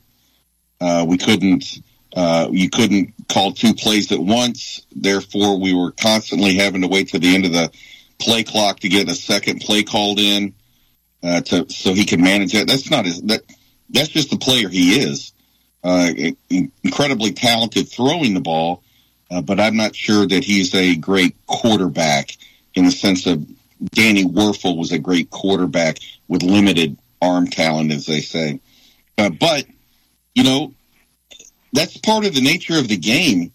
Uh, 0.80 1.04
we 1.06 1.18
couldn't. 1.18 1.80
Uh, 2.14 2.48
you 2.50 2.70
couldn't 2.70 3.12
call 3.28 3.52
two 3.52 3.74
plays 3.74 4.10
at 4.10 4.18
once. 4.18 4.86
Therefore, 4.94 5.60
we 5.60 5.74
were 5.74 5.92
constantly 5.92 6.56
having 6.56 6.80
to 6.80 6.88
wait 6.88 7.08
to 7.08 7.18
the 7.18 7.34
end 7.34 7.44
of 7.44 7.52
the 7.52 7.70
play 8.18 8.42
clock 8.42 8.80
to 8.80 8.88
get 8.88 9.08
a 9.10 9.14
second 9.14 9.60
play 9.60 9.82
called 9.82 10.18
in 10.18 10.54
uh, 11.22 11.40
to 11.42 11.68
so 11.70 11.92
he 11.92 12.06
could 12.06 12.20
manage 12.20 12.52
that. 12.52 12.66
That's 12.66 12.90
not 12.90 13.04
his. 13.04 13.20
That 13.22 13.42
that's 13.90 14.08
just 14.08 14.30
the 14.30 14.38
player 14.38 14.68
he 14.68 15.00
is. 15.00 15.32
Uh, 15.84 16.10
incredibly 16.82 17.32
talented 17.32 17.88
throwing 17.88 18.34
the 18.34 18.40
ball, 18.40 18.82
uh, 19.30 19.40
but 19.40 19.60
I'm 19.60 19.76
not 19.76 19.94
sure 19.94 20.26
that 20.26 20.42
he's 20.42 20.74
a 20.74 20.96
great 20.96 21.36
quarterback 21.46 22.36
in 22.74 22.86
the 22.86 22.90
sense 22.90 23.26
of 23.26 23.46
Danny 23.90 24.24
Wuerffel 24.24 24.76
was 24.76 24.90
a 24.92 24.98
great 24.98 25.30
quarterback 25.30 25.98
with 26.28 26.42
limited 26.42 26.98
arm 27.22 27.46
talent, 27.46 27.92
as 27.92 28.06
they 28.06 28.20
say. 28.20 28.60
Uh, 29.16 29.30
but 29.30 29.66
you 30.34 30.44
know, 30.44 30.74
that's 31.72 31.96
part 31.96 32.24
of 32.26 32.34
the 32.34 32.40
nature 32.40 32.78
of 32.78 32.88
the 32.88 32.96
game. 32.96 33.52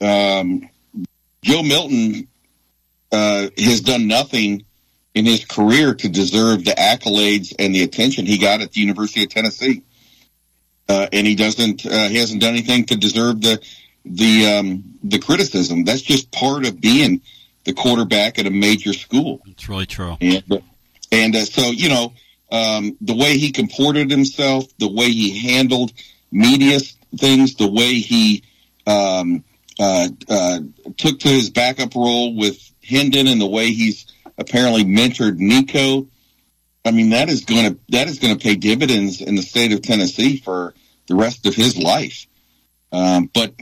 Um, 0.00 0.68
Joe 1.42 1.62
Milton 1.62 2.28
uh, 3.12 3.48
has 3.58 3.80
done 3.80 4.06
nothing 4.06 4.64
in 5.14 5.26
his 5.26 5.44
career 5.44 5.94
to 5.94 6.08
deserve 6.08 6.64
the 6.64 6.72
accolades 6.72 7.54
and 7.58 7.74
the 7.74 7.82
attention 7.82 8.26
he 8.26 8.38
got 8.38 8.60
at 8.60 8.72
the 8.72 8.80
University 8.80 9.24
of 9.24 9.30
Tennessee. 9.30 9.82
Uh, 10.88 11.08
and 11.12 11.26
he 11.26 11.34
doesn't, 11.34 11.86
uh, 11.86 12.08
he 12.08 12.16
hasn't 12.16 12.40
done 12.40 12.50
anything 12.50 12.84
to 12.84 12.96
deserve 12.96 13.40
the, 13.40 13.60
the, 14.04 14.46
um, 14.46 14.98
the 15.02 15.18
criticism. 15.18 15.84
That's 15.84 16.02
just 16.02 16.30
part 16.32 16.66
of 16.66 16.80
being 16.80 17.22
the 17.64 17.72
quarterback 17.72 18.38
at 18.38 18.46
a 18.46 18.50
major 18.50 18.92
school. 18.92 19.40
It's 19.46 19.68
really 19.68 19.86
true. 19.86 20.16
And, 20.20 20.62
and 21.12 21.36
uh, 21.36 21.44
so, 21.44 21.70
you 21.70 21.88
know, 21.88 22.12
um, 22.50 22.96
the 23.00 23.14
way 23.14 23.38
he 23.38 23.52
comported 23.52 24.10
himself, 24.10 24.66
the 24.78 24.90
way 24.90 25.10
he 25.10 25.38
handled 25.52 25.92
media 26.32 26.80
things, 27.16 27.54
the 27.54 27.70
way 27.70 27.94
he 27.94 28.42
um, 28.86 29.44
uh, 29.78 30.08
uh, 30.28 30.60
took 30.96 31.20
to 31.20 31.28
his 31.28 31.50
backup 31.50 31.94
role 31.94 32.36
with 32.36 32.58
Hendon, 32.82 33.28
and 33.28 33.40
the 33.40 33.46
way 33.46 33.70
he's 33.72 34.06
apparently 34.40 34.84
mentored 34.84 35.38
Nico. 35.38 36.08
I 36.84 36.90
mean, 36.90 37.10
that 37.10 37.28
is 37.28 37.44
going 37.44 37.74
to 37.74 37.78
that 37.90 38.08
is 38.08 38.18
going 38.18 38.36
to 38.36 38.42
pay 38.42 38.56
dividends 38.56 39.20
in 39.20 39.36
the 39.36 39.42
state 39.42 39.72
of 39.72 39.82
Tennessee 39.82 40.38
for 40.38 40.74
the 41.06 41.14
rest 41.14 41.46
of 41.46 41.54
his 41.54 41.76
life. 41.76 42.26
Um, 42.90 43.30
but 43.32 43.54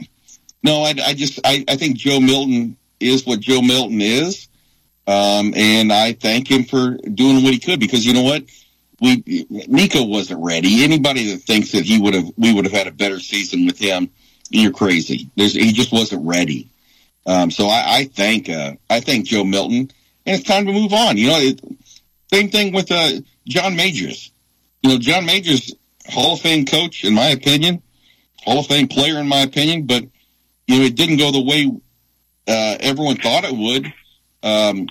no, 0.63 0.81
I, 0.81 0.95
I 1.05 1.13
just 1.13 1.39
I, 1.43 1.63
I 1.67 1.75
think 1.75 1.97
Joe 1.97 2.19
Milton 2.19 2.77
is 2.99 3.25
what 3.25 3.41
Joe 3.41 3.61
Milton 3.61 4.01
is. 4.01 4.47
Um, 5.05 5.53
and 5.55 5.91
I 5.91 6.13
thank 6.13 6.49
him 6.49 6.63
for 6.63 6.91
doing 6.97 7.43
what 7.43 7.53
he 7.53 7.59
could 7.59 7.79
because 7.79 8.05
you 8.05 8.13
know 8.13 8.23
what? 8.23 8.43
We, 9.01 9.47
Nico 9.49 10.03
wasn't 10.03 10.43
ready. 10.43 10.83
Anybody 10.83 11.31
that 11.31 11.41
thinks 11.41 11.71
that 11.71 11.85
he 11.85 11.99
would 11.99 12.13
have, 12.13 12.29
we 12.37 12.53
would 12.53 12.65
have 12.65 12.73
had 12.73 12.87
a 12.87 12.91
better 12.91 13.19
season 13.19 13.65
with 13.65 13.79
him, 13.79 14.09
you're 14.49 14.73
crazy. 14.73 15.29
There's, 15.35 15.53
he 15.53 15.71
just 15.71 15.93
wasn't 15.93 16.27
ready. 16.27 16.69
Um, 17.25 17.49
so 17.49 17.67
I, 17.67 17.83
I 17.87 18.03
thank, 18.05 18.49
uh, 18.49 18.73
I 18.89 18.99
thank 18.99 19.25
Joe 19.25 19.45
Milton 19.45 19.89
and 20.29 20.39
it's 20.39 20.47
time 20.47 20.67
to 20.67 20.71
move 20.71 20.93
on. 20.93 21.17
You 21.17 21.27
know, 21.27 21.39
it, 21.39 21.59
same 22.31 22.49
thing 22.49 22.71
with, 22.71 22.91
uh, 22.91 23.13
John 23.47 23.75
Majors. 23.75 24.31
You 24.83 24.91
know, 24.91 24.99
John 24.99 25.25
Majors, 25.25 25.73
Hall 26.07 26.35
of 26.35 26.41
Fame 26.41 26.65
coach, 26.65 27.03
in 27.03 27.15
my 27.15 27.29
opinion, 27.29 27.81
Hall 28.43 28.59
of 28.59 28.67
Fame 28.67 28.87
player, 28.87 29.17
in 29.17 29.27
my 29.27 29.41
opinion, 29.41 29.87
but, 29.87 30.03
you 30.67 30.79
know, 30.79 30.85
it 30.85 30.95
didn't 30.95 31.17
go 31.17 31.31
the 31.31 31.41
way 31.41 31.65
uh, 32.47 32.77
everyone 32.79 33.17
thought 33.17 33.43
it 33.43 33.55
would. 33.55 33.91
Um, 34.43 34.87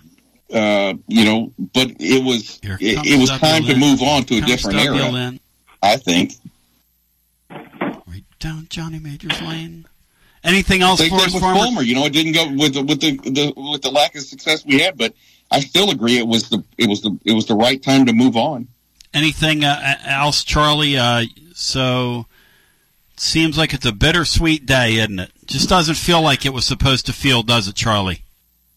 uh, 0.53 0.95
you 1.07 1.25
know, 1.25 1.53
but 1.75 1.89
it 2.01 2.25
was 2.25 2.59
it, 2.63 3.07
it, 3.07 3.21
was 3.21 3.31
time 3.31 3.65
to 3.65 3.77
move 3.77 4.03
on 4.03 4.25
to 4.25 4.39
a 4.39 4.41
different 4.41 4.79
era. 4.79 5.39
I 5.83 5.97
think. 5.97 6.33
Right 7.51 8.25
down 8.39 8.67
Johnny 8.71 8.99
Major's 8.99 9.41
lane. 9.43 9.87
Anything 10.49 10.83
else 10.83 10.99
Same 11.01 11.11
for 11.11 11.19
thing 11.19 11.27
us, 11.27 11.35
with 11.35 11.43
Farmer? 11.43 11.61
Fulmer. 11.61 11.83
You 11.83 11.95
know, 11.95 12.05
it 12.07 12.13
didn't 12.13 12.33
go 12.33 12.49
with 12.51 12.75
the, 12.75 12.83
with 12.83 13.01
the, 13.01 13.17
the 13.31 13.53
with 13.57 13.83
the 13.83 13.91
lack 13.91 14.15
of 14.15 14.23
success 14.23 14.65
we 14.65 14.81
had, 14.81 14.97
but 14.97 15.15
I 15.51 15.61
still 15.61 15.91
agree 15.91 16.17
it 16.19 16.27
was 16.27 16.49
the 16.49 16.65
it 16.79 16.89
was 16.89 17.03
the 17.03 17.19
it 17.25 17.33
was 17.33 17.47
the 17.47 17.55
right 17.55 17.83
time 17.83 18.07
to 18.07 18.13
move 18.13 18.37
on. 18.37 18.69
Anything 19.15 19.65
uh, 19.65 19.97
else, 20.07 20.45
Charlie? 20.45 20.97
Uh, 20.99 21.25
so 21.55 22.27
seems 23.17 23.59
like 23.59 23.73
it's 23.75 23.87
a 23.87 23.93
bittersweet 23.93 24.65
day, 24.67 24.95
isn't 24.97 25.19
it? 25.19 25.31
Just 25.47 25.69
doesn't 25.69 25.97
feel 25.97 26.21
like 26.23 26.45
it 26.47 26.53
was 26.53 26.65
supposed 26.67 27.07
to 27.07 27.13
feel, 27.13 27.43
does 27.43 27.69
it, 27.69 27.75
Charlie? 27.75 28.23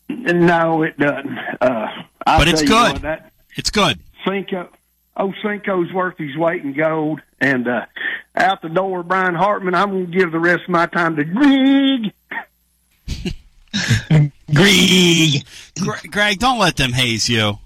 No, 0.09 0.83
it 0.83 0.97
doesn't. 0.97 1.37
Uh, 1.61 1.87
But 2.25 2.47
it's 2.47 2.61
good. 2.61 2.93
what, 2.93 3.01
that 3.03 3.31
It's 3.55 3.69
good. 3.69 3.99
Cinco, 4.27 4.69
oh 5.17 5.33
Cinco's 5.43 5.91
worth 5.93 6.17
his 6.17 6.35
weight 6.37 6.63
in 6.63 6.73
gold, 6.73 7.21
and 7.39 7.67
uh, 7.67 7.85
out 8.35 8.61
the 8.61 8.69
door, 8.69 9.03
Brian 9.03 9.35
Hartman. 9.35 9.75
I'm 9.75 9.91
going 9.91 10.11
to 10.11 10.17
give 10.17 10.31
the 10.31 10.39
rest 10.39 10.63
of 10.63 10.69
my 10.69 10.85
time 10.85 11.15
to 11.15 11.23
Greg. 11.23 12.13
Greg. 14.53 15.45
Greg, 16.11 16.39
don't 16.39 16.59
let 16.59 16.75
them 16.77 16.93
haze 16.93 17.29
you. 17.29 17.59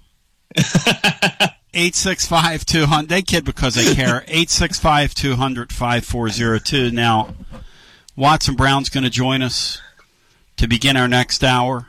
865 1.76 2.64
200. 2.64 3.08
They 3.08 3.22
kid 3.22 3.44
because 3.44 3.74
they 3.74 3.94
care. 3.94 4.24
865 4.28 5.14
200 5.14 5.72
5402. 5.72 6.90
Now, 6.90 7.34
Watson 8.16 8.54
Brown's 8.54 8.88
going 8.88 9.04
to 9.04 9.10
join 9.10 9.42
us 9.42 9.82
to 10.56 10.66
begin 10.66 10.96
our 10.96 11.08
next 11.08 11.44
hour. 11.44 11.86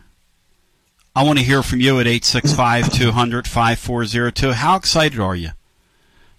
I 1.18 1.24
want 1.24 1.40
to 1.40 1.44
hear 1.44 1.64
from 1.64 1.80
you 1.80 2.00
at 2.00 2.06
865 2.06 2.94
200 2.94 3.48
5402. 3.48 4.52
How 4.52 4.76
excited 4.76 5.20
are 5.20 5.36
you 5.36 5.50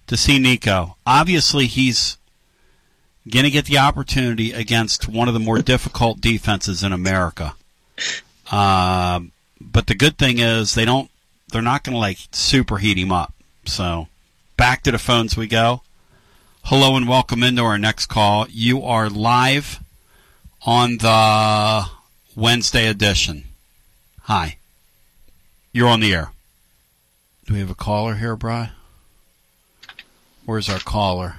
to 0.07 0.15
see 0.15 0.39
Nico? 0.39 0.95
Obviously, 1.05 1.67
he's 1.67 2.15
going 3.29 3.43
to 3.43 3.51
get 3.51 3.65
the 3.65 3.77
opportunity 3.77 4.53
against 4.53 5.09
one 5.09 5.27
of 5.27 5.33
the 5.33 5.39
more 5.41 5.61
difficult 5.61 6.21
defenses 6.21 6.81
in 6.81 6.93
America. 6.93 7.55
Um, 8.53 9.33
but 9.59 9.87
the 9.87 9.95
good 9.95 10.17
thing 10.17 10.39
is 10.39 10.75
they 10.75 10.85
don't. 10.85 11.11
They're 11.51 11.61
not 11.61 11.83
going 11.83 11.95
to 11.95 11.99
like 11.99 12.19
superheat 12.31 12.95
him 12.95 13.11
up. 13.11 13.33
So 13.65 14.07
back 14.55 14.83
to 14.83 14.91
the 14.91 14.97
phones 14.97 15.35
we 15.35 15.47
go. 15.47 15.81
Hello 16.63 16.95
and 16.95 17.05
welcome 17.05 17.43
into 17.43 17.63
our 17.63 17.77
next 17.77 18.05
call. 18.05 18.47
You 18.49 18.81
are 18.83 19.09
live 19.09 19.81
on 20.65 20.99
the 20.99 21.85
Wednesday 22.33 22.87
edition. 22.87 23.43
Hi. 24.21 24.58
You're 25.71 25.87
on 25.87 25.99
the 25.99 26.13
air. 26.13 26.31
Do 27.45 27.53
we 27.53 27.59
have 27.59 27.69
a 27.69 27.75
caller 27.75 28.15
here, 28.15 28.35
Bry? 28.35 28.71
Where's 30.45 30.69
our 30.69 30.79
caller? 30.79 31.35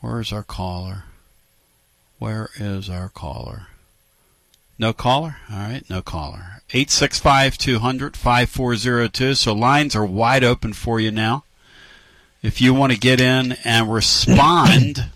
Where's 0.00 0.32
our 0.32 0.44
caller? 0.44 1.04
Where 2.18 2.50
is 2.58 2.88
our 2.88 3.08
caller? 3.08 3.68
No 4.78 4.92
caller? 4.92 5.36
All 5.50 5.58
right, 5.58 5.82
no 5.90 6.00
caller. 6.02 6.62
865 6.70 7.58
200 7.58 8.16
5402. 8.16 9.34
So 9.34 9.52
lines 9.52 9.96
are 9.96 10.06
wide 10.06 10.44
open 10.44 10.72
for 10.72 11.00
you 11.00 11.10
now. 11.10 11.44
If 12.40 12.60
you 12.60 12.72
want 12.72 12.92
to 12.92 12.98
get 12.98 13.20
in 13.20 13.56
and 13.64 13.92
respond 13.92 15.06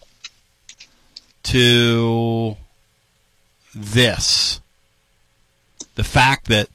to 1.44 2.56
this, 3.72 4.60
the 5.94 6.04
fact 6.04 6.46
that 6.46 6.68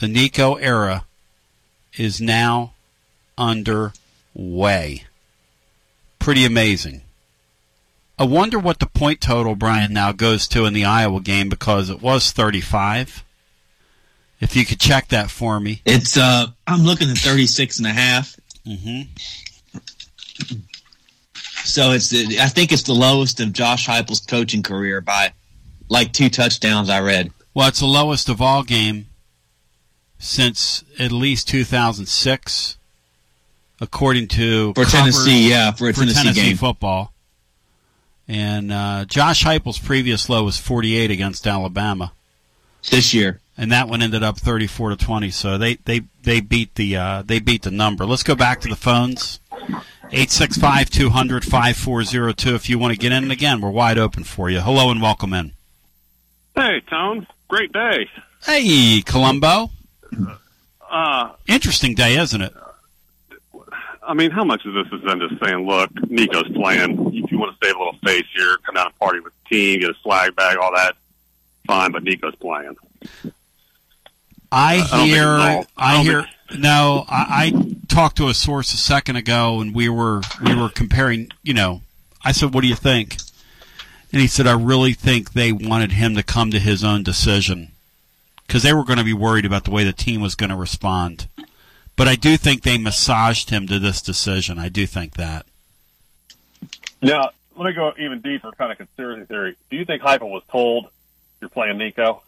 the 0.00 0.08
Nico 0.08 0.54
era 0.56 1.04
is 1.96 2.20
now 2.20 2.72
underway. 3.38 5.04
Pretty 6.18 6.44
amazing. 6.44 7.02
I 8.18 8.24
wonder 8.24 8.58
what 8.58 8.80
the 8.80 8.86
point 8.86 9.20
total, 9.20 9.54
Brian, 9.54 9.92
now 9.92 10.12
goes 10.12 10.48
to 10.48 10.64
in 10.64 10.74
the 10.74 10.84
Iowa 10.84 11.20
game 11.20 11.48
because 11.48 11.88
it 11.88 12.02
was 12.02 12.32
35. 12.32 13.24
If 14.40 14.56
you 14.56 14.64
could 14.64 14.80
check 14.80 15.08
that 15.08 15.30
for 15.30 15.60
me. 15.60 15.82
It's 15.84 16.16
uh 16.16 16.46
I'm 16.66 16.82
looking 16.82 17.10
at 17.10 17.18
36 17.18 17.78
and 17.78 17.86
a 17.86 17.92
half. 17.92 18.36
Mhm. 18.66 19.08
So 21.64 21.92
it's 21.92 22.12
I 22.12 22.48
think 22.48 22.72
it's 22.72 22.84
the 22.84 22.94
lowest 22.94 23.38
of 23.40 23.52
Josh 23.52 23.86
Heupel's 23.86 24.20
coaching 24.20 24.62
career 24.62 25.02
by 25.02 25.32
like 25.90 26.12
two 26.14 26.30
touchdowns 26.30 26.88
I 26.88 27.00
read. 27.00 27.32
Well, 27.52 27.68
it's 27.68 27.80
the 27.80 27.86
lowest 27.86 28.30
of 28.30 28.40
all 28.40 28.62
game 28.62 29.06
since 30.20 30.84
at 30.98 31.10
least 31.10 31.48
2006, 31.48 32.76
according 33.80 34.28
to 34.28 34.72
For 34.74 34.84
covers 34.84 34.92
Tennessee, 34.92 35.50
yeah, 35.50 35.72
for 35.72 35.88
a 35.88 35.92
Tennessee 35.92 36.32
game. 36.32 36.56
football. 36.56 37.12
And 38.28 38.70
uh, 38.70 39.06
Josh 39.06 39.44
Heupel's 39.44 39.78
previous 39.78 40.28
low 40.28 40.44
was 40.44 40.56
48 40.56 41.10
against 41.10 41.46
Alabama 41.48 42.12
this 42.90 43.12
year, 43.12 43.40
and 43.58 43.72
that 43.72 43.88
one 43.88 44.02
ended 44.02 44.22
up 44.22 44.38
34 44.38 44.90
to 44.90 44.96
20. 44.96 45.30
So 45.30 45.58
they 45.58 45.74
they 45.84 46.02
they 46.22 46.40
beat 46.40 46.76
the 46.76 46.96
uh, 46.96 47.22
they 47.22 47.40
beat 47.40 47.62
the 47.62 47.72
number. 47.72 48.06
Let's 48.06 48.22
go 48.22 48.36
back 48.36 48.60
to 48.60 48.68
the 48.68 48.76
phones. 48.76 49.40
865 50.12 50.90
200 50.90 51.44
5402 51.44 52.54
if 52.54 52.68
you 52.68 52.78
want 52.78 52.92
to 52.92 52.98
get 52.98 53.12
in. 53.12 53.22
And 53.24 53.32
again, 53.32 53.60
we're 53.60 53.70
wide 53.70 53.96
open 53.98 54.24
for 54.24 54.50
you. 54.50 54.60
Hello 54.60 54.90
and 54.90 55.00
welcome 55.00 55.32
in. 55.32 55.52
Hey, 56.56 56.80
Tone. 56.88 57.26
Great 57.48 57.72
day. 57.72 58.08
Hey, 58.44 59.02
Columbo. 59.06 59.70
Uh, 60.90 61.32
Interesting 61.46 61.94
day, 61.94 62.16
isn't 62.16 62.40
it? 62.40 62.52
I 64.02 64.14
mean, 64.14 64.30
how 64.30 64.44
much 64.44 64.64
of 64.64 64.74
this 64.74 64.86
is 64.92 65.04
them 65.04 65.20
just 65.20 65.40
saying, 65.44 65.66
look, 65.66 65.90
Nico's 66.10 66.50
playing. 66.52 67.14
If 67.14 67.30
you 67.30 67.38
want 67.38 67.56
to 67.58 67.66
save 67.66 67.76
a 67.76 67.78
little 67.78 67.98
face 68.04 68.24
here, 68.34 68.56
come 68.66 68.76
out 68.76 68.86
and 68.86 68.98
party 68.98 69.20
with 69.20 69.32
the 69.44 69.54
team, 69.54 69.80
get 69.80 69.90
a 69.90 69.94
swag 70.02 70.34
bag, 70.34 70.56
all 70.56 70.72
that, 70.74 70.96
fine, 71.66 71.92
but 71.92 72.02
Nico's 72.02 72.34
playing. 72.36 72.76
I 74.50 74.80
think 74.80 75.10
hear. 75.10 75.28
I 75.28 75.64
I 75.76 76.02
hear. 76.02 76.26
No, 76.58 77.04
I, 77.08 77.52
I 77.54 77.74
talked 77.86 78.16
to 78.16 78.28
a 78.28 78.34
source 78.34 78.74
a 78.74 78.78
second 78.78 79.14
ago, 79.14 79.60
and 79.60 79.72
we 79.72 79.88
were 79.88 80.22
we 80.44 80.56
were 80.56 80.68
comparing. 80.68 81.28
You 81.44 81.54
know, 81.54 81.82
I 82.24 82.32
said, 82.32 82.52
"What 82.52 82.62
do 82.62 82.66
you 82.66 82.74
think?" 82.74 83.16
And 84.12 84.20
he 84.20 84.26
said, 84.26 84.48
"I 84.48 84.54
really 84.54 84.92
think 84.92 85.34
they 85.34 85.52
wanted 85.52 85.92
him 85.92 86.16
to 86.16 86.24
come 86.24 86.50
to 86.50 86.58
his 86.58 86.82
own 86.82 87.04
decision 87.04 87.69
because 88.50 88.64
they 88.64 88.72
were 88.72 88.82
going 88.82 88.98
to 88.98 89.04
be 89.04 89.12
worried 89.12 89.44
about 89.44 89.62
the 89.62 89.70
way 89.70 89.84
the 89.84 89.92
team 89.92 90.20
was 90.20 90.34
going 90.34 90.50
to 90.50 90.56
respond." 90.56 91.28
But 91.94 92.08
I 92.08 92.16
do 92.16 92.36
think 92.36 92.62
they 92.62 92.78
massaged 92.78 93.50
him 93.50 93.68
to 93.68 93.78
this 93.78 94.02
decision. 94.02 94.58
I 94.58 94.68
do 94.68 94.86
think 94.86 95.14
that. 95.14 95.46
Now, 97.00 97.30
let 97.56 97.66
me 97.66 97.72
go 97.74 97.92
even 97.96 98.20
deeper, 98.20 98.50
kind 98.52 98.72
of 98.72 98.78
conspiracy 98.78 99.24
theory. 99.26 99.56
Do 99.70 99.76
you 99.76 99.84
think 99.84 100.02
Heupel 100.02 100.30
was 100.30 100.42
told 100.50 100.88
you're 101.40 101.50
playing 101.50 101.78
Nico? 101.78 102.22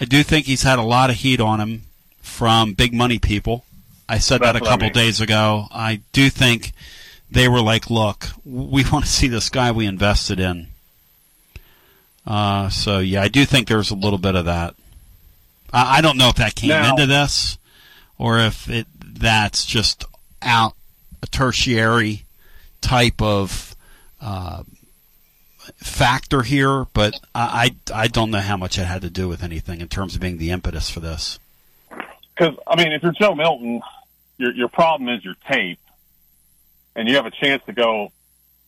I 0.00 0.04
do 0.04 0.24
think 0.24 0.46
he's 0.46 0.64
had 0.64 0.80
a 0.80 0.82
lot 0.82 1.10
of 1.10 1.16
heat 1.16 1.40
on 1.40 1.60
him 1.60 1.82
from 2.20 2.72
big 2.72 2.92
money 2.92 3.20
people. 3.20 3.64
I 4.08 4.18
said 4.18 4.40
that 4.40 4.50
a 4.50 4.52
That's 4.54 4.62
what 4.62 4.68
I 4.68 4.72
couple 4.72 4.86
mean. 4.86 4.92
days 4.94 5.20
ago. 5.20 5.68
I 5.70 6.00
do 6.12 6.28
think 6.28 6.72
they 7.30 7.48
were 7.48 7.60
like, 7.60 7.88
"Look, 7.88 8.30
we 8.44 8.84
want 8.92 9.04
to 9.04 9.10
see 9.10 9.28
this 9.28 9.48
guy 9.48 9.70
we 9.70 9.86
invested 9.86 10.40
in." 10.40 10.66
Uh, 12.26 12.68
so 12.70 12.98
yeah, 12.98 13.22
I 13.22 13.28
do 13.28 13.44
think 13.44 13.68
there's 13.68 13.90
a 13.90 13.94
little 13.94 14.18
bit 14.18 14.34
of 14.34 14.46
that. 14.46 14.74
I, 15.72 15.98
I 15.98 16.00
don't 16.00 16.16
know 16.16 16.28
if 16.28 16.36
that 16.36 16.54
came 16.54 16.70
Now- 16.70 16.90
into 16.90 17.06
this, 17.06 17.58
or 18.18 18.38
if 18.38 18.68
it 18.68 18.86
that's 19.00 19.64
just 19.64 20.04
out 20.42 20.74
a 21.22 21.26
tertiary 21.26 22.24
type 22.80 23.22
of 23.22 23.74
uh, 24.20 24.62
factor 25.76 26.42
here. 26.42 26.86
But 26.92 27.14
I, 27.34 27.70
I 27.94 28.02
I 28.02 28.08
don't 28.08 28.30
know 28.30 28.40
how 28.40 28.56
much 28.56 28.78
it 28.78 28.84
had 28.84 29.02
to 29.02 29.10
do 29.10 29.28
with 29.28 29.42
anything 29.42 29.80
in 29.80 29.88
terms 29.88 30.14
of 30.14 30.20
being 30.20 30.38
the 30.38 30.50
impetus 30.50 30.90
for 30.90 31.00
this. 31.00 31.38
Because 32.36 32.56
I 32.66 32.76
mean, 32.76 32.92
if 32.92 33.02
you're 33.02 33.12
Joe 33.12 33.34
Milton, 33.34 33.80
your 34.38 34.52
your 34.52 34.68
problem 34.68 35.08
is 35.08 35.24
your 35.24 35.36
tape, 35.48 35.78
and 36.96 37.08
you 37.08 37.16
have 37.16 37.26
a 37.26 37.30
chance 37.30 37.62
to 37.66 37.72
go 37.72 38.10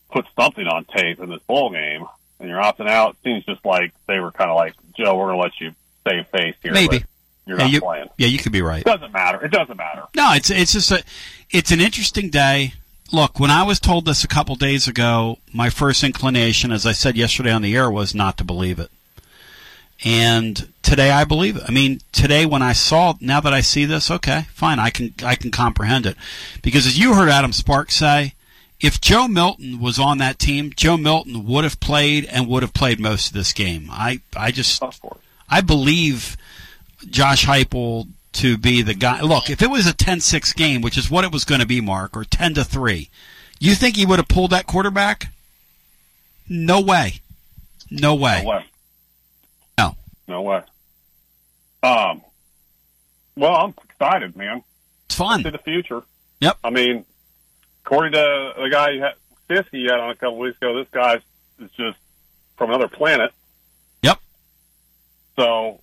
put 0.09 0.25
something 0.35 0.65
on 0.65 0.85
tape 0.85 1.19
in 1.19 1.29
this 1.29 1.41
bowl 1.47 1.69
game, 1.71 2.05
and 2.39 2.49
you're 2.49 2.61
opting 2.61 2.87
out. 2.89 3.11
It 3.11 3.17
seems 3.23 3.45
just 3.45 3.65
like 3.65 3.93
they 4.07 4.19
were 4.19 4.31
kind 4.31 4.49
of 4.49 4.55
like, 4.55 4.73
Joe, 4.97 5.17
we're 5.17 5.25
going 5.25 5.37
to 5.37 5.43
let 5.43 5.59
you 5.59 5.75
save 6.07 6.27
face 6.27 6.55
here. 6.61 6.73
Maybe. 6.73 7.03
you're 7.45 7.57
yeah, 7.57 7.65
not 7.65 7.73
you, 7.73 7.81
playing. 7.81 8.09
yeah, 8.17 8.27
you 8.27 8.37
could 8.37 8.51
be 8.51 8.61
right. 8.61 8.81
It 8.81 8.85
doesn't 8.85 9.11
matter. 9.11 9.43
It 9.43 9.51
doesn't 9.51 9.77
matter. 9.77 10.03
No, 10.15 10.33
it's 10.33 10.49
it's 10.49 10.73
just 10.73 10.91
a 10.91 11.03
it's 11.51 11.71
an 11.71 11.81
interesting 11.81 12.29
day. 12.29 12.73
Look, 13.11 13.39
when 13.39 13.51
I 13.51 13.63
was 13.63 13.79
told 13.79 14.05
this 14.05 14.23
a 14.23 14.27
couple 14.27 14.55
days 14.55 14.87
ago, 14.87 15.37
my 15.53 15.69
first 15.69 16.03
inclination, 16.03 16.73
as 16.73 16.85
I 16.85 16.91
said 16.91 17.15
yesterday 17.15 17.51
on 17.51 17.61
the 17.61 17.75
air, 17.75 17.89
was 17.89 18.13
not 18.13 18.37
to 18.37 18.43
believe 18.43 18.79
it. 18.79 18.91
And 20.03 20.71
today 20.83 21.09
I 21.09 21.23
believe 21.23 21.57
it. 21.57 21.63
I 21.67 21.71
mean, 21.71 22.01
today 22.11 22.45
when 22.45 22.61
I 22.61 22.73
saw 22.73 23.15
now 23.19 23.39
that 23.39 23.53
I 23.53 23.61
see 23.61 23.85
this, 23.85 24.11
okay, 24.11 24.45
fine, 24.53 24.79
I 24.79 24.89
can 24.89 25.13
I 25.23 25.35
can 25.35 25.51
comprehend 25.51 26.05
it. 26.05 26.17
Because 26.61 26.85
as 26.85 26.99
you 26.99 27.15
heard 27.15 27.29
Adam 27.29 27.53
Sparks 27.53 27.95
say, 27.95 28.33
if 28.79 29.01
Joe 29.01 29.27
Milton 29.27 29.79
was 29.79 29.97
on 29.97 30.19
that 30.19 30.37
team, 30.37 30.71
Joe 30.75 30.97
Milton 30.97 31.45
would 31.45 31.63
have 31.63 31.79
played 31.79 32.25
and 32.25 32.47
would 32.47 32.61
have 32.61 32.73
played 32.73 32.99
most 32.99 33.27
of 33.27 33.33
this 33.33 33.53
game. 33.53 33.87
I 33.91 34.21
I 34.35 34.51
just 34.51 34.81
I 35.49 35.61
believe 35.61 36.37
Josh 37.09 37.45
Heupel 37.45 38.07
to 38.33 38.57
be 38.57 38.81
the 38.81 38.93
guy. 38.93 39.21
Look, 39.21 39.49
if 39.49 39.61
it 39.61 39.69
was 39.69 39.87
a 39.87 39.93
10-6 39.93 40.55
game, 40.55 40.81
which 40.81 40.97
is 40.97 41.09
what 41.09 41.23
it 41.23 41.31
was 41.31 41.43
going 41.43 41.61
to 41.61 41.67
be, 41.67 41.81
Mark, 41.81 42.15
or 42.15 42.23
10 42.23 42.55
to 42.55 42.63
3, 42.63 43.09
you 43.59 43.75
think 43.75 43.95
he 43.95 44.05
would 44.05 44.19
have 44.19 44.27
pulled 44.27 44.51
that 44.51 44.67
quarterback? 44.67 45.27
No 46.47 46.79
way. 46.79 47.21
No 47.89 48.15
way. 48.15 48.41
No 48.43 48.49
way. 48.49 48.65
No. 49.77 49.95
No 50.27 50.41
way. 50.41 50.61
Um. 51.83 52.21
Well, 53.35 53.55
I'm 53.55 53.73
excited, 53.89 54.35
man. 54.35 54.63
It's 55.05 55.15
fun. 55.15 55.43
To 55.43 55.51
the 55.51 55.57
future. 55.59 56.03
Yep. 56.41 56.57
I 56.63 56.69
mean, 56.69 57.05
according 57.85 58.13
to 58.13 58.53
the 58.57 58.69
guy 58.69 58.89
you 58.91 59.01
had, 59.01 59.13
Fisk 59.47 59.69
you 59.71 59.89
had 59.89 59.99
on 59.99 60.09
a 60.09 60.15
couple 60.15 60.39
weeks 60.39 60.57
ago, 60.57 60.75
this 60.75 60.89
guy 60.91 61.21
is 61.59 61.71
just 61.77 61.97
from 62.57 62.69
another 62.69 62.89
planet. 62.89 63.31
Yep. 65.37 65.45
So, 65.45 65.81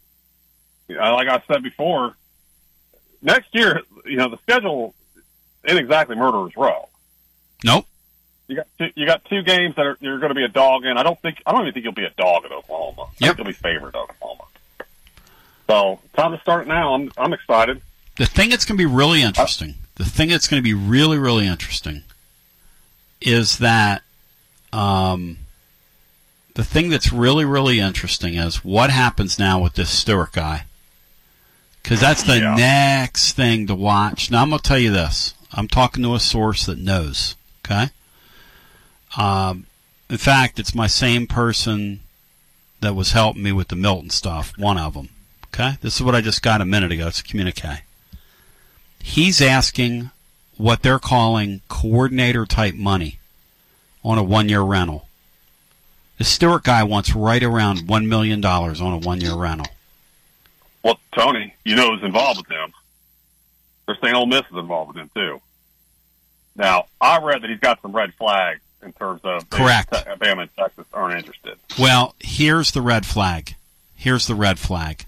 like 0.88 1.28
I 1.28 1.42
said 1.46 1.62
before, 1.62 2.14
next 3.22 3.54
year, 3.54 3.82
you 4.04 4.16
know, 4.16 4.28
the 4.28 4.38
schedule 4.38 4.94
ain't 5.66 5.78
exactly 5.78 6.16
murderer's 6.16 6.56
row. 6.56 6.88
Nope. 7.64 7.86
You 8.46 8.56
got 8.56 8.66
two, 8.78 8.90
you 8.94 9.06
got 9.06 9.24
two 9.24 9.42
games 9.42 9.74
that 9.76 9.86
are 9.86 9.96
you're 10.00 10.18
going 10.18 10.28
to 10.28 10.34
be 10.34 10.44
a 10.44 10.48
dog 10.48 10.84
in. 10.84 10.98
I 10.98 11.02
don't 11.02 11.18
think 11.20 11.42
I 11.46 11.52
don't 11.52 11.62
even 11.62 11.72
think 11.72 11.84
you'll 11.84 11.94
be 11.94 12.04
a 12.04 12.10
dog 12.10 12.44
at 12.44 12.52
Oklahoma. 12.52 13.04
I 13.04 13.26
think 13.26 13.38
you'll 13.38 13.46
be 13.46 13.52
favored 13.52 13.94
at 13.94 14.00
Oklahoma. 14.00 14.44
So 15.66 16.00
time 16.14 16.32
to 16.32 16.40
start 16.40 16.66
now. 16.66 16.94
I'm 16.94 17.10
I'm 17.16 17.32
excited. 17.32 17.80
The 18.16 18.26
thing 18.26 18.50
that's 18.50 18.66
going 18.66 18.76
to 18.76 18.86
be 18.86 18.92
really 18.92 19.22
interesting, 19.22 19.76
the 19.94 20.04
thing 20.04 20.28
that's 20.28 20.46
going 20.46 20.60
to 20.60 20.64
be 20.64 20.74
really, 20.74 21.18
really 21.18 21.46
interesting 21.46 22.02
is 23.20 23.58
that 23.58 24.02
um, 24.72 25.38
the 26.54 26.64
thing 26.64 26.88
that's 26.88 27.12
really, 27.12 27.44
really 27.44 27.80
interesting 27.80 28.34
is 28.34 28.64
what 28.64 28.90
happens 28.90 29.38
now 29.38 29.60
with 29.60 29.74
this 29.74 29.90
Stewart 29.90 30.32
guy. 30.32 30.64
Because 31.82 32.00
that's 32.00 32.22
the 32.22 32.40
next 32.40 33.32
thing 33.32 33.66
to 33.66 33.74
watch. 33.74 34.30
Now, 34.30 34.42
I'm 34.42 34.48
going 34.48 34.60
to 34.60 34.66
tell 34.66 34.78
you 34.78 34.90
this. 34.90 35.34
I'm 35.52 35.68
talking 35.68 36.02
to 36.02 36.14
a 36.14 36.20
source 36.20 36.64
that 36.66 36.78
knows. 36.78 37.36
Okay? 37.64 37.88
Um, 39.18 39.66
in 40.08 40.16
fact, 40.16 40.58
it's 40.58 40.74
my 40.74 40.86
same 40.86 41.26
person 41.26 42.00
that 42.80 42.94
was 42.94 43.12
helping 43.12 43.42
me 43.42 43.52
with 43.52 43.68
the 43.68 43.76
Milton 43.76 44.10
stuff, 44.10 44.56
one 44.56 44.78
of 44.78 44.94
them. 44.94 45.10
Okay? 45.48 45.76
This 45.82 45.96
is 45.96 46.02
what 46.02 46.14
I 46.14 46.20
just 46.20 46.42
got 46.42 46.60
a 46.60 46.64
minute 46.64 46.92
ago. 46.92 47.08
It's 47.08 47.20
a 47.20 47.24
communique. 47.24 47.82
He's 49.02 49.42
asking 49.42 50.10
what 50.56 50.82
they're 50.82 50.98
calling 50.98 51.60
coordinator 51.68 52.46
type 52.46 52.74
money 52.74 53.18
on 54.02 54.18
a 54.18 54.22
one 54.22 54.48
year 54.48 54.62
rental. 54.62 55.08
The 56.18 56.24
Stewart 56.24 56.62
guy 56.62 56.84
wants 56.84 57.14
right 57.14 57.42
around 57.42 57.80
$1 57.80 58.06
million 58.06 58.44
on 58.44 58.80
a 58.80 58.98
one 58.98 59.20
year 59.20 59.34
rental. 59.34 59.66
Well, 60.82 61.00
Tony, 61.12 61.54
you 61.64 61.74
know 61.76 61.94
who's 61.94 62.04
involved 62.04 62.38
with 62.38 62.48
them. 62.48 62.72
They're 63.86 63.96
saying 64.02 64.14
Ole 64.14 64.26
Miss 64.26 64.42
is 64.50 64.56
involved 64.56 64.88
with 64.88 64.96
them 64.96 65.10
too. 65.14 65.40
Now, 66.56 66.86
I 67.00 67.18
read 67.18 67.42
that 67.42 67.50
he's 67.50 67.58
got 67.58 67.82
some 67.82 67.92
red 67.92 68.14
flags 68.14 68.60
in 68.82 68.92
terms 68.92 69.20
of 69.24 69.48
Correct. 69.50 69.92
Alabama 69.92 70.42
and 70.42 70.56
Texas 70.56 70.86
aren't 70.92 71.18
interested. 71.18 71.58
Well, 71.78 72.14
here's 72.20 72.72
the 72.72 72.82
red 72.82 73.06
flag. 73.06 73.56
Here's 73.96 74.26
the 74.26 74.34
red 74.34 74.58
flag. 74.58 75.04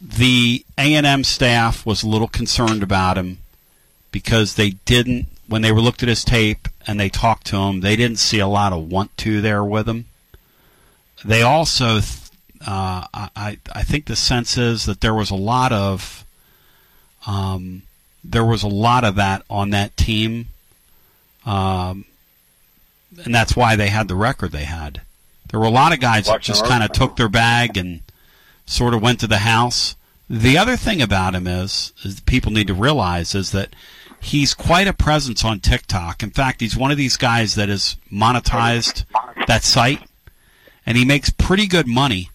The 0.00 0.64
A&M 0.76 1.24
staff 1.24 1.84
was 1.84 2.02
a 2.02 2.08
little 2.08 2.28
concerned 2.28 2.82
about 2.82 3.18
him 3.18 3.38
because 4.12 4.54
they 4.54 4.70
didn't 4.70 5.26
when 5.48 5.62
they 5.62 5.72
were 5.72 5.80
looked 5.80 6.02
at 6.02 6.08
his 6.08 6.24
tape 6.24 6.68
and 6.86 7.00
they 7.00 7.08
talked 7.08 7.46
to 7.48 7.56
him, 7.56 7.80
they 7.80 7.96
didn't 7.96 8.18
see 8.18 8.38
a 8.38 8.46
lot 8.46 8.72
of 8.72 8.90
want 8.90 9.16
to 9.18 9.40
there 9.40 9.64
with 9.64 9.88
him. 9.88 10.06
They 11.24 11.42
also 11.42 12.00
uh, 12.66 13.06
I 13.14 13.58
I 13.72 13.82
think 13.82 14.06
the 14.06 14.16
sense 14.16 14.56
is 14.56 14.84
that 14.86 15.00
there 15.00 15.14
was 15.14 15.30
a 15.30 15.36
lot 15.36 15.72
of 15.72 16.24
um, 17.26 17.82
there 18.22 18.44
was 18.44 18.62
a 18.62 18.68
lot 18.68 19.04
of 19.04 19.16
that 19.16 19.42
on 19.48 19.70
that 19.70 19.96
team. 19.96 20.48
Um, 21.46 22.04
and 23.24 23.34
that's 23.34 23.56
why 23.56 23.76
they 23.76 23.88
had 23.88 24.08
the 24.08 24.14
record 24.14 24.52
they 24.52 24.64
had. 24.64 25.00
There 25.50 25.58
were 25.58 25.66
a 25.66 25.70
lot 25.70 25.92
of 25.92 26.00
guys 26.00 26.26
that 26.26 26.42
just 26.42 26.64
kind 26.66 26.84
of 26.84 26.92
took 26.92 27.16
their 27.16 27.28
bag 27.28 27.76
and 27.78 28.02
sort 28.66 28.92
of 28.92 29.00
went 29.00 29.20
to 29.20 29.26
the 29.26 29.38
house. 29.38 29.96
The 30.28 30.58
other 30.58 30.76
thing 30.76 31.00
about 31.00 31.34
him 31.34 31.46
is, 31.46 31.94
is 32.04 32.20
people 32.20 32.52
need 32.52 32.66
to 32.66 32.74
realize 32.74 33.34
is 33.34 33.52
that 33.52 33.74
he's 34.20 34.54
quite 34.54 34.88
a 34.88 34.92
presence 34.92 35.44
on 35.44 35.60
TikTok. 35.60 36.22
In 36.22 36.30
fact, 36.30 36.60
he's 36.60 36.76
one 36.76 36.90
of 36.90 36.96
these 36.96 37.16
guys 37.16 37.54
that 37.54 37.68
has 37.68 37.96
monetized 38.12 39.04
that 39.46 39.62
site, 39.62 40.02
and 40.86 40.96
he 40.96 41.04
makes 41.04 41.30
pretty 41.30 41.66
good 41.66 41.86
money 41.86 42.30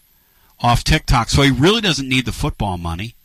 off 0.60 0.84
TikTok. 0.84 1.30
So 1.30 1.42
he 1.42 1.52
really 1.52 1.82
doesn't 1.82 2.08
need 2.08 2.26
the 2.26 2.32
football 2.32 2.78
money, 2.78 3.16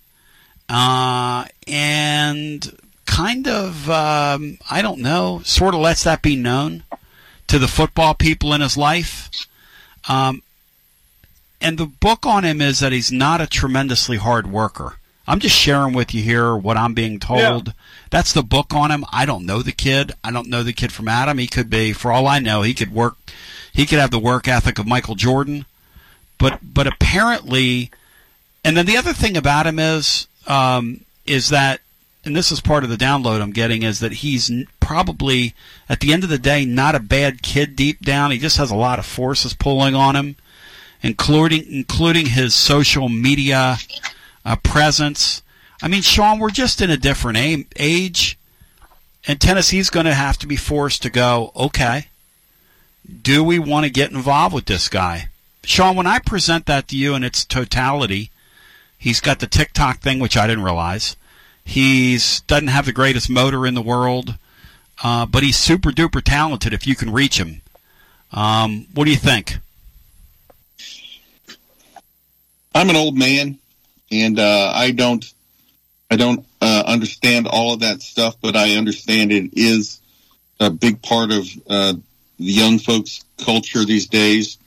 uh, 0.68 1.44
and 1.66 2.78
kind 3.06 3.48
of 3.48 3.88
um, 3.90 4.58
I 4.70 4.82
don't 4.82 5.00
know, 5.00 5.40
sort 5.44 5.74
of 5.74 5.80
lets 5.80 6.04
that 6.04 6.22
be 6.22 6.36
known 6.36 6.82
to 7.48 7.58
the 7.58 7.68
football 7.68 8.14
people 8.14 8.52
in 8.52 8.60
his 8.60 8.76
life. 8.76 9.30
Um, 10.08 10.42
and 11.60 11.76
the 11.76 11.86
book 11.86 12.24
on 12.24 12.44
him 12.44 12.60
is 12.60 12.78
that 12.80 12.92
he's 12.92 13.10
not 13.10 13.40
a 13.40 13.46
tremendously 13.46 14.16
hard 14.16 14.46
worker. 14.46 14.96
I'm 15.26 15.40
just 15.40 15.56
sharing 15.56 15.92
with 15.92 16.14
you 16.14 16.22
here 16.22 16.56
what 16.56 16.76
I'm 16.76 16.94
being 16.94 17.18
told. 17.18 17.74
That's 18.10 18.32
the 18.32 18.42
book 18.42 18.74
on 18.74 18.90
him. 18.90 19.04
I 19.12 19.26
don't 19.26 19.46
know 19.46 19.62
the 19.62 19.72
kid. 19.72 20.12
I 20.24 20.30
don't 20.30 20.48
know 20.48 20.62
the 20.62 20.72
kid 20.72 20.92
from 20.92 21.08
Adam. 21.08 21.38
He 21.38 21.46
could 21.46 21.70
be, 21.70 21.92
for 21.92 22.10
all 22.10 22.26
I 22.26 22.38
know, 22.38 22.62
he 22.62 22.74
could 22.74 22.92
work. 22.92 23.16
He 23.72 23.86
could 23.86 23.98
have 23.98 24.10
the 24.10 24.18
work 24.18 24.48
ethic 24.48 24.78
of 24.78 24.86
Michael 24.86 25.14
Jordan. 25.14 25.66
But 26.38 26.60
but 26.62 26.86
apparently, 26.86 27.90
and 28.64 28.76
then 28.76 28.86
the 28.86 28.96
other 28.96 29.12
thing 29.12 29.36
about 29.36 29.66
him 29.66 29.78
is 29.78 30.26
um, 30.46 31.00
is 31.26 31.48
that, 31.50 31.80
and 32.24 32.34
this 32.34 32.52
is 32.52 32.60
part 32.60 32.84
of 32.84 32.90
the 32.90 32.96
download 32.96 33.40
I'm 33.40 33.50
getting, 33.50 33.82
is 33.82 34.00
that 34.00 34.12
he's 34.12 34.50
probably 34.80 35.54
at 35.88 36.00
the 36.00 36.12
end 36.12 36.24
of 36.24 36.30
the 36.30 36.38
day 36.38 36.64
not 36.64 36.94
a 36.94 37.00
bad 37.00 37.42
kid 37.42 37.76
deep 37.76 38.00
down. 38.00 38.30
He 38.30 38.38
just 38.38 38.56
has 38.56 38.70
a 38.70 38.76
lot 38.76 38.98
of 38.98 39.06
forces 39.06 39.54
pulling 39.54 39.94
on 39.94 40.16
him 40.16 40.36
including 41.02 41.64
including 41.70 42.26
his 42.26 42.54
social 42.54 43.08
media 43.08 43.76
uh, 44.44 44.56
presence. 44.56 45.42
I 45.80 45.88
mean, 45.88 46.02
Sean, 46.02 46.38
we're 46.38 46.50
just 46.50 46.80
in 46.80 46.90
a 46.90 46.96
different 46.96 47.38
age, 47.76 48.38
and 49.26 49.40
Tennessee's 49.40 49.90
going 49.90 50.06
to 50.06 50.14
have 50.14 50.36
to 50.38 50.46
be 50.46 50.56
forced 50.56 51.02
to 51.02 51.10
go. 51.10 51.52
Okay, 51.54 52.08
do 53.22 53.44
we 53.44 53.58
want 53.58 53.84
to 53.84 53.90
get 53.90 54.10
involved 54.10 54.54
with 54.54 54.66
this 54.66 54.88
guy, 54.88 55.28
Sean? 55.62 55.94
When 55.94 56.06
I 56.06 56.18
present 56.18 56.66
that 56.66 56.88
to 56.88 56.96
you 56.96 57.14
in 57.14 57.22
its 57.22 57.44
totality, 57.44 58.30
he's 58.98 59.20
got 59.20 59.38
the 59.38 59.46
TikTok 59.46 60.00
thing, 60.00 60.18
which 60.18 60.36
I 60.36 60.46
didn't 60.46 60.64
realize. 60.64 61.14
He's 61.64 62.40
doesn't 62.40 62.68
have 62.68 62.86
the 62.86 62.92
greatest 62.92 63.30
motor 63.30 63.66
in 63.66 63.74
the 63.74 63.82
world, 63.82 64.34
uh, 65.04 65.26
but 65.26 65.42
he's 65.42 65.56
super 65.56 65.90
duper 65.90 66.22
talented 66.22 66.72
if 66.72 66.86
you 66.86 66.96
can 66.96 67.12
reach 67.12 67.38
him. 67.38 67.62
Um, 68.32 68.86
what 68.94 69.04
do 69.04 69.10
you 69.10 69.16
think? 69.16 69.58
I'm 72.74 72.90
an 72.90 72.96
old 72.96 73.16
man, 73.16 73.58
and 74.10 74.38
uh, 74.38 74.72
I 74.74 74.90
don't 74.90 75.24
I 76.10 76.16
don't 76.16 76.46
uh, 76.60 76.84
understand 76.86 77.46
all 77.46 77.74
of 77.74 77.80
that 77.80 78.00
stuff, 78.00 78.36
but 78.40 78.56
I 78.56 78.76
understand 78.76 79.30
it 79.30 79.50
is 79.52 80.00
a 80.58 80.70
big 80.70 81.02
part 81.02 81.30
of 81.30 81.46
uh, 81.68 81.92
the 82.38 82.52
young 82.52 82.78
folks' 82.78 83.24
culture 83.36 83.84
these 83.84 84.06
days. 84.06 84.58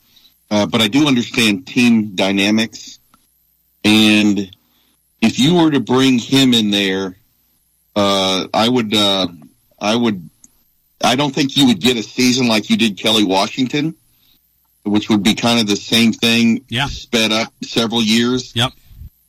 Uh, 0.50 0.66
but 0.66 0.82
I 0.82 0.88
do 0.88 1.08
understand 1.08 1.66
team 1.66 2.16
dynamics, 2.16 3.00
and 3.86 4.54
if 5.22 5.40
you 5.40 5.56
were 5.56 5.72
to 5.72 5.80
bring 5.80 6.20
him 6.20 6.54
in 6.54 6.72
there, 6.72 7.16
uh, 7.96 8.48
I 8.54 8.68
would, 8.68 8.94
uh, 8.94 9.28
I 9.80 9.96
would, 9.96 10.30
I 11.02 11.16
don't 11.16 11.34
think 11.34 11.56
you 11.56 11.68
would 11.68 11.80
get 11.80 11.96
a 11.96 12.04
season 12.04 12.48
like 12.48 12.70
you 12.70 12.76
did 12.76 12.98
Kelly 12.98 13.24
Washington, 13.24 13.96
which 14.84 15.10
would 15.10 15.24
be 15.24 15.36
kind 15.36 15.60
of 15.60 15.68
the 15.68 15.78
same 15.78 16.12
thing, 16.12 16.66
yeah. 16.68 16.88
sped 16.88 17.32
up 17.32 17.54
several 17.64 18.02
years. 18.04 18.54
Yep. 18.56 18.74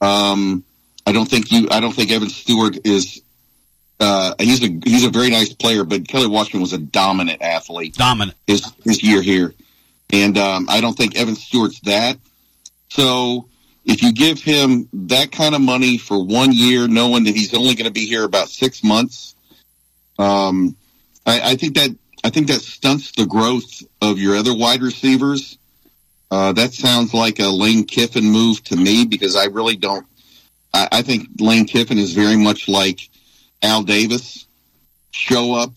Um, 0.00 0.64
I 1.06 1.12
don't 1.12 1.28
think 1.28 1.50
you. 1.50 1.68
I 1.70 1.80
don't 1.80 1.92
think 1.92 2.10
Evan 2.10 2.28
Stewart 2.28 2.78
is. 2.84 3.22
Uh, 4.00 4.34
he's 4.38 4.62
a 4.62 4.80
he's 4.84 5.04
a 5.04 5.10
very 5.10 5.30
nice 5.30 5.52
player, 5.52 5.84
but 5.84 6.08
Kelley 6.08 6.26
Washington 6.26 6.60
was 6.60 6.72
a 6.72 6.78
dominant 6.78 7.42
athlete. 7.42 7.94
Dominant 7.94 8.36
his 8.46 8.64
his 8.84 9.02
year 9.02 9.22
here, 9.22 9.54
and 10.12 10.36
um, 10.38 10.66
I 10.68 10.80
don't 10.80 10.96
think 10.96 11.16
Evan 11.16 11.36
Stewart's 11.36 11.80
that. 11.80 12.18
So 12.88 13.48
if 13.84 14.02
you 14.02 14.12
give 14.12 14.40
him 14.40 14.88
that 14.92 15.32
kind 15.32 15.54
of 15.54 15.60
money 15.60 15.98
for 15.98 16.22
one 16.22 16.52
year, 16.52 16.86
knowing 16.86 17.24
that 17.24 17.34
he's 17.34 17.54
only 17.54 17.74
going 17.74 17.86
to 17.86 17.92
be 17.92 18.06
here 18.06 18.24
about 18.24 18.48
six 18.48 18.84
months, 18.84 19.34
um, 20.18 20.76
I, 21.26 21.52
I 21.52 21.56
think 21.56 21.74
that 21.76 21.90
I 22.24 22.30
think 22.30 22.48
that 22.48 22.60
stunts 22.60 23.12
the 23.12 23.26
growth 23.26 23.82
of 24.00 24.18
your 24.18 24.36
other 24.36 24.54
wide 24.54 24.82
receivers. 24.82 25.58
Uh, 26.30 26.52
that 26.52 26.72
sounds 26.72 27.12
like 27.12 27.40
a 27.40 27.48
Lane 27.48 27.84
Kiffin 27.84 28.24
move 28.24 28.62
to 28.64 28.76
me 28.76 29.04
because 29.04 29.36
I 29.36 29.46
really 29.46 29.76
don't. 29.76 30.06
I, 30.74 30.88
I 30.92 31.02
think 31.02 31.28
Lane 31.38 31.66
Kiffin 31.66 31.98
is 31.98 32.12
very 32.12 32.36
much 32.36 32.68
like 32.68 33.08
Al 33.62 33.82
Davis. 33.82 34.46
Show 35.10 35.54
up 35.54 35.72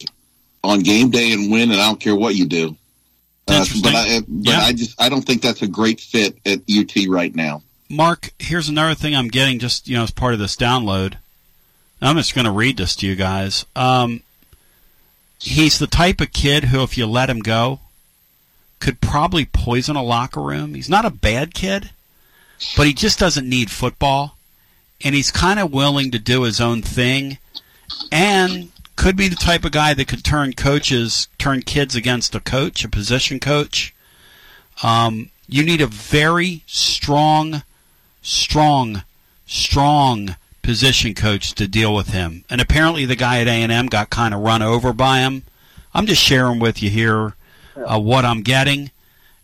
on 0.63 0.79
game 0.79 1.11
day 1.11 1.33
and 1.33 1.51
win, 1.51 1.71
and 1.71 1.79
I 1.79 1.87
don't 1.87 1.99
care 1.99 2.15
what 2.15 2.35
you 2.35 2.45
do. 2.45 2.75
Uh, 3.47 3.65
but 3.83 3.93
I, 3.93 4.19
but 4.27 4.51
Yeah. 4.51 4.59
I 4.59 4.73
just 4.73 4.99
I 4.99 5.09
don't 5.09 5.21
think 5.21 5.41
that's 5.41 5.61
a 5.61 5.67
great 5.67 5.99
fit 5.99 6.37
at 6.45 6.61
UT 6.69 7.07
right 7.07 7.33
now. 7.35 7.61
Mark, 7.89 8.31
here's 8.39 8.69
another 8.69 8.95
thing 8.95 9.15
I'm 9.15 9.27
getting 9.27 9.59
just 9.59 9.87
you 9.87 9.95
know 9.95 10.03
as 10.03 10.11
part 10.11 10.33
of 10.33 10.39
this 10.39 10.55
download. 10.55 11.15
I'm 12.01 12.17
just 12.17 12.35
going 12.35 12.45
to 12.45 12.51
read 12.51 12.77
this 12.77 12.95
to 12.97 13.07
you 13.07 13.15
guys. 13.15 13.65
Um, 13.75 14.21
he's 15.39 15.79
the 15.79 15.87
type 15.87 16.21
of 16.21 16.31
kid 16.31 16.65
who, 16.65 16.83
if 16.83 16.97
you 16.97 17.05
let 17.05 17.29
him 17.29 17.39
go, 17.39 17.79
could 18.79 19.01
probably 19.01 19.45
poison 19.45 19.95
a 19.95 20.03
locker 20.03 20.41
room. 20.41 20.73
He's 20.75 20.89
not 20.89 21.05
a 21.05 21.09
bad 21.09 21.53
kid, 21.53 21.91
but 22.75 22.85
he 22.85 22.93
just 22.93 23.17
doesn't 23.17 23.47
need 23.47 23.71
football, 23.71 24.34
and 25.03 25.15
he's 25.15 25.31
kind 25.31 25.59
of 25.59 25.73
willing 25.73 26.11
to 26.11 26.19
do 26.19 26.43
his 26.43 26.59
own 26.61 26.81
thing, 26.81 27.37
and 28.11 28.71
could 28.95 29.15
be 29.15 29.27
the 29.27 29.35
type 29.35 29.65
of 29.65 29.71
guy 29.71 29.93
that 29.93 30.07
could 30.07 30.23
turn 30.23 30.53
coaches, 30.53 31.27
turn 31.37 31.61
kids 31.61 31.95
against 31.95 32.35
a 32.35 32.39
coach, 32.39 32.83
a 32.85 32.89
position 32.89 33.39
coach. 33.39 33.93
Um, 34.83 35.29
you 35.47 35.63
need 35.63 35.81
a 35.81 35.87
very 35.87 36.63
strong, 36.65 37.63
strong, 38.21 39.03
strong 39.45 40.35
position 40.61 41.13
coach 41.13 41.53
to 41.53 41.67
deal 41.67 41.93
with 41.93 42.07
him. 42.07 42.43
And 42.49 42.59
apparently, 42.59 43.05
the 43.05 43.15
guy 43.15 43.39
at 43.41 43.47
A 43.47 43.51
and 43.51 43.71
M 43.71 43.87
got 43.87 44.09
kind 44.09 44.33
of 44.33 44.41
run 44.41 44.61
over 44.61 44.93
by 44.93 45.19
him. 45.19 45.43
I'm 45.93 46.07
just 46.07 46.21
sharing 46.21 46.59
with 46.59 46.81
you 46.81 46.89
here 46.89 47.35
uh, 47.75 47.99
what 47.99 48.25
I'm 48.25 48.41
getting. 48.41 48.91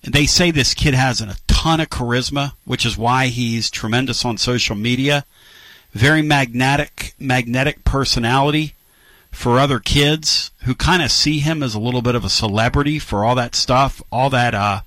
And 0.03 0.13
they 0.13 0.25
say 0.25 0.49
this 0.49 0.73
kid 0.73 0.95
has 0.95 1.21
a 1.21 1.35
ton 1.47 1.79
of 1.79 1.89
charisma, 1.89 2.53
which 2.65 2.85
is 2.85 2.97
why 2.97 3.27
he's 3.27 3.69
tremendous 3.69 4.25
on 4.25 4.37
social 4.37 4.75
media. 4.75 5.25
Very 5.93 6.21
magnetic, 6.21 7.13
magnetic 7.19 7.83
personality 7.83 8.75
for 9.31 9.59
other 9.59 9.79
kids 9.79 10.51
who 10.63 10.75
kind 10.75 11.01
of 11.01 11.11
see 11.11 11.39
him 11.39 11.61
as 11.63 11.73
a 11.75 11.79
little 11.79 12.01
bit 12.01 12.15
of 12.15 12.23
a 12.25 12.29
celebrity 12.29 12.99
for 12.99 13.23
all 13.25 13.35
that 13.35 13.55
stuff, 13.55 14.01
all 14.11 14.29
that 14.29 14.53
uh, 14.53 14.81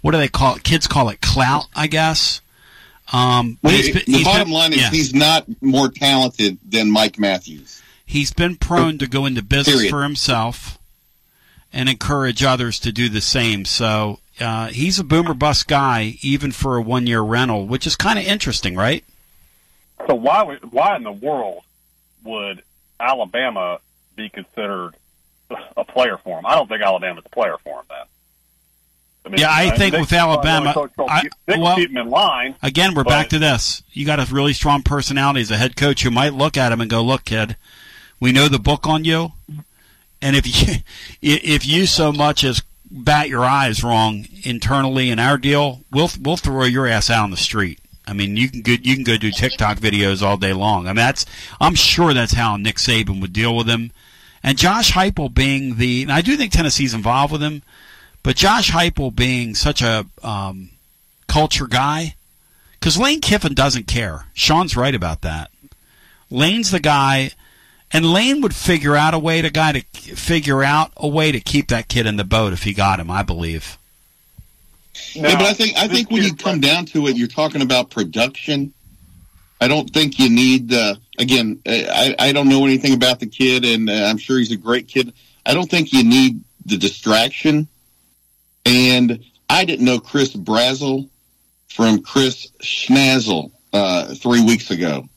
what 0.00 0.12
do 0.12 0.18
they 0.18 0.28
call 0.28 0.56
it? 0.56 0.62
Kids 0.64 0.86
call 0.86 1.08
it 1.08 1.20
clout, 1.20 1.66
I 1.74 1.86
guess. 1.86 2.40
Um, 3.12 3.58
but 3.62 3.68
Well, 3.72 3.76
he's 3.76 3.94
been- 3.94 4.02
the 4.06 4.12
he's 4.18 4.24
bottom 4.24 4.44
been- 4.48 4.54
line 4.54 4.72
is 4.72 4.78
yeah. 4.80 4.90
he's 4.90 5.14
not 5.14 5.46
more 5.62 5.88
talented 5.90 6.58
than 6.68 6.90
Mike 6.90 7.18
Matthews. 7.18 7.80
he's 8.04 8.32
been 8.32 8.56
prone 8.56 8.98
to 8.98 9.06
go 9.06 9.26
into 9.26 9.42
business 9.42 9.76
Period. 9.76 9.90
for 9.90 10.02
himself 10.02 10.78
and 11.72 11.88
encourage 11.88 12.42
others 12.42 12.78
to 12.80 12.90
do 12.92 13.08
the 13.08 13.20
same. 13.20 13.64
So 13.64 14.20
uh, 14.40 14.68
he's 14.68 14.98
a 14.98 15.04
boomer 15.04 15.34
bust 15.34 15.68
guy, 15.68 16.16
even 16.22 16.50
for 16.52 16.76
a 16.76 16.82
one 16.82 17.06
year 17.06 17.20
rental, 17.20 17.66
which 17.66 17.86
is 17.86 17.96
kind 17.96 18.18
of 18.18 18.24
interesting, 18.24 18.74
right? 18.76 19.04
So 20.06 20.14
why 20.14 20.42
would, 20.42 20.72
why 20.72 20.96
in 20.96 21.02
the 21.02 21.12
world 21.12 21.62
would 22.24 22.62
Alabama 23.00 23.80
be 24.16 24.28
considered 24.28 24.94
a 25.76 25.84
player 25.84 26.16
for 26.18 26.38
him? 26.38 26.46
I 26.46 26.54
don't 26.54 26.68
think 26.68 26.82
Alabama's 26.82 27.24
a 27.26 27.28
player 27.30 27.56
for 27.62 27.80
him. 27.80 27.84
Then. 27.88 28.06
I 29.26 29.28
mean, 29.30 29.40
Yeah, 29.40 29.50
I 29.50 29.76
think 29.76 29.96
with 29.96 30.12
Alabama, 30.12 30.72
Coach- 30.72 30.92
Coach- 30.96 31.10
I- 31.10 31.58
well- 31.58 31.76
keep 31.76 31.90
him 31.90 31.96
in 31.98 32.10
line. 32.10 32.54
Again, 32.62 32.94
we're 32.94 33.04
but- 33.04 33.10
back 33.10 33.28
to 33.30 33.38
this. 33.38 33.82
You 33.92 34.06
got 34.06 34.20
a 34.20 34.32
really 34.32 34.52
strong 34.52 34.82
personality 34.82 35.40
as 35.40 35.50
a 35.50 35.56
head 35.56 35.76
coach 35.76 36.02
who 36.02 36.10
might 36.10 36.34
look 36.34 36.56
at 36.56 36.72
him 36.72 36.80
and 36.80 36.88
go, 36.90 37.02
"Look, 37.02 37.24
kid, 37.24 37.56
we 38.20 38.32
know 38.32 38.48
the 38.48 38.58
book 38.58 38.86
on 38.86 39.04
you, 39.04 39.32
and 40.22 40.36
if 40.36 40.46
you 40.46 40.76
if 41.22 41.66
you 41.66 41.86
so 41.86 42.12
much 42.12 42.44
as 42.44 42.62
bat 42.90 43.28
your 43.28 43.44
eyes 43.44 43.84
wrong 43.84 44.26
internally 44.44 45.10
in 45.10 45.18
our 45.18 45.36
deal, 45.36 45.82
we'll 45.90 46.10
we'll 46.20 46.36
throw 46.38 46.64
your 46.64 46.86
ass 46.86 47.10
out 47.10 47.24
on 47.24 47.30
the 47.30 47.36
street." 47.36 47.80
I 48.08 48.14
mean, 48.14 48.36
you 48.36 48.48
can 48.48 48.62
go 48.62 48.72
you 48.72 48.94
can 48.94 49.04
go 49.04 49.16
do 49.16 49.30
TikTok 49.30 49.78
videos 49.78 50.22
all 50.22 50.36
day 50.36 50.52
long. 50.52 50.86
I 50.86 50.90
mean, 50.90 50.96
that's 50.96 51.26
I'm 51.60 51.74
sure 51.74 52.14
that's 52.14 52.32
how 52.32 52.56
Nick 52.56 52.76
Saban 52.76 53.20
would 53.20 53.32
deal 53.32 53.54
with 53.54 53.68
him. 53.68 53.92
And 54.42 54.56
Josh 54.56 54.92
Heupel 54.92 55.32
being 55.32 55.76
the, 55.76 56.02
and 56.02 56.12
I 56.12 56.20
do 56.20 56.36
think 56.36 56.52
Tennessee's 56.52 56.94
involved 56.94 57.32
with 57.32 57.42
him, 57.42 57.62
but 58.22 58.36
Josh 58.36 58.70
Heupel 58.70 59.14
being 59.14 59.54
such 59.54 59.82
a 59.82 60.06
um, 60.22 60.70
culture 61.26 61.66
guy, 61.66 62.14
because 62.72 62.98
Lane 62.98 63.20
Kiffin 63.20 63.54
doesn't 63.54 63.86
care. 63.86 64.26
Sean's 64.34 64.76
right 64.76 64.94
about 64.94 65.22
that. 65.22 65.50
Lane's 66.30 66.70
the 66.70 66.80
guy, 66.80 67.32
and 67.90 68.12
Lane 68.12 68.40
would 68.40 68.54
figure 68.54 68.96
out 68.96 69.14
a 69.14 69.18
way 69.18 69.42
to 69.42 69.50
guy 69.50 69.72
to 69.72 69.80
figure 69.80 70.62
out 70.62 70.92
a 70.96 71.08
way 71.08 71.32
to 71.32 71.40
keep 71.40 71.68
that 71.68 71.88
kid 71.88 72.06
in 72.06 72.16
the 72.16 72.24
boat 72.24 72.52
if 72.52 72.62
he 72.62 72.72
got 72.72 73.00
him. 73.00 73.10
I 73.10 73.22
believe. 73.22 73.77
Yeah, 75.14 75.36
but 75.36 75.46
I 75.46 75.52
think 75.52 75.76
I 75.76 75.88
think 75.88 76.10
when 76.10 76.22
you 76.22 76.34
come 76.34 76.60
down 76.60 76.86
to 76.86 77.06
it, 77.06 77.16
you're 77.16 77.28
talking 77.28 77.62
about 77.62 77.90
production. 77.90 78.72
I 79.60 79.68
don't 79.68 79.90
think 79.90 80.18
you 80.18 80.30
need. 80.30 80.72
Uh, 80.72 80.94
again, 81.18 81.60
I, 81.66 82.14
I 82.18 82.32
don't 82.32 82.48
know 82.48 82.64
anything 82.64 82.94
about 82.94 83.20
the 83.20 83.26
kid, 83.26 83.64
and 83.64 83.90
uh, 83.90 83.92
I'm 83.92 84.18
sure 84.18 84.38
he's 84.38 84.52
a 84.52 84.56
great 84.56 84.88
kid. 84.88 85.12
I 85.44 85.54
don't 85.54 85.68
think 85.68 85.92
you 85.92 86.04
need 86.04 86.42
the 86.66 86.76
distraction. 86.76 87.68
And 88.64 89.24
I 89.48 89.64
didn't 89.64 89.84
know 89.84 89.98
Chris 89.98 90.34
Brazzell 90.34 91.08
from 91.68 92.02
Chris 92.02 92.50
Schnazel 92.62 93.50
uh, 93.72 94.14
three 94.14 94.42
weeks 94.44 94.70
ago, 94.70 95.08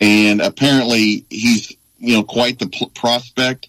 and 0.00 0.40
apparently 0.40 1.24
he's 1.30 1.72
you 1.98 2.16
know 2.16 2.22
quite 2.22 2.58
the 2.58 2.66
pl- 2.66 2.90
prospect. 2.90 3.68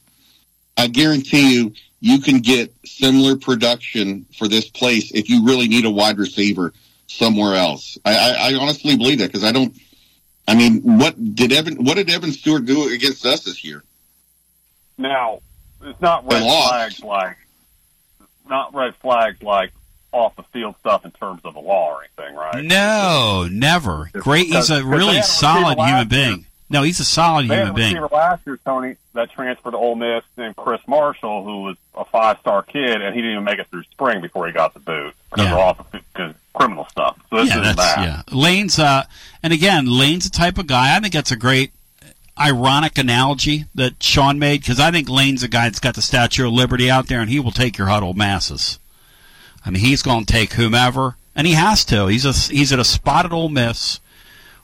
I 0.77 0.87
guarantee 0.87 1.55
you, 1.55 1.73
you 2.01 2.19
can 2.19 2.39
get 2.39 2.73
similar 2.85 3.35
production 3.35 4.25
for 4.37 4.47
this 4.47 4.69
place 4.69 5.11
if 5.11 5.29
you 5.29 5.45
really 5.45 5.67
need 5.67 5.85
a 5.85 5.89
wide 5.89 6.17
receiver 6.17 6.73
somewhere 7.07 7.55
else. 7.55 7.97
I, 8.05 8.15
I, 8.15 8.51
I 8.51 8.53
honestly 8.55 8.95
believe 8.95 9.19
that 9.19 9.27
because 9.27 9.43
I 9.43 9.51
don't. 9.51 9.75
I 10.47 10.55
mean, 10.55 10.81
what 10.81 11.35
did 11.35 11.51
Evan? 11.51 11.83
What 11.83 11.95
did 11.97 12.09
Evan 12.09 12.31
Stewart 12.31 12.65
do 12.65 12.91
against 12.93 13.25
us 13.25 13.43
this 13.43 13.63
year? 13.63 13.83
Now, 14.97 15.41
it's 15.83 16.01
not 16.01 16.31
red 16.31 16.41
flags 16.41 17.03
like 17.03 17.37
not 18.49 18.73
red 18.73 18.95
flags 18.95 19.41
like 19.43 19.71
off 20.11 20.35
the 20.35 20.43
field 20.43 20.75
stuff 20.79 21.05
in 21.05 21.11
terms 21.11 21.41
of 21.43 21.53
the 21.53 21.59
law 21.59 21.93
or 21.93 22.03
anything, 22.03 22.35
right? 22.35 22.63
No, 22.63 23.47
never. 23.51 24.09
Great. 24.13 24.47
He's 24.47 24.71
a 24.71 24.83
really 24.83 25.21
solid 25.21 25.77
human 25.77 26.07
being. 26.07 26.45
No, 26.69 26.83
he's 26.83 26.99
a 26.99 27.05
solid 27.05 27.47
They 27.47 27.55
human 27.57 27.73
being. 27.73 27.97
last 28.11 28.45
year, 28.45 28.59
Tony, 28.63 28.95
that 29.13 29.31
transferred 29.31 29.71
to 29.71 29.77
Ole 29.77 29.95
Miss 29.95 30.23
and 30.37 30.55
Chris 30.55 30.81
Marshall, 30.87 31.43
who 31.43 31.63
was 31.63 31.77
a 31.95 32.05
five-star 32.05 32.61
kid, 32.63 33.01
and 33.01 33.15
he 33.15 33.21
didn't 33.21 33.31
even 33.31 33.43
make 33.43 33.57
it 33.59 33.67
through 33.67 33.83
spring 33.83 34.21
before 34.21 34.45
he 34.45 34.53
got 34.53 34.73
the 34.75 34.79
boot 34.79 35.13
because 35.31 35.45
Yeah. 35.47 35.53
of 35.53 35.57
off 35.59 35.91
because 35.91 36.35
criminal 36.53 36.85
stuff. 36.91 37.17
So 37.29 37.37
this 37.37 37.49
yeah, 37.49 37.59
that's 37.61 37.75
that. 37.77 37.99
yeah. 37.99 38.21
Lane's 38.31 38.77
uh, 38.77 39.03
and 39.41 39.51
again, 39.53 39.85
Lane's 39.87 40.25
the 40.29 40.37
type 40.37 40.57
of 40.59 40.67
guy. 40.67 40.95
I 40.95 40.99
think 40.99 41.13
that's 41.13 41.31
a 41.31 41.35
great 41.35 41.71
ironic 42.39 42.97
analogy 42.97 43.65
that 43.75 44.01
Sean 44.03 44.37
made 44.39 44.61
because 44.61 44.79
I 44.79 44.91
think 44.91 45.09
Lane's 45.09 45.43
a 45.43 45.47
guy 45.47 45.63
that's 45.65 45.79
got 45.79 45.95
the 45.95 46.01
Statue 46.01 46.47
of 46.47 46.53
Liberty 46.53 46.89
out 46.89 47.07
there, 47.07 47.19
and 47.21 47.29
he 47.29 47.39
will 47.39 47.51
take 47.51 47.77
your 47.77 47.87
huddle 47.87 48.13
masses. 48.13 48.77
I 49.65 49.71
mean, 49.71 49.83
he's 49.83 50.01
going 50.03 50.25
to 50.25 50.31
take 50.33 50.53
whomever, 50.53 51.17
and 51.35 51.45
he 51.47 51.53
has 51.53 51.83
to. 51.85 52.07
He's 52.07 52.25
a 52.25 52.31
he's 52.53 52.71
at 52.71 52.79
a 52.79 52.83
spot 52.85 53.25
at 53.25 53.31
Ole 53.33 53.49
Miss 53.49 53.99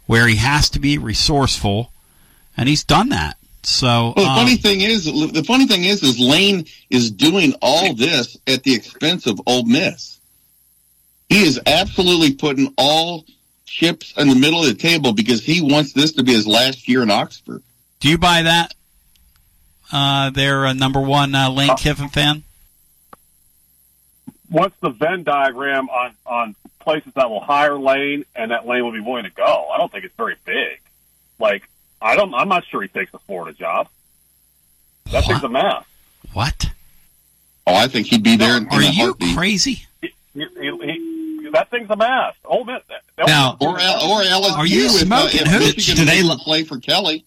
where 0.05 0.27
he 0.27 0.35
has 0.35 0.69
to 0.69 0.79
be 0.79 0.97
resourceful, 0.99 1.91
and 2.57 2.69
he's 2.69 2.83
done 2.83 3.09
that. 3.09 3.37
So 3.63 4.13
Well, 4.15 4.25
the 4.25 4.31
um, 4.31 4.37
funny 4.37 4.57
thing 4.57 4.81
is, 4.81 5.05
the 5.05 5.43
funny 5.43 5.65
thing 5.65 5.83
is, 5.83 6.03
is 6.03 6.19
Lane 6.19 6.65
is 6.89 7.11
doing 7.11 7.55
all 7.61 7.93
this 7.93 8.37
at 8.45 8.63
the 8.63 8.75
expense 8.75 9.25
of 9.25 9.41
Ole 9.47 9.65
Miss. 9.65 10.19
He 11.29 11.43
is 11.43 11.59
absolutely 11.65 12.35
putting 12.35 12.73
all 12.77 13.25
chips 13.65 14.13
in 14.17 14.29
the 14.29 14.35
middle 14.35 14.61
of 14.61 14.67
the 14.67 14.75
table 14.75 15.13
because 15.13 15.43
he 15.43 15.61
wants 15.61 15.93
this 15.93 16.13
to 16.13 16.23
be 16.23 16.33
his 16.33 16.45
last 16.45 16.87
year 16.87 17.01
in 17.01 17.09
Oxford. 17.09 17.63
Do 17.99 18.09
you 18.09 18.17
buy 18.17 18.43
that? 18.43 18.73
Uh, 19.91 20.29
they're 20.29 20.65
a 20.65 20.73
number 20.73 21.01
one 21.01 21.33
uh, 21.33 21.49
Lane 21.49 21.75
Kiffin 21.75 22.09
fan. 22.09 22.43
What's 24.49 24.75
the 24.79 24.89
Venn 24.89 25.23
diagram 25.23 25.89
on 25.89 26.13
on 26.25 26.55
places 26.79 27.11
that 27.15 27.29
will 27.29 27.39
hire 27.39 27.77
Lane 27.77 28.25
and 28.35 28.51
that 28.51 28.67
Lane 28.67 28.83
will 28.83 28.91
be 28.91 28.99
willing 28.99 29.23
to 29.23 29.31
go? 29.31 29.69
I 29.73 29.77
don't 29.77 29.91
think 29.91 30.05
it's 30.05 30.15
very 30.15 30.35
big. 30.45 30.79
Like 31.39 31.67
I 32.05 32.15
don't. 32.15 32.33
I'm 32.33 32.47
not 32.47 32.65
sure 32.65 32.81
he 32.81 32.87
takes 32.87 33.11
the 33.11 33.19
Florida 33.19 33.57
job. 33.57 33.87
That 35.11 35.25
thing's 35.25 35.43
a 35.43 35.49
mess. 35.49 35.83
What? 36.33 36.69
Oh, 37.67 37.75
I 37.75 37.87
think 37.87 38.07
he'd 38.07 38.23
be 38.23 38.35
there. 38.35 38.57
in 38.57 38.67
Are 38.69 38.81
you 38.81 38.91
heartbeat. 39.05 39.35
crazy? 39.35 39.85
He, 40.01 40.11
he, 40.33 40.45
he, 40.61 41.49
that 41.51 41.69
thing's 41.69 41.89
a 41.89 41.95
mess. 41.95 42.35
Oh, 42.45 42.63
man. 42.63 42.79
that- 43.17 43.27
Now, 43.27 43.57
or 43.59 43.69
or 43.69 44.21
LSU. 44.23 44.57
Are 44.57 44.65
you 44.67 44.85
if, 44.85 44.91
uh, 44.91 45.05
smoking 45.05 45.41
if 45.41 45.47
hooch? 45.47 45.85
Do 45.95 46.05
they 46.05 46.21
makes 46.23 46.41
play 46.43 46.63
for 46.63 46.79
Kelly? 46.79 47.25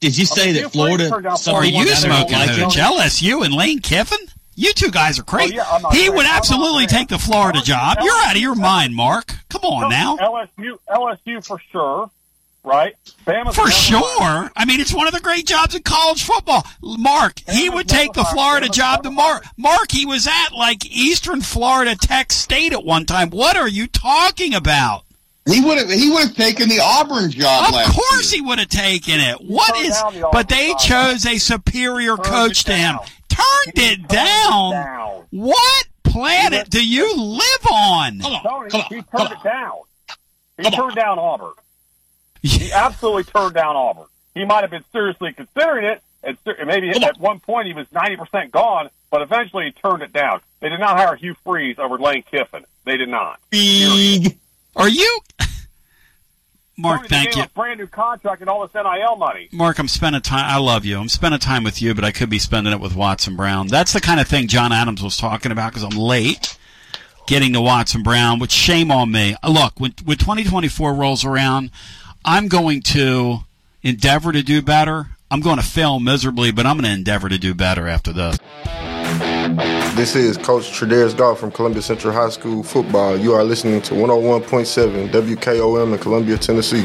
Did 0.00 0.16
you 0.16 0.26
say 0.26 0.52
that 0.52 0.72
Florida? 0.72 1.10
Are 1.12 1.64
you 1.64 1.72
down 1.72 1.84
there 1.86 1.96
don't 1.96 1.96
smoking 1.96 2.38
like 2.38 2.50
hooch? 2.50 2.76
LSU 2.76 3.44
and 3.44 3.54
Lane 3.54 3.80
Kiffin? 3.80 4.18
You 4.54 4.72
two 4.72 4.90
guys 4.90 5.18
are 5.18 5.22
crazy. 5.22 5.58
Oh, 5.58 5.64
yeah, 5.64 5.78
he 5.90 6.06
crazy. 6.06 6.10
would 6.10 6.26
absolutely 6.26 6.86
take 6.86 7.08
the 7.08 7.18
Florida 7.18 7.60
job. 7.62 7.98
You're 8.02 8.12
out 8.14 8.34
of 8.36 8.40
your 8.40 8.54
mind, 8.54 8.94
Mark. 8.94 9.34
Come 9.50 9.62
on 9.62 9.90
now. 9.90 10.16
LSU, 10.16 10.78
LSU 10.88 11.44
for 11.44 11.58
sure, 11.72 12.10
right? 12.66 12.94
Bama's 13.24 13.54
For 13.54 13.62
never 13.62 13.70
sure. 13.70 14.50
I 14.56 14.64
mean, 14.66 14.80
it's 14.80 14.92
one 14.92 15.06
of 15.06 15.14
the 15.14 15.20
great 15.20 15.46
jobs 15.46 15.74
in 15.74 15.82
college 15.82 16.24
football. 16.24 16.66
Mark, 16.82 17.40
he 17.48 17.70
would 17.70 17.88
take 17.88 18.12
the 18.12 18.24
Florida 18.24 18.68
job 18.68 19.04
to 19.04 19.10
Mark. 19.10 19.44
Mark, 19.56 19.90
he 19.90 20.04
was 20.04 20.26
at 20.26 20.50
like 20.52 20.84
Eastern 20.84 21.40
Florida 21.40 21.96
Tech 21.96 22.32
State 22.32 22.72
at 22.72 22.84
one 22.84 23.06
time. 23.06 23.30
What 23.30 23.56
are 23.56 23.68
you 23.68 23.86
talking 23.86 24.52
about? 24.52 25.04
He 25.46 25.60
would 25.60 25.78
have. 25.78 25.88
He 25.88 26.10
would 26.10 26.24
have 26.24 26.34
taken 26.34 26.68
the 26.68 26.80
Auburn 26.82 27.30
job 27.30 27.68
Of 27.68 27.74
last 27.74 27.94
course 27.94 28.32
he 28.32 28.40
would 28.40 28.58
have 28.58 28.68
taken 28.68 29.20
it. 29.20 29.36
What 29.40 29.74
turned 29.74 29.86
is? 29.86 30.02
the 30.20 30.28
But 30.32 30.48
they 30.48 30.74
chose 30.80 31.24
a 31.24 31.38
superior 31.38 32.16
coach 32.16 32.64
to 32.64 32.74
him. 32.74 32.98
Turned 33.28 33.76
it 33.76 34.08
down. 34.08 35.24
What 35.30 35.86
planet 36.02 36.68
do 36.68 36.84
you 36.84 37.16
live 37.16 37.66
on? 37.72 38.18
Tony, 38.18 38.70
he 38.88 39.02
turned 39.02 39.30
it 39.30 39.42
down. 39.44 39.72
He 40.58 40.70
turned 40.70 40.96
down 40.96 41.20
Auburn. 41.20 41.52
He 42.46 42.72
absolutely 42.74 43.24
turned 43.24 43.54
down 43.54 43.76
Auburn. 43.76 44.06
He 44.34 44.44
might 44.44 44.62
have 44.62 44.70
been 44.70 44.84
seriously 44.92 45.32
considering 45.32 45.86
it, 45.86 46.02
and 46.22 46.36
maybe 46.66 46.90
at 46.90 47.18
one 47.18 47.40
point 47.40 47.66
he 47.68 47.72
was 47.72 47.86
ninety 47.92 48.16
percent 48.16 48.52
gone, 48.52 48.90
but 49.10 49.22
eventually 49.22 49.66
he 49.66 49.72
turned 49.72 50.02
it 50.02 50.12
down. 50.12 50.40
They 50.60 50.68
did 50.68 50.80
not 50.80 50.96
hire 50.96 51.16
Hugh 51.16 51.36
Freeze 51.44 51.78
over 51.78 51.98
Lane 51.98 52.22
Kiffin. 52.22 52.64
They 52.84 52.96
did 52.96 53.08
not. 53.08 53.40
Are 54.76 54.88
you? 54.88 55.20
Mark, 56.78 57.08
thank 57.08 57.36
you. 57.36 57.44
Brand 57.54 57.80
new 57.80 57.86
contract 57.86 58.42
and 58.42 58.50
all 58.50 58.66
this 58.66 58.74
NIL 58.74 59.16
money. 59.16 59.48
Mark, 59.50 59.78
I'm 59.78 59.88
spending 59.88 60.20
time. 60.20 60.44
I 60.44 60.58
love 60.58 60.84
you. 60.84 60.98
I'm 60.98 61.08
spending 61.08 61.40
time 61.40 61.64
with 61.64 61.80
you, 61.80 61.94
but 61.94 62.04
I 62.04 62.12
could 62.12 62.28
be 62.28 62.38
spending 62.38 62.72
it 62.72 62.80
with 62.80 62.94
Watson 62.94 63.34
Brown. 63.34 63.68
That's 63.68 63.94
the 63.94 64.00
kind 64.00 64.20
of 64.20 64.28
thing 64.28 64.46
John 64.46 64.72
Adams 64.72 65.02
was 65.02 65.16
talking 65.16 65.52
about 65.52 65.72
because 65.72 65.84
I'm 65.84 65.98
late 65.98 66.58
getting 67.26 67.54
to 67.54 67.60
Watson 67.62 68.02
Brown, 68.02 68.38
which 68.38 68.52
shame 68.52 68.90
on 68.90 69.10
me. 69.10 69.36
Look, 69.46 69.80
when, 69.80 69.94
when 70.04 70.18
2024 70.18 70.94
rolls 70.94 71.24
around, 71.24 71.70
I'm 72.28 72.48
going 72.48 72.82
to 72.82 73.38
endeavor 73.84 74.32
to 74.32 74.42
do 74.42 74.60
better. 74.60 75.06
I'm 75.30 75.40
going 75.40 75.58
to 75.58 75.64
fail 75.64 76.00
miserably, 76.00 76.50
but 76.50 76.66
I'm 76.66 76.76
going 76.76 76.84
to 76.84 76.90
endeavor 76.90 77.28
to 77.28 77.38
do 77.38 77.54
better 77.54 77.86
after 77.86 78.12
this. 78.12 78.36
This 79.94 80.16
is 80.16 80.36
Coach 80.36 80.64
Tredaris 80.72 81.16
Goff 81.16 81.38
from 81.38 81.52
Columbia 81.52 81.82
Central 81.82 82.12
High 82.12 82.30
School 82.30 82.64
football. 82.64 83.16
You 83.16 83.34
are 83.34 83.44
listening 83.44 83.80
to 83.82 83.94
101.7 83.94 85.08
WKOM 85.10 85.92
in 85.92 85.98
Columbia, 86.00 86.36
Tennessee. 86.36 86.84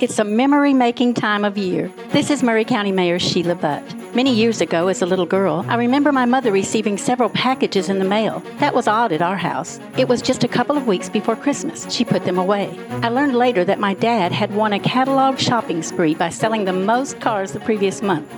It's 0.00 0.20
a 0.20 0.24
memory 0.24 0.74
making 0.74 1.14
time 1.14 1.44
of 1.44 1.58
year. 1.58 1.90
This 2.10 2.30
is 2.30 2.44
Maury 2.44 2.64
County 2.64 2.92
Mayor 2.92 3.18
Sheila 3.18 3.56
Butt. 3.56 3.82
Many 4.14 4.32
years 4.32 4.60
ago, 4.60 4.86
as 4.86 5.02
a 5.02 5.06
little 5.06 5.26
girl, 5.26 5.64
I 5.68 5.74
remember 5.74 6.12
my 6.12 6.24
mother 6.24 6.52
receiving 6.52 6.96
several 6.96 7.28
packages 7.30 7.88
in 7.88 7.98
the 7.98 8.04
mail. 8.04 8.40
That 8.58 8.74
was 8.74 8.86
odd 8.86 9.10
at 9.10 9.22
our 9.22 9.36
house. 9.36 9.80
It 9.96 10.08
was 10.08 10.22
just 10.22 10.44
a 10.44 10.48
couple 10.48 10.76
of 10.76 10.86
weeks 10.86 11.08
before 11.08 11.34
Christmas. 11.34 11.92
She 11.92 12.04
put 12.04 12.24
them 12.24 12.38
away. 12.38 12.78
I 13.02 13.08
learned 13.08 13.34
later 13.34 13.64
that 13.64 13.80
my 13.80 13.94
dad 13.94 14.30
had 14.30 14.54
won 14.54 14.72
a 14.72 14.78
catalog 14.78 15.38
shopping 15.38 15.82
spree 15.82 16.14
by 16.14 16.30
selling 16.30 16.64
the 16.64 16.72
most 16.72 17.20
cars 17.20 17.50
the 17.50 17.60
previous 17.60 18.00
month. 18.00 18.32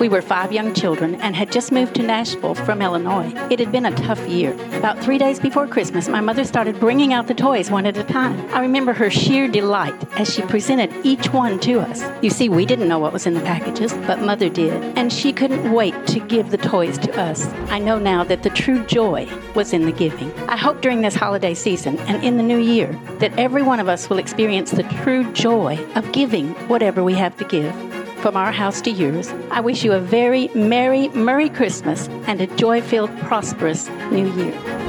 We 0.00 0.08
were 0.08 0.22
five 0.22 0.52
young 0.52 0.72
children 0.72 1.16
and 1.16 1.36
had 1.36 1.52
just 1.52 1.70
moved 1.70 1.94
to 1.96 2.02
Nashville 2.02 2.54
from 2.54 2.80
Illinois. 2.80 3.30
It 3.50 3.58
had 3.58 3.70
been 3.70 3.84
a 3.84 3.94
tough 3.94 4.26
year. 4.26 4.54
About 4.78 4.98
three 4.98 5.18
days 5.18 5.38
before 5.38 5.66
Christmas, 5.66 6.08
my 6.08 6.22
mother 6.22 6.44
started 6.44 6.80
bringing 6.80 7.12
out 7.12 7.26
the 7.26 7.34
toys 7.34 7.70
one 7.70 7.84
at 7.84 7.98
a 7.98 8.04
time. 8.04 8.40
I 8.54 8.60
remember 8.60 8.94
her 8.94 9.10
sheer 9.10 9.48
delight 9.48 9.94
as 10.18 10.32
she 10.32 10.40
presented 10.42 10.89
each 11.04 11.32
one 11.32 11.58
to 11.60 11.80
us. 11.80 12.02
You 12.22 12.30
see, 12.30 12.48
we 12.48 12.66
didn't 12.66 12.88
know 12.88 12.98
what 12.98 13.12
was 13.12 13.26
in 13.26 13.34
the 13.34 13.40
packages, 13.40 13.92
but 14.06 14.20
Mother 14.20 14.48
did, 14.48 14.72
and 14.96 15.12
she 15.12 15.32
couldn't 15.32 15.72
wait 15.72 15.94
to 16.08 16.20
give 16.20 16.50
the 16.50 16.58
toys 16.58 16.98
to 16.98 17.20
us. 17.20 17.46
I 17.70 17.78
know 17.78 17.98
now 17.98 18.24
that 18.24 18.42
the 18.42 18.50
true 18.50 18.84
joy 18.86 19.28
was 19.54 19.72
in 19.72 19.86
the 19.86 19.92
giving. 19.92 20.32
I 20.48 20.56
hope 20.56 20.80
during 20.80 21.02
this 21.02 21.14
holiday 21.14 21.54
season 21.54 21.98
and 22.00 22.22
in 22.24 22.36
the 22.36 22.42
new 22.42 22.58
year 22.58 22.98
that 23.18 23.38
every 23.38 23.62
one 23.62 23.80
of 23.80 23.88
us 23.88 24.08
will 24.08 24.18
experience 24.18 24.70
the 24.70 24.82
true 25.02 25.30
joy 25.32 25.78
of 25.94 26.10
giving 26.12 26.54
whatever 26.68 27.02
we 27.02 27.14
have 27.14 27.36
to 27.38 27.44
give 27.44 27.74
from 28.20 28.36
our 28.36 28.52
house 28.52 28.80
to 28.82 28.90
yours. 28.90 29.32
I 29.50 29.60
wish 29.60 29.82
you 29.82 29.92
a 29.92 30.00
very 30.00 30.48
Merry, 30.48 31.08
Merry 31.08 31.48
Christmas 31.48 32.08
and 32.26 32.40
a 32.40 32.46
joy 32.46 32.82
filled, 32.82 33.16
prosperous 33.20 33.88
New 34.10 34.30
Year. 34.34 34.79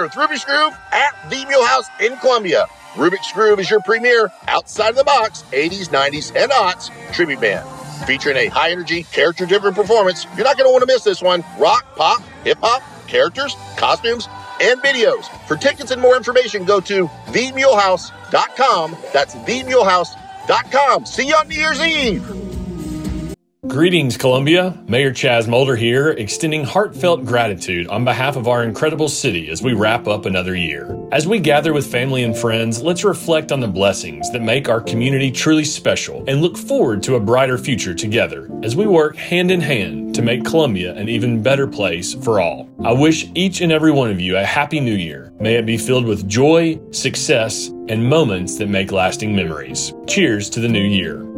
With 0.00 0.12
Rubik's 0.12 0.44
Groove 0.46 0.74
at 0.90 1.12
the 1.28 1.36
Mulehouse 1.36 1.84
in 2.00 2.16
Columbia. 2.16 2.66
Rubik's 2.94 3.30
Groove 3.32 3.60
is 3.60 3.70
your 3.70 3.82
premier 3.82 4.32
outside 4.48 4.88
of 4.88 4.96
the 4.96 5.04
box 5.04 5.44
80s, 5.52 5.88
90s, 5.88 6.34
and 6.34 6.50
aughts 6.50 6.90
tribute 7.12 7.42
band. 7.42 7.68
Featuring 8.06 8.38
a 8.38 8.46
high 8.46 8.70
energy, 8.70 9.02
character 9.02 9.44
driven 9.44 9.74
performance, 9.74 10.24
you're 10.34 10.44
not 10.44 10.56
going 10.56 10.66
to 10.66 10.72
want 10.72 10.80
to 10.80 10.86
miss 10.86 11.04
this 11.04 11.20
one. 11.20 11.44
Rock, 11.58 11.84
pop, 11.94 12.22
hip 12.42 12.56
hop, 12.62 12.82
characters, 13.06 13.54
costumes, 13.76 14.28
and 14.62 14.80
videos. 14.80 15.26
For 15.46 15.58
tickets 15.58 15.90
and 15.90 16.00
more 16.00 16.16
information, 16.16 16.64
go 16.64 16.80
to 16.80 17.06
themulehouse.com. 17.26 18.96
That's 19.12 19.34
themulehouse.com. 19.34 21.04
See 21.04 21.28
you 21.28 21.34
on 21.34 21.48
New 21.48 21.60
Year's 21.60 21.82
Eve. 21.82 22.51
Greetings, 23.68 24.16
Columbia. 24.16 24.76
Mayor 24.88 25.12
Chaz 25.12 25.46
Molder 25.46 25.76
here, 25.76 26.10
extending 26.10 26.64
heartfelt 26.64 27.24
gratitude 27.24 27.86
on 27.86 28.04
behalf 28.04 28.34
of 28.34 28.48
our 28.48 28.64
incredible 28.64 29.08
city 29.08 29.48
as 29.50 29.62
we 29.62 29.72
wrap 29.72 30.08
up 30.08 30.26
another 30.26 30.56
year. 30.56 30.98
As 31.12 31.28
we 31.28 31.38
gather 31.38 31.72
with 31.72 31.86
family 31.86 32.24
and 32.24 32.36
friends, 32.36 32.82
let's 32.82 33.04
reflect 33.04 33.52
on 33.52 33.60
the 33.60 33.68
blessings 33.68 34.32
that 34.32 34.42
make 34.42 34.68
our 34.68 34.80
community 34.80 35.30
truly 35.30 35.62
special 35.62 36.24
and 36.26 36.42
look 36.42 36.58
forward 36.58 37.04
to 37.04 37.14
a 37.14 37.20
brighter 37.20 37.56
future 37.56 37.94
together 37.94 38.50
as 38.64 38.74
we 38.74 38.84
work 38.84 39.14
hand 39.14 39.52
in 39.52 39.60
hand 39.60 40.12
to 40.16 40.22
make 40.22 40.44
Columbia 40.44 40.92
an 40.96 41.08
even 41.08 41.40
better 41.40 41.68
place 41.68 42.14
for 42.14 42.40
all. 42.40 42.68
I 42.84 42.90
wish 42.90 43.30
each 43.36 43.60
and 43.60 43.70
every 43.70 43.92
one 43.92 44.10
of 44.10 44.20
you 44.20 44.36
a 44.36 44.44
happy 44.44 44.80
new 44.80 44.96
year. 44.96 45.32
May 45.38 45.54
it 45.54 45.66
be 45.66 45.76
filled 45.76 46.06
with 46.06 46.28
joy, 46.28 46.80
success, 46.90 47.68
and 47.88 48.04
moments 48.04 48.58
that 48.58 48.68
make 48.68 48.90
lasting 48.90 49.36
memories. 49.36 49.94
Cheers 50.08 50.50
to 50.50 50.58
the 50.58 50.68
new 50.68 50.82
year. 50.82 51.31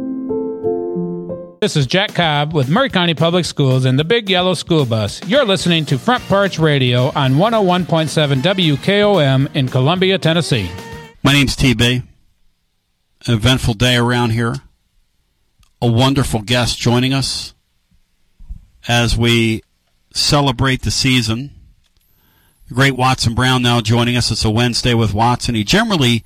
This 1.65 1.75
is 1.75 1.87
Jack 1.87 2.13
Cobb 2.13 2.53
with 2.53 2.69
Maury 2.69 2.91
County 2.91 3.15
Public 3.15 3.43
Schools 3.43 3.85
and 3.85 3.97
the 3.97 4.03
Big 4.03 4.29
Yellow 4.29 4.53
School 4.53 4.85
Bus. 4.85 5.19
You're 5.27 5.45
listening 5.45 5.83
to 5.85 5.97
Front 5.97 6.23
Porch 6.25 6.59
Radio 6.59 7.11
on 7.15 7.37
101.7 7.37 8.43
WKOM 8.43 9.55
in 9.55 9.67
Columbia, 9.67 10.19
Tennessee. 10.19 10.69
My 11.23 11.33
name's 11.33 11.55
TB. 11.55 12.03
An 13.25 13.33
eventful 13.33 13.73
day 13.73 13.95
around 13.95 14.29
here. 14.29 14.57
A 15.81 15.91
wonderful 15.91 16.43
guest 16.43 16.77
joining 16.77 17.13
us 17.13 17.55
as 18.87 19.17
we 19.17 19.63
celebrate 20.13 20.83
the 20.83 20.91
season. 20.91 21.49
The 22.67 22.75
great 22.75 22.95
Watson 22.95 23.33
Brown 23.33 23.63
now 23.63 23.81
joining 23.81 24.15
us. 24.15 24.29
It's 24.29 24.45
a 24.45 24.51
Wednesday 24.51 24.93
with 24.93 25.15
Watson. 25.15 25.55
He 25.55 25.63
generally 25.63 26.23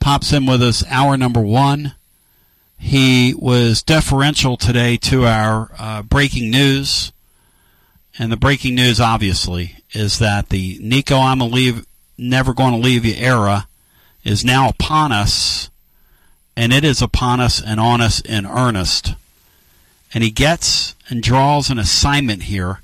pops 0.00 0.34
in 0.34 0.44
with 0.44 0.62
us 0.62 0.84
hour 0.90 1.16
number 1.16 1.40
one. 1.40 1.94
He 2.78 3.34
was 3.34 3.82
deferential 3.82 4.56
today 4.56 4.96
to 4.98 5.26
our 5.26 5.70
uh, 5.78 6.02
breaking 6.02 6.50
news. 6.50 7.12
And 8.18 8.32
the 8.32 8.36
breaking 8.36 8.74
news, 8.74 9.00
obviously, 9.00 9.76
is 9.92 10.18
that 10.18 10.48
the 10.48 10.78
Nico 10.80 11.18
I'm 11.18 11.40
a 11.40 11.46
leave, 11.46 11.86
never 12.16 12.54
going 12.54 12.72
to 12.72 12.78
leave 12.78 13.04
you 13.04 13.14
era 13.16 13.66
is 14.24 14.44
now 14.44 14.68
upon 14.68 15.12
us. 15.12 15.70
And 16.56 16.72
it 16.72 16.84
is 16.84 17.02
upon 17.02 17.40
us 17.40 17.62
and 17.62 17.78
on 17.78 18.00
us 18.00 18.20
in 18.20 18.46
earnest. 18.46 19.14
And 20.14 20.24
he 20.24 20.30
gets 20.30 20.94
and 21.10 21.22
draws 21.22 21.68
an 21.68 21.78
assignment 21.78 22.44
here 22.44 22.80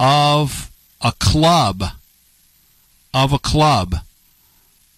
of 0.00 0.70
a 1.00 1.12
club, 1.20 1.84
of 3.14 3.32
a 3.32 3.38
club 3.38 3.96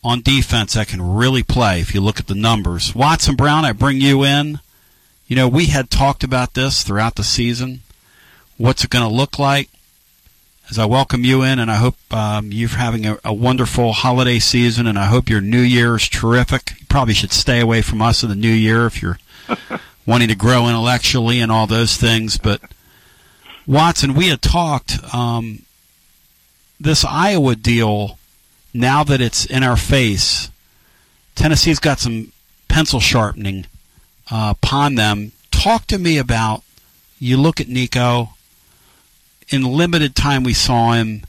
on 0.02 0.22
defense 0.22 0.74
that 0.74 0.89
can 0.89 1.14
really 1.14 1.43
play 1.43 1.81
if 1.81 1.94
you 1.94 2.01
look 2.01 2.18
at 2.18 2.27
the 2.27 2.35
numbers. 2.35 2.94
Watson 2.94 3.36
Brown, 3.36 3.64
I 3.64 3.72
bring 3.72 4.01
you 4.01 4.24
in. 4.24 4.60
You 5.27 5.36
know, 5.36 5.48
we 5.48 5.66
had 5.66 5.90
talked 5.90 6.24
about 6.24 6.55
this 6.55 6.82
throughout 6.82 7.16
the 7.16 7.24
season. 7.24 7.81
What's 8.56 8.85
it 8.85 8.90
going 8.90 9.09
to 9.09 9.14
look 9.14 9.39
like? 9.39 9.68
As 10.70 10.78
I 10.78 10.85
welcome 10.85 11.24
you 11.24 11.43
in, 11.43 11.59
and 11.59 11.68
I 11.68 11.77
hope 11.77 11.97
um, 12.12 12.52
you're 12.52 12.68
having 12.68 13.05
a, 13.05 13.18
a, 13.24 13.35
wonderful 13.35 13.93
holiday 13.93 14.39
season, 14.39 14.86
and 14.86 14.97
I 14.97 15.06
hope 15.06 15.28
your 15.28 15.40
New 15.40 15.60
Year 15.60 15.97
is 15.97 16.09
terrific. 16.09 16.74
You 16.78 16.86
probably 16.89 17.14
should 17.14 17.32
stay 17.32 17.59
away 17.59 17.82
from 17.82 18.01
us 18.01 18.22
in 18.22 18.28
the 18.28 18.36
New 18.36 18.52
Year 18.52 18.86
if 18.86 19.02
you're 19.02 19.18
wanting 20.06 20.28
to 20.28 20.36
grow 20.36 20.68
intellectually 20.68 21.40
and 21.40 21.51
all 21.51 21.66
those 21.66 21.97
things. 21.97 22.39
But 22.39 22.60
Watson, 23.66 24.14
we 24.14 24.28
had 24.28 24.43
talked 24.43 24.98
um, 25.12 25.62
this 26.78 27.05
Iowa 27.05 27.56
deal 27.56 28.19
now 28.72 29.05
that 29.05 29.20
it's 29.20 29.44
in 29.44 29.62
our 29.62 29.76
face, 29.76 30.51
Tennessee's 31.34 31.78
got 31.78 31.98
some 31.98 32.32
pencil 32.68 33.01
sharpening 33.01 33.66
uh, 34.30 34.55
upon 34.56 34.94
them. 34.94 35.32
Talk 35.51 35.86
to 35.86 35.98
me 35.98 36.18
about 36.18 36.62
you 37.18 37.36
look 37.36 37.60
at 37.60 37.68
Nico 37.68 38.30
in 39.51 39.62
limited 39.64 40.14
time 40.14 40.44
we 40.44 40.55
saw 40.55 40.92
him, 40.92 41.22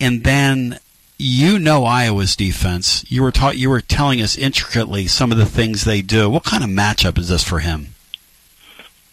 and 0.00 0.24
then 0.24 0.78
you 1.18 1.58
know 1.58 1.84
Iowa's 1.84 2.36
defense. 2.36 3.04
You 3.10 3.22
were 3.22 3.32
taught 3.32 3.58
you 3.58 3.68
were 3.68 3.80
telling 3.80 4.22
us 4.22 4.38
intricately 4.38 5.06
some 5.06 5.32
of 5.32 5.38
the 5.38 5.46
things 5.46 5.84
they 5.84 6.00
do. 6.00 6.30
What 6.30 6.44
kind 6.44 6.62
of 6.62 6.70
matchup 6.70 7.18
is 7.18 7.28
this 7.28 7.42
for 7.44 7.58
him? 7.58 7.88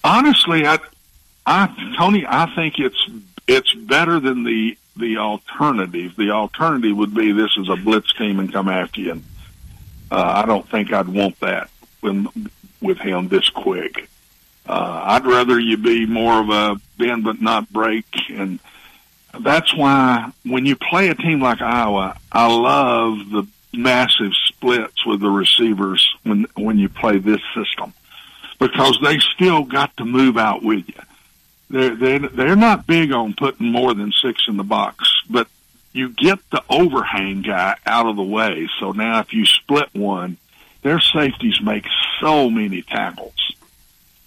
Honestly, 0.04 0.68
I, 0.68 0.80
I 1.46 1.94
Tony, 1.98 2.26
I 2.28 2.54
think 2.56 2.80
it's 2.80 3.10
it's 3.48 3.74
better 3.74 4.20
than 4.20 4.44
the 4.44 4.78
the 4.98 5.18
alternative. 5.18 6.16
The 6.16 6.32
alternative 6.32 6.96
would 6.98 7.14
be 7.14 7.32
this 7.32 7.56
is 7.58 7.70
a 7.70 7.76
blitz 7.76 8.14
team 8.14 8.40
and 8.40 8.52
come 8.52 8.70
after 8.70 9.02
you. 9.02 9.12
And, 9.12 9.24
uh, 10.12 10.44
I 10.44 10.46
don't 10.46 10.68
think 10.70 10.94
I'd 10.94 11.10
want 11.10 11.40
that 11.40 11.70
when, 12.02 12.28
with 12.82 13.00
him 13.00 13.28
this 13.28 13.50
quick. 13.50 14.10
Uh, 14.68 15.02
I'd 15.04 15.26
rather 15.26 15.60
you 15.60 15.78
be 15.78 16.06
more 16.06 16.40
of 16.40 16.50
a 16.50 16.82
bend 16.98 17.24
but 17.24 17.42
not 17.42 17.72
break 17.72 18.06
and 18.30 18.60
that's 19.42 19.76
why 19.76 20.32
when 20.44 20.66
you 20.66 20.76
play 20.76 21.10
a 21.10 21.16
team 21.16 21.42
like 21.42 21.62
Iowa, 21.62 22.18
I 22.32 22.48
love 22.56 23.30
the 23.30 23.48
massive 23.74 24.32
splits 24.48 25.06
with 25.06 25.20
the 25.20 25.30
receivers 25.30 26.16
when 26.24 26.46
when 26.56 26.78
you 26.78 26.88
play 26.88 27.18
this 27.18 27.42
system 27.54 27.94
because 28.60 28.98
they 29.04 29.20
still 29.20 29.64
got 29.64 29.96
to 29.98 30.06
move 30.06 30.38
out 30.38 30.64
with 30.64 30.88
you. 30.88 31.02
They're 31.76 31.94
they're 31.94 32.20
they're 32.20 32.56
not 32.56 32.88
big 32.88 33.12
on 33.12 33.34
putting 33.34 33.70
more 33.70 33.94
than 33.94 34.14
six 34.14 34.48
in 34.48 34.56
the 34.56 34.64
box, 34.64 35.12
but 35.30 35.50
you 35.92 36.08
get 36.08 36.40
the 36.50 36.64
overhang 36.70 37.42
guy 37.42 37.76
out 37.86 38.06
of 38.06 38.16
the 38.16 38.24
way. 38.24 38.70
So 38.80 38.94
now 38.94 39.20
if 39.20 39.34
you 39.34 39.46
split 39.46 39.90
one, 39.94 40.38
their 40.84 41.02
safeties 41.02 41.60
make 41.62 41.86
so 42.22 42.50
many 42.50 42.82
tackles 42.82 43.36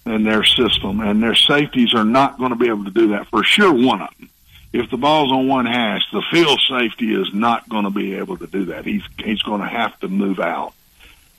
in 0.05 0.21
their 0.25 0.43
system, 0.43 0.99
and 0.99 1.23
their 1.23 1.33
safeties 1.33 1.95
are 1.95 2.05
not 2.05 2.37
going 2.37 2.51
to 2.51 2.55
be 2.55 2.67
able 2.67 2.85
to 2.85 2.91
do 2.91 3.07
that 3.09 3.25
for 3.29 3.43
sure. 3.43 3.73
One 3.73 4.03
of 4.03 4.15
them. 4.19 4.29
If 4.71 4.91
the 4.91 4.97
ball's 4.97 5.31
on 5.31 5.47
one 5.47 5.65
hash, 5.65 6.03
the 6.13 6.21
field 6.29 6.61
safety 6.69 7.15
is 7.15 7.33
not 7.33 7.67
going 7.67 7.85
to 7.85 7.89
be 7.89 8.13
able 8.13 8.37
to 8.37 8.45
do 8.45 8.65
that. 8.65 8.85
He's 8.85 9.01
he's 9.17 9.41
going 9.41 9.61
to 9.61 9.67
have 9.67 9.99
to 10.01 10.07
move 10.07 10.39
out 10.39 10.75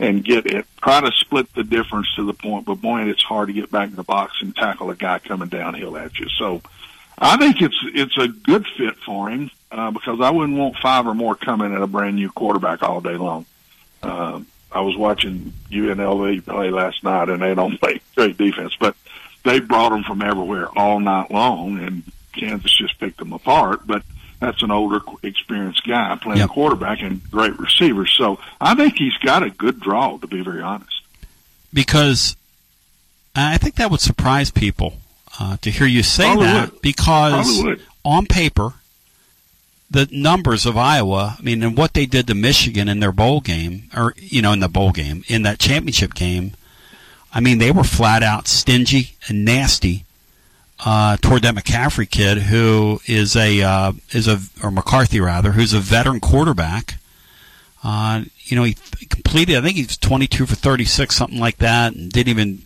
and 0.01 0.25
get 0.25 0.47
it. 0.47 0.67
Try 0.83 1.01
to 1.01 1.13
split 1.13 1.53
the 1.55 1.63
difference 1.63 2.09
to 2.17 2.27
the 2.27 2.33
point, 2.33 2.65
but 2.65 2.77
boy, 2.77 3.03
it's 3.03 3.23
hard 3.23 3.49
to 3.49 3.53
get 3.53 3.71
back 3.71 3.91
in 3.91 3.97
the 3.97 4.03
box 4.03 4.39
and 4.41 4.57
tackle 4.57 4.91
a 4.91 4.97
guy 4.97 5.21
coming 5.21 5.49
downhill 5.49 5.97
at 5.97 6.19
you. 6.19 6.29
So, 6.31 6.63
I 7.19 7.37
think 7.37 7.61
it's 7.61 7.79
it's 7.95 8.17
a 8.17 8.29
good 8.29 8.67
fit 8.79 8.97
for 8.97 9.29
him 9.29 9.51
uh, 9.71 9.91
because 9.91 10.21
I 10.21 10.31
wouldn't 10.31 10.59
want 10.59 10.79
five 10.79 11.07
or 11.07 11.15
more 11.15 11.35
coming 11.35 11.75
at 11.75 11.83
a 11.83 11.87
brand 11.87 12.17
new 12.17 12.31
quarterback 12.31 12.83
all 12.83 13.03
day 13.03 13.17
long. 13.17 13.45
Uh, 14.03 14.41
I 14.73 14.81
was 14.81 14.97
watching 14.97 15.53
UNLV 15.71 16.47
play 16.47 16.71
last 16.71 17.05
night, 17.05 17.29
and 17.29 17.43
they 17.43 17.55
don't 17.55 17.79
play 17.81 18.01
great 18.15 18.39
defense, 18.39 18.75
but 18.81 18.97
they 19.45 19.61
brought 19.61 19.91
them 19.91 20.03
from 20.03 20.23
everywhere 20.23 20.69
all 20.79 20.99
night 20.99 21.31
long, 21.31 21.79
and 21.79 22.03
Kansas 22.33 22.73
just 22.75 22.99
picked 22.99 23.19
them 23.19 23.35
apart. 23.35 23.87
But 23.87 24.03
that's 24.41 24.63
an 24.63 24.71
older, 24.71 25.01
experienced 25.23 25.87
guy 25.87 26.17
playing 26.21 26.41
yep. 26.41 26.51
quarterback 26.51 27.03
and 27.03 27.23
great 27.31 27.59
receivers. 27.59 28.11
So 28.17 28.39
I 28.61 28.75
think 28.75 28.97
he's 28.97 29.17
got 29.19 29.43
a 29.43 29.51
good 29.51 29.81
draw, 29.81 30.17
to 30.17 30.27
be 30.27 30.43
very 30.43 30.63
honest. 30.63 31.03
Because 31.73 32.37
I 33.37 33.59
think 33.59 33.77
that 33.77 33.91
would 33.91 34.01
surprise 34.01 34.51
people 34.51 34.95
uh, 35.39 35.59
to 35.59 35.71
hear 35.71 35.87
you 35.87 36.03
say 36.03 36.25
Probably 36.25 36.47
that. 36.47 36.73
Would. 36.73 36.83
Because 36.83 37.79
on 38.05 38.27
paper, 38.27 38.73
the 39.91 40.09
numbers 40.11 40.67
of 40.67 40.77
Iowa, 40.77 41.37
I 41.39 41.43
mean, 41.43 41.63
and 41.63 41.77
what 41.77 41.93
they 41.93 42.07
did 42.07 42.27
to 42.29 42.35
Michigan 42.35 42.89
in 42.89 43.01
their 43.01 43.13
bowl 43.13 43.41
game, 43.41 43.91
or 43.95 44.15
you 44.17 44.41
know, 44.41 44.53
in 44.53 44.61
the 44.61 44.69
bowl 44.69 44.93
game, 44.93 45.23
in 45.29 45.43
that 45.43 45.59
championship 45.59 46.15
game, 46.15 46.53
I 47.33 47.41
mean, 47.41 47.59
they 47.59 47.71
were 47.71 47.85
flat 47.85 48.23
out 48.23 48.49
stingy 48.49 49.17
and 49.29 49.45
nasty 49.45 50.05
uh, 50.85 51.17
toward 51.19 51.43
that 51.43 51.55
McCaffrey 51.55 52.09
kid, 52.09 52.39
who 52.39 53.01
is 53.07 53.37
a 53.37 53.63
uh, 53.63 53.93
is 54.13 54.29
a 54.29 54.41
or 54.63 54.71
McCarthy 54.71 55.21
rather, 55.21 55.53
who's 55.53 55.73
a 55.73 55.81
veteran 55.81 56.21
quarterback. 56.21 56.97
Uh, 57.83 58.25
you 58.41 58.57
know, 58.57 58.65
he 58.65 58.77
completed. 59.09 59.57
I 59.57 59.63
think 59.63 59.77
he's 59.77 59.97
22 59.97 60.47
for 60.47 60.55
36, 60.55 61.15
something 61.17 61.39
like 61.39 61.57
that, 61.59 61.95
and 61.95 62.13
didn't 62.13 62.29
even 62.29 62.63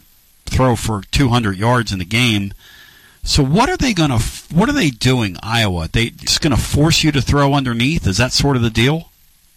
throw 0.46 0.74
for 0.76 1.02
200 1.10 1.56
yards 1.56 1.92
in 1.92 1.98
the 1.98 2.04
game. 2.04 2.52
So 3.22 3.42
what 3.42 3.70
are 3.70 3.76
they 3.76 3.94
to? 4.10 4.18
What 4.54 4.68
are 4.68 4.72
they 4.72 4.90
doing, 4.90 5.36
Iowa? 5.42 5.88
They 5.90 6.10
just 6.10 6.42
to 6.54 6.60
force 6.60 7.02
you 7.02 7.10
to 7.12 7.22
throw 7.22 7.54
underneath? 7.54 8.06
Is 8.06 8.18
that 8.18 8.32
sort 8.32 8.56
of 8.56 8.62
the 8.62 8.70
deal? 8.70 9.10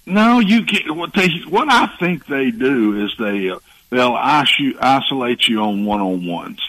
No, 0.05 0.39
you 0.39 0.63
get 0.63 0.89
what 0.89 1.13
they. 1.13 1.27
What 1.49 1.69
I 1.69 1.87
think 1.87 2.27
they 2.27 2.49
do 2.51 3.03
is 3.03 3.13
they 3.19 3.49
uh, 3.49 3.59
they'll 3.89 4.15
isolate 4.15 5.49
you 5.49 5.59
on 5.59 5.83
one 5.83 5.99
on 5.99 6.25
ones, 6.25 6.61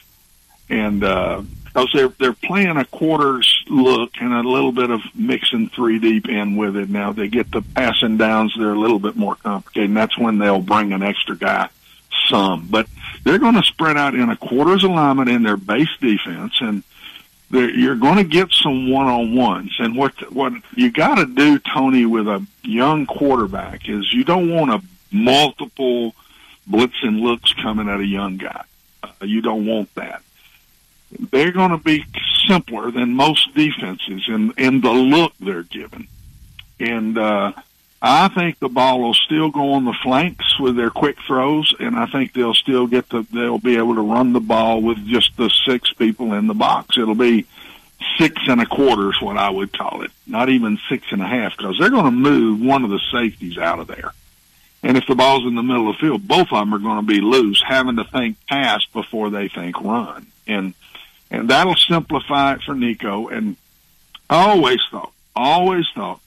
and 0.69 1.05
uh, 1.05 1.43
because 1.79 1.93
they're 1.93 2.13
they're 2.19 2.33
playing 2.33 2.77
a 2.77 2.85
quarters 2.85 3.65
look 3.69 4.11
and 4.21 4.33
a 4.33 4.49
little 4.49 4.73
bit 4.73 4.91
of 4.91 5.01
mixing 5.15 5.69
three 5.69 5.99
deep 5.99 6.29
in 6.29 6.57
with 6.57 6.77
it. 6.77 6.91
Now 6.91 7.13
they 7.13 7.29
get 7.29 7.51
the 7.51 7.63
passing 7.63 8.17
downs; 8.17 8.55
they're 8.59 8.73
a 8.73 8.79
little 8.79 8.99
bit 8.99 9.17
more 9.17 9.37
complicated. 9.37 9.91
And 9.91 9.97
that's 9.97 10.19
when 10.19 10.39
they'll 10.39 10.61
bring 10.61 10.93
an 10.93 11.03
extra 11.03 11.37
guy 11.37 11.69
some, 12.27 12.67
but 12.69 12.87
they're 13.25 13.39
going 13.39 13.55
to 13.55 13.63
spread 13.63 13.97
out 13.97 14.15
in 14.15 14.29
a 14.29 14.37
quarters 14.37 14.85
alignment 14.85 15.29
in 15.29 15.43
their 15.43 15.57
base 15.57 15.89
defense, 16.01 16.55
and 16.61 16.83
you're 17.51 17.97
going 17.97 18.17
to 18.17 18.25
get 18.25 18.51
some 18.53 18.91
one 18.91 19.07
on 19.07 19.35
ones. 19.35 19.75
And 19.79 19.97
what 19.97 20.33
what 20.33 20.53
you 20.75 20.91
got 20.91 21.17
to 21.17 21.27
do, 21.27 21.59
Tony, 21.59 22.07
with 22.07 22.27
a 22.27 22.45
young 22.65 23.07
quarterback 23.07 23.89
is 23.89 24.13
you 24.13 24.25
don't 24.25 24.51
want 24.51 24.71
a 24.71 24.83
multiple 25.13 26.15
blitzing 26.69 27.21
looks 27.23 27.53
coming 27.55 27.89
at 27.89 28.01
a 28.01 28.07
young 28.07 28.37
guy. 28.37 28.65
Uh, 29.03 29.09
you 29.23 29.41
don't 29.41 29.65
want 29.65 29.95
that. 29.95 30.23
They're 31.31 31.53
going 31.53 31.71
to 31.71 31.79
be 31.79 32.05
simpler 32.47 32.91
than 32.91 33.15
most 33.15 33.55
defenses 33.55 34.25
in 34.29 34.53
in 34.59 34.81
the 34.81 34.91
look 34.91 35.33
they're 35.41 35.63
given, 35.63 36.09
and 36.79 37.17
uh, 37.17 37.53
I 38.01 38.29
think 38.29 38.59
the 38.59 38.69
ball 38.69 39.01
will 39.01 39.15
still 39.15 39.51
go 39.51 39.73
on 39.73 39.85
the 39.85 39.97
flanks 40.03 40.59
with 40.61 40.77
their 40.77 40.91
quick 40.91 41.17
throws, 41.27 41.75
and 41.81 41.97
I 41.97 42.07
think 42.07 42.33
they'll 42.33 42.55
still 42.55 42.87
get 42.87 43.09
the 43.09 43.27
they'll 43.33 43.59
be 43.59 43.77
able 43.77 43.97
to 43.97 44.03
run 44.03 44.33
the 44.33 44.41
ball 44.41 44.81
with 44.83 45.05
just 45.07 45.37
the 45.37 45.51
six 45.67 45.93
people 45.93 46.35
in 46.35 46.47
the 46.47 46.55
box. 46.55 46.97
It'll 46.97 47.15
be 47.15 47.47
six 48.17 48.41
and 48.47 48.61
a 48.61 48.67
quarter 48.67 49.11
is 49.11 49.21
what 49.21 49.37
I 49.37 49.51
would 49.51 49.77
call 49.77 50.03
it, 50.03 50.13
not 50.27 50.49
even 50.49 50.79
six 50.89 51.07
and 51.11 51.21
a 51.21 51.27
half, 51.27 51.57
because 51.57 51.77
they're 51.79 51.91
going 51.91 52.05
to 52.05 52.11
move 52.11 52.61
one 52.61 52.85
of 52.85 52.91
the 52.91 53.01
safeties 53.11 53.59
out 53.59 53.81
of 53.81 53.89
there. 53.89 54.13
And 54.85 54.97
if 54.97 55.07
the 55.09 55.17
ball's 55.17 55.45
in 55.45 55.57
the 55.57 55.63
middle 55.63 55.91
of 55.91 55.97
the 55.97 56.01
field, 56.01 56.29
both 56.29 56.53
of 56.53 56.61
them 56.61 56.73
are 56.73 56.79
going 56.79 57.05
to 57.05 57.07
be 57.07 57.21
loose, 57.21 57.61
having 57.67 57.97
to 57.97 58.05
think 58.05 58.37
pass 58.47 58.85
before 58.93 59.31
they 59.31 59.49
think 59.49 59.81
run, 59.81 60.29
and 60.47 60.75
and 61.31 61.49
that'll 61.51 61.77
simplify 61.77 62.55
it 62.55 62.63
for 62.63 62.75
Nico. 62.75 63.29
And 63.29 63.57
I 64.31 64.51
always 64.51 64.81
thought, 64.91 65.13
always 65.35 65.87
thought 65.95 66.21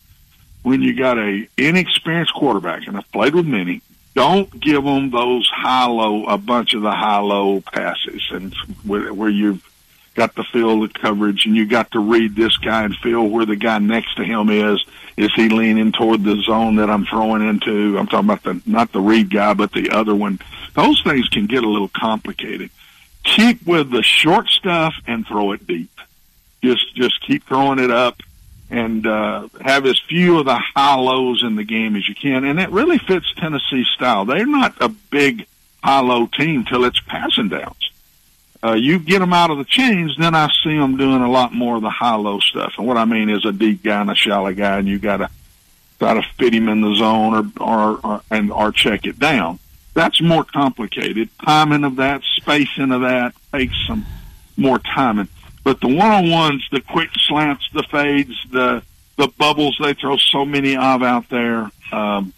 when 0.63 0.81
you 0.81 0.95
got 0.95 1.17
a 1.17 1.47
inexperienced 1.57 2.33
quarterback, 2.33 2.87
and 2.87 2.97
I've 2.97 3.11
played 3.11 3.33
with 3.33 3.47
many, 3.47 3.81
don't 4.13 4.59
give 4.59 4.83
them 4.83 5.09
those 5.09 5.47
high 5.49 5.87
low, 5.87 6.25
a 6.25 6.37
bunch 6.37 6.73
of 6.73 6.81
the 6.81 6.91
high 6.91 7.19
low 7.19 7.61
passes, 7.61 8.21
and 8.31 8.53
where, 8.85 9.13
where 9.13 9.29
you've 9.29 9.67
got 10.13 10.35
to 10.35 10.43
feel 10.43 10.81
the 10.81 10.89
coverage, 10.89 11.45
and 11.45 11.55
you 11.55 11.65
got 11.65 11.91
to 11.91 11.99
read 11.99 12.35
this 12.35 12.57
guy 12.57 12.83
and 12.83 12.95
feel 12.97 13.27
where 13.27 13.45
the 13.45 13.55
guy 13.55 13.79
next 13.79 14.15
to 14.15 14.23
him 14.23 14.49
is. 14.49 14.83
Is 15.17 15.33
he 15.35 15.49
leaning 15.49 15.91
toward 15.91 16.23
the 16.23 16.41
zone 16.41 16.77
that 16.77 16.89
I'm 16.89 17.05
throwing 17.05 17.47
into? 17.47 17.97
I'm 17.97 18.07
talking 18.07 18.29
about 18.29 18.43
the 18.43 18.61
not 18.65 18.91
the 18.91 19.01
read 19.01 19.29
guy, 19.29 19.53
but 19.53 19.71
the 19.71 19.89
other 19.91 20.15
one. 20.15 20.39
Those 20.73 21.01
things 21.03 21.27
can 21.27 21.47
get 21.47 21.63
a 21.63 21.69
little 21.69 21.89
complicated. 21.89 22.69
Keep 23.23 23.65
with 23.65 23.91
the 23.91 24.03
short 24.03 24.47
stuff 24.47 24.93
and 25.07 25.25
throw 25.25 25.51
it 25.51 25.65
deep. 25.67 25.91
Just 26.63 26.95
just 26.95 27.21
keep 27.21 27.45
throwing 27.45 27.79
it 27.79 27.91
up 27.91 28.21
and 28.69 29.05
uh, 29.05 29.47
have 29.59 29.85
as 29.85 29.99
few 29.99 30.39
of 30.39 30.45
the 30.45 30.57
high 30.57 30.95
lows 30.95 31.43
in 31.43 31.55
the 31.55 31.63
game 31.63 31.95
as 31.95 32.07
you 32.07 32.15
can. 32.15 32.45
And 32.45 32.59
it 32.59 32.69
really 32.69 32.97
fits 32.97 33.31
Tennessee 33.35 33.85
style. 33.93 34.25
They're 34.25 34.45
not 34.45 34.75
a 34.79 34.89
big 34.89 35.45
high 35.83 35.99
low 35.99 36.27
team 36.27 36.65
till 36.65 36.85
it's 36.85 36.99
passing 37.01 37.49
downs. 37.49 37.91
Uh, 38.63 38.73
you 38.73 38.99
get 38.99 39.19
them 39.19 39.33
out 39.33 39.49
of 39.49 39.57
the 39.57 39.65
chains, 39.65 40.15
then 40.17 40.35
I 40.35 40.47
see 40.63 40.77
them 40.77 40.95
doing 40.95 41.21
a 41.21 41.31
lot 41.31 41.51
more 41.51 41.77
of 41.77 41.81
the 41.81 41.89
high 41.89 42.15
low 42.15 42.39
stuff. 42.39 42.73
And 42.77 42.85
what 42.85 42.97
I 42.97 43.05
mean 43.05 43.29
is 43.29 43.43
a 43.43 43.51
deep 43.51 43.83
guy 43.83 44.01
and 44.01 44.11
a 44.11 44.15
shallow 44.15 44.53
guy, 44.53 44.77
and 44.77 44.87
you 44.87 44.99
got 44.99 45.17
to 45.17 45.29
try 45.97 46.13
to 46.13 46.21
fit 46.37 46.53
him 46.53 46.69
in 46.69 46.81
the 46.81 46.95
zone 46.95 47.53
or, 47.59 47.63
or, 47.63 47.99
or 48.03 48.21
and 48.29 48.51
or 48.51 48.71
check 48.71 49.05
it 49.05 49.17
down. 49.19 49.59
That's 49.93 50.21
more 50.21 50.43
complicated. 50.43 51.29
Timing 51.43 51.83
of 51.83 51.97
that, 51.97 52.21
spacing 52.37 52.91
of 52.91 53.01
that 53.01 53.33
takes 53.51 53.75
some 53.87 54.05
more 54.57 54.79
timing. 54.79 55.27
But 55.63 55.81
the 55.81 55.87
one 55.87 56.11
on 56.11 56.29
ones, 56.29 56.67
the 56.71 56.81
quick 56.81 57.09
slants, 57.27 57.67
the 57.73 57.83
fades, 57.83 58.33
the 58.51 58.83
the 59.17 59.27
bubbles 59.27 59.77
they 59.79 59.93
throw 59.93 60.17
so 60.17 60.45
many 60.45 60.75
of 60.75 61.03
out 61.03 61.29
there, 61.29 61.69
um, 61.91 62.33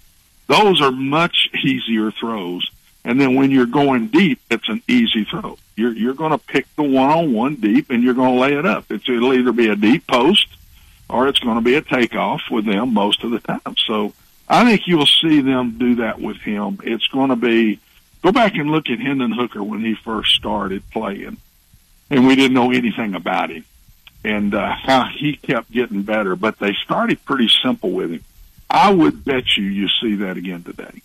those 0.47 0.81
are 0.81 0.91
much 0.91 1.49
easier 1.63 2.11
throws. 2.11 2.69
And 3.05 3.21
then 3.21 3.35
when 3.35 3.51
you're 3.51 3.65
going 3.65 4.07
deep, 4.07 4.39
it's 4.49 4.67
an 4.67 4.81
easy 4.87 5.23
throw. 5.23 5.57
You're 5.75 5.93
you're 5.93 6.13
going 6.13 6.31
to 6.31 6.37
pick 6.37 6.65
the 6.75 6.83
one 6.83 7.09
on 7.09 7.33
one 7.33 7.55
deep, 7.55 7.89
and 7.89 8.03
you're 8.03 8.13
going 8.13 8.33
to 8.33 8.39
lay 8.39 8.53
it 8.53 8.65
up. 8.65 8.91
It's, 8.91 9.07
it'll 9.07 9.33
either 9.33 9.51
be 9.51 9.69
a 9.69 9.75
deep 9.75 10.07
post, 10.07 10.47
or 11.09 11.27
it's 11.27 11.39
going 11.39 11.55
to 11.55 11.61
be 11.61 11.75
a 11.75 11.81
takeoff 11.81 12.41
with 12.49 12.65
them 12.65 12.93
most 12.93 13.23
of 13.23 13.31
the 13.31 13.39
time. 13.39 13.75
So 13.85 14.13
I 14.47 14.65
think 14.65 14.87
you'll 14.87 15.05
see 15.05 15.41
them 15.41 15.77
do 15.77 15.95
that 15.95 16.19
with 16.19 16.37
him. 16.37 16.79
It's 16.83 17.07
going 17.07 17.29
to 17.29 17.35
be 17.35 17.79
go 18.21 18.31
back 18.31 18.55
and 18.55 18.69
look 18.69 18.89
at 18.89 18.99
Hendon 18.99 19.31
Hooker 19.31 19.63
when 19.63 19.81
he 19.81 19.95
first 19.95 20.35
started 20.35 20.83
playing 20.91 21.37
and 22.09 22.27
we 22.27 22.35
didn't 22.35 22.53
know 22.53 22.71
anything 22.71 23.15
about 23.15 23.49
him 23.49 23.65
and 24.23 24.53
uh, 24.53 24.73
how 24.73 25.05
he 25.05 25.35
kept 25.35 25.71
getting 25.71 26.03
better. 26.03 26.35
But 26.35 26.59
they 26.59 26.73
started 26.73 27.23
pretty 27.25 27.49
simple 27.63 27.91
with 27.91 28.11
him. 28.11 28.23
I 28.69 28.93
would 28.93 29.23
bet 29.25 29.57
you 29.57 29.63
you 29.63 29.87
see 30.01 30.15
that 30.15 30.37
again 30.37 30.63
today. 30.63 31.01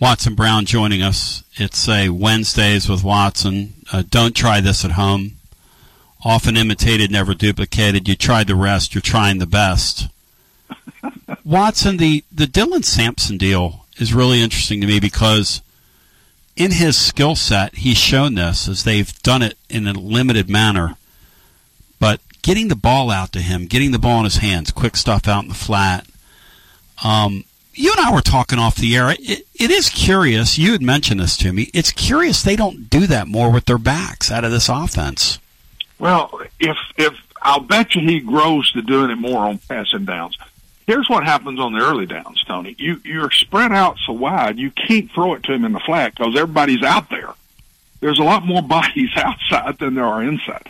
Watson 0.00 0.34
Brown 0.34 0.64
joining 0.64 1.02
us. 1.02 1.42
It's 1.54 1.88
a 1.88 2.10
Wednesdays 2.10 2.88
with 2.88 3.02
Watson. 3.02 3.74
Uh, 3.92 4.04
don't 4.08 4.34
try 4.34 4.60
this 4.60 4.84
at 4.84 4.92
home. 4.92 5.32
Often 6.24 6.56
imitated, 6.56 7.10
never 7.10 7.34
duplicated. 7.34 8.08
You 8.08 8.14
tried 8.14 8.48
the 8.48 8.54
rest. 8.54 8.94
You're 8.94 9.02
trying 9.02 9.38
the 9.38 9.46
best. 9.46 10.08
Watson, 11.44 11.96
the 11.96 12.24
the 12.32 12.46
Dylan 12.46 12.84
Sampson 12.84 13.38
deal 13.38 13.86
is 13.98 14.14
really 14.14 14.42
interesting 14.42 14.80
to 14.80 14.86
me 14.86 15.00
because 15.00 15.62
in 16.56 16.72
his 16.72 16.96
skill 16.96 17.36
set, 17.36 17.76
he's 17.76 17.96
shown 17.96 18.34
this 18.34 18.68
as 18.68 18.84
they've 18.84 19.16
done 19.22 19.42
it 19.42 19.56
in 19.68 19.86
a 19.86 19.92
limited 19.92 20.50
manner. 20.50 20.96
But 22.00 22.20
getting 22.42 22.68
the 22.68 22.76
ball 22.76 23.10
out 23.10 23.32
to 23.32 23.40
him, 23.40 23.66
getting 23.66 23.92
the 23.92 23.98
ball 23.98 24.18
in 24.18 24.24
his 24.24 24.38
hands, 24.38 24.70
quick 24.70 24.96
stuff 24.96 25.28
out 25.28 25.44
in 25.44 25.48
the 25.48 25.54
flat. 25.54 26.06
Um, 27.04 27.44
you 27.74 27.92
and 27.92 28.00
I 28.00 28.12
were 28.12 28.20
talking 28.20 28.58
off 28.58 28.74
the 28.74 28.96
air. 28.96 29.10
It, 29.10 29.46
it 29.54 29.70
is 29.70 29.88
curious. 29.88 30.58
You 30.58 30.72
had 30.72 30.82
mentioned 30.82 31.20
this 31.20 31.36
to 31.38 31.52
me. 31.52 31.70
It's 31.72 31.92
curious 31.92 32.42
they 32.42 32.56
don't 32.56 32.90
do 32.90 33.06
that 33.06 33.28
more 33.28 33.52
with 33.52 33.66
their 33.66 33.78
backs 33.78 34.32
out 34.32 34.44
of 34.44 34.50
this 34.50 34.68
offense. 34.68 35.38
Well, 35.98 36.40
if 36.58 36.76
if 36.96 37.14
I'll 37.40 37.60
bet 37.60 37.94
you 37.94 38.02
he 38.02 38.20
grows 38.20 38.72
to 38.72 38.82
doing 38.82 39.10
it 39.10 39.16
more 39.16 39.46
on 39.46 39.58
passing 39.58 40.04
downs. 40.04 40.36
Here's 40.88 41.10
what 41.10 41.22
happens 41.22 41.60
on 41.60 41.74
the 41.74 41.84
early 41.84 42.06
downs, 42.06 42.42
Tony. 42.44 42.74
You 42.78 42.98
you're 43.04 43.30
spread 43.30 43.72
out 43.72 43.98
so 44.06 44.14
wide, 44.14 44.58
you 44.58 44.70
can't 44.70 45.12
throw 45.12 45.34
it 45.34 45.42
to 45.42 45.52
him 45.52 45.66
in 45.66 45.72
the 45.72 45.80
flat 45.80 46.14
because 46.14 46.34
everybody's 46.34 46.82
out 46.82 47.10
there. 47.10 47.34
There's 48.00 48.18
a 48.18 48.22
lot 48.22 48.46
more 48.46 48.62
bodies 48.66 49.10
outside 49.14 49.78
than 49.78 49.96
there 49.96 50.06
are 50.06 50.22
inside. 50.22 50.66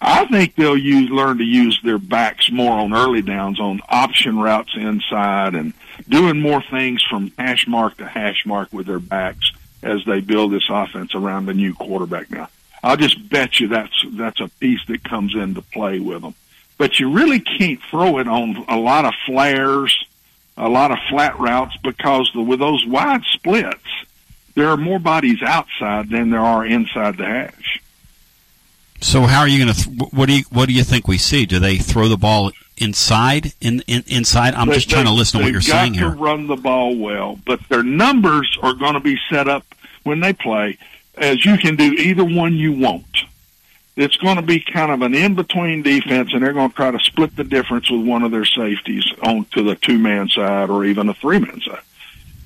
I 0.00 0.24
think 0.24 0.54
they'll 0.54 0.74
use 0.74 1.10
learn 1.10 1.36
to 1.36 1.44
use 1.44 1.78
their 1.84 1.98
backs 1.98 2.50
more 2.50 2.80
on 2.80 2.94
early 2.94 3.20
downs 3.20 3.60
on 3.60 3.82
option 3.90 4.38
routes 4.38 4.72
inside 4.74 5.54
and 5.54 5.74
doing 6.08 6.40
more 6.40 6.62
things 6.62 7.02
from 7.02 7.30
hash 7.38 7.68
mark 7.68 7.98
to 7.98 8.08
hash 8.08 8.46
mark 8.46 8.72
with 8.72 8.86
their 8.86 9.00
backs 9.00 9.52
as 9.82 10.02
they 10.06 10.20
build 10.20 10.50
this 10.50 10.70
offense 10.70 11.14
around 11.14 11.44
the 11.44 11.52
new 11.52 11.74
quarterback 11.74 12.30
now. 12.30 12.48
I'll 12.82 12.96
just 12.96 13.28
bet 13.28 13.60
you 13.60 13.68
that's 13.68 14.02
that's 14.12 14.40
a 14.40 14.48
piece 14.48 14.86
that 14.86 15.04
comes 15.04 15.34
into 15.34 15.60
play 15.60 16.00
with 16.00 16.22
them. 16.22 16.34
But 16.78 16.98
you 17.00 17.10
really 17.10 17.40
can't 17.40 17.80
throw 17.90 18.18
it 18.18 18.28
on 18.28 18.64
a 18.68 18.76
lot 18.76 19.04
of 19.04 19.12
flares, 19.26 19.96
a 20.56 20.68
lot 20.68 20.90
of 20.92 20.98
flat 21.10 21.38
routes 21.38 21.76
because 21.82 22.30
the, 22.34 22.40
with 22.40 22.60
those 22.60 22.86
wide 22.86 23.22
splits, 23.32 23.84
there 24.54 24.68
are 24.68 24.76
more 24.76 24.98
bodies 24.98 25.42
outside 25.42 26.08
than 26.10 26.30
there 26.30 26.40
are 26.40 26.64
inside 26.64 27.16
the 27.16 27.24
hash. 27.26 27.82
So 29.00 29.22
how 29.22 29.40
are 29.40 29.48
you 29.48 29.64
going 29.64 29.74
to? 29.74 29.84
Th- 29.84 30.12
what 30.12 30.26
do 30.26 30.36
you 30.36 30.44
What 30.50 30.66
do 30.66 30.72
you 30.74 30.82
think 30.82 31.06
we 31.06 31.18
see? 31.18 31.46
Do 31.46 31.60
they 31.60 31.76
throw 31.76 32.08
the 32.08 32.16
ball 32.16 32.50
inside? 32.76 33.52
In, 33.60 33.82
in 33.86 34.02
inside? 34.08 34.54
I'm 34.54 34.68
They- 34.68 34.74
just 34.74 34.90
trying 34.90 35.04
to 35.04 35.12
listen 35.12 35.38
to 35.38 35.44
what 35.44 35.52
you're 35.52 35.60
they've 35.60 35.68
got 35.68 35.80
saying. 35.82 35.94
To 35.94 36.08
run 36.08 36.48
the 36.48 36.56
ball 36.56 36.96
well, 36.96 37.38
but 37.46 37.60
their 37.68 37.84
numbers 37.84 38.58
are 38.60 38.74
going 38.74 38.94
to 38.94 39.00
be 39.00 39.16
set 39.30 39.46
up 39.48 39.64
when 40.02 40.18
they 40.20 40.32
play 40.32 40.78
as 41.16 41.44
you 41.44 41.56
can 41.58 41.76
do 41.76 41.92
either 41.92 42.24
one 42.24 42.54
you 42.54 42.72
want. 42.72 43.04
It's 43.98 44.16
going 44.16 44.36
to 44.36 44.42
be 44.42 44.60
kind 44.60 44.92
of 44.92 45.02
an 45.02 45.12
in 45.12 45.34
between 45.34 45.82
defense, 45.82 46.30
and 46.32 46.40
they're 46.40 46.52
going 46.52 46.70
to 46.70 46.76
try 46.76 46.92
to 46.92 47.00
split 47.00 47.34
the 47.34 47.42
difference 47.42 47.90
with 47.90 48.06
one 48.06 48.22
of 48.22 48.30
their 48.30 48.44
safeties 48.44 49.04
on 49.24 49.44
to 49.46 49.64
the 49.64 49.74
two 49.74 49.98
man 49.98 50.28
side 50.28 50.70
or 50.70 50.84
even 50.84 51.08
a 51.08 51.14
three 51.14 51.40
man 51.40 51.60
side. 51.60 51.82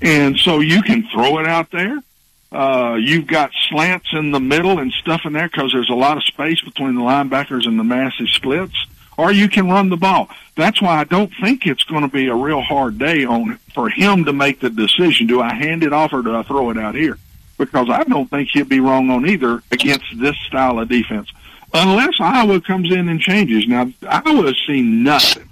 And 0.01 0.39
so 0.39 0.61
you 0.61 0.81
can 0.81 1.07
throw 1.09 1.39
it 1.41 1.47
out 1.47 1.71
there. 1.71 2.03
Uh, 2.51 2.95
you've 2.99 3.27
got 3.27 3.51
slants 3.69 4.09
in 4.15 4.31
the 4.31 4.41
middle 4.41 4.79
and 4.79 4.93
stuff 4.93 5.27
in 5.27 5.35
there 5.35 5.47
because 5.47 5.73
there's 5.73 5.91
a 5.91 5.95
lot 5.95 6.17
of 6.17 6.25
space 6.25 6.63
between 6.63 6.95
the 6.95 7.03
linebackers 7.03 7.67
and 7.67 7.79
the 7.79 7.85
massive 7.85 8.29
splits. 8.29 8.87
Or 9.19 9.31
you 9.31 9.51
can 9.51 9.69
run 9.69 9.91
the 9.91 9.99
ball. 9.99 10.31
That's 10.57 10.81
why 10.81 11.01
I 11.01 11.05
don't 11.05 11.33
think 11.39 11.67
it's 11.67 11.85
going 11.85 12.01
to 12.01 12.09
be 12.09 12.29
a 12.29 12.35
real 12.35 12.63
hard 12.63 12.99
day 12.99 13.27
on 13.27 13.59
for 13.75 13.91
him 13.91 14.25
to 14.25 14.33
make 14.33 14.61
the 14.61 14.71
decision. 14.71 15.27
Do 15.27 15.43
I 15.43 15.53
hand 15.53 15.83
it 15.83 15.93
off 15.93 16.15
or 16.15 16.23
do 16.23 16.35
I 16.35 16.43
throw 16.45 16.71
it 16.71 16.79
out 16.79 16.95
here? 16.95 17.19
Because 17.59 17.91
I 17.91 18.05
don't 18.05 18.31
think 18.31 18.49
he'll 18.53 18.65
be 18.65 18.81
wrong 18.81 19.11
on 19.11 19.27
either 19.27 19.63
against 19.71 20.19
this 20.19 20.37
style 20.47 20.79
of 20.79 20.89
defense, 20.89 21.31
unless 21.73 22.15
Iowa 22.21 22.61
comes 22.61 22.93
in 22.93 23.09
and 23.09 23.21
changes. 23.21 23.67
Now 23.67 23.91
Iowa's 24.09 24.61
seen 24.67 25.03
nothing 25.03 25.49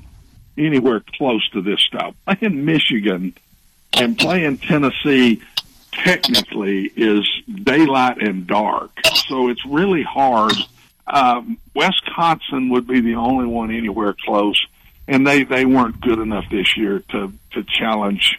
anywhere 0.57 1.03
close 1.17 1.49
to 1.51 1.63
this 1.63 1.81
stuff. 1.81 2.15
Playing 2.27 2.65
Michigan 2.65 3.35
and 3.95 4.19
playing 4.19 4.59
Tennessee 4.59 5.43
technically 5.93 6.87
is 6.97 7.29
daylight 7.63 8.23
and 8.23 8.47
dark. 8.47 8.91
So 9.29 9.49
it's 9.49 9.65
really 9.67 10.03
hard. 10.03 10.55
Um, 11.07 11.59
Wisconsin 11.75 12.71
would 12.71 12.87
be 12.87 13.01
the 13.01 13.17
only 13.17 13.47
one 13.47 13.71
anywhere 13.71 14.15
close, 14.25 14.65
and 15.09 15.27
they 15.27 15.43
they 15.43 15.65
weren't 15.65 16.01
good 16.01 16.19
enough 16.19 16.45
this 16.51 16.77
year 16.77 17.01
to 17.11 17.33
to 17.53 17.65
challenge 17.65 18.39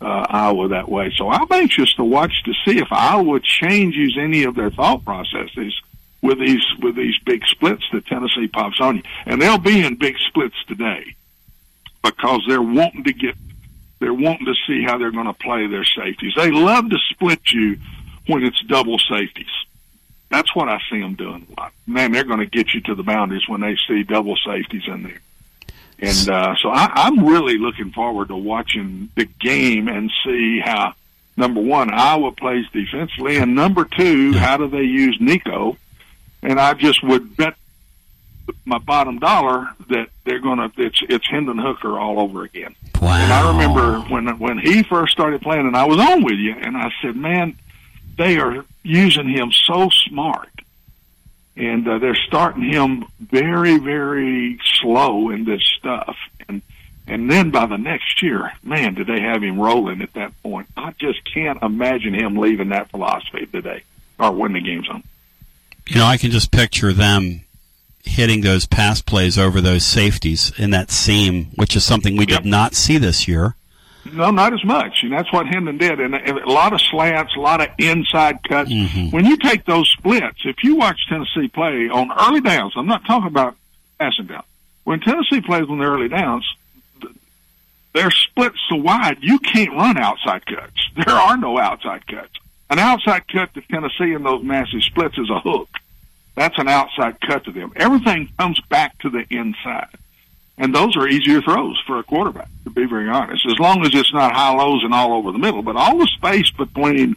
uh, 0.00 0.26
Iowa 0.28 0.68
that 0.68 0.88
way. 0.88 1.12
So 1.16 1.28
I'm 1.28 1.50
anxious 1.50 1.94
to 1.94 2.04
watch 2.04 2.42
to 2.44 2.52
see 2.64 2.78
if 2.78 2.88
Iowa 2.90 3.40
changes 3.40 4.16
any 4.18 4.44
of 4.44 4.54
their 4.56 4.70
thought 4.70 5.04
processes 5.04 5.80
with 6.22 6.38
these 6.38 6.64
with 6.80 6.96
these 6.96 7.18
big 7.24 7.46
splits 7.46 7.84
that 7.92 8.06
Tennessee 8.06 8.48
pops 8.48 8.80
on 8.80 8.96
you, 8.96 9.02
and 9.26 9.40
they'll 9.40 9.58
be 9.58 9.84
in 9.84 9.96
big 9.96 10.16
splits 10.28 10.56
today 10.66 11.14
because 12.02 12.42
they're 12.48 12.62
wanting 12.62 13.04
to 13.04 13.12
get 13.12 13.36
they're 14.00 14.14
wanting 14.14 14.46
to 14.46 14.54
see 14.66 14.82
how 14.84 14.98
they're 14.98 15.10
going 15.10 15.26
to 15.26 15.32
play 15.32 15.66
their 15.66 15.84
safeties. 15.84 16.34
They 16.36 16.50
love 16.50 16.88
to 16.90 16.98
split 17.10 17.40
you 17.52 17.78
when 18.26 18.44
it's 18.44 18.60
double 18.64 18.98
safeties. 18.98 19.46
That's 20.30 20.54
what 20.54 20.68
I 20.68 20.78
see 20.90 21.00
them 21.00 21.14
doing 21.14 21.46
a 21.56 21.60
lot. 21.60 21.72
Man, 21.86 22.12
they're 22.12 22.24
going 22.24 22.40
to 22.40 22.46
get 22.46 22.74
you 22.74 22.80
to 22.82 22.94
the 22.94 23.02
boundaries 23.02 23.48
when 23.48 23.60
they 23.60 23.76
see 23.88 24.02
double 24.02 24.36
safeties 24.36 24.86
in 24.86 25.02
there. 25.02 25.20
And 26.00 26.28
uh, 26.28 26.54
so 26.62 26.68
I, 26.70 26.90
I'm 26.94 27.26
really 27.26 27.58
looking 27.58 27.90
forward 27.90 28.28
to 28.28 28.36
watching 28.36 29.08
the 29.16 29.24
game 29.24 29.88
and 29.88 30.12
see 30.24 30.60
how 30.60 30.94
number 31.36 31.60
one 31.60 31.92
Iowa 31.92 32.32
plays 32.32 32.66
defensively, 32.72 33.36
and 33.38 33.54
number 33.54 33.84
two, 33.84 34.32
how 34.34 34.58
do 34.58 34.68
they 34.68 34.82
use 34.82 35.16
Nico? 35.20 35.76
And 36.42 36.60
I 36.60 36.74
just 36.74 37.02
would 37.02 37.36
bet 37.36 37.54
my 38.64 38.78
bottom 38.78 39.18
dollar 39.18 39.68
that 39.88 40.08
they're 40.24 40.38
going 40.38 40.58
to 40.58 40.70
it's 40.82 41.02
it's 41.08 41.26
Hendon 41.28 41.58
Hooker 41.58 41.98
all 41.98 42.20
over 42.20 42.44
again. 42.44 42.74
Wow. 43.00 43.16
And 43.16 43.32
I 43.32 43.50
remember 43.50 44.00
when 44.12 44.38
when 44.38 44.58
he 44.58 44.82
first 44.82 45.12
started 45.12 45.42
playing, 45.42 45.66
and 45.66 45.76
I 45.76 45.84
was 45.84 45.98
on 45.98 46.24
with 46.24 46.38
you, 46.38 46.54
and 46.54 46.76
I 46.76 46.90
said, 47.02 47.16
"Man, 47.16 47.56
they 48.16 48.38
are 48.38 48.64
using 48.82 49.28
him 49.28 49.52
so 49.52 49.90
smart, 49.90 50.50
and 51.56 51.86
uh, 51.86 51.98
they're 51.98 52.18
starting 52.26 52.64
him 52.64 53.04
very 53.20 53.78
very 53.78 54.58
slow 54.80 55.30
in 55.30 55.44
this 55.44 55.62
stuff." 55.78 56.16
And 56.48 56.62
and 57.06 57.30
then 57.30 57.50
by 57.50 57.66
the 57.66 57.78
next 57.78 58.22
year, 58.22 58.52
man, 58.62 58.94
did 58.94 59.06
they 59.06 59.20
have 59.20 59.42
him 59.42 59.58
rolling 59.58 60.02
at 60.02 60.12
that 60.14 60.40
point? 60.42 60.68
I 60.76 60.92
just 60.98 61.24
can't 61.32 61.62
imagine 61.62 62.14
him 62.14 62.36
leaving 62.36 62.70
that 62.70 62.90
philosophy 62.90 63.46
today 63.46 63.82
or 64.18 64.32
winning 64.32 64.62
the 64.62 64.68
games 64.68 64.88
on. 64.88 65.02
You 65.88 65.96
know, 65.96 66.04
I 66.04 66.18
can 66.18 66.30
just 66.30 66.52
picture 66.52 66.92
them 66.92 67.40
hitting 68.04 68.42
those 68.42 68.66
pass 68.66 69.00
plays 69.00 69.38
over 69.38 69.60
those 69.60 69.84
safeties 69.84 70.52
in 70.58 70.70
that 70.70 70.90
seam, 70.90 71.46
which 71.54 71.74
is 71.74 71.84
something 71.84 72.16
we 72.16 72.26
did 72.26 72.44
not 72.44 72.74
see 72.74 72.98
this 72.98 73.26
year. 73.26 73.54
No, 74.12 74.30
not 74.30 74.52
as 74.52 74.62
much, 74.64 75.02
and 75.02 75.12
that's 75.12 75.32
what 75.32 75.46
Hendon 75.46 75.78
did. 75.78 75.98
And, 75.98 76.14
a 76.14 76.50
lot 76.50 76.74
of 76.74 76.80
slants, 76.80 77.34
a 77.36 77.40
lot 77.40 77.62
of 77.62 77.68
inside 77.78 78.42
cuts. 78.42 78.70
Mm-hmm. 78.70 79.10
When 79.16 79.24
you 79.24 79.38
take 79.38 79.64
those 79.64 79.88
splits, 79.88 80.40
if 80.44 80.62
you 80.62 80.76
watch 80.76 80.98
Tennessee 81.08 81.48
play 81.48 81.88
on 81.88 82.10
early 82.12 82.40
downs, 82.42 82.74
I'm 82.76 82.86
not 82.86 83.04
talking 83.06 83.28
about 83.28 83.56
passing 83.98 84.26
down. 84.26 84.44
When 84.84 85.00
Tennessee 85.00 85.40
plays 85.40 85.68
on 85.68 85.78
the 85.78 85.84
early 85.84 86.08
downs, 86.08 86.44
they're 87.94 88.10
split 88.10 88.52
so 88.68 88.76
wide 88.76 89.18
you 89.20 89.38
can't 89.38 89.72
run 89.72 89.96
outside 89.96 90.44
cuts. 90.44 90.90
There 90.96 91.14
are 91.14 91.36
no 91.36 91.58
outside 91.58 92.06
cuts. 92.06 92.32
An 92.70 92.78
outside 92.78 93.26
cut 93.28 93.54
to 93.54 93.62
Tennessee 93.62 94.12
in 94.12 94.22
those 94.22 94.42
massive 94.42 94.82
splits 94.82 95.16
is 95.18 95.30
a 95.30 95.40
hook. 95.40 95.68
That's 96.34 96.58
an 96.58 96.68
outside 96.68 97.20
cut 97.20 97.44
to 97.44 97.50
them. 97.50 97.72
Everything 97.76 98.28
comes 98.38 98.60
back 98.68 98.98
to 98.98 99.10
the 99.10 99.24
inside. 99.30 99.88
And 100.58 100.74
those 100.74 100.96
are 100.96 101.06
easier 101.08 101.40
throws 101.40 101.80
for 101.86 101.98
a 101.98 102.02
quarterback, 102.02 102.48
to 102.64 102.70
be 102.70 102.84
very 102.84 103.08
honest, 103.08 103.46
as 103.46 103.58
long 103.58 103.86
as 103.86 103.94
it's 103.94 104.12
not 104.12 104.34
high 104.34 104.54
lows 104.54 104.82
and 104.84 104.92
all 104.92 105.12
over 105.14 105.32
the 105.32 105.38
middle. 105.38 105.62
But 105.62 105.76
all 105.76 105.98
the 105.98 106.06
space 106.06 106.50
between 106.50 107.16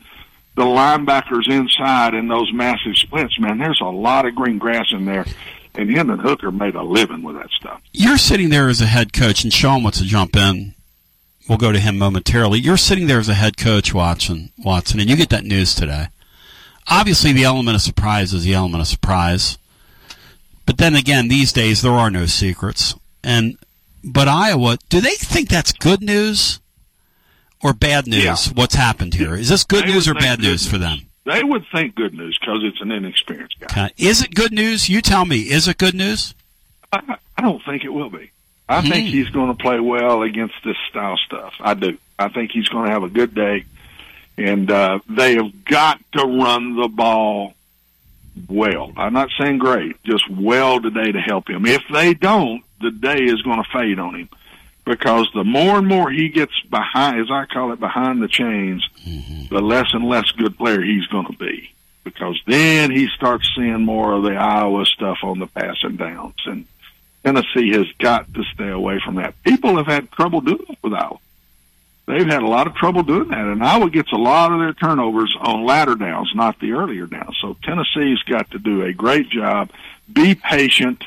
the 0.56 0.64
linebackers 0.64 1.50
inside 1.50 2.14
and 2.14 2.30
those 2.30 2.52
massive 2.54 2.98
splits, 2.98 3.40
man, 3.40 3.58
there's 3.58 3.82
a 3.82 3.86
lot 3.86 4.26
of 4.26 4.36
green 4.36 4.60
grass 4.60 4.92
in 4.92 5.06
there. 5.06 5.26
And 5.74 5.90
Hendon 5.90 6.20
Hooker 6.20 6.52
made 6.52 6.76
a 6.76 6.84
living 6.84 7.24
with 7.24 7.36
that 7.38 7.50
stuff. 7.52 7.82
You're 7.94 8.18
sitting 8.18 8.50
there 8.50 8.70
as 8.70 8.82
a 8.82 8.86
head 8.86 9.14
coach, 9.14 9.44
and 9.44 9.52
Sean 9.52 9.84
wants 9.84 10.00
to 10.00 10.06
jump 10.06 10.36
in. 10.36 10.76
We'll 11.48 11.58
go 11.58 11.72
to 11.72 11.80
him 11.80 11.98
momentarily. 11.98 12.60
You're 12.60 12.78
sitting 12.78 13.08
there 13.08 13.20
as 13.20 13.30
a 13.30 13.34
head 13.34 13.58
coach, 13.58 13.94
Watson, 13.94 14.52
Watson, 14.58 15.00
and 15.00 15.10
you 15.10 15.16
get 15.16 15.30
that 15.30 15.44
news 15.44 15.74
today. 15.76 16.08
Obviously, 16.88 17.34
the 17.34 17.44
element 17.44 17.76
of 17.76 17.82
surprise 17.82 18.34
is 18.34 18.44
the 18.44 18.54
element 18.54 18.82
of 18.82 18.88
surprise. 18.88 19.58
But 20.66 20.78
then 20.78 20.96
again, 20.96 21.28
these 21.28 21.52
days 21.52 21.82
there 21.82 21.94
are 21.94 22.12
no 22.12 22.26
secrets. 22.26 22.96
And 23.24 23.58
but 24.04 24.28
Iowa, 24.28 24.78
do 24.90 25.02
they 25.02 25.16
think 25.16 25.50
that's 25.50 25.72
good 25.72 26.02
news 26.02 26.60
or 27.64 27.74
bad 27.74 28.08
news? 28.08 28.48
Yeah. 28.48 28.54
What's 28.54 28.76
happened 28.76 29.14
here? 29.14 29.36
Is 29.36 29.50
this 29.50 29.64
good 29.64 29.86
They 29.86 29.94
news 29.94 30.08
or 30.08 30.14
bad 30.14 30.40
news 30.40 30.68
for 30.68 30.78
them? 30.78 31.00
They 31.26 31.44
would 31.44 31.66
think 31.72 31.96
good 31.96 32.14
news 32.14 32.38
because 32.40 32.62
it's 32.64 32.82
an 32.82 32.92
inexperienced 32.92 33.60
guy. 33.60 33.66
Okay. 33.66 33.94
Is 33.98 34.22
it 34.22 34.34
good 34.34 34.52
news? 34.52 34.90
You 34.90 35.02
tell 35.02 35.26
me. 35.26 35.42
Is 35.42 35.68
it 35.68 35.78
good 35.78 35.94
news? 35.94 36.34
I, 36.92 37.18
I 37.38 37.42
don't 37.42 37.64
think 37.64 37.84
it 37.84 37.90
will 37.90 38.10
be. 38.10 38.32
I 38.72 38.82
think 38.82 39.08
Hmm. 39.08 39.12
he's 39.14 39.30
going 39.30 39.56
to 39.56 39.62
play 39.62 39.80
well 39.80 40.22
against 40.24 40.56
this 40.64 40.78
style 40.90 41.18
stuff. 41.26 41.54
I 41.60 41.74
do. 41.74 41.98
I 42.18 42.30
think 42.30 42.52
he's 42.52 42.68
going 42.70 42.86
to 42.86 42.92
have 42.92 43.04
a 43.04 43.10
good 43.10 43.34
day, 43.36 43.66
and 44.38 44.70
uh, 44.72 45.00
they 45.10 45.36
have 45.36 45.66
got 45.66 46.00
to 46.14 46.24
run 46.26 46.76
the 46.76 46.88
ball 46.88 47.54
well. 48.48 48.92
I'm 48.96 49.14
not 49.14 49.30
saying 49.40 49.58
great, 49.58 50.02
just 50.04 50.30
well 50.30 50.80
today 50.82 51.12
to 51.12 51.20
help 51.20 51.50
him. 51.50 51.66
If 51.66 51.84
they 51.92 52.14
don't, 52.14 52.64
the 52.80 52.92
day 52.92 53.24
is 53.24 53.42
going 53.42 53.64
to 53.64 53.70
fade 53.72 54.00
on 54.00 54.16
him 54.16 54.30
because 54.86 55.30
the 55.34 55.44
more 55.44 55.78
and 55.78 55.88
more 55.88 56.10
he 56.10 56.30
gets 56.30 56.54
behind, 56.70 57.20
as 57.20 57.30
I 57.32 57.46
call 57.46 57.72
it, 57.74 57.80
behind 57.80 58.22
the 58.22 58.28
chains, 58.28 58.88
Mm-hmm. 59.06 59.54
the 59.54 59.62
less 59.62 59.94
and 59.94 60.08
less 60.08 60.30
good 60.32 60.58
player 60.58 60.82
he's 60.82 61.08
going 61.08 61.26
to 61.28 61.34
be. 61.38 61.72
Because 62.04 62.40
then 62.48 62.90
he 62.92 63.08
starts 63.10 63.50
seeing 63.56 63.82
more 63.82 64.14
of 64.14 64.24
the 64.24 64.36
Iowa 64.36 64.86
stuff 64.86 65.20
on 65.24 65.40
the 65.40 65.48
passing 65.48 65.98
downs, 65.98 66.36
and 66.46 66.66
Tennessee 67.24 67.72
has 67.74 67.88
got 68.00 68.34
to 68.34 68.44
stay 68.54 68.70
away 68.70 69.00
from 69.04 69.16
that. 69.16 69.42
People 69.44 69.78
have 69.78 69.86
had 69.86 70.12
trouble 70.12 70.42
doing 70.42 70.66
it 70.70 70.78
with 70.82 70.94
Iowa. 70.94 71.20
They've 72.08 72.26
had 72.28 72.42
a 72.42 72.48
lot 72.48 72.68
of 72.68 72.76
trouble 72.76 73.04
doing 73.04 73.30
that, 73.30 73.46
and 73.46 73.64
Iowa 73.64 73.90
gets 73.90 74.12
a 74.12 74.18
lot 74.18 74.52
of 74.52 74.60
their 74.60 74.74
turnovers 74.74 75.36
on 75.40 75.66
latter 75.66 75.96
downs, 75.96 76.32
not 76.36 76.60
the 76.60 76.74
earlier 76.74 77.06
downs. 77.06 77.38
So 77.40 77.56
Tennessee's 77.64 78.22
got 78.24 78.52
to 78.52 78.60
do 78.60 78.84
a 78.84 78.92
great 78.92 79.30
job. 79.30 79.70
Be 80.12 80.36
patient. 80.36 81.04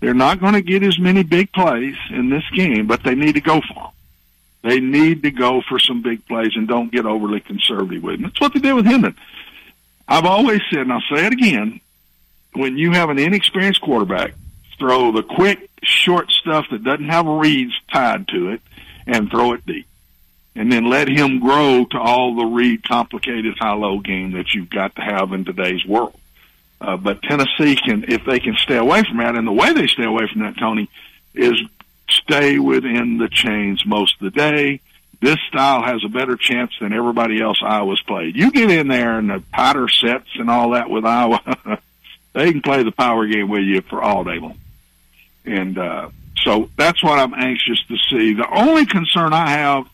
They're 0.00 0.14
not 0.14 0.40
going 0.40 0.54
to 0.54 0.62
get 0.62 0.82
as 0.82 0.98
many 0.98 1.24
big 1.24 1.52
plays 1.52 1.96
in 2.10 2.30
this 2.30 2.44
game, 2.54 2.86
but 2.86 3.02
they 3.02 3.14
need 3.14 3.34
to 3.34 3.40
go 3.40 3.60
for 3.60 3.74
them. 3.74 3.90
They 4.62 4.80
need 4.80 5.22
to 5.24 5.30
go 5.30 5.62
for 5.62 5.78
some 5.78 6.02
big 6.02 6.26
plays 6.26 6.52
and 6.54 6.66
don't 6.66 6.92
get 6.92 7.06
overly 7.06 7.40
conservative 7.40 8.02
with 8.02 8.14
them. 8.14 8.22
That's 8.22 8.40
what 8.40 8.54
they 8.54 8.60
did 8.60 8.74
with 8.74 8.86
Hendon. 8.86 9.16
I've 10.08 10.24
always 10.24 10.60
said, 10.70 10.80
and 10.80 10.92
I'll 10.92 11.02
say 11.12 11.26
it 11.26 11.32
again, 11.32 11.80
when 12.52 12.78
you 12.78 12.92
have 12.92 13.10
an 13.10 13.18
inexperienced 13.18 13.80
quarterback, 13.80 14.34
throw 14.78 15.12
the 15.12 15.22
quick, 15.22 15.70
short 15.82 16.30
stuff 16.30 16.66
that 16.70 16.84
doesn't 16.84 17.08
have 17.08 17.26
reads 17.26 17.72
tied 17.92 18.28
to 18.28 18.50
it 18.50 18.60
and 19.06 19.30
throw 19.30 19.52
it 19.52 19.64
deep. 19.66 19.86
And 20.54 20.72
then 20.72 20.88
let 20.88 21.08
him 21.08 21.40
grow 21.40 21.84
to 21.90 21.98
all 21.98 22.34
the 22.34 22.46
read 22.46 22.82
complicated 22.82 23.58
high-low 23.58 24.00
game 24.00 24.32
that 24.32 24.54
you've 24.54 24.70
got 24.70 24.96
to 24.96 25.02
have 25.02 25.32
in 25.32 25.44
today's 25.44 25.84
world. 25.84 26.18
Uh, 26.80 26.96
but 26.96 27.22
Tennessee 27.22 27.76
can, 27.76 28.04
if 28.08 28.24
they 28.24 28.40
can 28.40 28.56
stay 28.56 28.76
away 28.76 29.02
from 29.02 29.18
that, 29.18 29.34
and 29.34 29.46
the 29.46 29.52
way 29.52 29.72
they 29.72 29.86
stay 29.86 30.04
away 30.04 30.26
from 30.30 30.42
that, 30.42 30.56
Tony, 30.56 30.88
is 31.34 31.60
stay 32.08 32.58
within 32.58 33.18
the 33.18 33.28
chains 33.28 33.84
most 33.84 34.14
of 34.20 34.32
the 34.32 34.38
day. 34.38 34.80
This 35.20 35.38
style 35.48 35.82
has 35.82 36.04
a 36.04 36.08
better 36.08 36.36
chance 36.36 36.72
than 36.80 36.92
everybody 36.92 37.40
else 37.40 37.58
Iowa's 37.62 38.02
played. 38.02 38.36
You 38.36 38.50
get 38.50 38.70
in 38.70 38.88
there 38.88 39.18
and 39.18 39.30
the 39.30 39.42
tighter 39.54 39.88
sets 39.88 40.28
and 40.34 40.50
all 40.50 40.70
that 40.70 40.90
with 40.90 41.04
Iowa, 41.06 41.40
they 42.34 42.52
can 42.52 42.60
play 42.60 42.82
the 42.82 42.92
power 42.92 43.26
game 43.26 43.48
with 43.48 43.62
you 43.62 43.80
for 43.80 44.02
all 44.02 44.24
day 44.24 44.38
long. 44.38 44.58
And 45.46 45.78
uh, 45.78 46.10
so 46.42 46.70
that's 46.76 47.02
what 47.02 47.18
I'm 47.18 47.34
anxious 47.34 47.82
to 47.86 47.96
see. 48.10 48.34
The 48.34 48.48
only 48.50 48.86
concern 48.86 49.32
I 49.32 49.48
have 49.50 49.86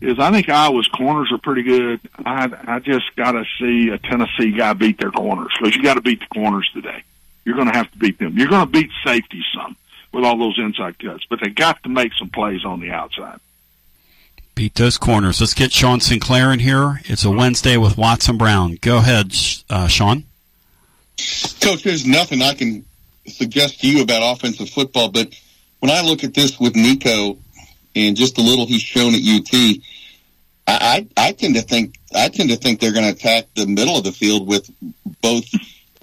is 0.00 0.18
I 0.18 0.30
think 0.30 0.48
Iowa's 0.48 0.88
corners 0.88 1.30
are 1.32 1.38
pretty 1.38 1.62
good. 1.62 2.00
I 2.24 2.50
I 2.66 2.78
just 2.80 3.14
got 3.16 3.32
to 3.32 3.44
see 3.58 3.88
a 3.88 3.98
Tennessee 3.98 4.52
guy 4.52 4.72
beat 4.72 4.98
their 4.98 5.10
corners 5.10 5.52
because 5.58 5.76
you 5.76 5.82
got 5.82 5.94
to 5.94 6.00
beat 6.00 6.20
the 6.20 6.26
corners 6.26 6.68
today. 6.74 7.04
You're 7.44 7.56
going 7.56 7.68
to 7.68 7.76
have 7.76 7.90
to 7.90 7.98
beat 7.98 8.18
them. 8.18 8.36
You're 8.38 8.48
going 8.48 8.66
to 8.66 8.70
beat 8.70 8.90
safety 9.04 9.42
some 9.54 9.76
with 10.12 10.24
all 10.24 10.38
those 10.38 10.58
inside 10.58 10.98
cuts, 10.98 11.24
but 11.28 11.40
they 11.40 11.50
got 11.50 11.82
to 11.82 11.88
make 11.88 12.12
some 12.14 12.28
plays 12.28 12.64
on 12.64 12.80
the 12.80 12.90
outside. 12.90 13.40
Beat 14.54 14.74
those 14.74 14.98
corners. 14.98 15.40
Let's 15.40 15.54
get 15.54 15.72
Sean 15.72 16.00
Sinclair 16.00 16.52
in 16.52 16.58
here. 16.58 17.00
It's 17.04 17.24
a 17.24 17.30
Wednesday 17.30 17.76
with 17.78 17.96
Watson 17.96 18.36
Brown. 18.36 18.76
Go 18.80 18.98
ahead, 18.98 19.34
uh, 19.70 19.88
Sean. 19.88 20.24
Coach, 21.60 21.82
there's 21.84 22.06
nothing 22.06 22.42
I 22.42 22.54
can 22.54 22.84
suggest 23.26 23.80
to 23.80 23.90
you 23.90 24.02
about 24.02 24.36
offensive 24.36 24.70
football, 24.70 25.10
but 25.10 25.34
when 25.80 25.90
I 25.90 26.02
look 26.02 26.24
at 26.24 26.34
this 26.34 26.58
with 26.60 26.76
Nico 26.76 27.38
and 27.94 28.16
just 28.16 28.36
the 28.36 28.42
little 28.42 28.66
he's 28.66 28.82
shown 28.82 29.14
at 29.14 29.20
UT, 29.20 29.52
I, 30.66 31.06
I 31.16 31.32
tend 31.32 31.56
to 31.56 31.62
think 31.62 31.98
I 32.14 32.28
tend 32.28 32.50
to 32.50 32.56
think 32.56 32.80
they're 32.80 32.92
going 32.92 33.04
to 33.04 33.12
attack 33.12 33.46
the 33.54 33.66
middle 33.66 33.96
of 33.96 34.04
the 34.04 34.12
field 34.12 34.46
with 34.46 34.70
both 35.20 35.44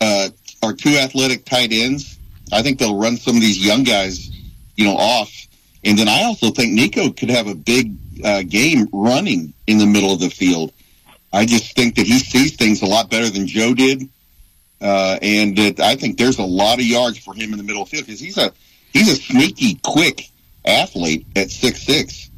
uh, 0.02 0.30
our 0.64 0.74
two 0.74 0.98
athletic 0.98 1.46
tight 1.46 1.72
ends. 1.72 2.18
I 2.52 2.62
think 2.62 2.80
they'll 2.80 3.00
run 3.00 3.18
some 3.18 3.36
of 3.36 3.42
these 3.42 3.64
young 3.64 3.84
guys, 3.84 4.30
you 4.76 4.86
know, 4.86 4.96
off, 4.98 5.32
and 5.84 5.98
then 5.98 6.08
I 6.08 6.24
also 6.24 6.50
think 6.50 6.74
Nico 6.74 7.12
could 7.12 7.30
have 7.30 7.48
a 7.48 7.56
big 7.56 7.96
uh, 8.24 8.44
game 8.44 8.88
running 8.92 9.54
in 9.68 9.78
the 9.78 9.86
middle 9.86 10.12
of 10.12 10.20
the 10.20 10.30
field. 10.30 10.74
I 11.32 11.46
just 11.46 11.76
think 11.76 11.96
that 11.96 12.08
he 12.08 12.20
sees 12.20 12.56
things 12.56 12.82
a 12.82 12.86
lot 12.86 13.10
better 13.10 13.30
than 13.30 13.48
Joe 13.48 13.74
did, 13.74 14.10
uh, 14.82 15.20
and 15.22 15.58
that 15.58 15.80
I 15.80 15.96
think 15.96 16.18
there's 16.18 16.40
a 16.40 16.44
lot 16.44 16.80
of 16.80 16.86
yards 16.86 17.18
for 17.18 17.34
him 17.34 17.52
in 17.52 17.58
the 17.58 17.64
middle 17.64 17.82
of 17.82 17.90
the 17.90 17.98
field 17.98 18.08
because 18.08 18.20
he's 18.20 18.38
a 18.38 18.52
he's 18.94 19.12
a 19.12 19.16
sneaky, 19.16 19.80
quick 19.84 20.30
athlete 20.66 21.26
at 21.36 21.52
six 21.52 21.82
six. 21.84 22.30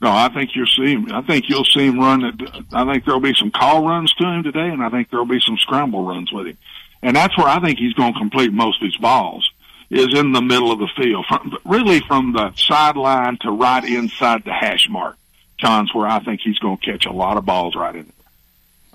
No, 0.00 0.10
I 0.10 0.28
think 0.28 0.54
you'll 0.54 0.66
see 0.66 0.92
him. 0.92 1.10
I 1.10 1.22
think 1.22 1.48
you'll 1.48 1.64
see 1.64 1.86
him 1.86 1.98
run. 1.98 2.24
I 2.72 2.84
think 2.84 3.04
there'll 3.04 3.20
be 3.20 3.34
some 3.34 3.50
call 3.50 3.86
runs 3.86 4.12
to 4.14 4.24
him 4.24 4.42
today, 4.42 4.68
and 4.68 4.82
I 4.82 4.90
think 4.90 5.10
there'll 5.10 5.24
be 5.24 5.40
some 5.40 5.56
scramble 5.56 6.04
runs 6.04 6.30
with 6.30 6.48
him. 6.48 6.58
And 7.02 7.16
that's 7.16 7.36
where 7.38 7.48
I 7.48 7.60
think 7.60 7.78
he's 7.78 7.94
going 7.94 8.12
to 8.12 8.18
complete 8.18 8.52
most 8.52 8.82
of 8.82 8.86
his 8.86 8.96
balls 8.96 9.50
is 9.90 10.18
in 10.18 10.32
the 10.32 10.42
middle 10.42 10.72
of 10.72 10.80
the 10.80 10.88
field, 10.96 11.24
from, 11.26 11.56
really 11.64 12.00
from 12.00 12.32
the 12.32 12.52
sideline 12.56 13.38
to 13.38 13.50
right 13.50 13.84
inside 13.84 14.44
the 14.44 14.52
hash 14.52 14.88
mark. 14.88 15.16
John's 15.58 15.94
where 15.94 16.08
I 16.08 16.18
think 16.18 16.40
he's 16.40 16.58
going 16.58 16.78
to 16.78 16.84
catch 16.84 17.06
a 17.06 17.12
lot 17.12 17.36
of 17.36 17.46
balls 17.46 17.74
right 17.76 17.94
in. 17.94 18.12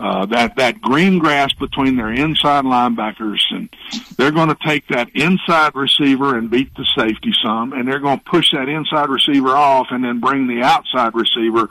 Uh, 0.01 0.25
that 0.25 0.55
that 0.55 0.81
green 0.81 1.19
grass 1.19 1.53
between 1.53 1.95
their 1.95 2.11
inside 2.11 2.65
linebackers, 2.65 3.39
and 3.51 3.69
they're 4.17 4.31
going 4.31 4.49
to 4.49 4.57
take 4.65 4.87
that 4.87 5.07
inside 5.15 5.75
receiver 5.75 6.35
and 6.35 6.49
beat 6.49 6.73
the 6.73 6.87
safety 6.97 7.31
some, 7.43 7.71
and 7.71 7.87
they're 7.87 7.99
going 7.99 8.17
to 8.17 8.25
push 8.25 8.51
that 8.51 8.67
inside 8.67 9.09
receiver 9.09 9.49
off, 9.49 9.89
and 9.91 10.03
then 10.03 10.19
bring 10.19 10.47
the 10.47 10.63
outside 10.63 11.13
receiver. 11.13 11.69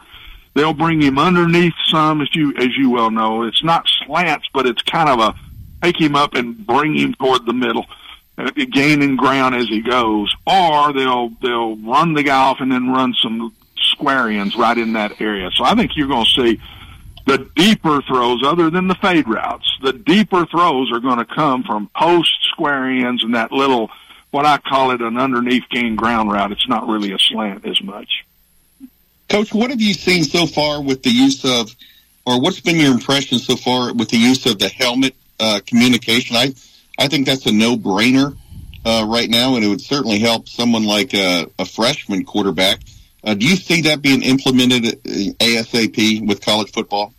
They'll 0.55 0.75
bring 0.75 1.03
him 1.03 1.19
underneath 1.19 1.75
some, 1.89 2.21
as 2.21 2.33
you 2.33 2.57
as 2.57 2.77
you 2.77 2.91
well 2.91 3.11
know. 3.11 3.43
It's 3.43 3.65
not 3.65 3.89
slants, 4.07 4.47
but 4.55 4.65
it's 4.65 4.83
kind 4.83 5.09
of 5.09 5.19
a 5.19 5.35
take 5.83 6.01
him 6.01 6.15
up 6.15 6.35
and 6.35 6.65
bring 6.65 6.95
him 6.95 7.15
toward 7.15 7.47
the 7.47 7.53
middle, 7.53 7.87
gaining 8.71 9.17
ground 9.17 9.57
as 9.57 9.67
he 9.67 9.81
goes. 9.81 10.33
Or 10.47 10.93
they'll 10.93 11.31
they'll 11.43 11.75
run 11.79 12.15
the 12.15 12.23
guy 12.23 12.39
off 12.39 12.61
and 12.61 12.71
then 12.71 12.91
run 12.91 13.13
some 13.15 13.53
square 13.77 14.29
ends 14.29 14.55
right 14.55 14.79
in 14.79 14.93
that 14.93 15.21
area. 15.21 15.51
So 15.57 15.65
I 15.65 15.75
think 15.75 15.97
you're 15.97 16.07
going 16.07 16.27
to 16.27 16.31
see 16.31 16.61
the 17.27 17.51
deeper 17.57 18.03
throws, 18.03 18.43
other 18.45 18.71
than 18.71 18.89
the 18.89 18.95
fade 18.95 19.29
routes, 19.29 19.79
the 19.83 19.93
deeper 19.93 20.47
throws 20.47 20.91
are 20.93 21.01
going 21.01 21.19
to 21.19 21.25
come 21.25 21.63
from 21.63 21.91
post 21.95 22.31
square 22.51 22.87
ends 22.87 23.23
and 23.25 23.35
that 23.35 23.53
little, 23.53 23.91
what 24.31 24.47
I 24.47 24.59
call 24.59 24.91
it, 24.93 25.01
an 25.01 25.19
underneath 25.19 25.65
gain 25.71 25.97
ground 25.97 26.33
route. 26.33 26.53
It's 26.53 26.69
not 26.69 26.89
really 26.89 27.13
a 27.13 27.19
slant 27.19 27.67
as 27.67 27.83
much. 27.83 28.25
Coach, 29.29 29.55
what 29.55 29.71
have 29.71 29.81
you 29.81 29.95
seen 29.95 30.25
so 30.25 30.47
far 30.47 30.83
with 30.83 31.03
the 31.03 31.11
use 31.11 31.45
of, 31.45 31.75
or 32.27 32.41
what's 32.41 32.61
been 32.61 32.77
your 32.77 32.93
impression 32.93 33.39
so 33.39 33.57
far 33.57 33.93
with 33.93 34.09
the 34.09 34.19
use 34.19 34.45
of 34.47 34.59
the 34.59 34.69
helmet 34.69 35.15
uh, 35.39 35.61
communication? 35.67 36.37
I, 36.37 36.55
I 36.99 37.09
think 37.09 37.27
that's 37.27 37.47
a 37.47 37.53
no 37.53 37.77
brainer 37.77 38.37
uh, 38.85 39.05
right 39.07 39.31
now, 39.31 39.55
and 39.55 39.65
it 39.65 39.69
would 39.69 39.81
certainly 39.81 40.19
help 40.19 40.49
someone 40.49 40.85
like 40.85 41.15
a, 41.15 41.47
a 41.59 41.65
freshman 41.65 42.25
quarterback. 42.25 42.81
Uh, 43.23 43.35
do 43.35 43.47
you 43.47 43.57
see 43.57 43.83
that 43.83 44.03
being 44.03 44.23
implemented 44.23 44.85
ASAP 45.05 46.27
with 46.27 46.41
college 46.41 46.73
football? 46.73 47.13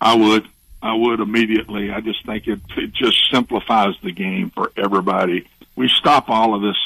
I 0.00 0.14
would. 0.14 0.48
I 0.82 0.94
would 0.94 1.20
immediately. 1.20 1.90
I 1.90 2.00
just 2.00 2.24
think 2.26 2.46
it, 2.46 2.60
it 2.76 2.92
just 2.92 3.16
simplifies 3.30 3.94
the 4.02 4.12
game 4.12 4.50
for 4.50 4.70
everybody. 4.76 5.48
We 5.76 5.88
stop 5.88 6.28
all 6.28 6.54
of 6.54 6.62
this 6.62 6.76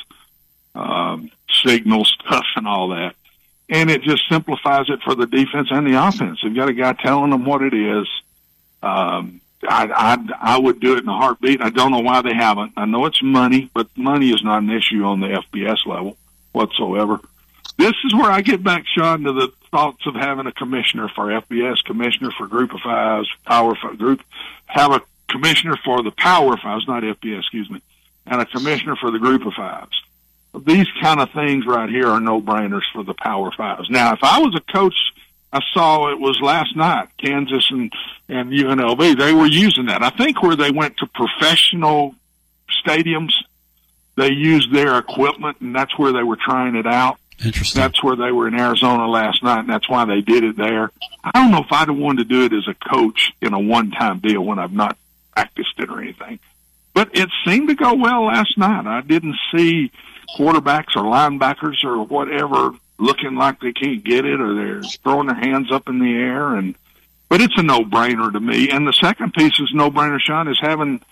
um, 0.74 1.30
signal 1.64 2.05
stuff 2.05 2.44
and 2.56 2.66
all 2.66 2.89
that, 2.89 3.14
and 3.68 3.90
it 3.90 4.02
just 4.02 4.28
simplifies 4.28 4.89
it 4.89 5.02
for 5.02 5.14
the 5.14 5.26
defense 5.26 5.68
and 5.70 5.86
the 5.86 6.06
offense. 6.06 6.40
You've 6.43 6.55
got 6.55 6.68
a 6.68 6.74
guy 6.74 6.93
telling 6.93 7.30
them 7.30 7.44
what 7.44 7.62
it 7.62 7.74
is. 7.74 8.06
Um, 8.82 9.40
I, 9.68 9.89
I 9.93 10.55
I 10.55 10.59
would 10.59 10.78
do 10.78 10.97
it 10.97 11.02
in 11.02 11.09
a 11.09 11.16
heartbeat. 11.16 11.60
I 11.60 11.70
don't 11.70 11.90
know 11.90 11.98
why 11.98 12.22
they 12.22 12.35
haven't. 12.35 12.72
I 12.76 12.85
know 12.85 13.06
it's 13.06 13.22
money, 13.22 13.70
but 13.74 13.89
money 13.97 14.30
is 14.30 14.44
not 14.44 14.62
an 14.62 14.70
issue 14.70 15.02
on 15.05 15.20
the 15.20 15.43
FBS 15.52 15.86
level 15.86 16.16
whatsoever 16.52 17.20
this 17.78 17.94
is 18.05 18.12
where 18.12 18.30
I 18.30 18.42
get 18.42 18.62
back, 18.62 18.84
Sean, 18.86 19.22
to 19.22 19.32
the 19.32 19.52
thoughts 19.70 20.05
of 20.06 20.14
having 20.14 20.46
a 20.46 20.52
commissioner 20.52 21.09
for 21.09 21.26
FBS, 21.26 21.82
commissioner 21.84 22.30
for 22.36 22.48
Group 22.48 22.74
of 22.74 22.80
Fives, 22.80 23.28
Power 23.46 23.76
Group, 23.96 24.20
have 24.66 24.92
a 24.92 25.00
commissioner 25.28 25.76
for 25.84 26.02
the 26.02 26.10
Power 26.10 26.56
Fives, 26.56 26.88
not 26.88 27.05
FBS, 27.05 27.38
excuse 27.38 27.70
me, 27.70 27.80
and 28.26 28.40
a 28.40 28.46
commissioner 28.46 28.96
for 28.96 29.12
the 29.12 29.20
Group 29.20 29.46
of 29.46 29.55
Fives. 29.55 30.02
These 30.66 30.88
kind 31.00 31.20
of 31.20 31.30
things 31.30 31.66
right 31.66 31.88
here 31.88 32.09
are 32.09 32.20
no 32.20 32.40
brainers 32.40 32.82
for 32.92 33.05
the 33.05 33.14
Power 33.14 33.52
Fives. 33.52 33.88
Now, 33.88 34.12
if 34.12 34.24
I 34.24 34.40
was 34.40 34.56
a 34.56 34.72
coach, 34.72 34.96
I 35.52 35.60
saw 35.72 36.10
it 36.10 36.18
was 36.18 36.40
last 36.40 36.74
night, 36.74 37.09
Kansas 37.16 37.70
and, 37.70 37.92
and 38.28 38.50
UNLV, 38.50 39.16
they 39.16 39.32
were 39.32 39.46
using 39.46 39.86
that. 39.86 40.02
I 40.02 40.10
think 40.10 40.42
where 40.42 40.56
they 40.56 40.72
went 40.72 40.96
to 40.96 41.06
professional 41.06 42.16
stadiums, 42.84 43.34
they 44.16 44.32
used 44.32 44.74
their 44.74 44.98
equipment 44.98 45.60
and 45.60 45.76
that's 45.76 45.96
where 45.96 46.12
they 46.12 46.24
were 46.24 46.36
trying 46.36 46.74
it 46.74 46.86
out 46.86 47.18
Interesting. 47.44 47.81
That's 47.81 48.02
where 48.02 48.16
they 48.16 48.32
were 48.32 48.48
in 48.48 48.59
Arizona 48.59 49.06
last 49.06 49.43
night, 49.43 49.60
and 49.60 49.69
that's 49.69 49.89
why 49.89 50.05
they 50.05 50.20
did 50.20 50.43
it 50.43 50.56
there. 50.56 50.90
I 51.23 51.31
don't 51.35 51.52
know 51.52 51.60
if 51.60 51.73
I'd 51.73 51.89
have 51.89 51.97
wanted 51.97 52.28
to 52.28 52.35
do 52.35 52.44
it 52.44 52.52
as 52.52 52.66
a 52.66 52.74
coach 52.74 53.32
in 53.40 53.55
a 53.55 53.60
one-time 53.60 54.19
deal 54.19 54.43
when 54.43 54.59
I've 54.59 54.73
not 54.73 54.97
practiced 55.32 55.78
it 55.78 55.89
or 55.89 56.01
anything. 56.01 56.40
But 56.94 57.16
it 57.16 57.28
seemed 57.44 57.69
to 57.69 57.77
go 57.77 57.94
well 57.94 58.24
last 58.27 58.59
night. 58.59 58.86
I 58.86 59.02
didn't 59.02 59.36
see 59.55 59.93
quarterbacks 60.36 60.97
or 60.97 61.02
linebackers 61.02 61.85
or 61.85 62.02
whatever 62.02 62.73
looking 62.98 63.36
like 63.36 63.60
they 63.60 63.73
can't 63.73 64.02
get 64.02 64.24
it 64.24 64.40
or 64.40 64.55
they're 64.55 64.82
throwing 64.82 65.28
their 65.28 65.36
hands 65.36 65.70
up 65.70 65.89
in 65.89 66.01
the 66.01 66.12
air 66.12 66.56
and 66.56 66.74
but 67.28 67.40
it's 67.40 67.56
a 67.59 67.62
no 67.62 67.81
brainer 67.81 68.32
to 68.32 68.40
me. 68.40 68.70
And 68.70 68.86
the 68.86 68.93
second 68.93 69.35
piece 69.35 69.60
is 69.60 69.70
no 69.74 69.90
brainer, 69.90 70.19
Sean, 70.19 70.48
is 70.48 70.59
having 70.60 71.02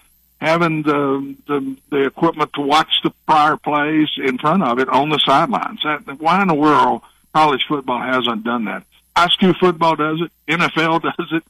having 0.40 0.82
the, 0.82 1.34
the 1.46 1.76
the 1.90 2.06
equipment 2.06 2.52
to 2.54 2.60
watch 2.60 3.00
the 3.02 3.10
prior 3.26 3.56
plays 3.56 4.08
in 4.16 4.38
front 4.38 4.62
of 4.62 4.78
it 4.78 4.88
on 4.88 5.08
the 5.08 5.18
sidelines. 5.18 5.80
That, 5.84 6.20
why 6.20 6.42
in 6.42 6.48
the 6.48 6.54
world 6.54 7.02
college 7.34 7.64
football 7.68 8.00
hasn't 8.00 8.44
done 8.44 8.64
that? 8.66 8.84
High 9.16 9.28
school 9.28 9.54
football 9.58 9.96
does 9.96 10.20
it. 10.20 10.30
NFL 10.48 11.02
does 11.16 11.28
it. 11.32 11.42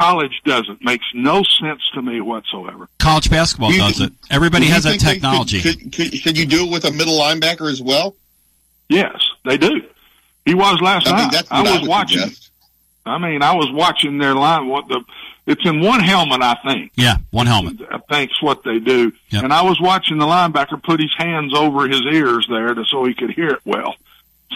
College 0.00 0.40
doesn't. 0.44 0.82
Makes 0.84 1.04
no 1.14 1.42
sense 1.44 1.82
to 1.94 2.02
me 2.02 2.20
whatsoever. 2.20 2.88
College 2.98 3.30
basketball 3.30 3.70
You- 3.72 3.78
does 3.80 4.00
it. 4.00 4.12
Everybody 4.30 4.66
has 4.66 4.84
that 4.84 4.98
technology. 4.98 5.60
Could, 5.60 5.78
could, 5.78 5.92
could, 5.92 6.14
should 6.14 6.38
you 6.38 6.46
do 6.46 6.66
it 6.66 6.70
with 6.72 6.84
a 6.84 6.90
middle 6.90 7.18
linebacker 7.20 7.70
as 7.70 7.80
well? 7.82 8.16
Yes, 8.88 9.20
they 9.44 9.56
do. 9.58 9.82
He 10.44 10.54
was 10.54 10.80
last 10.80 11.06
I 11.06 11.10
mean, 11.12 11.22
night. 11.24 11.32
that's 11.32 11.50
I 11.52 11.60
what 11.60 11.68
I 11.68 11.72
was 11.72 11.80
would 11.82 11.88
watching. 11.90 12.18
suggest. 12.20 12.50
I 13.06 13.18
mean, 13.18 13.42
I 13.42 13.54
was 13.54 13.70
watching 13.72 14.18
their 14.18 14.34
line. 14.34 14.68
What 14.68 14.88
the? 14.88 15.04
It's 15.44 15.64
in 15.64 15.80
one 15.80 16.00
helmet, 16.00 16.40
I 16.40 16.54
think. 16.64 16.92
Yeah, 16.94 17.16
one 17.30 17.46
helmet. 17.46 17.80
I 17.90 17.98
think's 17.98 18.40
what 18.40 18.62
they 18.62 18.78
do. 18.78 19.12
Yep. 19.30 19.44
And 19.44 19.52
I 19.52 19.62
was 19.62 19.80
watching 19.80 20.18
the 20.18 20.26
linebacker 20.26 20.82
put 20.82 21.00
his 21.00 21.12
hands 21.16 21.52
over 21.52 21.88
his 21.88 22.02
ears 22.02 22.46
there 22.48 22.72
to, 22.74 22.84
so 22.84 23.04
he 23.04 23.14
could 23.14 23.30
hear 23.30 23.48
it 23.48 23.60
well. 23.64 23.96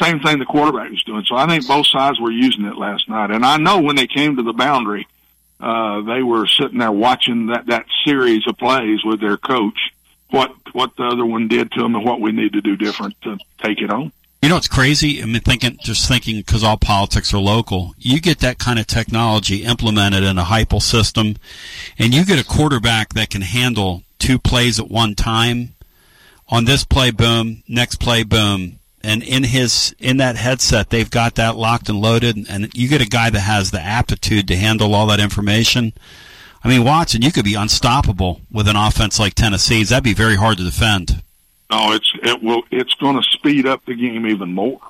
Same 0.00 0.20
thing 0.20 0.38
the 0.38 0.44
quarterback 0.44 0.90
was 0.90 1.02
doing. 1.02 1.24
So 1.24 1.34
I 1.34 1.46
think 1.46 1.66
both 1.66 1.86
sides 1.86 2.20
were 2.20 2.30
using 2.30 2.66
it 2.66 2.76
last 2.76 3.08
night. 3.08 3.30
And 3.30 3.44
I 3.44 3.56
know 3.56 3.80
when 3.80 3.96
they 3.96 4.06
came 4.06 4.36
to 4.36 4.42
the 4.42 4.52
boundary, 4.52 5.08
uh, 5.58 6.02
they 6.02 6.22
were 6.22 6.46
sitting 6.46 6.78
there 6.78 6.92
watching 6.92 7.46
that, 7.46 7.66
that 7.66 7.86
series 8.04 8.46
of 8.46 8.58
plays 8.58 9.02
with 9.04 9.20
their 9.20 9.38
coach, 9.38 9.92
what, 10.30 10.52
what 10.72 10.94
the 10.96 11.04
other 11.04 11.24
one 11.24 11.48
did 11.48 11.72
to 11.72 11.82
them 11.82 11.94
and 11.96 12.04
what 12.04 12.20
we 12.20 12.30
need 12.30 12.52
to 12.52 12.60
do 12.60 12.76
different 12.76 13.20
to 13.22 13.38
take 13.58 13.80
it 13.80 13.90
on. 13.90 14.12
You 14.46 14.50
know, 14.50 14.58
it's 14.58 14.68
crazy. 14.68 15.20
I 15.20 15.26
mean, 15.26 15.40
thinking, 15.40 15.76
just 15.82 16.06
thinking, 16.06 16.36
because 16.36 16.62
all 16.62 16.76
politics 16.76 17.34
are 17.34 17.38
local. 17.38 17.96
You 17.98 18.20
get 18.20 18.38
that 18.38 18.60
kind 18.60 18.78
of 18.78 18.86
technology 18.86 19.64
implemented 19.64 20.22
in 20.22 20.38
a 20.38 20.44
Heupel 20.44 20.80
system, 20.80 21.34
and 21.98 22.14
you 22.14 22.24
get 22.24 22.38
a 22.38 22.44
quarterback 22.44 23.14
that 23.14 23.30
can 23.30 23.42
handle 23.42 24.04
two 24.20 24.38
plays 24.38 24.78
at 24.78 24.88
one 24.88 25.16
time. 25.16 25.74
On 26.48 26.64
this 26.64 26.84
play, 26.84 27.10
boom. 27.10 27.64
Next 27.66 27.96
play, 27.96 28.22
boom. 28.22 28.78
And 29.02 29.24
in 29.24 29.42
his 29.42 29.96
in 29.98 30.18
that 30.18 30.36
headset, 30.36 30.90
they've 30.90 31.10
got 31.10 31.34
that 31.34 31.56
locked 31.56 31.88
and 31.88 32.00
loaded. 32.00 32.46
And 32.48 32.72
you 32.72 32.86
get 32.86 33.00
a 33.00 33.08
guy 33.08 33.30
that 33.30 33.40
has 33.40 33.72
the 33.72 33.80
aptitude 33.80 34.46
to 34.46 34.56
handle 34.56 34.94
all 34.94 35.08
that 35.08 35.18
information. 35.18 35.92
I 36.62 36.68
mean, 36.68 36.84
Watson, 36.84 37.22
you 37.22 37.32
could 37.32 37.44
be 37.44 37.56
unstoppable 37.56 38.42
with 38.52 38.68
an 38.68 38.76
offense 38.76 39.18
like 39.18 39.34
Tennessee's. 39.34 39.88
That'd 39.88 40.04
be 40.04 40.14
very 40.14 40.36
hard 40.36 40.58
to 40.58 40.64
defend. 40.64 41.20
No, 41.70 41.92
it's 41.92 42.12
it 42.22 42.42
will 42.42 42.62
it's 42.70 42.94
going 42.94 43.16
to 43.16 43.22
speed 43.30 43.66
up 43.66 43.84
the 43.84 43.94
game 43.94 44.26
even 44.26 44.52
more 44.52 44.80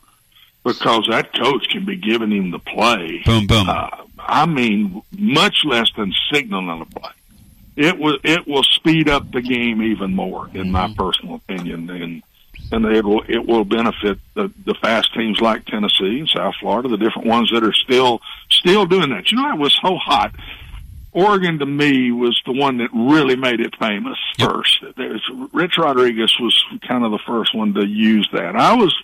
because 0.65 1.07
that 1.09 1.33
coach 1.33 1.69
can 1.69 1.85
be 1.85 1.97
giving 1.97 2.33
him 2.33 2.51
the 2.51 2.59
play. 2.59 3.23
Boom, 3.25 3.47
boom. 3.47 3.69
Uh, 3.69 3.89
I 4.19 4.47
mean, 4.47 5.03
much 5.17 5.65
less 5.65 5.89
than 5.97 6.13
signaling 6.33 6.81
a 6.81 6.87
play. 6.87 7.13
It 7.77 7.99
will 7.99 8.19
it 8.25 8.47
will 8.47 8.65
speed 8.65 9.09
up 9.09 9.31
the 9.33 9.43
game 9.43 9.83
even 9.83 10.15
more, 10.15 10.49
in 10.55 10.71
my 10.71 10.93
personal 10.97 11.37
opinion, 11.37 11.89
and 11.91 12.23
and 12.73 12.85
it 12.87 13.05
will 13.05 13.23
it 13.29 13.47
will 13.47 13.65
benefit 13.65 14.19
the 14.35 14.51
the 14.65 14.75
fast 14.75 15.15
teams 15.15 15.41
like 15.41 15.67
Tennessee 15.67 16.21
and 16.21 16.29
South 16.29 16.55
Florida, 16.59 16.89
the 16.89 16.97
different 16.97 17.29
ones 17.29 17.51
that 17.53 17.63
are 17.63 17.75
still 17.75 18.21
still 18.51 18.87
doing 18.87 19.11
that. 19.11 19.31
You 19.31 19.37
know, 19.39 19.53
it 19.53 19.59
was 19.59 19.79
so 19.81 19.97
hot. 19.97 20.35
Oregon 21.17 21.61
to 21.61 21.67
me 21.67 22.13
was 22.13 22.39
the 22.45 22.53
one 22.53 22.77
that 22.77 22.91
really 22.93 23.37
made 23.37 23.61
it 23.61 23.75
famous 23.77 24.19
first. 24.39 24.85
There's 24.99 25.23
Rich 25.51 25.79
Rodriguez 25.79 26.39
was 26.39 26.63
kind 26.87 27.05
of 27.07 27.11
the 27.11 27.19
first 27.27 27.55
one 27.55 27.73
to 27.73 27.87
use 27.87 28.29
that. 28.35 28.55
I 28.55 28.75
was 28.75 28.95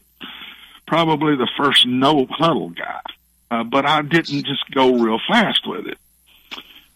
probably 0.86 1.36
the 1.36 1.48
first 1.56 1.86
no 1.86 2.26
huddle 2.26 2.68
guy, 2.68 3.00
uh, 3.50 3.64
but 3.64 3.86
I 3.86 4.02
didn't 4.02 4.44
just 4.44 4.70
go 4.70 4.94
real 4.98 5.20
fast 5.26 5.66
with 5.66 5.86
it. 5.86 5.96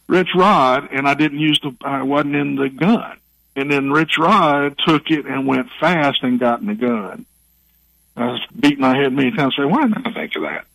Rich 0.06 0.34
Rod 0.36 0.90
and 0.92 1.08
I 1.08 1.14
didn't 1.14 1.38
use 1.38 1.60
the 1.60 1.74
I 1.80 2.02
wasn't 2.02 2.36
in 2.36 2.56
the 2.56 2.68
gun, 2.68 3.16
and 3.56 3.70
then 3.70 3.92
Rich 3.92 4.18
Rod 4.18 4.76
took 4.86 5.10
it 5.10 5.24
and 5.24 5.46
went 5.46 5.70
fast 5.80 6.22
and 6.24 6.38
got 6.38 6.60
in 6.60 6.66
the 6.66 6.74
gun. 6.74 7.24
I 8.18 8.32
was 8.32 8.46
beating 8.60 8.80
my 8.80 8.94
head 8.94 9.14
many 9.14 9.30
times, 9.30 9.54
saying, 9.56 9.70
"Why 9.70 9.86
didn't 9.86 10.06
I 10.06 10.12
think 10.12 10.36
of 10.36 10.42
that?" 10.42 10.66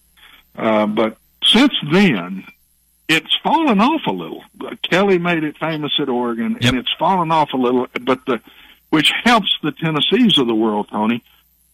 Uh, 0.57 0.87
but 0.87 1.17
since 1.43 1.73
then, 1.91 2.43
it's 3.07 3.35
fallen 3.43 3.79
off 3.79 4.01
a 4.07 4.11
little. 4.11 4.43
Kelly 4.83 5.17
made 5.17 5.43
it 5.43 5.57
famous 5.57 5.91
at 5.99 6.09
Oregon, 6.09 6.57
and 6.61 6.77
it's 6.77 6.93
fallen 6.97 7.31
off 7.31 7.49
a 7.53 7.57
little. 7.57 7.87
But 8.01 8.25
the 8.25 8.41
which 8.89 9.11
helps 9.23 9.57
the 9.63 9.71
Tennessees 9.71 10.37
of 10.37 10.47
the 10.47 10.55
world, 10.55 10.89
Tony, 10.89 11.23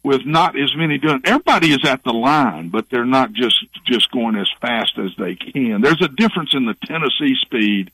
with 0.04 0.26
not 0.26 0.60
as 0.60 0.76
many 0.76 0.98
doing. 0.98 1.22
Everybody 1.26 1.72
is 1.74 1.84
at 1.84 2.04
the 2.04 2.14
line, 2.14 2.70
but 2.70 2.90
they're 2.90 3.06
not 3.06 3.34
just 3.34 3.64
just 3.86 4.12
going 4.12 4.36
as 4.36 4.50
fast 4.62 4.98
as 4.98 5.12
they 5.18 5.36
can. 5.36 5.82
There's 5.82 6.02
a 6.02 6.08
difference 6.08 6.54
in 6.54 6.66
the 6.66 6.76
Tennessee 6.86 7.36
speed, 7.42 7.92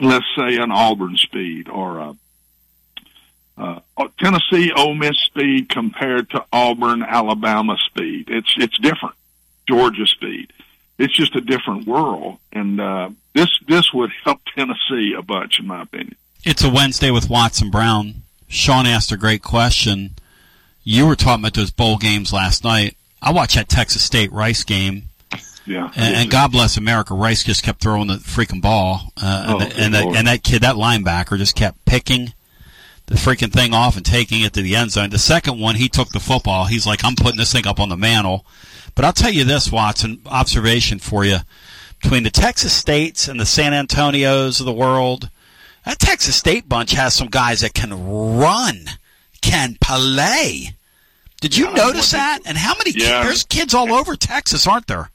let's 0.00 0.24
say 0.36 0.56
an 0.56 0.70
Auburn 0.72 1.16
speed 1.16 1.68
or 1.68 1.98
a 1.98 2.16
uh, 3.58 3.80
Tennessee 4.18 4.72
Ole 4.74 4.94
Miss 4.94 5.16
speed 5.26 5.68
compared 5.68 6.30
to 6.30 6.44
Auburn 6.52 7.02
Alabama 7.02 7.76
speed. 7.86 8.28
It's 8.28 8.54
it's 8.56 8.78
different. 8.78 9.14
Georgia 9.68 10.06
speed. 10.06 10.52
It's 10.98 11.14
just 11.16 11.34
a 11.34 11.40
different 11.40 11.86
world, 11.86 12.38
and 12.52 12.80
uh, 12.80 13.10
this 13.34 13.48
this 13.66 13.92
would 13.92 14.10
help 14.24 14.40
Tennessee 14.54 15.14
a 15.18 15.22
bunch, 15.22 15.58
in 15.58 15.66
my 15.66 15.82
opinion. 15.82 16.16
It's 16.44 16.62
a 16.62 16.70
Wednesday 16.70 17.10
with 17.10 17.30
Watson 17.30 17.70
Brown. 17.70 18.22
Sean 18.48 18.86
asked 18.86 19.10
a 19.12 19.16
great 19.16 19.42
question. 19.42 20.10
You 20.84 21.06
were 21.06 21.16
talking 21.16 21.42
about 21.42 21.54
those 21.54 21.70
bowl 21.70 21.96
games 21.96 22.32
last 22.32 22.62
night. 22.64 22.96
I 23.22 23.32
watched 23.32 23.54
that 23.54 23.68
Texas 23.68 24.02
State 24.02 24.30
Rice 24.32 24.64
game, 24.64 25.04
Yeah, 25.64 25.90
and, 25.96 26.16
and 26.16 26.30
God 26.30 26.52
bless 26.52 26.76
America. 26.76 27.14
Rice 27.14 27.44
just 27.44 27.62
kept 27.62 27.80
throwing 27.80 28.08
the 28.08 28.16
freaking 28.16 28.60
ball, 28.60 29.12
uh, 29.16 29.44
Oh, 29.48 29.60
and, 29.60 29.70
the, 29.70 29.80
and, 29.80 29.94
Lord. 29.94 30.16
and 30.16 30.26
that 30.26 30.42
kid, 30.42 30.62
that 30.62 30.74
linebacker, 30.76 31.38
just 31.38 31.54
kept 31.56 31.84
picking 31.84 32.34
the 33.06 33.14
freaking 33.14 33.52
thing 33.52 33.72
off 33.74 33.96
and 33.96 34.04
taking 34.04 34.42
it 34.42 34.52
to 34.54 34.62
the 34.62 34.74
end 34.76 34.90
zone. 34.90 35.10
The 35.10 35.18
second 35.18 35.58
one, 35.60 35.76
he 35.76 35.88
took 35.88 36.10
the 36.10 36.20
football. 36.20 36.66
He's 36.66 36.86
like, 36.86 37.04
I'm 37.04 37.14
putting 37.16 37.38
this 37.38 37.52
thing 37.52 37.66
up 37.66 37.80
on 37.80 37.88
the 37.88 37.96
mantle. 37.96 38.44
But 38.94 39.04
I'll 39.04 39.12
tell 39.12 39.32
you 39.32 39.44
this, 39.44 39.72
Watson, 39.72 40.20
observation 40.26 40.98
for 40.98 41.24
you. 41.24 41.38
Between 42.02 42.24
the 42.24 42.30
Texas 42.30 42.72
States 42.72 43.28
and 43.28 43.38
the 43.38 43.46
San 43.46 43.72
Antonios 43.72 44.58
of 44.60 44.66
the 44.66 44.72
world, 44.72 45.30
that 45.84 45.98
Texas 45.98 46.36
State 46.36 46.68
bunch 46.68 46.92
has 46.92 47.14
some 47.14 47.28
guys 47.28 47.60
that 47.60 47.74
can 47.74 48.38
run, 48.38 48.86
can 49.40 49.76
play. 49.80 50.74
Did 51.40 51.56
you 51.56 51.72
notice 51.72 52.10
that? 52.12 52.40
And 52.44 52.56
how 52.58 52.74
many? 52.76 52.92
Yeah. 52.92 53.24
There's 53.24 53.44
kids 53.44 53.74
all 53.74 53.92
over 53.92 54.14
Texas, 54.16 54.66
aren't 54.66 54.86
there? 54.86 55.10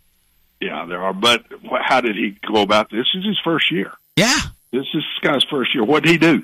Yeah, 0.60 0.86
there 0.86 1.02
are. 1.02 1.14
But 1.14 1.46
how 1.82 2.02
did 2.02 2.16
he 2.16 2.38
go 2.46 2.62
about 2.62 2.90
this? 2.90 3.08
This 3.14 3.22
is 3.22 3.26
his 3.26 3.40
first 3.44 3.72
year. 3.72 3.92
Yeah. 4.16 4.38
This 4.72 4.82
is 4.88 4.94
this 4.94 5.04
guy's 5.22 5.44
first 5.46 5.74
year. 5.74 5.84
What 5.84 6.04
did 6.04 6.12
he 6.12 6.18
do? 6.18 6.44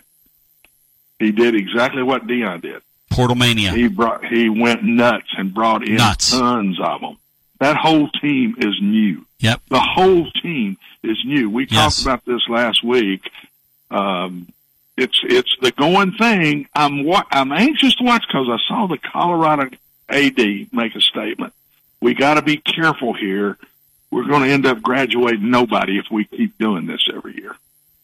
He 1.20 1.32
did 1.32 1.56
exactly 1.56 2.04
what 2.04 2.28
Deion 2.28 2.62
did. 2.62 2.82
Portal 3.10 3.36
mania. 3.36 3.72
He 3.72 3.88
brought 3.88 4.26
he 4.26 4.50
went 4.50 4.84
nuts 4.84 5.28
and 5.38 5.54
brought 5.54 5.88
in 5.88 5.96
Nuts. 5.96 6.32
tons 6.32 6.80
of 6.82 7.02
them. 7.02 7.18
That 7.60 7.78
whole 7.78 8.10
team 8.10 8.56
is 8.58 8.76
new. 8.82 9.26
Yep. 9.40 9.62
The 9.70 9.80
whole 9.80 10.30
team 10.32 10.78
is 11.04 11.18
new. 11.26 11.50
We 11.50 11.68
Yes. 11.70 12.04
talked 12.04 12.24
about 12.26 12.26
this 12.26 12.48
last 12.50 12.84
week. 12.84 13.30
Um, 13.92 14.48
it's 14.98 15.20
it's 15.24 15.56
the 15.62 15.72
going 15.72 16.12
thing. 16.14 16.68
I'm 16.74 17.04
wa- 17.04 17.24
I'm 17.32 17.52
anxious 17.52 17.96
to 17.96 18.04
watch 18.04 18.24
because 18.28 18.48
I 18.50 18.58
saw 18.68 18.88
the 18.88 18.98
Colorado 18.98 19.70
AD 20.10 20.68
make 20.72 20.96
a 20.96 21.02
statement. 21.02 21.54
We 22.02 22.14
got 22.14 22.36
to 22.36 22.42
be 22.42 22.58
careful 22.58 23.14
here. 23.14 23.58
We're 24.12 24.26
going 24.28 24.44
to 24.44 24.50
end 24.50 24.66
up 24.66 24.82
graduating 24.82 25.50
nobody 25.50 25.98
if 25.98 26.06
we 26.12 26.26
keep 26.26 26.58
doing 26.58 26.86
this 26.86 27.08
every 27.14 27.36
year. 27.38 27.56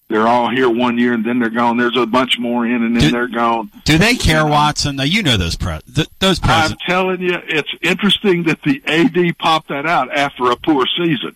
They're 0.10 0.27
all 0.27 0.49
here 0.49 0.68
one 0.68 0.98
year 0.98 1.14
and 1.14 1.23
then 1.23 1.38
they're 1.38 1.52
gone. 1.52 1.77
There's 1.77 1.95
a 1.95 2.07
bunch 2.07 2.40
more 2.40 2.65
in 2.65 2.84
and 2.84 2.99
then 2.99 3.11
they're 3.11 3.27
gone. 3.27 3.72
Do 3.86 3.99
they 3.99 4.15
care, 4.15 4.45
Watson? 4.45 4.95
Now 4.95 5.03
you 5.03 5.22
know 5.22 5.38
those 5.38 5.56
pres 5.56 5.84
th- 5.84 6.10
those 6.18 6.40
I'm 6.44 6.76
telling 6.88 7.22
you, 7.22 7.38
it's 7.48 7.69
interesting 7.81 8.44
that 8.44 8.64
the 8.64 8.81
AD 8.88 9.38
popped 9.38 9.69
that 9.69 9.86
out 9.86 10.11
after 10.11 10.49
a 10.49 10.56
poor 10.56 10.86
season. 10.98 11.36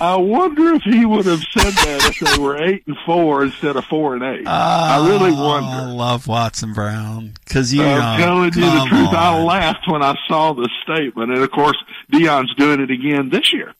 I 0.00 0.14
wonder 0.16 0.74
if 0.74 0.82
he 0.82 1.04
would 1.04 1.26
have 1.26 1.42
said 1.52 1.72
that 1.72 2.04
if 2.10 2.20
they 2.20 2.40
were 2.40 2.62
eight 2.62 2.86
and 2.86 2.96
four 3.04 3.42
instead 3.42 3.74
of 3.74 3.84
four 3.86 4.14
and 4.14 4.22
eight. 4.22 4.46
I 4.46 5.08
really 5.08 5.32
ah, 5.34 5.44
wonder. 5.44 5.90
I 5.90 5.92
love 5.92 6.28
Watson 6.28 6.72
Brown 6.72 7.32
because 7.44 7.74
you. 7.74 7.82
I'm 7.82 8.20
know, 8.20 8.24
telling 8.24 8.44
you 8.44 8.78
the 8.78 8.86
truth. 8.88 9.08
I 9.08 9.42
laughed 9.42 9.88
when 9.88 10.04
I 10.04 10.14
saw 10.28 10.52
the 10.52 10.68
statement, 10.84 11.32
and 11.32 11.42
of 11.42 11.50
course, 11.50 11.82
Deion's 12.12 12.54
doing 12.54 12.80
it 12.80 12.92
again 12.92 13.30
this 13.30 13.52
year. 13.52 13.74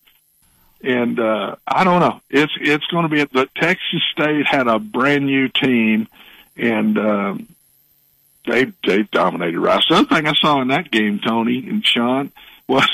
And 0.83 1.19
uh, 1.19 1.57
I 1.67 1.85
don't 1.85 2.01
know. 2.01 2.21
It's 2.31 2.53
it's 2.61 2.87
going 2.87 3.03
to 3.03 3.09
be. 3.09 3.25
The 3.25 3.49
Texas 3.57 4.03
State 4.13 4.47
had 4.47 4.69
a 4.69 4.79
brand 4.79 5.27
new 5.27 5.49
team, 5.49 6.07
and 6.57 6.97
um, 6.99 7.49
they 8.47 8.73
they 8.87 9.03
dominated 9.03 9.59
Rice. 9.59 9.89
The 9.89 9.97
other 9.97 10.15
thing 10.15 10.27
I 10.27 10.35
saw 10.35 10.61
in 10.61 10.69
that 10.69 10.91
game, 10.91 11.19
Tony 11.19 11.69
and 11.69 11.85
Sean, 11.85 12.31
was 12.69 12.89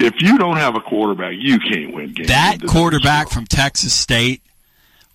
if 0.00 0.20
you 0.20 0.38
don't 0.38 0.56
have 0.56 0.74
a 0.74 0.80
quarterback, 0.80 1.34
you 1.36 1.58
can't 1.60 1.94
win 1.94 2.12
games. 2.12 2.28
That 2.28 2.58
quarterback 2.66 3.30
from 3.30 3.46
Texas 3.46 3.92
State. 3.92 4.42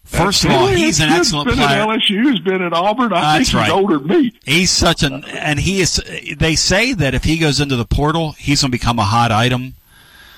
First 0.05 0.45
of 0.45 0.51
all, 0.51 0.67
he's 0.67 0.99
an 0.99 1.09
excellent 1.09 1.47
been 1.47 1.57
player. 1.57 1.79
At 1.81 1.89
LSU, 1.89 2.29
he's 2.31 2.39
been 2.39 2.61
at 2.61 2.73
Auburn. 2.73 3.11
I 3.11 3.39
That's 3.39 3.51
think 3.51 3.63
he's 3.63 3.71
right. 3.71 3.71
older 3.71 3.97
than 3.97 4.07
me. 4.07 4.33
He's 4.45 4.69
such 4.69 5.01
an, 5.01 5.25
and 5.25 5.59
he 5.59 5.81
is. 5.81 5.99
They 6.37 6.55
say 6.55 6.93
that 6.93 7.15
if 7.15 7.23
he 7.23 7.39
goes 7.39 7.59
into 7.59 7.75
the 7.75 7.85
portal, 7.85 8.33
he's 8.33 8.61
going 8.61 8.71
to 8.71 8.77
become 8.77 8.99
a 8.99 9.03
hot 9.03 9.31
item. 9.31 9.73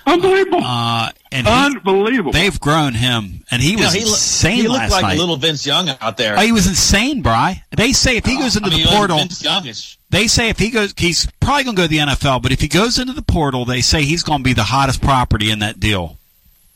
Unbelievable. 0.07 0.61
Uh, 0.63 1.11
and 1.31 1.45
he- 1.47 1.53
Unbelievable. 1.53 2.31
They've 2.31 2.59
grown 2.59 2.93
him, 2.93 3.43
and 3.51 3.61
he 3.61 3.71
You 3.71 3.77
know, 3.77 3.83
was 3.83 3.93
he, 3.93 3.99
look- 4.01 4.09
insane 4.09 4.55
he 4.57 4.67
looked 4.67 4.79
last 4.79 4.91
like 4.91 5.01
night. 5.03 5.17
a 5.17 5.19
little 5.19 5.35
Vince 5.37 5.65
Young 5.65 5.89
out 6.01 6.17
there. 6.17 6.37
Oh, 6.37 6.41
he 6.41 6.51
was 6.51 6.67
insane, 6.67 7.21
Bry. 7.21 7.63
They 7.75 7.91
say 7.93 8.17
if 8.17 8.25
he 8.25 8.37
goes 8.37 8.55
into 8.55 8.69
I 8.69 8.71
mean, 8.73 8.83
the 8.83 8.89
he 8.89 8.95
portal, 8.97 9.17
Vince 9.19 9.43
Youngish. 9.43 9.97
they 10.09 10.27
say 10.27 10.49
if 10.49 10.57
he 10.59 10.69
goes, 10.69 10.93
he's 10.97 11.27
probably 11.41 11.65
going 11.65 11.75
to 11.75 11.81
go 11.81 11.85
to 11.87 11.89
the 11.89 11.97
NFL. 11.99 12.41
But 12.41 12.51
if 12.51 12.61
he 12.61 12.67
goes 12.67 12.97
into 12.99 13.13
the 13.13 13.21
portal, 13.21 13.65
they 13.65 13.81
say 13.81 14.03
he's 14.03 14.23
going 14.23 14.39
to 14.39 14.43
be 14.43 14.53
the 14.53 14.63
hottest 14.63 15.01
property 15.01 15.51
in 15.51 15.59
that 15.59 15.79
deal. 15.79 16.17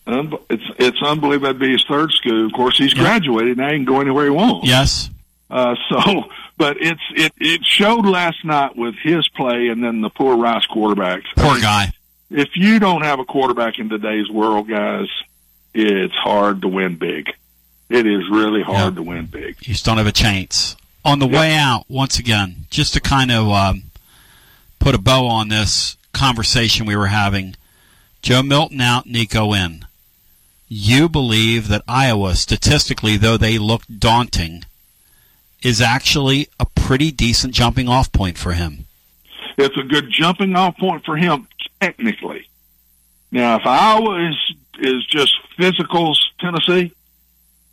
Um, 0.07 0.37
it's 0.49 0.63
it's 0.79 1.01
unbelievable 1.01 1.45
that'd 1.47 1.59
be 1.61 1.71
his 1.73 1.85
third 1.87 2.11
school. 2.11 2.45
Of 2.47 2.53
course, 2.53 2.77
he's 2.77 2.93
graduated 2.93 3.57
now; 3.57 3.67
he 3.69 3.75
can 3.77 3.85
go 3.85 4.01
anywhere 4.01 4.25
he 4.25 4.31
wants. 4.31 4.67
Yes. 4.67 5.09
Uh, 5.49 5.75
so, 5.89 6.25
but 6.57 6.77
it's 6.81 7.01
it 7.15 7.31
it 7.37 7.63
showed 7.63 8.05
last 8.05 8.43
night 8.43 8.75
with 8.75 8.95
his 9.03 9.27
play, 9.29 9.67
and 9.67 9.83
then 9.83 10.01
the 10.01 10.09
poor 10.09 10.35
Rice 10.37 10.65
quarterbacks. 10.65 11.25
Poor 11.37 11.59
guy. 11.61 11.93
If 12.31 12.55
you 12.55 12.79
don't 12.79 13.01
have 13.01 13.19
a 13.19 13.25
quarterback 13.25 13.77
in 13.77 13.89
today's 13.89 14.29
world, 14.29 14.69
guys, 14.69 15.09
it's 15.73 16.13
hard 16.13 16.61
to 16.61 16.69
win 16.69 16.95
big. 16.95 17.29
It 17.89 18.07
is 18.07 18.29
really 18.31 18.61
hard 18.61 18.95
to 18.95 19.03
win 19.03 19.25
big. 19.25 19.57
You 19.59 19.73
just 19.73 19.83
don't 19.83 19.97
have 19.97 20.07
a 20.07 20.13
chance. 20.13 20.77
On 21.03 21.19
the 21.19 21.27
way 21.27 21.53
out, 21.55 21.83
once 21.89 22.19
again, 22.19 22.67
just 22.69 22.93
to 22.93 23.01
kind 23.01 23.31
of 23.31 23.49
um, 23.49 23.83
put 24.79 24.95
a 24.95 24.97
bow 24.97 25.27
on 25.27 25.49
this 25.49 25.97
conversation 26.13 26.85
we 26.85 26.95
were 26.95 27.07
having, 27.07 27.57
Joe 28.21 28.43
Milton 28.43 28.79
out, 28.79 29.07
Nico 29.07 29.51
in. 29.53 29.85
You 30.69 31.09
believe 31.09 31.67
that 31.67 31.83
Iowa, 31.85 32.35
statistically, 32.35 33.17
though 33.17 33.35
they 33.35 33.57
look 33.57 33.81
daunting, 33.99 34.63
is 35.61 35.81
actually 35.81 36.47
a 36.61 36.65
pretty 36.65 37.11
decent 37.11 37.53
jumping 37.53 37.89
off 37.89 38.09
point 38.13 38.37
for 38.37 38.53
him. 38.53 38.85
It's 39.57 39.77
a 39.77 39.83
good 39.83 40.09
jumping 40.09 40.55
off 40.55 40.77
point 40.77 41.03
for 41.03 41.17
him 41.17 41.47
technically. 41.81 42.47
Now, 43.31 43.55
if 43.57 43.65
Iowa 43.65 44.29
is 44.29 44.35
is 44.79 45.05
just 45.07 45.33
physicals 45.57 46.15
Tennessee, 46.39 46.93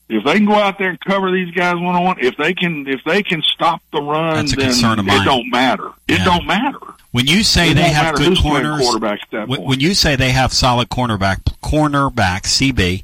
if 0.08 0.24
they 0.24 0.34
can 0.34 0.46
go 0.46 0.54
out 0.54 0.78
there 0.78 0.90
and 0.90 1.00
cover 1.00 1.30
these 1.32 1.52
guys 1.54 1.74
one 1.74 1.94
on 1.94 2.04
one, 2.04 2.16
if 2.20 2.36
they 2.36 2.54
can 2.54 2.86
if 2.88 3.02
they 3.04 3.22
can 3.22 3.42
stop 3.42 3.82
the 3.92 4.00
run, 4.00 4.36
That's 4.36 4.52
a 4.52 4.56
then 4.56 4.66
concern 4.66 4.98
of 4.98 5.04
mine. 5.06 5.22
it 5.22 5.24
don't 5.24 5.50
matter. 5.50 5.88
It 6.06 6.18
Yeah. 6.18 6.24
don't 6.24 6.46
matter. 6.46 6.78
When 7.10 7.26
you 7.26 7.42
say 7.42 7.70
It 7.70 7.74
they 7.74 7.88
have 7.88 8.16
good 8.16 8.38
corners, 8.38 8.80
quarterback 8.82 9.20
when, 9.32 9.62
when 9.62 9.80
you 9.80 9.94
say 9.94 10.14
they 10.16 10.30
have 10.32 10.52
solid 10.52 10.90
cornerback, 10.90 11.38
cornerback 11.62 12.42
CB, 12.44 13.02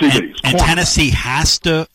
and, 0.00 0.34
and 0.42 0.58
Tennessee 0.58 1.10
has 1.10 1.58
to 1.60 1.86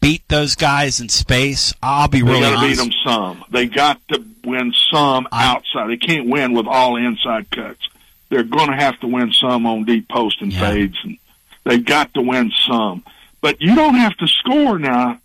beat 0.00 0.26
those 0.28 0.54
guys 0.54 1.00
in 1.00 1.08
space, 1.08 1.72
I'll 1.82 2.08
be 2.08 2.20
They 2.20 2.24
really 2.24 2.40
got 2.40 2.60
to 2.60 2.68
beat 2.68 2.76
them 2.76 2.92
some. 3.04 3.44
They 3.50 3.66
got 3.66 4.00
to 4.08 4.24
win 4.44 4.72
some 4.90 5.28
outside. 5.32 5.88
They 5.88 5.96
can't 5.96 6.28
win 6.28 6.52
with 6.52 6.66
all 6.66 6.96
inside 6.96 7.50
cuts. 7.50 7.88
They're 8.30 8.42
going 8.42 8.70
to 8.70 8.76
have 8.76 8.98
to 9.00 9.06
win 9.06 9.32
some 9.32 9.66
on 9.66 9.84
deep 9.84 10.08
post 10.08 10.42
and 10.42 10.52
fades, 10.52 10.98
and 11.02 11.16
they've 11.64 11.84
got 11.84 12.12
to 12.14 12.20
win 12.20 12.50
some. 12.66 13.04
But 13.40 13.60
you 13.60 13.74
don't 13.74 13.94
have 13.94 14.16
to 14.18 14.26
score 14.26 14.78
now, 14.78 15.20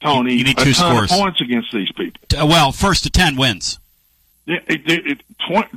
Tony. 0.00 0.34
You 0.34 0.44
need 0.44 0.58
a 0.58 0.64
two 0.64 0.74
scores. 0.74 1.10
points 1.10 1.40
against 1.40 1.72
these 1.72 1.90
people. 1.92 2.20
Well, 2.46 2.70
first 2.70 3.02
to 3.04 3.10
ten 3.10 3.36
wins. 3.36 3.78
It, 4.46 4.62
it, 4.68 5.06
it, 5.06 5.20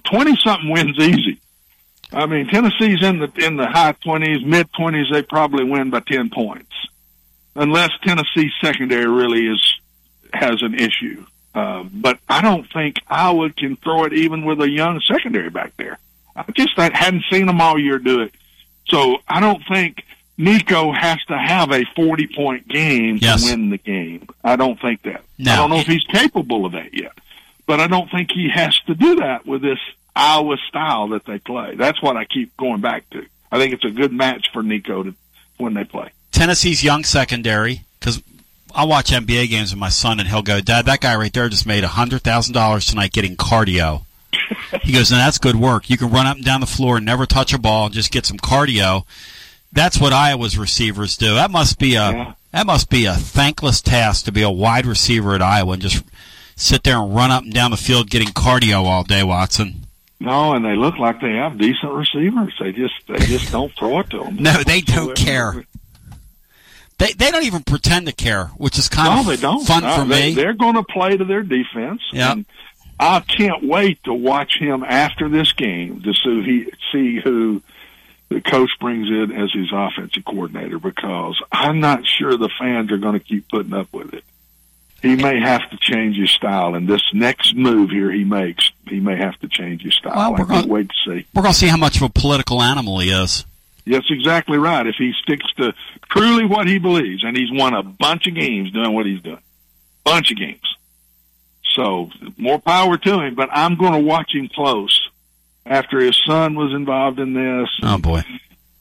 twenty 0.04 0.36
something 0.38 0.70
wins 0.70 0.98
easy. 1.00 1.40
I 2.12 2.28
mean, 2.28 2.48
Tennessee's 2.48 3.02
in 3.02 3.20
the 3.20 3.32
in 3.38 3.58
the 3.58 3.68
high 3.68 3.94
twenties, 3.94 4.46
mid 4.46 4.72
twenties. 4.74 5.08
They 5.12 5.24
probably 5.24 5.64
win 5.64 5.90
by 5.90 6.02
ten 6.02 6.30
points, 6.30 6.74
unless 7.56 7.92
Tennessee 8.04 8.52
secondary 8.62 9.08
really 9.08 9.48
is 9.48 9.80
has 10.34 10.62
an 10.62 10.74
issue. 10.74 11.26
Uh, 11.54 11.84
but 11.92 12.18
I 12.28 12.42
don't 12.42 12.68
think 12.72 12.98
Iowa 13.08 13.52
can 13.52 13.76
throw 13.76 14.06
it 14.06 14.14
even 14.14 14.44
with 14.44 14.60
a 14.62 14.70
young 14.70 15.00
secondary 15.02 15.50
back 15.52 15.78
there. 15.78 16.00
I 16.36 16.44
just 16.54 16.78
I 16.78 16.90
hadn't 16.94 17.26
seen 17.32 17.46
them 17.46 17.62
all 17.62 17.78
year 17.78 18.00
do 18.00 18.22
it, 18.22 18.34
so 18.88 19.18
I 19.28 19.40
don't 19.40 19.62
think 19.68 20.04
Nico 20.38 20.92
has 20.92 21.20
to 21.26 21.38
have 21.38 21.72
a 21.72 21.84
forty 21.96 22.28
point 22.28 22.68
game 22.68 23.20
Yes. 23.22 23.44
to 23.44 23.52
win 23.52 23.70
the 23.70 23.78
game. 23.78 24.28
I 24.44 24.56
don't 24.56 24.80
think 24.82 25.04
that. 25.04 25.22
No. 25.38 25.52
I 25.54 25.56
don't 25.58 25.70
know 25.70 25.78
if 25.80 25.88
he's 25.88 26.04
capable 26.06 26.66
of 26.66 26.72
that 26.74 26.94
yet 26.94 27.12
but 27.66 27.80
I 27.80 27.88
don't 27.88 28.12
think 28.12 28.30
he 28.32 28.50
has 28.50 28.78
to 28.88 28.94
do 28.96 29.16
that 29.16 29.46
with 29.46 29.62
this 29.62 29.80
Iowa 30.16 30.58
style 30.68 31.08
that 31.10 31.26
they 31.26 31.40
play. 31.40 31.76
That's 31.76 32.02
what 32.02 32.18
I 32.18 32.26
keep 32.26 32.56
going 32.58 32.82
back 32.82 33.10
to. 33.12 33.26
I 33.52 33.58
think 33.58 33.74
it's 33.74 33.86
a 33.86 33.90
good 33.90 34.12
match 34.12 34.50
for 34.52 34.62
Nico 34.62 35.04
to, 35.04 35.16
when 35.58 35.74
they 35.74 35.84
play. 35.86 36.12
Tennessee's 36.34 36.84
young 36.84 37.04
secondary, 37.04 37.86
because 38.00 38.22
I 38.76 38.86
watch 38.86 39.12
NBA 39.12 39.50
games 39.50 39.72
with 39.72 39.80
my 39.80 39.90
son, 39.90 40.20
and 40.20 40.28
he'll 40.28 40.42
go, 40.42 40.60
Dad, 40.60 40.86
that 40.86 41.00
guy 41.00 41.16
right 41.16 41.32
there 41.32 41.48
just 41.48 41.66
made 41.66 41.84
$100,000 41.84 42.90
tonight 42.90 43.12
getting 43.14 43.38
cardio. 43.38 44.04
he 44.82 44.92
goes, 44.92 45.12
and 45.12 45.20
that's 45.20 45.38
good 45.38 45.56
work. 45.56 45.90
You 45.90 45.98
can 45.98 46.10
run 46.10 46.26
up 46.26 46.36
and 46.38 46.46
down 46.46 46.60
the 46.60 46.66
floor 46.66 46.98
and 46.98 47.06
never 47.06 47.26
touch 47.26 47.54
a 47.54 47.60
ball 47.60 47.86
and 47.86 47.94
just 47.94 48.12
get 48.12 48.26
some 48.26 48.38
cardio. 48.38 49.06
That's 49.72 50.00
what 50.00 50.12
Iowa's 50.12 50.58
receivers 50.58 51.18
do. 51.18 51.36
That 51.36 51.50
must 51.52 51.80
be 51.80 51.96
a 51.96 52.36
that 52.52 52.68
must 52.68 52.92
be 52.92 53.06
a 53.06 53.14
thankless 53.14 53.82
task 53.82 54.26
to 54.26 54.32
be 54.32 54.44
a 54.44 54.50
wide 54.50 54.86
receiver 54.86 55.34
at 55.34 55.42
Iowa 55.42 55.74
and 55.74 55.82
just 55.82 56.04
sit 56.56 56.84
there 56.84 56.98
and 56.98 57.16
run 57.16 57.32
up 57.32 57.44
and 57.44 57.54
down 57.54 57.72
the 57.72 57.78
field 57.78 58.12
getting 58.12 58.28
cardio 58.28 58.84
all 58.84 59.04
day, 59.04 59.24
Watson. 59.24 59.88
No, 60.20 60.54
and 60.54 60.64
they 60.64 60.76
look 60.76 61.00
like 61.00 61.20
they 61.20 61.34
have 61.34 61.58
decent 61.58 61.92
receivers. 61.92 62.54
They 62.60 62.72
just 62.72 62.94
they 63.08 63.26
just 63.26 63.52
don't 63.52 63.72
throw 63.74 64.00
it 64.00 64.10
to 64.12 64.20
them. 64.20 64.38
No, 64.40 64.64
they 64.64 64.82
don't 64.82 65.16
care. 65.16 65.66
They 66.98 67.14
they 67.14 67.32
don't 67.32 67.44
even 67.44 67.64
pretend 67.64 68.06
to 68.08 68.14
care, 68.14 68.46
which 68.58 68.78
is 68.78 68.88
kind 68.90 69.14
no, 69.16 69.20
of 69.22 69.26
they 69.28 69.42
don't. 69.42 69.66
fun 69.66 69.84
No, 69.84 69.96
for 69.96 70.06
they, 70.06 70.30
me. 70.30 70.34
They're 70.36 70.54
going 70.54 70.76
to 70.76 70.84
play 70.84 71.18
to 71.18 71.26
their 71.26 71.44
defense. 71.44 72.02
Yeah. 72.12 72.34
And 72.34 72.46
I 73.00 73.20
can't 73.22 73.64
wait 73.64 74.04
to 74.04 74.14
watch 74.14 74.58
him 74.60 74.84
after 74.84 75.28
this 75.30 75.52
game 75.54 76.02
to 76.04 76.14
see 76.14 76.44
he 76.44 76.72
see 76.92 77.20
who 77.20 77.62
the 78.30 78.40
coach 78.42 78.70
brings 78.80 79.10
in 79.10 79.32
as 79.32 79.52
his 79.52 79.70
offensive 79.74 80.24
coordinator 80.26 80.80
because 80.80 81.42
I'm 81.52 81.80
not 81.80 82.06
sure 82.06 82.38
the 82.38 82.50
fans 82.60 82.92
are 82.92 82.98
going 82.98 83.14
to 83.20 83.24
keep 83.26 83.48
putting 83.50 83.74
up 83.74 83.92
with 83.92 84.14
it. 84.14 84.24
He 85.02 85.16
may 85.18 85.38
have 85.42 85.70
to 85.72 85.78
change 85.78 86.16
his 86.16 86.32
style, 86.32 86.76
and 86.76 86.88
this 86.88 87.02
next 87.14 87.54
move 87.58 87.90
here 87.90 88.10
he 88.10 88.24
makes, 88.24 88.72
he 88.88 89.02
may 89.02 89.18
have 89.18 89.38
to 89.42 89.50
change 89.50 89.82
his 89.82 89.94
style. 89.96 90.14
Well, 90.16 90.22
I 90.28 90.30
we're 90.32 90.38
can't 90.38 90.50
gonna- 90.50 90.68
wait 90.68 90.88
to 90.90 90.96
see. 91.06 91.26
We're 91.36 91.42
going 91.42 91.52
to 91.54 91.60
see 91.60 91.68
how 91.68 91.76
much 91.76 91.98
of 91.98 92.04
a 92.04 92.10
political 92.10 92.62
animal 92.62 93.00
he 93.00 93.10
is. 93.10 93.44
That's 93.86 94.10
exactly 94.10 94.58
right. 94.58 94.86
If 94.88 94.96
he 94.98 95.14
sticks 95.24 95.46
to 95.58 95.74
truly 96.10 96.46
what 96.46 96.68
he 96.68 96.80
believes, 96.80 97.24
and 97.24 97.36
he's 97.36 97.52
won 97.52 97.74
a 97.74 97.84
bunch 97.84 98.28
of 98.28 98.36
games 98.36 98.72
doing 98.72 98.94
what 98.94 99.06
he's 99.06 99.22
doing, 99.22 99.42
bunch 100.04 100.32
of 100.32 100.38
games. 100.38 100.62
So 101.76 102.10
more 102.38 102.60
power 102.60 102.98
to 102.98 103.20
him. 103.20 103.36
But 103.36 103.50
I'm 103.52 103.76
going 103.76 103.94
to 103.94 104.00
watch 104.00 104.34
him 104.34 104.48
close. 104.48 105.10
After 105.66 106.00
his 106.00 106.22
son 106.26 106.56
was 106.56 106.74
involved 106.74 107.20
in 107.20 107.34
this, 107.34 107.70
Oh 107.84 107.98
boy, 107.98 108.24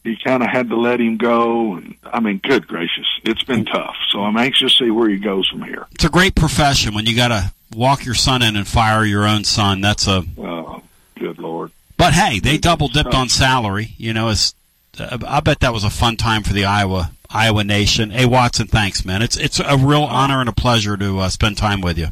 he 0.03 0.17
kind 0.17 0.43
of 0.43 0.49
had 0.49 0.69
to 0.71 0.77
let 0.77 1.01
him 1.01 1.17
go. 1.17 1.75
And 1.77 1.95
I 2.05 2.19
mean, 2.19 2.41
good 2.43 2.67
gracious, 2.67 3.07
it's 3.23 3.45
been 3.45 3.65
tough. 3.65 3.95
So 4.11 4.21
I'm 4.21 4.37
anxious 4.37 4.77
to 4.79 4.85
see 4.87 4.91
where 4.91 5.09
he 5.09 5.19
goes 5.19 5.49
from 5.49 5.63
here. 5.63 5.87
it's 5.93 6.05
a 6.05 6.09
great 6.09 6.35
profession 6.35 6.93
when 6.95 7.07
you 7.07 7.15
got 7.15 7.29
to 7.29 7.53
walk 7.77 8.05
your 8.05 8.17
son 8.17 8.43
in 8.43 8.57
and 8.57 8.67
fire 8.67 9.05
your 9.05 9.27
own 9.27 9.45
son. 9.45 9.81
That's 9.81 10.09
a. 10.09 10.25
Oh, 10.39 10.83
good 11.19 11.39
lord. 11.39 11.71
But 11.97 12.15
hey, 12.15 12.41
they 12.41 12.59
double 12.59 12.89
dipped 12.89 13.15
on 13.15 13.29
salary. 13.29 13.95
You 13.97 14.13
know, 14.13 14.29
it's. 14.29 14.55
Uh, 14.99 15.19
I 15.27 15.41
bet 15.41 15.61
that 15.61 15.73
was 15.73 15.85
a 15.85 15.91
fun 15.91 16.17
time 16.17 16.43
for 16.43 16.53
the 16.53 16.65
Iowa 16.65 17.13
Iowa 17.31 17.65
nation. 17.65 18.11
Hey 18.11 18.27
Watson, 18.27 18.67
thanks, 18.67 19.05
man. 19.05 19.23
It's 19.23 19.37
it's 19.37 19.61
a 19.61 19.77
real 19.77 20.03
honor 20.03 20.41
and 20.41 20.49
a 20.49 20.53
pleasure 20.53 20.97
to 20.97 21.21
uh, 21.21 21.29
spend 21.29 21.57
time 21.57 21.81
with 21.81 21.99
you. 21.99 22.09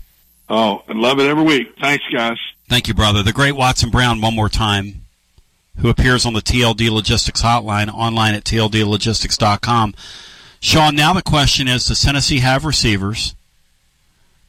Oh, 0.48 0.82
I 0.88 0.92
love 0.94 1.20
it 1.20 1.28
every 1.28 1.44
week. 1.44 1.76
Thanks, 1.80 2.04
guys. 2.12 2.38
Thank 2.68 2.88
you, 2.88 2.94
brother. 2.94 3.22
The 3.22 3.32
great 3.32 3.52
Watson 3.54 3.90
Brown, 3.90 4.20
one 4.20 4.34
more 4.34 4.48
time, 4.48 5.02
who 5.78 5.88
appears 5.88 6.26
on 6.26 6.32
the 6.32 6.40
TLD 6.40 6.90
Logistics 6.90 7.42
hotline 7.42 7.92
online 7.92 8.34
at 8.34 8.44
tldlogistics.com. 8.44 9.94
Sean, 10.60 10.94
now 10.94 11.12
the 11.12 11.22
question 11.22 11.68
is 11.68 11.86
Does 11.86 12.00
Tennessee 12.00 12.40
have 12.40 12.64
receivers 12.64 13.34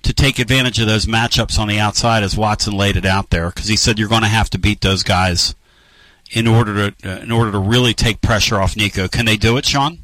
to 0.04 0.14
take 0.14 0.40
advantage 0.40 0.80
of 0.80 0.88
those 0.88 1.06
matchups 1.06 1.60
on 1.60 1.68
the 1.68 1.80
outside 1.80 2.24
as 2.24 2.36
Watson 2.36 2.74
laid 2.74 2.96
it 2.96 3.06
out 3.06 3.30
there? 3.30 3.50
Because 3.50 3.68
he 3.68 3.76
said 3.76 4.00
you're 4.00 4.10
going 4.10 4.24
to 4.24 4.28
have 4.28 4.50
to 4.52 4.60
beat 4.60 4.82
those 4.82 5.04
guys 5.04 5.54
in 6.32 6.48
order 6.48 6.92
to 6.92 7.10
uh, 7.10 7.20
in 7.22 7.32
order 7.32 7.52
to 7.52 7.60
really 7.60 7.94
take 7.94 8.22
pressure 8.22 8.60
off 8.60 8.76
Nico. 8.76 9.08
Can 9.08 9.26
they 9.26 9.38
do 9.38 9.58
it, 9.58 9.66
Sean? 9.66 10.00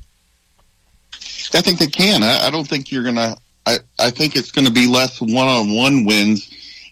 I 1.53 1.61
think 1.61 1.79
they 1.79 1.87
can. 1.87 2.23
I, 2.23 2.47
I 2.47 2.49
don't 2.49 2.67
think 2.67 2.91
you're 2.91 3.03
gonna. 3.03 3.37
I, 3.65 3.79
I 3.99 4.11
think 4.11 4.35
it's 4.35 4.51
going 4.51 4.65
to 4.65 4.71
be 4.71 4.87
less 4.87 5.19
one-on-one 5.19 6.05
wins 6.05 6.49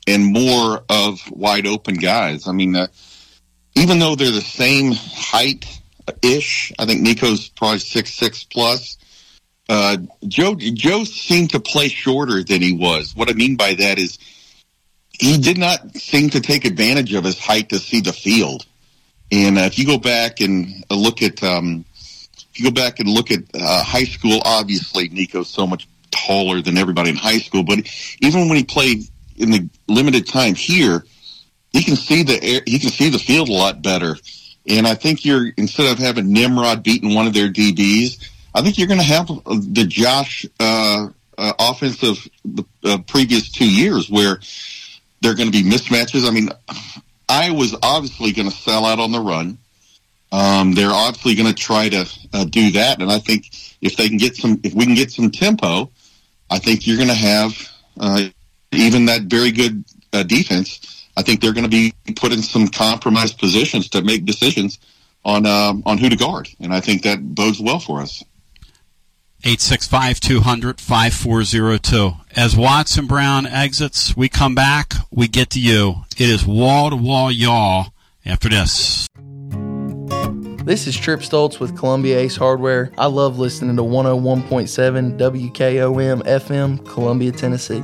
and 0.07 0.25
more 0.25 0.83
of 0.89 1.21
wide 1.31 1.65
open 1.67 1.95
guys. 1.95 2.49
I 2.49 2.51
mean, 2.51 2.75
uh, 2.75 2.87
even 3.75 3.99
though 3.99 4.15
they're 4.15 4.29
the 4.29 4.41
same 4.41 4.91
height 4.91 5.65
ish, 6.21 6.73
I 6.77 6.85
think 6.85 7.01
Nico's 7.01 7.47
probably 7.47 7.79
six 7.79 8.13
six 8.13 8.43
plus. 8.43 8.97
Uh, 9.67 9.97
Joe 10.27 10.55
Joe 10.55 11.03
seemed 11.03 11.51
to 11.51 11.59
play 11.59 11.87
shorter 11.87 12.43
than 12.43 12.61
he 12.61 12.73
was. 12.73 13.15
What 13.15 13.29
I 13.29 13.33
mean 13.33 13.55
by 13.55 13.73
that 13.73 13.97
is 13.97 14.19
he 15.19 15.37
did 15.37 15.57
not 15.57 15.95
seem 15.95 16.29
to 16.31 16.41
take 16.41 16.65
advantage 16.65 17.13
of 17.13 17.23
his 17.23 17.39
height 17.39 17.69
to 17.69 17.79
see 17.79 18.01
the 18.01 18.13
field. 18.13 18.65
And 19.31 19.57
uh, 19.57 19.61
if 19.61 19.79
you 19.79 19.85
go 19.85 19.97
back 19.97 20.39
and 20.41 20.83
uh, 20.89 20.95
look 20.95 21.21
at 21.21 21.43
um, 21.43 21.85
if 21.95 22.59
you 22.59 22.65
go 22.65 22.71
back 22.71 22.99
and 22.99 23.09
look 23.09 23.31
at 23.31 23.39
uh, 23.53 23.83
high 23.83 24.03
school, 24.03 24.41
obviously 24.45 25.09
Nico's 25.09 25.49
so 25.49 25.67
much 25.67 25.87
taller 26.11 26.61
than 26.61 26.77
everybody 26.77 27.09
in 27.09 27.15
high 27.15 27.39
school. 27.39 27.63
But 27.63 27.79
even 28.21 28.47
when 28.47 28.57
he 28.57 28.63
played 28.63 29.03
in 29.35 29.51
the 29.51 29.69
limited 29.87 30.27
time 30.27 30.55
here, 30.55 31.05
he 31.71 31.83
can 31.83 31.95
see 31.95 32.23
the 32.23 32.41
air, 32.41 32.61
he 32.65 32.79
can 32.79 32.89
see 32.89 33.09
the 33.09 33.19
field 33.19 33.49
a 33.49 33.53
lot 33.53 33.81
better. 33.81 34.15
And 34.67 34.87
I 34.87 34.95
think 34.95 35.25
you're 35.25 35.49
instead 35.57 35.91
of 35.91 35.99
having 35.99 36.31
Nimrod 36.31 36.83
beating 36.83 37.13
one 37.13 37.27
of 37.27 37.33
their 37.33 37.49
DBs, 37.49 38.29
I 38.53 38.61
think 38.61 38.77
you're 38.77 38.87
going 38.87 39.01
to 39.01 39.05
have 39.05 39.29
uh, 39.29 39.35
the 39.45 39.85
Josh 39.85 40.45
uh, 40.59 41.09
uh, 41.37 41.53
offense 41.59 42.01
of 42.03 42.17
the 42.45 42.63
uh, 42.83 42.97
previous 42.99 43.49
two 43.51 43.69
years 43.69 44.09
where 44.09 44.39
they're 45.21 45.35
going 45.35 45.51
to 45.51 45.63
be 45.63 45.69
mismatches. 45.69 46.27
I 46.27 46.31
mean, 46.31 46.49
I 47.27 47.51
was 47.51 47.75
obviously 47.81 48.31
going 48.31 48.49
to 48.49 48.55
sell 48.55 48.85
out 48.85 48.99
on 48.99 49.11
the 49.11 49.19
run. 49.19 49.57
Um, 50.31 50.73
they're 50.73 50.91
obviously 50.91 51.35
going 51.35 51.53
to 51.53 51.55
try 51.55 51.89
to 51.89 52.05
uh, 52.33 52.45
do 52.45 52.71
that, 52.71 53.01
and 53.01 53.11
I 53.11 53.19
think 53.19 53.49
if 53.81 53.95
they 53.95 54.09
can 54.09 54.17
get 54.17 54.35
some, 54.35 54.59
if 54.63 54.73
we 54.73 54.85
can 54.85 54.95
get 54.95 55.11
some 55.11 55.31
tempo, 55.31 55.89
I 56.49 56.59
think 56.59 56.85
you're 56.85 56.97
going 56.97 57.09
to 57.09 57.15
have 57.15 57.71
uh, 57.99 58.23
even 58.71 59.05
that 59.05 59.23
very 59.23 59.51
good 59.51 59.85
uh, 60.13 60.23
defense. 60.23 61.07
I 61.15 61.21
think 61.21 61.39
they're 61.39 61.53
going 61.53 61.69
to 61.69 61.69
be 61.69 61.93
put 62.15 62.33
in 62.33 62.41
some 62.41 62.67
compromised 62.67 63.37
positions 63.37 63.89
to 63.89 64.01
make 64.01 64.25
decisions 64.25 64.79
on 65.23 65.45
um, 65.45 65.83
on 65.85 65.97
who 65.97 66.09
to 66.09 66.15
guard, 66.15 66.49
and 66.59 66.73
I 66.73 66.81
think 66.81 67.03
that 67.03 67.35
bodes 67.35 67.61
well 67.61 67.79
for 67.79 68.01
us. 68.01 68.23
865 69.47 70.19
200 70.21 70.81
5402. 70.81 72.13
As 72.35 72.57
Watson 72.57 73.05
Brown 73.05 73.45
exits, 73.45 74.17
we 74.17 74.27
come 74.27 74.55
back, 74.55 74.93
we 75.11 75.27
get 75.27 75.51
to 75.51 75.59
you. 75.59 75.97
It 76.17 76.29
is 76.29 76.47
wall 76.47 76.89
to 76.89 76.95
wall 76.95 77.31
y'all 77.31 77.93
after 78.25 78.49
this. 78.49 79.07
This 80.65 80.87
is 80.87 80.97
Trip 80.97 81.19
Stoltz 81.19 81.59
with 81.59 81.77
Columbia 81.77 82.17
Ace 82.17 82.35
Hardware. 82.35 82.91
I 82.97 83.05
love 83.05 83.37
listening 83.37 83.75
to 83.75 83.83
101.7 83.83 85.15
WKOM 85.19 86.23
FM, 86.23 86.83
Columbia, 86.83 87.31
Tennessee. 87.31 87.83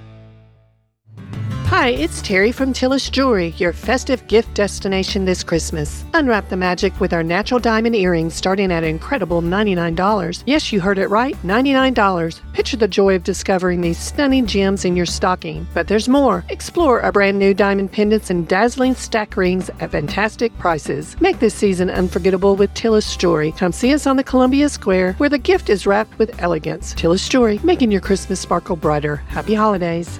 Hi, 1.71 1.91
it's 1.91 2.21
Terry 2.21 2.51
from 2.51 2.73
Tillis 2.73 3.09
Jewelry, 3.09 3.53
your 3.55 3.71
festive 3.71 4.27
gift 4.27 4.53
destination 4.53 5.23
this 5.23 5.41
Christmas. 5.41 6.03
Unwrap 6.13 6.49
the 6.49 6.57
magic 6.57 6.99
with 6.99 7.13
our 7.13 7.23
natural 7.23 7.61
diamond 7.61 7.95
earrings 7.95 8.33
starting 8.33 8.73
at 8.73 8.83
an 8.83 8.89
incredible 8.89 9.41
$99. 9.41 10.43
Yes, 10.45 10.73
you 10.73 10.81
heard 10.81 10.97
it 10.97 11.07
right, 11.07 11.33
$99. 11.43 12.41
Picture 12.51 12.75
the 12.75 12.89
joy 12.89 13.15
of 13.15 13.23
discovering 13.23 13.79
these 13.79 13.97
stunning 13.97 14.45
gems 14.47 14.83
in 14.83 14.97
your 14.97 15.05
stocking. 15.05 15.65
But 15.73 15.87
there's 15.87 16.09
more. 16.09 16.43
Explore 16.49 17.03
our 17.03 17.13
brand 17.13 17.39
new 17.39 17.53
diamond 17.53 17.93
pendants 17.93 18.29
and 18.29 18.45
dazzling 18.49 18.93
stack 18.93 19.37
rings 19.37 19.69
at 19.79 19.91
fantastic 19.91 20.55
prices. 20.57 21.15
Make 21.21 21.39
this 21.39 21.55
season 21.55 21.89
unforgettable 21.89 22.57
with 22.57 22.73
Tillis 22.73 23.17
Jewelry. 23.17 23.53
Come 23.53 23.71
see 23.71 23.93
us 23.93 24.05
on 24.05 24.17
the 24.17 24.25
Columbia 24.25 24.67
Square 24.67 25.13
where 25.13 25.29
the 25.29 25.37
gift 25.37 25.69
is 25.69 25.87
wrapped 25.87 26.19
with 26.19 26.37
elegance. 26.43 26.93
Tillis 26.95 27.29
Jewelry, 27.29 27.61
making 27.63 27.93
your 27.93 28.01
Christmas 28.01 28.41
sparkle 28.41 28.75
brighter. 28.75 29.15
Happy 29.27 29.53
holidays. 29.53 30.19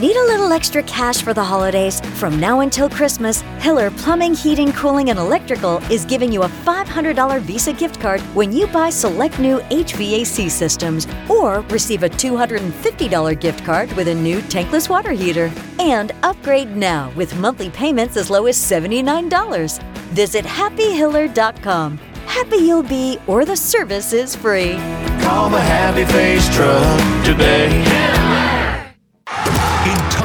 Need 0.00 0.16
a 0.16 0.26
little 0.26 0.52
extra 0.52 0.82
cash 0.82 1.22
for 1.22 1.32
the 1.32 1.42
holidays? 1.44 2.00
From 2.18 2.38
now 2.40 2.60
until 2.60 2.88
Christmas, 2.88 3.40
Hiller 3.60 3.90
Plumbing, 3.90 4.34
Heating, 4.34 4.72
Cooling, 4.72 5.10
and 5.10 5.18
Electrical 5.18 5.78
is 5.90 6.04
giving 6.04 6.32
you 6.32 6.42
a 6.42 6.48
$500 6.48 7.40
Visa 7.40 7.72
gift 7.72 8.00
card 8.00 8.20
when 8.34 8.52
you 8.52 8.66
buy 8.66 8.90
select 8.90 9.38
new 9.38 9.58
HVAC 9.70 10.50
systems 10.50 11.06
or 11.30 11.60
receive 11.70 12.02
a 12.02 12.08
$250 12.08 13.40
gift 13.40 13.64
card 13.64 13.92
with 13.92 14.08
a 14.08 14.14
new 14.14 14.40
tankless 14.40 14.88
water 14.88 15.12
heater. 15.12 15.50
And 15.78 16.12
upgrade 16.22 16.76
now 16.76 17.10
with 17.16 17.36
monthly 17.38 17.70
payments 17.70 18.16
as 18.16 18.28
low 18.30 18.46
as 18.46 18.56
$79. 18.56 19.82
Visit 20.12 20.44
happyhiller.com. 20.44 21.98
Happy 22.26 22.56
you'll 22.56 22.82
be, 22.82 23.18
or 23.26 23.44
the 23.44 23.56
service 23.56 24.12
is 24.12 24.34
free. 24.36 24.74
Call 25.22 25.48
the 25.48 25.60
Happy 25.60 26.04
Face 26.12 26.54
Truck 26.54 27.24
today. 27.24 28.25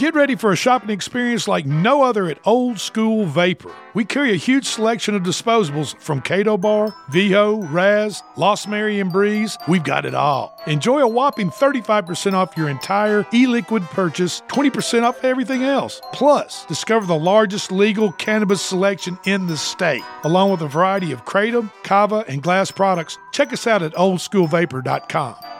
Get 0.00 0.14
ready 0.14 0.34
for 0.34 0.50
a 0.50 0.56
shopping 0.56 0.88
experience 0.88 1.46
like 1.46 1.66
no 1.66 2.02
other 2.02 2.26
at 2.30 2.38
Old 2.46 2.80
School 2.80 3.26
Vapor. 3.26 3.70
We 3.92 4.06
carry 4.06 4.32
a 4.32 4.36
huge 4.36 4.64
selection 4.64 5.14
of 5.14 5.22
disposables 5.22 5.94
from 6.00 6.22
Kado 6.22 6.58
Bar, 6.58 6.94
Vho, 7.10 7.70
Raz, 7.70 8.22
Lost 8.34 8.66
Mary, 8.66 8.98
and 8.98 9.12
Breeze. 9.12 9.58
We've 9.68 9.84
got 9.84 10.06
it 10.06 10.14
all. 10.14 10.58
Enjoy 10.66 11.00
a 11.00 11.06
whopping 11.06 11.50
35% 11.50 12.32
off 12.32 12.56
your 12.56 12.70
entire 12.70 13.26
e 13.34 13.46
liquid 13.46 13.82
purchase, 13.90 14.40
20% 14.48 15.02
off 15.02 15.22
everything 15.22 15.64
else. 15.64 16.00
Plus, 16.14 16.64
discover 16.64 17.04
the 17.04 17.14
largest 17.14 17.70
legal 17.70 18.10
cannabis 18.12 18.62
selection 18.62 19.18
in 19.26 19.48
the 19.48 19.56
state, 19.58 20.02
along 20.24 20.50
with 20.50 20.62
a 20.62 20.66
variety 20.66 21.12
of 21.12 21.26
Kratom, 21.26 21.70
Kava, 21.82 22.24
and 22.26 22.42
glass 22.42 22.70
products. 22.70 23.18
Check 23.32 23.52
us 23.52 23.66
out 23.66 23.82
at 23.82 23.92
oldschoolvapor.com. 23.92 25.59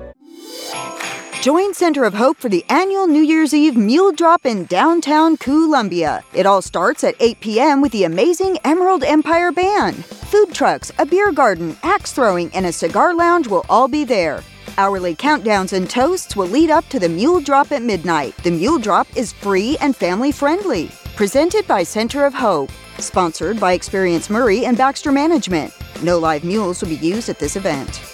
Join 1.41 1.73
Center 1.73 2.03
of 2.03 2.13
Hope 2.13 2.37
for 2.37 2.49
the 2.49 2.63
annual 2.69 3.07
New 3.07 3.23
Year's 3.23 3.51
Eve 3.51 3.75
Mule 3.75 4.11
Drop 4.11 4.45
in 4.45 4.65
downtown 4.65 5.37
Columbia. 5.37 6.23
It 6.35 6.45
all 6.45 6.61
starts 6.61 7.03
at 7.03 7.15
8 7.19 7.39
p.m. 7.39 7.81
with 7.81 7.91
the 7.91 8.03
amazing 8.03 8.59
Emerald 8.63 9.03
Empire 9.03 9.51
Band. 9.51 10.05
Food 10.05 10.53
trucks, 10.53 10.91
a 10.99 11.05
beer 11.07 11.31
garden, 11.31 11.75
axe 11.81 12.11
throwing, 12.11 12.51
and 12.53 12.67
a 12.67 12.71
cigar 12.71 13.15
lounge 13.15 13.47
will 13.47 13.65
all 13.69 13.87
be 13.87 14.03
there. 14.03 14.43
Hourly 14.77 15.15
countdowns 15.15 15.73
and 15.73 15.89
toasts 15.89 16.35
will 16.35 16.45
lead 16.45 16.69
up 16.69 16.87
to 16.89 16.99
the 16.99 17.09
Mule 17.09 17.41
Drop 17.41 17.71
at 17.71 17.81
midnight. 17.81 18.37
The 18.43 18.51
Mule 18.51 18.77
Drop 18.77 19.07
is 19.17 19.33
free 19.33 19.77
and 19.81 19.95
family 19.95 20.31
friendly. 20.31 20.91
Presented 21.15 21.67
by 21.67 21.81
Center 21.81 22.23
of 22.23 22.35
Hope. 22.35 22.69
Sponsored 22.99 23.59
by 23.59 23.73
Experience 23.73 24.29
Maury 24.29 24.65
and 24.65 24.77
Baxter 24.77 25.11
Management. 25.11 25.73
No 26.03 26.19
live 26.19 26.43
mules 26.43 26.83
will 26.83 26.89
be 26.89 26.97
used 26.97 27.29
at 27.29 27.39
this 27.39 27.55
event. 27.55 28.10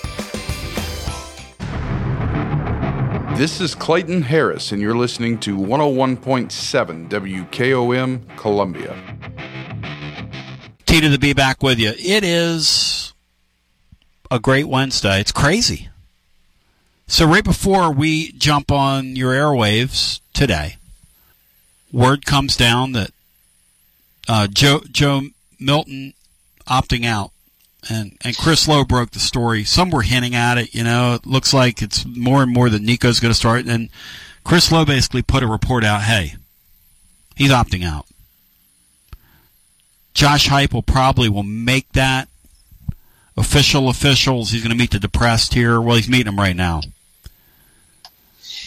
This 3.37 3.61
is 3.61 3.75
Clayton 3.75 4.23
Harris, 4.23 4.71
and 4.71 4.81
you're 4.81 4.97
listening 4.97 5.37
to 5.41 5.55
101.7 5.55 7.07
WKOM 7.07 8.35
Columbia. 8.35 8.95
T 10.87 11.01
to 11.01 11.07
the 11.07 11.19
B 11.19 11.33
back 11.33 11.61
with 11.61 11.77
you. 11.77 11.89
It 11.89 12.23
is 12.23 13.13
a 14.31 14.39
great 14.39 14.67
Wednesday. 14.67 15.19
It's 15.19 15.31
crazy. 15.31 15.89
So, 17.05 17.27
right 17.27 17.43
before 17.43 17.93
we 17.93 18.31
jump 18.31 18.71
on 18.71 19.15
your 19.15 19.33
airwaves 19.33 20.19
today, 20.33 20.77
word 21.91 22.25
comes 22.25 22.57
down 22.57 22.93
that 22.93 23.11
uh, 24.27 24.47
Joe, 24.47 24.81
Joe 24.91 25.21
Milton 25.59 26.15
opting 26.67 27.05
out 27.05 27.33
and 27.89 28.17
and 28.21 28.37
Chris 28.37 28.67
Low 28.67 28.83
broke 28.83 29.11
the 29.11 29.19
story. 29.19 29.63
Some 29.63 29.89
were 29.89 30.01
hinting 30.01 30.35
at 30.35 30.57
it. 30.57 30.73
You 30.73 30.83
know, 30.83 31.15
it 31.15 31.25
looks 31.25 31.53
like 31.53 31.81
it's 31.81 32.05
more 32.05 32.43
and 32.43 32.53
more 32.53 32.69
that 32.69 32.81
Nico's 32.81 33.19
going 33.19 33.31
to 33.31 33.37
start. 33.37 33.65
And 33.65 33.89
Chris 34.43 34.71
Low 34.71 34.85
basically 34.85 35.21
put 35.21 35.43
a 35.43 35.47
report 35.47 35.83
out. 35.83 36.03
Hey, 36.03 36.35
he's 37.35 37.51
opting 37.51 37.83
out. 37.83 38.05
Josh 40.13 40.47
Heupel 40.49 40.85
probably 40.85 41.29
will 41.29 41.43
make 41.43 41.91
that 41.93 42.27
official. 43.35 43.89
Officials. 43.89 44.51
He's 44.51 44.63
going 44.63 44.71
to 44.71 44.77
meet 44.77 44.91
the 44.91 44.99
depressed 44.99 45.53
here. 45.53 45.79
Well, 45.79 45.95
he's 45.95 46.09
meeting 46.09 46.25
them 46.25 46.39
right 46.39 46.55
now. 46.55 46.81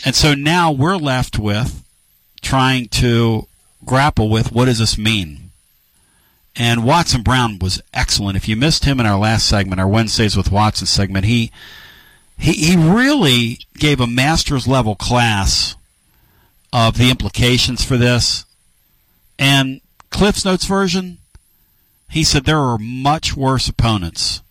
And 0.04 0.14
so 0.14 0.34
now 0.34 0.72
we're 0.72 0.96
left 0.96 1.38
with 1.38 1.84
trying 2.40 2.88
to 2.88 3.46
grapple 3.84 4.30
with 4.30 4.52
what 4.52 4.66
does 4.66 4.78
this 4.78 4.96
mean 4.96 5.49
and 6.60 6.84
Watson 6.84 7.22
Brown 7.22 7.58
was 7.58 7.80
excellent. 7.94 8.36
If 8.36 8.46
you 8.46 8.54
missed 8.54 8.84
him 8.84 9.00
in 9.00 9.06
our 9.06 9.18
last 9.18 9.48
segment, 9.48 9.80
our 9.80 9.88
Wednesdays 9.88 10.36
with 10.36 10.52
Watson 10.52 10.86
segment, 10.86 11.24
he 11.24 11.50
he, 12.36 12.52
he 12.52 12.76
really 12.76 13.60
gave 13.78 13.98
a 13.98 14.06
master's 14.06 14.68
level 14.68 14.94
class 14.94 15.74
of 16.70 16.98
the 16.98 17.10
implications 17.10 17.82
for 17.82 17.96
this. 17.96 18.44
And 19.38 19.80
Cliff's 20.10 20.44
Notes 20.44 20.66
version, 20.66 21.16
he 22.10 22.22
said 22.22 22.44
there 22.44 22.58
are 22.58 22.76
much 22.76 23.34
worse 23.34 23.66
opponents 23.66 24.42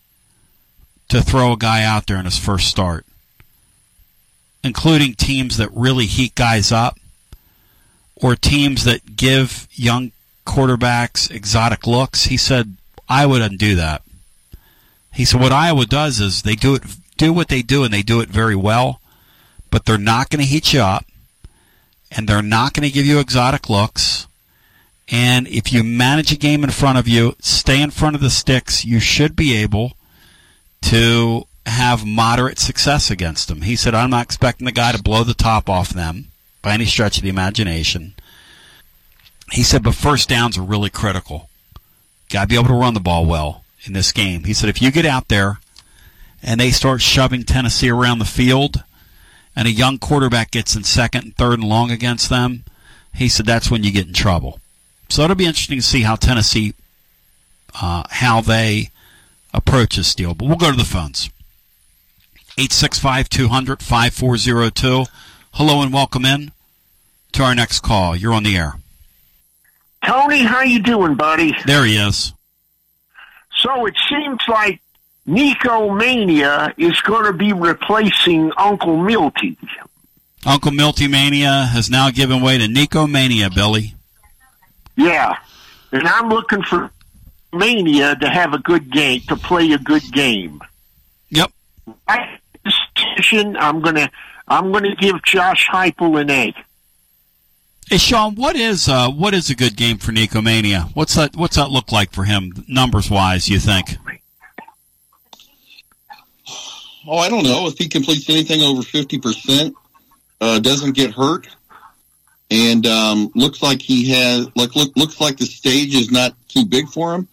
to 1.09 1.21
throw 1.21 1.53
a 1.53 1.57
guy 1.57 1.83
out 1.83 2.07
there 2.07 2.17
in 2.17 2.25
his 2.25 2.39
first 2.39 2.69
start, 2.69 3.05
including 4.63 5.13
teams 5.13 5.57
that 5.57 5.69
really 5.75 6.07
heat 6.07 6.33
guys 6.33 6.71
up 6.71 6.97
or 8.15 8.35
teams 8.35 8.83
that 8.85 9.15
give 9.15 9.67
young 9.71 10.11
quarterbacks 10.49 11.29
exotic 11.29 11.85
looks. 11.85 12.25
He 12.25 12.37
said, 12.37 12.75
I 13.07 13.25
wouldn't 13.25 13.59
do 13.59 13.75
that. 13.75 14.01
He 15.13 15.25
said, 15.25 15.39
what 15.39 15.51
Iowa 15.51 15.85
does 15.85 16.19
is 16.19 16.41
they 16.41 16.55
do 16.55 16.75
it, 16.75 16.83
do 17.17 17.31
what 17.31 17.47
they 17.47 17.61
do, 17.61 17.83
and 17.83 17.93
they 17.93 18.01
do 18.01 18.19
it 18.21 18.29
very 18.29 18.55
well, 18.55 18.99
but 19.71 19.85
they're 19.85 19.97
not 19.97 20.29
going 20.29 20.41
to 20.41 20.49
heat 20.49 20.73
you 20.73 20.81
up, 20.81 21.05
and 22.11 22.27
they're 22.27 22.41
not 22.41 22.73
going 22.73 22.87
to 22.87 22.93
give 22.93 23.05
you 23.05 23.19
exotic 23.19 23.69
looks. 23.69 24.27
And 25.07 25.47
if 25.47 25.73
you 25.73 25.83
manage 25.83 26.31
a 26.31 26.37
game 26.37 26.63
in 26.63 26.69
front 26.69 26.97
of 26.97 27.07
you, 27.07 27.35
stay 27.39 27.81
in 27.81 27.91
front 27.91 28.15
of 28.15 28.21
the 28.21 28.29
sticks, 28.29 28.85
you 28.85 28.99
should 28.99 29.35
be 29.35 29.55
able 29.55 29.93
to 30.83 31.45
have 31.65 32.05
moderate 32.05 32.59
success 32.59 33.11
against 33.11 33.47
them. 33.47 33.61
He 33.63 33.75
said, 33.75 33.93
I'm 33.93 34.11
not 34.11 34.25
expecting 34.25 34.65
the 34.65 34.71
guy 34.71 34.91
to 34.91 35.01
blow 35.01 35.23
the 35.23 35.33
top 35.33 35.69
off 35.69 35.89
them 35.89 36.27
by 36.61 36.73
any 36.73 36.85
stretch 36.85 37.17
of 37.17 37.23
the 37.23 37.29
imagination. 37.29 38.13
He 39.51 39.63
said, 39.63 39.83
but 39.83 39.95
first 39.95 40.29
downs 40.29 40.57
are 40.57 40.63
really 40.63 40.89
critical. 40.89 41.49
Got 42.29 42.43
to 42.43 42.47
be 42.47 42.55
able 42.55 42.67
to 42.67 42.73
run 42.73 42.93
the 42.93 42.99
ball 42.99 43.25
well 43.25 43.63
in 43.83 43.93
this 43.93 44.11
game. 44.11 44.43
He 44.43 44.53
said, 44.53 44.69
if 44.69 44.81
you 44.81 44.91
get 44.91 45.05
out 45.05 45.27
there 45.27 45.59
and 46.43 46.59
they 46.59 46.71
start 46.71 47.01
shoving 47.01 47.43
Tennessee 47.43 47.89
around 47.89 48.19
the 48.19 48.25
field 48.25 48.83
and 49.55 49.67
a 49.67 49.71
young 49.71 49.97
quarterback 49.97 50.51
gets 50.51 50.75
in 50.75 50.83
second 50.83 51.23
and 51.23 51.35
third 51.35 51.59
and 51.59 51.67
long 51.67 51.91
against 51.91 52.29
them, 52.29 52.63
he 53.13 53.27
said 53.27 53.45
that's 53.45 53.71
when 53.71 53.83
you 53.83 53.91
get 53.91 54.07
in 54.07 54.13
trouble. 54.13 54.59
So 55.09 55.23
it'll 55.23 55.35
be 55.35 55.45
interesting 55.45 55.79
to 55.79 55.83
see 55.85 56.01
how 56.01 56.15
Tennessee, 56.15 56.75
uh, 57.81 58.03
how 58.09 58.41
they 58.41 58.91
approach 59.53 59.95
this 59.95 60.13
deal. 60.13 60.35
But 60.35 60.47
we'll 60.47 60.57
go 60.57 60.71
to 60.71 60.77
the 60.77 60.83
phones. 60.83 61.29
865 62.57 63.29
200 63.29 63.81
5402. 63.81 65.05
Hello 65.53 65.81
and 65.81 65.91
welcome 65.91 66.25
in 66.25 66.51
to 67.31 67.43
our 67.43 67.55
next 67.55 67.79
call. 67.79 68.15
You're 68.15 68.33
on 68.33 68.43
the 68.43 68.55
air. 68.55 68.75
Tony, 70.09 70.39
how 70.39 70.61
you 70.61 70.79
doing, 70.79 71.13
buddy? 71.13 71.55
There 71.67 71.85
he 71.85 71.95
is. 71.95 72.33
So 73.57 73.85
it 73.85 73.93
seems 74.09 74.39
like 74.47 74.81
Nico 75.27 75.93
Mania 75.93 76.73
is 76.77 76.99
going 77.01 77.25
to 77.25 77.33
be 77.33 77.53
replacing 77.53 78.51
Uncle 78.57 78.97
Milty. 78.97 79.55
Uncle 80.47 80.71
Milty 80.71 81.07
Mania 81.07 81.65
has 81.65 81.91
now 81.91 82.09
given 82.09 82.41
way 82.41 82.57
to 82.57 82.67
Nico 82.67 83.05
Mania, 83.05 83.51
Billy. 83.51 83.93
Yeah, 84.95 85.35
and 85.91 86.07
I'm 86.07 86.29
looking 86.29 86.63
for 86.63 86.89
Mania 87.53 88.15
to 88.15 88.29
have 88.29 88.55
a 88.55 88.59
good 88.59 88.91
game, 88.91 89.21
to 89.27 89.35
play 89.35 89.71
a 89.73 89.77
good 89.77 90.11
game. 90.11 90.59
Yep. 91.29 91.51
I. 92.07 92.39
I'm 93.31 93.81
gonna 93.81 94.09
I'm 94.47 94.71
gonna 94.71 94.95
give 94.95 95.21
Josh 95.23 95.69
Heupel 95.69 96.19
an 96.19 96.31
A. 96.31 96.53
Hey 97.89 97.97
Sean, 97.97 98.35
what 98.35 98.55
is 98.55 98.87
uh, 98.87 99.09
what 99.09 99.33
is 99.33 99.49
a 99.49 99.55
good 99.55 99.75
game 99.75 99.97
for 99.97 100.11
Nico 100.11 100.43
Mania? 100.43 100.89
What's 100.93 101.15
that 101.15 101.35
What's 101.35 101.55
that 101.55 101.71
look 101.71 101.91
like 101.91 102.11
for 102.11 102.23
him, 102.23 102.53
numbers 102.67 103.09
wise? 103.09 103.49
You 103.49 103.57
think? 103.57 103.97
Oh, 107.07 107.17
I 107.17 107.29
don't 107.29 107.43
know 107.43 107.65
if 107.65 107.79
he 107.79 107.87
completes 107.89 108.29
anything 108.29 108.61
over 108.61 108.83
fifty 108.83 109.17
percent, 109.17 109.73
uh, 110.39 110.59
doesn't 110.59 110.91
get 110.91 111.15
hurt, 111.15 111.47
and 112.51 112.85
um, 112.85 113.31
looks 113.33 113.63
like 113.63 113.81
he 113.81 114.11
has 114.11 114.47
like 114.55 114.75
look 114.75 114.95
looks 114.95 115.19
like 115.19 115.37
the 115.37 115.45
stage 115.47 115.95
is 115.95 116.11
not 116.11 116.35
too 116.47 116.65
big 116.65 116.87
for 116.89 117.15
him. 117.15 117.27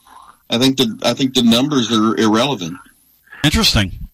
I 0.49 0.57
think 0.57 0.79
the 0.79 0.99
I 1.03 1.13
think 1.13 1.35
the 1.35 1.43
numbers 1.43 1.93
are 1.93 2.17
irrelevant. 2.17 2.79
Interesting. 3.45 4.06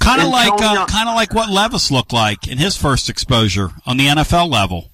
Kind 0.00 0.22
of 0.22 0.28
like 0.28 0.52
uh, 0.52 0.86
kind 0.86 1.08
of 1.08 1.14
like 1.14 1.34
what 1.34 1.50
Levis 1.50 1.90
looked 1.90 2.12
like 2.12 2.48
in 2.48 2.58
his 2.58 2.76
first 2.76 3.08
exposure 3.08 3.70
on 3.86 3.96
the 3.96 4.06
NFL 4.06 4.50
level. 4.50 4.90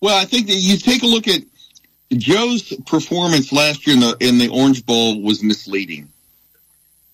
Well, 0.00 0.20
I 0.20 0.24
think 0.24 0.48
that 0.48 0.54
you 0.54 0.76
take 0.76 1.02
a 1.02 1.06
look 1.06 1.28
at 1.28 1.42
Joe's 2.12 2.72
performance 2.86 3.52
last 3.52 3.86
year 3.86 3.94
in 3.94 4.00
the 4.00 4.16
in 4.20 4.38
the 4.38 4.48
Orange 4.48 4.84
Bowl 4.84 5.22
was 5.22 5.42
misleading. 5.42 6.08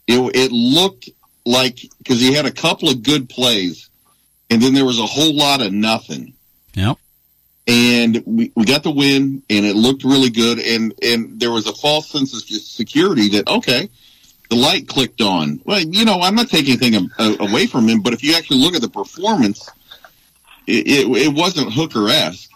It 0.07 0.19
it 0.35 0.53
looked 0.53 1.11
like 1.45 1.79
because 1.99 2.21
he 2.21 2.33
had 2.33 2.47
a 2.47 2.51
couple 2.51 2.89
of 2.89 3.03
good 3.03 3.29
plays, 3.29 3.89
and 4.51 4.61
then 4.61 4.75
there 4.75 4.85
was 4.85 4.99
a 4.99 5.07
whole 5.07 5.35
lot 5.35 5.61
of 5.63 5.73
nothing. 5.73 6.35
Yep. 6.75 6.97
And 7.67 8.23
we, 8.25 8.51
we 8.55 8.65
got 8.65 8.83
the 8.83 8.91
win, 8.91 9.43
and 9.51 9.67
it 9.67 9.77
looked 9.77 10.05
really 10.05 10.31
good, 10.31 10.59
and 10.59 10.95
and 11.03 11.39
there 11.39 11.51
was 11.51 11.67
a 11.67 11.75
false 11.75 12.09
sense 12.09 12.35
of 12.35 12.43
security 12.43 13.29
that 13.31 13.49
okay, 13.49 13.91
the 14.49 14.57
light 14.57 14.89
clicked 14.89 15.21
on. 15.21 15.61
Well, 15.65 15.81
you 15.81 16.05
know, 16.05 16.21
I'm 16.21 16.35
not 16.35 16.49
taking 16.49 16.81
anything 16.81 17.11
away 17.41 17.67
from 17.67 17.89
him, 17.89 18.01
but 18.01 18.13
if 18.13 18.23
you 18.23 18.35
actually 18.35 18.61
look 18.61 18.75
at 18.75 18.81
the 18.81 18.89
performance, 18.89 19.69
it, 20.67 20.87
it, 20.87 21.27
it 21.27 21.35
wasn't 21.35 21.73
Hooker 21.73 22.09
esque. 22.09 22.51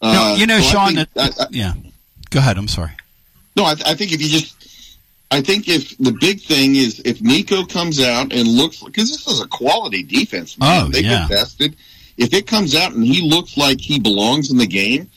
Uh, 0.00 0.12
no, 0.12 0.34
you 0.36 0.46
know, 0.46 0.58
so 0.60 0.70
Sean. 0.70 0.94
think, 0.94 1.12
that, 1.14 1.40
I, 1.40 1.44
I, 1.44 1.46
yeah. 1.50 1.72
Go 2.30 2.38
ahead. 2.38 2.58
I'm 2.58 2.68
sorry. 2.68 2.92
No, 3.56 3.64
I, 3.64 3.72
I 3.86 3.94
think 3.94 4.12
if 4.12 4.22
you 4.22 4.28
just, 4.28 4.98
I 5.30 5.40
think 5.40 5.68
if 5.68 5.96
the 5.98 6.12
big 6.12 6.40
thing 6.40 6.76
is 6.76 7.00
if 7.04 7.20
Nico 7.20 7.64
comes 7.64 8.00
out 8.00 8.32
and 8.32 8.48
looks 8.48 8.82
because 8.82 9.10
this 9.10 9.26
is 9.26 9.40
a 9.40 9.48
quality 9.48 10.02
defense, 10.02 10.58
man. 10.58 10.86
Oh, 10.86 10.88
They've 10.88 11.04
yeah. 11.04 11.22
invested. 11.22 11.76
If 12.16 12.34
it 12.34 12.46
comes 12.46 12.74
out 12.74 12.92
and 12.92 13.04
he 13.04 13.28
looks 13.28 13.56
like 13.56 13.80
he 13.80 13.98
belongs 13.98 14.50
in 14.50 14.58
the 14.58 14.66
game, 14.66 15.10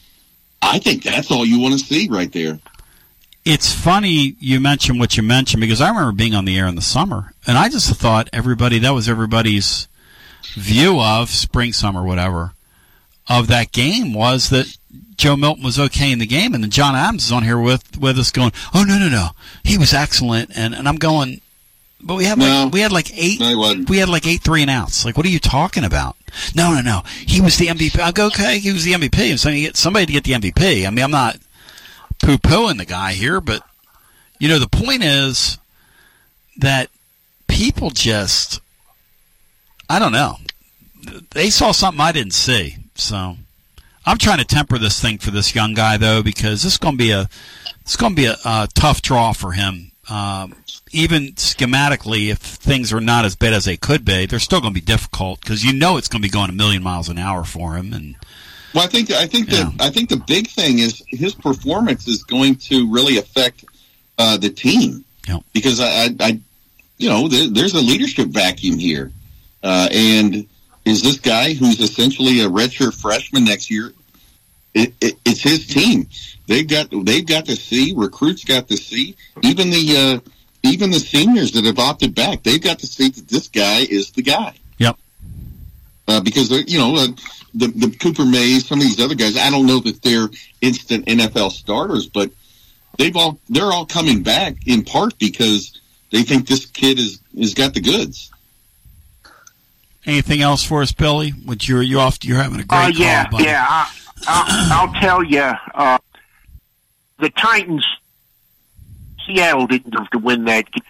I 0.62 0.80
think 0.80 1.04
that's 1.04 1.32
all 1.32 1.46
you 1.46 1.60
want 1.60 1.78
to 1.78 1.86
see 1.86 2.08
right 2.10 2.32
there. 2.32 2.60
It's 3.46 3.72
funny 3.72 4.36
you 4.40 4.60
mentioned 4.60 5.00
what 5.00 5.16
you 5.16 5.24
mentioned 5.24 5.62
because 5.62 5.80
I 5.80 5.90
remember 5.90 6.12
being 6.12 6.34
on 6.34 6.46
the 6.46 6.58
air 6.58 6.68
in 6.68 6.76
the 6.76 6.82
summer, 6.82 7.34
and 7.46 7.58
I 7.58 7.70
just 7.70 7.94
thought 7.96 8.30
everybody 8.34 8.80
that 8.80 8.94
was 8.94 9.08
everybody's 9.08 9.88
view 10.56 11.00
of 11.00 11.30
spring, 11.30 11.72
summer, 11.72 12.04
whatever 12.04 12.54
of 13.28 13.48
that 13.48 13.72
game 13.72 14.14
was 14.14 14.50
that 14.50 14.78
Joe 15.18 15.36
Milton 15.36 15.64
was 15.64 15.80
okay 15.80 16.12
in 16.12 16.20
the 16.20 16.26
game, 16.26 16.54
and 16.54 16.64
then 16.64 16.72
John 16.72 16.96
Adams 16.96 17.26
is 17.26 17.32
on 17.32 17.44
here 17.44 17.60
with 17.60 17.98
with 17.98 18.18
us 18.18 18.32
going, 18.32 18.52
"Oh 18.74 18.84
no, 18.84 18.98
no, 18.98 19.10
no, 19.10 19.30
he 19.64 19.78
was 19.78 19.94
excellent," 19.94 20.52
and 20.56 20.76
and 20.76 20.88
I'm 20.88 20.98
going, 20.98 21.42
but 22.02 22.16
we 22.16 22.26
had 22.26 22.38
like 22.38 22.74
we 22.74 22.82
had 22.82 22.92
like 22.92 23.18
eight 23.18 23.40
No, 23.40 23.76
we 23.88 23.98
had 23.98 24.10
like 24.10 24.28
eight 24.28 24.42
three 24.42 24.62
and 24.62 24.70
outs. 24.70 25.06
Like, 25.06 25.18
what 25.18 25.26
are 25.26 25.30
you 25.30 25.40
talking 25.40 25.84
about? 25.84 26.18
No, 26.54 26.74
no, 26.74 26.82
no, 26.82 27.04
he 27.26 27.42
was 27.42 27.58
the 27.58 27.68
MVP. 27.68 28.00
I 28.00 28.12
go, 28.12 28.28
okay, 28.28 28.60
he 28.60 28.74
was 28.74 28.84
the 28.84 28.94
MVP. 28.94 29.32
I'm 29.32 29.38
saying 29.38 29.64
get 29.64 29.78
somebody 29.78 30.06
to 30.08 30.12
get 30.12 30.24
the 30.24 30.34
MVP. 30.34 30.86
I 30.86 30.90
mean, 30.90 31.04
I'm 31.04 31.12
not 31.12 31.38
poo 32.26 32.38
pooing 32.38 32.80
the 32.80 32.86
guy 32.86 33.14
here, 33.14 33.40
but 33.40 33.62
you 34.40 34.50
know, 34.50 34.58
the 34.58 34.68
point 34.68 35.04
is 35.04 35.60
that 36.58 36.90
people 37.48 37.92
just, 37.92 38.60
I 39.90 40.00
don't 40.00 40.12
know, 40.12 40.38
they 41.32 41.50
saw 41.52 41.72
something 41.72 42.02
I 42.02 42.12
didn't 42.12 42.34
see. 42.34 42.78
So 42.96 43.38
I'm 44.06 44.18
trying 44.18 44.40
to 44.40 44.46
temper 44.46 44.78
this 44.78 45.00
thing 45.00 45.20
for 45.20 45.30
this 45.32 45.54
young 45.54 45.76
guy 45.76 45.98
though, 45.98 46.24
because 46.24 46.64
this 46.64 46.74
is 46.74 46.78
going 46.80 46.96
to 46.96 46.98
be 46.98 47.12
a, 47.12 47.30
it's 47.82 47.96
going 47.96 48.16
to 48.16 48.22
be 48.22 48.26
a, 48.26 48.38
a 48.44 48.68
tough 48.74 49.02
draw 49.02 49.32
for 49.32 49.52
him. 49.52 49.92
Um, 50.10 50.56
even 50.92 51.34
schematically, 51.34 52.30
if 52.30 52.38
things 52.38 52.92
are 52.92 53.02
not 53.02 53.26
as 53.26 53.36
bad 53.36 53.54
as 53.54 53.66
they 53.66 53.78
could 53.78 54.04
be, 54.04 54.26
they're 54.26 54.40
still 54.40 54.62
going 54.62 54.74
to 54.74 54.80
be 54.80 54.86
difficult 54.86 55.42
because 55.42 55.64
you 55.64 55.74
know 55.74 55.98
it's 55.98 56.08
going 56.08 56.22
to 56.22 56.28
be 56.28 56.32
going 56.32 56.50
a 56.50 56.54
million 56.54 56.82
miles 56.82 57.10
an 57.10 57.18
hour 57.18 57.44
for 57.44 57.76
him. 57.76 57.94
And 57.94 58.16
Well, 58.76 58.84
I 58.84 58.88
think 58.88 59.10
I 59.10 59.26
think 59.26 59.50
the 59.50 59.74
I 59.80 59.90
think 59.90 60.10
the 60.10 60.18
big 60.28 60.48
thing 60.48 60.80
is 60.80 61.02
his 61.08 61.34
performance 61.34 62.10
is 62.10 62.24
going 62.24 62.56
to 62.56 62.92
really 62.92 63.18
affect 63.18 63.64
uh, 64.18 64.36
the 64.36 64.50
team 64.50 65.06
because 65.54 65.80
I, 65.80 65.86
I, 65.86 66.16
I 66.20 66.40
you 66.98 67.10
know, 67.10 67.30
there, 67.30 67.48
there's 67.50 67.74
a 67.74 67.80
leadership 67.80 68.28
vacuum 68.28 68.78
here, 68.78 69.14
uh, 69.64 69.88
and 69.92 70.46
is 70.84 71.02
this 71.02 71.20
guy 71.20 71.54
who's 71.54 71.80
essentially 71.80 72.42
a 72.42 72.50
redshirt 72.50 72.94
freshman 73.00 73.46
next 73.46 73.72
year? 73.72 73.94
It, 74.74 74.94
it, 75.00 75.16
it's 75.26 75.42
his 75.42 75.68
team. 75.68 76.10
They've 76.48 76.68
got 76.68 76.90
they've 76.92 77.26
got 77.26 77.46
to 77.46 77.56
see 77.56 77.94
recruits 77.96 78.44
got 78.44 78.68
to 78.68 78.76
see 78.76 79.16
even 79.42 79.70
the 79.70 80.22
uh, 80.26 80.30
even 80.64 80.92
the 80.92 81.00
seniors 81.00 81.54
that 81.54 81.64
have 81.64 81.80
opted 81.80 82.14
back. 82.14 82.44
They've 82.44 82.62
got 82.62 82.80
to 82.80 82.88
see 82.88 83.08
that 83.10 83.28
this 83.30 83.48
guy 83.48 83.86
is 83.90 84.12
the 84.12 84.22
guy. 84.22 84.54
Yep. 86.08 86.18
Uh, 86.18 86.22
because 86.22 86.50
they're, 86.50 86.62
you 86.62 86.78
know 86.78 86.96
uh, 86.96 87.08
the 87.54 87.68
the 87.68 87.96
Cooper 88.00 88.26
Mays, 88.26 88.68
some 88.68 88.80
of 88.80 88.84
these 88.86 89.00
other 89.00 89.16
guys. 89.16 89.38
I 89.38 89.50
don't 89.50 89.66
know 89.66 89.80
that 89.80 90.02
they're 90.02 90.28
instant 90.62 91.06
NFL 91.08 91.52
starters, 91.52 92.08
but 92.08 92.30
they've 92.98 93.16
all 93.16 93.40
they're 93.50 93.72
all 93.72 93.86
coming 93.86 94.22
back 94.24 94.56
in 94.68 94.84
part 94.84 95.18
because 95.20 95.82
they 96.12 96.22
think 96.24 96.48
this 96.48 96.66
kid 96.68 97.00
is 97.00 97.20
is 97.34 97.54
got 97.56 97.74
the 97.74 97.82
goods. 97.82 98.30
anything 100.06 100.42
else 100.42 100.64
for 100.64 100.82
us, 100.84 100.92
Billy? 100.92 101.32
Which 101.32 101.68
you're 101.68 101.82
you 101.82 102.00
off? 102.00 102.24
You're 102.24 102.38
having 102.42 102.60
a 102.60 102.64
great 102.64 102.78
Uh, 102.86 102.88
yeah, 102.96 103.24
call, 103.24 103.32
buddy. 103.40 103.44
yeah. 103.46 103.66
I, 103.68 103.92
I'll, 104.28 104.88
I'll 104.90 105.02
tell 105.02 105.24
you, 105.24 105.52
uh, 105.74 105.98
the 107.20 107.30
Titans, 107.32 107.86
Seattle 109.26 109.66
didn't 109.68 109.94
have 109.94 110.10
to 110.12 110.20
win 110.20 110.46
that 110.46 110.66
game. 110.72 110.82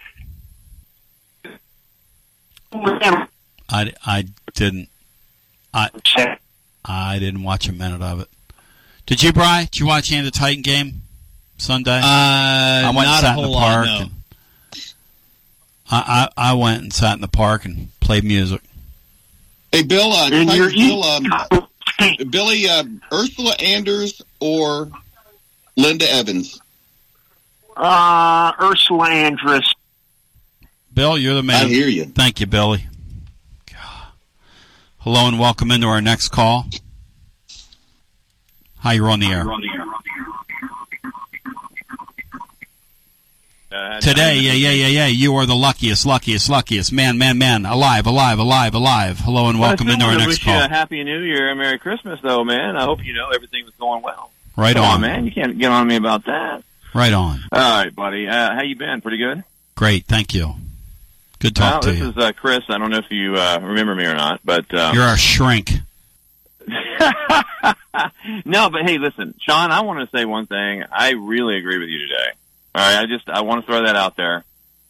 I, 3.68 3.92
I 4.04 4.24
didn't. 4.54 4.88
I 5.74 5.90
I 6.84 7.18
didn't 7.18 7.42
watch 7.42 7.68
a 7.68 7.72
minute 7.72 8.02
of 8.02 8.20
it. 8.20 8.28
Did 9.06 9.22
you, 9.22 9.32
Bry? 9.32 9.64
Did 9.64 9.78
you 9.80 9.86
watch 9.86 10.10
any 10.10 10.20
of 10.20 10.24
the 10.24 10.30
Titan 10.36 10.62
game 10.62 11.02
Sunday? 11.58 11.98
Uh, 11.98 12.02
I 12.02 12.92
went 12.94 13.06
not 13.08 13.18
and 13.18 13.24
a 13.24 13.28
sat 13.28 13.34
whole 13.34 13.44
in 13.44 13.50
the 13.50 13.56
lot, 13.56 13.62
park. 13.62 13.86
no. 13.86 13.98
and 14.02 14.10
I, 15.90 16.28
I 16.36 16.50
I 16.50 16.52
went 16.54 16.82
and 16.82 16.92
sat 16.92 17.14
in 17.14 17.20
the 17.20 17.28
park 17.28 17.64
and 17.64 17.88
played 18.00 18.24
music. 18.24 18.60
Hey, 19.72 19.82
Bill, 19.82 20.12
uh, 20.12 20.30
And 20.32 20.48
Titus, 20.48 20.74
you're 20.74 20.88
Bill 20.88 21.04
um, 21.04 21.26
Billy, 22.30 22.68
uh, 22.68 22.84
Ursula 23.12 23.54
Andress 23.58 24.20
or 24.40 24.90
Linda 25.76 26.10
Evans? 26.10 26.60
Uh, 27.76 28.52
Ursula 28.60 29.08
Andress. 29.08 29.66
Bill, 30.94 31.18
you're 31.18 31.34
the 31.34 31.42
man. 31.42 31.66
I 31.66 31.68
hear 31.68 31.88
you. 31.88 32.06
Thank 32.06 32.40
you, 32.40 32.46
Billy. 32.46 32.86
Hello 35.06 35.28
and 35.28 35.38
welcome 35.38 35.70
into 35.70 35.86
our 35.86 36.00
next 36.00 36.30
call. 36.30 36.66
Hi, 38.78 38.94
you're 38.94 39.08
on 39.08 39.20
the 39.20 39.28
air. 39.28 39.44
Today, 44.00 44.38
yeah, 44.40 44.52
yeah, 44.54 44.70
yeah, 44.70 44.88
yeah. 44.88 45.06
You 45.06 45.36
are 45.36 45.46
the 45.46 45.54
luckiest, 45.54 46.06
luckiest, 46.06 46.50
luckiest 46.50 46.92
man, 46.92 47.18
man, 47.18 47.38
man, 47.38 47.66
alive, 47.66 48.08
alive, 48.08 48.40
alive, 48.40 48.74
alive. 48.74 49.20
Hello 49.20 49.48
and 49.48 49.60
welcome 49.60 49.88
into 49.90 50.04
our 50.04 50.10
to 50.10 50.18
next 50.18 50.26
wish 50.26 50.40
you 50.40 50.52
call. 50.52 50.62
a 50.62 50.68
happy 50.68 51.04
New 51.04 51.20
Year, 51.20 51.50
and 51.50 51.60
Merry 51.60 51.78
Christmas, 51.78 52.18
though, 52.20 52.42
man. 52.42 52.76
I 52.76 52.82
hope 52.82 53.04
you 53.04 53.14
know 53.14 53.30
everything 53.30 53.64
was 53.64 53.74
going 53.74 54.02
well. 54.02 54.32
Right 54.56 54.74
Come 54.74 54.84
on. 54.86 54.94
on, 54.96 55.00
man. 55.02 55.24
You 55.24 55.30
can't 55.30 55.56
get 55.56 55.70
on 55.70 55.86
me 55.86 55.94
about 55.94 56.24
that. 56.24 56.64
Right 56.92 57.12
on. 57.12 57.44
All 57.52 57.60
right, 57.60 57.94
buddy. 57.94 58.26
Uh, 58.26 58.56
how 58.56 58.62
you 58.64 58.74
been? 58.74 59.00
Pretty 59.02 59.18
good. 59.18 59.44
Great, 59.76 60.06
thank 60.06 60.34
you. 60.34 60.56
Good 61.38 61.54
talk 61.54 61.72
well, 61.72 61.80
to 61.82 61.90
this 61.90 61.98
you. 62.00 62.08
is 62.10 62.16
uh, 62.16 62.32
Chris. 62.32 62.64
I 62.68 62.78
don't 62.78 62.90
know 62.90 62.98
if 62.98 63.10
you 63.10 63.34
uh, 63.34 63.58
remember 63.62 63.94
me 63.94 64.04
or 64.06 64.14
not, 64.14 64.40
but 64.44 64.72
um, 64.74 64.94
You're 64.94 65.04
our 65.04 65.18
shrink. 65.18 65.70
no, 68.44 68.70
but 68.70 68.82
hey, 68.82 68.98
listen, 68.98 69.34
Sean. 69.40 69.70
I 69.70 69.82
want 69.82 70.00
to 70.00 70.16
say 70.16 70.24
one 70.24 70.46
thing. 70.46 70.82
I 70.90 71.12
really 71.12 71.56
agree 71.56 71.78
with 71.78 71.88
you 71.88 71.98
today. 71.98 72.30
All 72.74 72.82
right, 72.82 73.02
I 73.02 73.06
just 73.06 73.28
I 73.28 73.42
want 73.42 73.60
to 73.60 73.66
throw 73.66 73.84
that 73.84 73.96
out 73.96 74.16
there. 74.16 74.44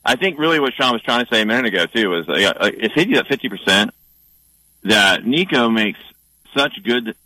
I 0.05 0.16
think 0.16 0.39
really 0.39 0.60
what 0.60 0.73
Sean 0.74 0.93
was 0.93 1.02
trying 1.02 1.24
to 1.24 1.35
say 1.35 1.43
a 1.43 1.47
minute 1.47 1.66
ago 1.66 1.86
too 1.86 2.10
was 2.10 2.28
uh, 2.28 2.32
uh, 2.32 2.70
if 2.73 2.93
he 2.93 3.14
at 3.16 3.27
fifty 3.27 3.48
percent, 3.48 3.93
that 4.85 5.27
Nico 5.27 5.68
makes 5.68 5.98
such 6.56 6.82
good, 6.82 7.16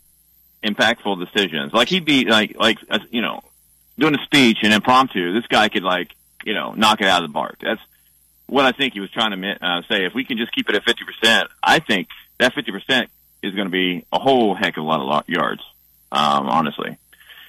impactful 0.63 1.23
decisions. 1.25 1.73
Like 1.73 1.89
he'd 1.89 2.05
be 2.05 2.25
like 2.25 2.57
like 2.57 2.79
uh, 2.89 2.99
you 3.11 3.21
know 3.21 3.41
doing 3.97 4.15
a 4.15 4.23
speech 4.23 4.59
and 4.63 4.73
impromptu. 4.73 5.33
This 5.33 5.47
guy 5.47 5.69
could 5.69 5.83
like 5.83 6.15
you 6.43 6.53
know 6.53 6.73
knock 6.73 7.01
it 7.01 7.07
out 7.07 7.23
of 7.23 7.29
the 7.29 7.33
park. 7.33 7.57
That's 7.61 7.81
what 8.51 8.65
I 8.65 8.73
think 8.73 8.93
he 8.93 8.99
was 8.99 9.09
trying 9.09 9.31
to 9.39 9.65
uh, 9.65 9.81
say. 9.87 10.05
If 10.05 10.13
we 10.13 10.25
can 10.25 10.37
just 10.37 10.51
keep 10.51 10.69
it 10.69 10.75
at 10.75 10.83
fifty 10.83 11.05
percent, 11.05 11.49
I 11.63 11.79
think 11.79 12.09
that 12.37 12.53
fifty 12.53 12.71
percent 12.71 13.09
is 13.41 13.55
going 13.55 13.67
to 13.67 13.71
be 13.71 14.05
a 14.11 14.19
whole 14.19 14.53
heck 14.53 14.77
of 14.77 14.83
a 14.83 14.87
lot 14.87 15.23
of 15.23 15.29
yards. 15.29 15.63
Um, 16.11 16.49
honestly. 16.49 16.97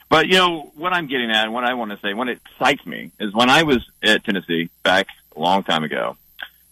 But 0.08 0.28
you 0.28 0.34
know 0.34 0.70
what 0.76 0.92
I'm 0.92 1.08
getting 1.08 1.30
at, 1.30 1.44
and 1.44 1.52
what 1.52 1.64
I 1.64 1.74
want 1.74 1.90
to 1.90 1.98
say, 1.98 2.14
what 2.14 2.28
excites 2.28 2.86
me 2.86 3.10
is 3.18 3.32
when 3.32 3.50
I 3.50 3.64
was 3.64 3.78
at 4.02 4.22
Tennessee 4.24 4.70
back 4.84 5.08
a 5.34 5.40
long 5.40 5.64
time 5.64 5.82
ago. 5.82 6.16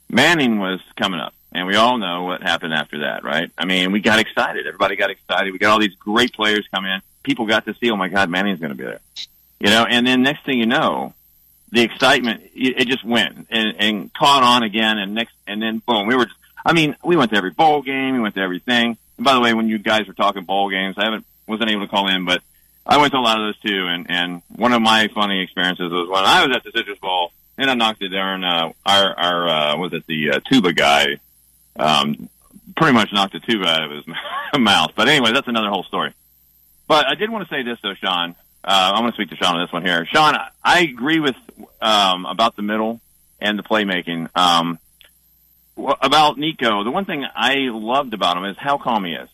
Manning 0.08 0.60
was 0.60 0.80
coming 0.96 1.18
up, 1.18 1.34
and 1.50 1.66
we 1.66 1.74
all 1.74 1.98
know 1.98 2.24
what 2.24 2.42
happened 2.42 2.74
after 2.74 3.00
that, 3.00 3.24
right? 3.24 3.50
I 3.58 3.64
mean, 3.64 3.90
we 3.90 4.00
got 4.00 4.20
excited. 4.20 4.66
Everybody 4.66 4.94
got 4.94 5.10
excited. 5.10 5.52
We 5.52 5.58
got 5.58 5.72
all 5.72 5.80
these 5.80 5.94
great 5.96 6.32
players 6.32 6.68
come 6.72 6.84
in. 6.84 7.00
People 7.24 7.46
got 7.46 7.64
to 7.64 7.74
see, 7.74 7.90
oh 7.90 7.96
my 7.96 8.08
God, 8.08 8.28
Manning's 8.30 8.60
going 8.60 8.70
to 8.70 8.76
be 8.76 8.84
there, 8.84 9.00
you 9.58 9.70
know. 9.70 9.84
And 9.84 10.06
then 10.06 10.22
next 10.22 10.44
thing 10.44 10.58
you 10.58 10.66
know, 10.66 11.14
the 11.72 11.82
excitement 11.82 12.42
it, 12.54 12.82
it 12.82 12.88
just 12.88 13.04
went 13.04 13.46
and, 13.50 13.74
and 13.78 14.14
caught 14.14 14.42
on 14.42 14.62
again, 14.62 14.98
and 14.98 15.14
next 15.14 15.34
and 15.46 15.62
then 15.62 15.78
boom, 15.78 16.06
we 16.06 16.16
were. 16.16 16.26
Just, 16.26 16.36
I 16.64 16.72
mean, 16.72 16.96
we 17.02 17.16
went 17.16 17.30
to 17.30 17.36
every 17.36 17.50
bowl 17.50 17.82
game, 17.82 18.14
we 18.14 18.20
went 18.20 18.34
to 18.34 18.42
everything. 18.42 18.98
And 19.16 19.24
by 19.24 19.34
the 19.34 19.40
way, 19.40 19.54
when 19.54 19.68
you 19.68 19.78
guys 19.78 20.06
were 20.06 20.14
talking 20.14 20.44
bowl 20.44 20.70
games, 20.70 20.96
I 20.98 21.04
haven't 21.04 21.24
wasn't 21.46 21.70
able 21.70 21.82
to 21.82 21.88
call 21.88 22.08
in, 22.08 22.24
but 22.24 22.42
I 22.86 22.98
went 22.98 23.12
to 23.12 23.18
a 23.18 23.20
lot 23.20 23.40
of 23.40 23.46
those 23.46 23.58
too. 23.60 23.86
And 23.86 24.06
and 24.10 24.42
one 24.48 24.72
of 24.72 24.82
my 24.82 25.08
funny 25.08 25.42
experiences 25.42 25.90
was 25.90 26.08
when 26.08 26.24
I 26.24 26.46
was 26.46 26.56
at 26.56 26.64
the 26.64 26.72
Citrus 26.72 26.98
Bowl, 26.98 27.32
and 27.56 27.70
I 27.70 27.74
knocked 27.74 28.02
it 28.02 28.08
down. 28.08 28.44
Uh, 28.44 28.72
our 28.84 29.18
our 29.18 29.48
uh, 29.48 29.76
was 29.76 29.92
it 29.92 30.06
the 30.06 30.32
uh, 30.32 30.40
tuba 30.40 30.72
guy? 30.72 31.18
Um, 31.78 32.28
pretty 32.76 32.92
much 32.92 33.12
knocked 33.12 33.32
the 33.32 33.40
tuba 33.40 33.66
out 33.66 33.84
of 33.84 33.90
his 33.90 34.04
mouth. 34.58 34.92
But 34.96 35.08
anyway, 35.08 35.32
that's 35.32 35.48
another 35.48 35.68
whole 35.68 35.84
story. 35.84 36.14
But 36.88 37.06
I 37.06 37.14
did 37.14 37.30
want 37.30 37.48
to 37.48 37.54
say 37.54 37.62
this 37.62 37.78
though, 37.82 37.94
Sean. 37.94 38.34
Uh, 38.62 38.92
I'm 38.94 39.02
going 39.02 39.12
to 39.12 39.16
speak 39.16 39.30
to 39.30 39.36
Sean 39.36 39.56
on 39.56 39.64
this 39.64 39.72
one 39.72 39.84
here. 39.84 40.04
Sean, 40.06 40.36
I 40.62 40.80
agree 40.80 41.20
with 41.20 41.36
um, 41.80 42.26
about 42.26 42.56
the 42.56 42.62
middle 42.62 43.00
and 43.40 43.58
the 43.58 43.62
playmaking. 43.62 44.28
Um, 44.36 44.78
about 45.76 46.38
Nico, 46.38 46.84
the 46.84 46.90
one 46.90 47.06
thing 47.06 47.24
I 47.34 47.68
loved 47.70 48.12
about 48.12 48.36
him 48.36 48.44
is 48.44 48.56
how 48.58 48.78
calm 48.78 49.04
he 49.04 49.12
is. 49.12 49.28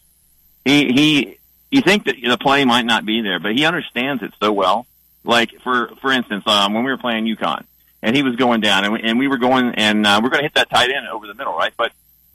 He 0.64 0.92
he. 0.92 1.38
You 1.70 1.82
think 1.82 2.04
that 2.04 2.14
the 2.22 2.38
play 2.38 2.64
might 2.64 2.86
not 2.86 3.04
be 3.04 3.22
there, 3.22 3.40
but 3.40 3.52
he 3.52 3.64
understands 3.64 4.22
it 4.22 4.32
so 4.40 4.52
well. 4.52 4.86
Like 5.24 5.50
for 5.62 5.88
for 6.00 6.12
instance, 6.12 6.44
um, 6.46 6.74
when 6.74 6.84
we 6.84 6.90
were 6.92 6.98
playing 6.98 7.24
UConn, 7.24 7.64
and 8.02 8.14
he 8.14 8.22
was 8.22 8.36
going 8.36 8.60
down, 8.60 8.84
and 8.84 8.92
we, 8.92 9.00
and 9.02 9.18
we 9.18 9.26
were 9.26 9.38
going, 9.38 9.74
and 9.74 10.06
uh, 10.06 10.20
we're 10.22 10.30
going 10.30 10.40
to 10.40 10.44
hit 10.44 10.54
that 10.54 10.70
tight 10.70 10.90
end 10.90 11.08
over 11.08 11.26
the 11.26 11.34
middle, 11.34 11.54
right? 11.54 11.72
But 11.76 11.90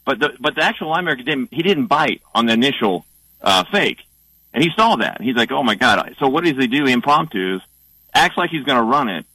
but 0.05 0.19
the 0.19 0.31
but 0.39 0.55
the 0.55 0.61
actual 0.61 0.91
linebacker 0.91 1.23
didn't 1.23 1.53
he 1.53 1.63
didn't 1.63 1.85
bite 1.85 2.21
on 2.35 2.45
the 2.45 2.53
initial 2.53 3.05
uh, 3.41 3.63
fake, 3.71 3.99
and 4.53 4.63
he 4.63 4.69
saw 4.75 4.97
that. 4.97 5.21
He's 5.21 5.35
like, 5.35 5.51
oh 5.51 5.63
my 5.63 5.75
god! 5.75 6.15
So 6.19 6.27
what 6.27 6.43
does 6.43 6.57
he 6.57 6.67
do? 6.67 6.85
Impromptus, 6.85 7.61
acts 8.13 8.37
like 8.37 8.49
he's 8.49 8.63
going 8.63 8.77
to 8.77 8.83
run 8.83 9.09
it, 9.09 9.25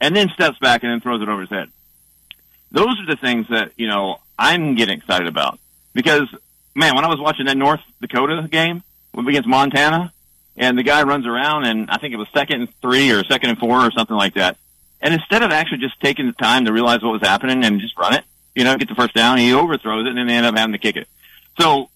and 0.00 0.14
then 0.14 0.28
steps 0.30 0.58
back 0.58 0.82
and 0.82 0.92
then 0.92 1.00
throws 1.00 1.22
it 1.22 1.28
over 1.28 1.40
his 1.40 1.50
head. 1.50 1.70
Those 2.72 2.98
are 3.00 3.06
the 3.06 3.16
things 3.16 3.46
that 3.48 3.72
you 3.76 3.88
know 3.88 4.18
I'm 4.38 4.74
getting 4.74 4.98
excited 4.98 5.26
about 5.26 5.58
because 5.92 6.28
man, 6.74 6.94
when 6.94 7.04
I 7.04 7.08
was 7.08 7.20
watching 7.20 7.46
that 7.46 7.56
North 7.56 7.80
Dakota 8.00 8.46
game 8.50 8.82
against 9.16 9.48
Montana, 9.48 10.12
and 10.56 10.78
the 10.78 10.82
guy 10.82 11.02
runs 11.02 11.26
around, 11.26 11.64
and 11.64 11.90
I 11.90 11.98
think 11.98 12.14
it 12.14 12.16
was 12.16 12.28
second 12.34 12.60
and 12.60 12.80
three 12.80 13.10
or 13.10 13.24
second 13.24 13.50
and 13.50 13.58
four 13.58 13.80
or 13.80 13.90
something 13.90 14.16
like 14.16 14.34
that. 14.34 14.56
And 15.00 15.14
instead 15.14 15.42
of 15.42 15.50
actually 15.50 15.78
just 15.78 15.98
taking 16.00 16.26
the 16.26 16.32
time 16.32 16.66
to 16.66 16.72
realize 16.72 17.02
what 17.02 17.12
was 17.12 17.22
happening 17.22 17.64
and 17.64 17.80
just 17.80 17.98
run 17.98 18.14
it, 18.14 18.24
you 18.54 18.64
know, 18.64 18.76
get 18.76 18.88
the 18.88 18.94
first 18.94 19.14
down, 19.14 19.38
he 19.38 19.54
overthrows 19.54 20.06
it, 20.06 20.10
and 20.10 20.18
then 20.18 20.26
they 20.26 20.34
end 20.34 20.46
up 20.46 20.56
having 20.56 20.72
to 20.72 20.78
kick 20.78 20.96
it. 20.96 21.08
So 21.58 21.88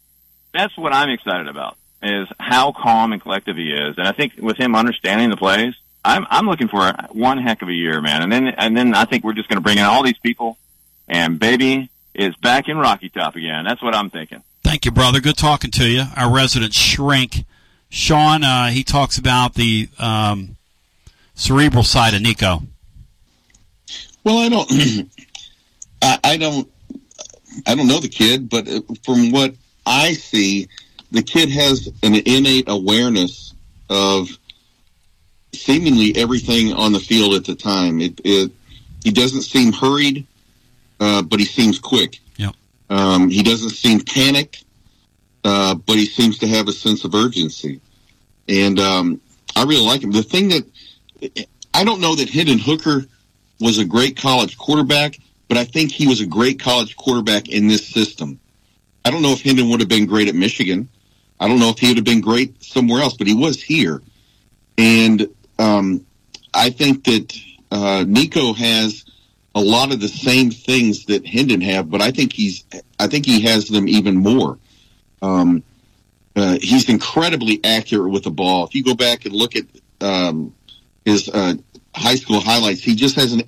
that's 0.53 0.77
what 0.78 0.93
I'm 0.93 1.11
excited 1.11 1.49
about 1.49 1.77
is 2.05 2.28
how 2.39 2.72
calm 2.72 3.12
and 3.12 3.20
collective 3.20 3.56
he 3.56 3.72
is. 3.72 3.97
And 3.98 4.06
I 4.06 4.12
think 4.12 4.35
with 4.39 4.56
him 4.56 4.74
understanding 4.74 5.31
the 5.31 5.36
plays, 5.36 5.74
I'm 6.05 6.26
I'm 6.28 6.47
looking 6.47 6.68
for 6.68 6.93
one 7.10 7.39
heck 7.39 7.62
of 7.62 7.68
a 7.68 7.72
year, 7.72 8.01
man. 8.01 8.22
And 8.22 8.31
then 8.31 8.48
and 8.48 8.76
then 8.76 8.94
I 8.94 9.05
think 9.05 9.24
we're 9.24 9.32
just 9.32 9.48
going 9.48 9.56
to 9.56 9.62
bring 9.62 9.78
in 9.78 9.85
all 9.85 10.02
these 10.02 10.18
people, 10.18 10.59
and 11.09 11.39
baby 11.39 11.90
is 12.14 12.36
back 12.36 12.68
in 12.68 12.76
Rocky 12.76 13.09
Top 13.09 13.36
again. 13.36 13.64
That's 13.64 13.82
what 13.82 13.94
I'm 13.94 14.10
thinking. 14.10 14.43
Thank 14.62 14.85
you, 14.85 14.90
brother. 14.90 15.20
Good 15.20 15.36
talking 15.36 15.70
to 15.72 15.89
you. 15.89 16.05
Our 16.16 16.32
resident 16.32 16.74
shrink, 16.74 17.44
Sean. 17.89 18.44
Uh, 18.44 18.68
he 18.68 18.85
talks 18.85 19.18
about 19.18 19.55
the 19.55 19.89
um, 19.98 20.56
cerebral 21.35 21.85
side 21.85 22.14
of 22.14 22.22
Nico. 22.22 22.62
Well, 24.24 24.39
I 24.39 24.48
don't, 24.48 24.70
I, 26.02 26.18
I 26.24 26.36
don't, 26.39 26.70
I 27.66 27.74
don't 27.74 27.86
know 27.86 28.01
the 28.01 28.09
kid, 28.09 28.48
but 28.48 28.66
uh, 28.66 28.81
from 29.05 29.31
what 29.31 29.55
I 29.85 30.14
see, 30.14 30.68
the 31.16 31.23
kid 31.23 31.51
has 31.51 31.89
an 32.03 32.15
innate 32.15 32.65
awareness 32.69 33.55
of 33.89 34.28
seemingly 35.53 36.16
everything 36.16 36.73
on 36.73 36.93
the 36.93 37.01
field 37.01 37.35
at 37.35 37.45
the 37.45 37.55
time. 37.55 38.01
It, 38.01 38.20
it 38.24 38.51
he 39.03 39.11
doesn't 39.11 39.43
seem 39.43 39.73
hurried, 39.73 40.27
uh, 41.01 41.23
but 41.23 41.39
he 41.39 41.45
seems 41.45 41.78
quick. 41.78 42.20
Yep. 42.36 42.55
Um, 42.91 43.28
he 43.28 43.43
doesn't 43.43 43.70
seem 43.70 44.01
panicked, 44.01 44.65
uh, 45.45 45.74
but 45.74 45.97
he 45.97 46.07
seems 46.07 46.39
to 46.39 46.49
have 46.49 46.69
a 46.69 46.73
sense 46.73 47.05
of 47.05 47.15
urgency, 47.15 47.81
and 48.49 48.78
um, 48.81 49.20
I 49.55 49.65
really 49.65 49.85
like 49.85 50.03
him. 50.03 50.11
The 50.11 50.23
thing 50.23 50.49
that 50.49 51.47
I 51.73 51.85
don't 51.85 52.01
know 52.01 52.15
that 52.15 52.31
Hendon 52.31 52.59
Hooker 52.59 53.05
was 53.61 53.78
a 53.78 53.85
great 53.85 54.16
college 54.16 54.59
quarterback, 54.59 55.19
but 55.49 55.59
I 55.59 55.65
think 55.65 55.93
he 55.93 56.07
was 56.07 56.20
a 56.20 56.27
great 56.27 56.59
college 56.59 56.97
quarterback 56.97 57.49
in 57.49 57.69
this 57.69 57.86
system. 57.86 58.41
I 59.05 59.11
don't 59.11 59.23
know 59.23 59.32
if 59.32 59.43
Hendon 59.43 59.69
would 59.69 59.81
have 59.81 59.89
been 59.89 60.07
great 60.07 60.28
at 60.28 60.35
Michigan. 60.35 60.89
I 61.40 61.48
don't 61.48 61.59
know 61.59 61.70
if 61.70 61.78
he 61.78 61.89
would 61.89 61.97
have 61.97 62.05
been 62.05 62.20
great 62.20 62.62
somewhere 62.62 63.02
else, 63.02 63.16
but 63.16 63.27
he 63.27 63.35
was 63.35 63.62
here. 63.62 64.02
And 64.78 65.28
um, 65.59 66.06
I 66.52 66.70
think 66.70 67.05
that 67.05 67.36
uh, 67.70 68.05
Nico 68.06 68.52
has 68.52 69.05
a 69.55 69.61
lot 69.61 69.93
of 69.93 70.01
the 70.01 70.09
same 70.09 70.51
things 70.51 71.06
that 71.06 71.27
Hendon 71.27 71.61
have, 71.61 71.90
but 71.90 72.01
I 72.01 72.11
think 72.11 72.32
he's 72.32 72.65
I 72.98 73.06
think 73.06 73.27
he 73.27 73.43
has 73.43 73.69
them 73.69 73.89
even 73.89 74.16
more. 74.16 74.59
Um, 75.23 75.62
uh, 76.36 76.59
he's 76.61 76.89
incredibly 76.89 77.61
accurate 77.62 78.11
with 78.11 78.24
the 78.24 78.31
ball. 78.31 78.66
If 78.66 78.74
you 78.74 78.82
go 78.82 78.94
back 78.94 79.24
and 79.24 79.35
look 79.35 79.55
at 79.55 79.65
um, 80.01 80.55
his 81.05 81.28
uh, 81.28 81.55
high 81.94 82.16
school 82.16 82.40
highlights, 82.40 82.82
he 82.82 82.97
just 82.97 83.15
has 83.16 83.32
an 83.32 83.43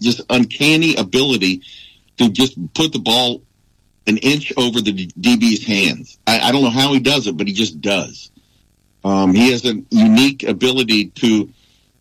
just 0.00 0.22
uncanny 0.30 0.96
ability 0.96 1.62
to 2.16 2.30
just 2.30 2.56
put 2.74 2.92
the 2.92 2.98
ball 2.98 3.42
an 4.06 4.18
inch 4.18 4.52
over 4.56 4.80
the 4.80 4.92
DB's 5.08 5.64
hands. 5.64 6.18
I, 6.26 6.40
I 6.40 6.52
don't 6.52 6.62
know 6.62 6.70
how 6.70 6.92
he 6.92 7.00
does 7.00 7.26
it, 7.26 7.36
but 7.36 7.46
he 7.46 7.52
just 7.52 7.80
does. 7.80 8.30
Um, 9.04 9.34
he 9.34 9.50
has 9.52 9.64
a 9.64 9.82
unique 9.90 10.42
ability 10.44 11.06
to 11.06 11.50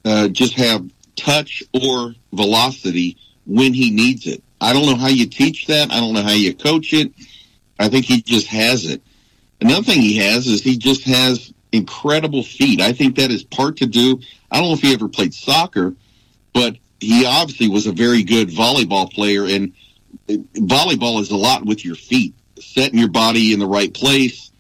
uh, 0.06 0.28
just 0.30 0.54
have 0.56 0.90
touch 1.16 1.64
or 1.74 2.14
velocity 2.34 3.18
when 3.46 3.74
he 3.74 3.92
needs 3.92 4.28
it. 4.28 4.44
I 4.60 4.74
don't 4.74 4.86
know 4.86 4.96
how 4.96 5.08
you 5.08 5.26
teach 5.26 5.68
that. 5.68 5.92
I 5.92 6.00
don't 6.00 6.14
know 6.14 6.22
how 6.22 6.32
you 6.32 6.54
coach 6.54 6.94
it. 6.94 7.12
I 7.80 7.90
think 7.90 8.06
he 8.06 8.22
just 8.22 8.48
has 8.48 8.86
it. 8.86 9.02
Another 9.60 9.84
thing 9.84 10.02
he 10.02 10.18
has 10.18 10.48
is 10.48 10.62
he 10.62 10.78
just 10.78 11.04
has 11.04 11.54
incredible 11.72 12.44
feet. 12.44 12.82
I 12.82 12.94
think 12.94 13.16
that 13.16 13.32
is 13.32 13.44
part 13.44 13.78
to 13.78 13.88
do. 13.88 14.20
I 14.52 14.58
don't 14.58 14.68
know 14.70 14.74
if 14.74 14.82
he 14.82 14.94
ever 14.94 15.08
played 15.08 15.34
soccer, 15.34 15.96
but 16.54 16.78
he 17.00 17.26
obviously 17.26 17.68
was 17.70 17.88
a 17.88 17.92
very 17.92 18.24
good 18.24 18.50
volleyball 18.50 19.12
player. 19.12 19.46
And 19.46 19.74
volleyball 20.28 21.22
is 21.22 21.32
a 21.32 21.38
lot 21.38 21.66
with 21.66 21.84
your 21.86 21.96
feet, 21.96 22.34
setting 22.60 23.00
your 23.00 23.10
body 23.10 23.54
in 23.54 23.60
the 23.60 23.68
right 23.68 23.94
place, 23.94 24.52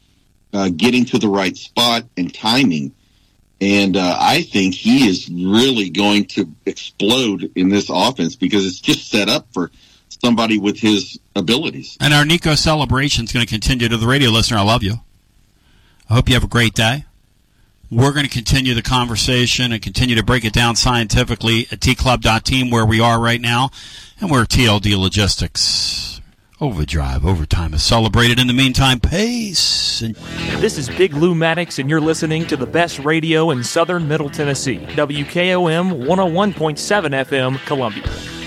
uh, 0.54 0.70
getting 0.70 1.06
to 1.06 1.20
the 1.20 1.28
right 1.28 1.56
spot, 1.56 2.04
and 2.18 2.34
timing. 2.34 2.94
And 3.60 3.96
uh, 3.96 4.18
I 4.20 4.42
think 4.42 4.74
he 4.74 5.08
is 5.08 5.30
really 5.30 5.90
going 5.92 6.26
to 6.26 6.52
explode 6.66 7.52
in 7.56 7.70
this 7.70 7.90
offense 7.90 8.36
because 8.36 8.66
it's 8.66 8.80
just 8.80 9.10
set 9.10 9.30
up 9.30 9.48
for 9.54 9.72
somebody 10.10 10.58
with 10.58 10.80
his 10.80 11.20
abilities. 11.36 11.98
And 12.00 12.14
our 12.14 12.26
Nico 12.26 12.56
celebration 12.56 13.26
is 13.26 13.32
going 13.32 13.46
to 13.46 13.50
continue 13.50 13.88
to 13.88 13.98
the 13.98 14.08
radio 14.08 14.30
listener. 14.32 14.58
I 14.58 14.64
love 14.64 14.84
you. 14.84 14.96
I 16.10 16.16
hope 16.16 16.28
you 16.28 16.34
have 16.34 16.44
a 16.44 16.48
great 16.48 16.74
day. 16.74 17.06
We're 17.92 18.14
going 18.14 18.26
to 18.26 18.32
continue 18.32 18.74
the 18.74 18.82
conversation 18.82 19.74
and 19.74 19.82
continue 19.82 20.16
to 20.16 20.24
break 20.24 20.46
it 20.46 20.54
down 20.54 20.78
scientifically 20.78 21.68
at 21.74 21.82
tclub.team 21.82 22.70
where 22.70 22.86
we 22.86 23.02
are 23.02 23.20
right 23.20 23.42
now 23.42 23.70
and 24.22 24.32
where 24.32 24.46
TLD 24.46 24.98
Logistics 24.98 26.22
Overdrive 26.62 27.26
Overtime 27.26 27.74
is 27.74 27.84
celebrated. 27.84 28.40
In 28.40 28.48
the 28.48 28.54
meantime, 28.54 29.02
pace. 29.02 30.02
And- 30.02 30.16
this 30.62 30.78
is 30.78 30.88
Big 30.88 31.14
Lou 31.16 31.36
Maddox, 31.36 31.80
and 31.80 31.90
you're 31.90 32.00
listening 32.00 32.48
to 32.48 32.56
the 32.56 32.66
best 32.66 33.00
radio 33.00 33.50
in 33.50 33.62
southern 33.62 34.08
Middle 34.08 34.30
Tennessee. 34.30 34.78
WKOM 34.78 36.06
101.7 36.06 37.14
FM, 37.26 37.66
Columbia. 37.66 38.41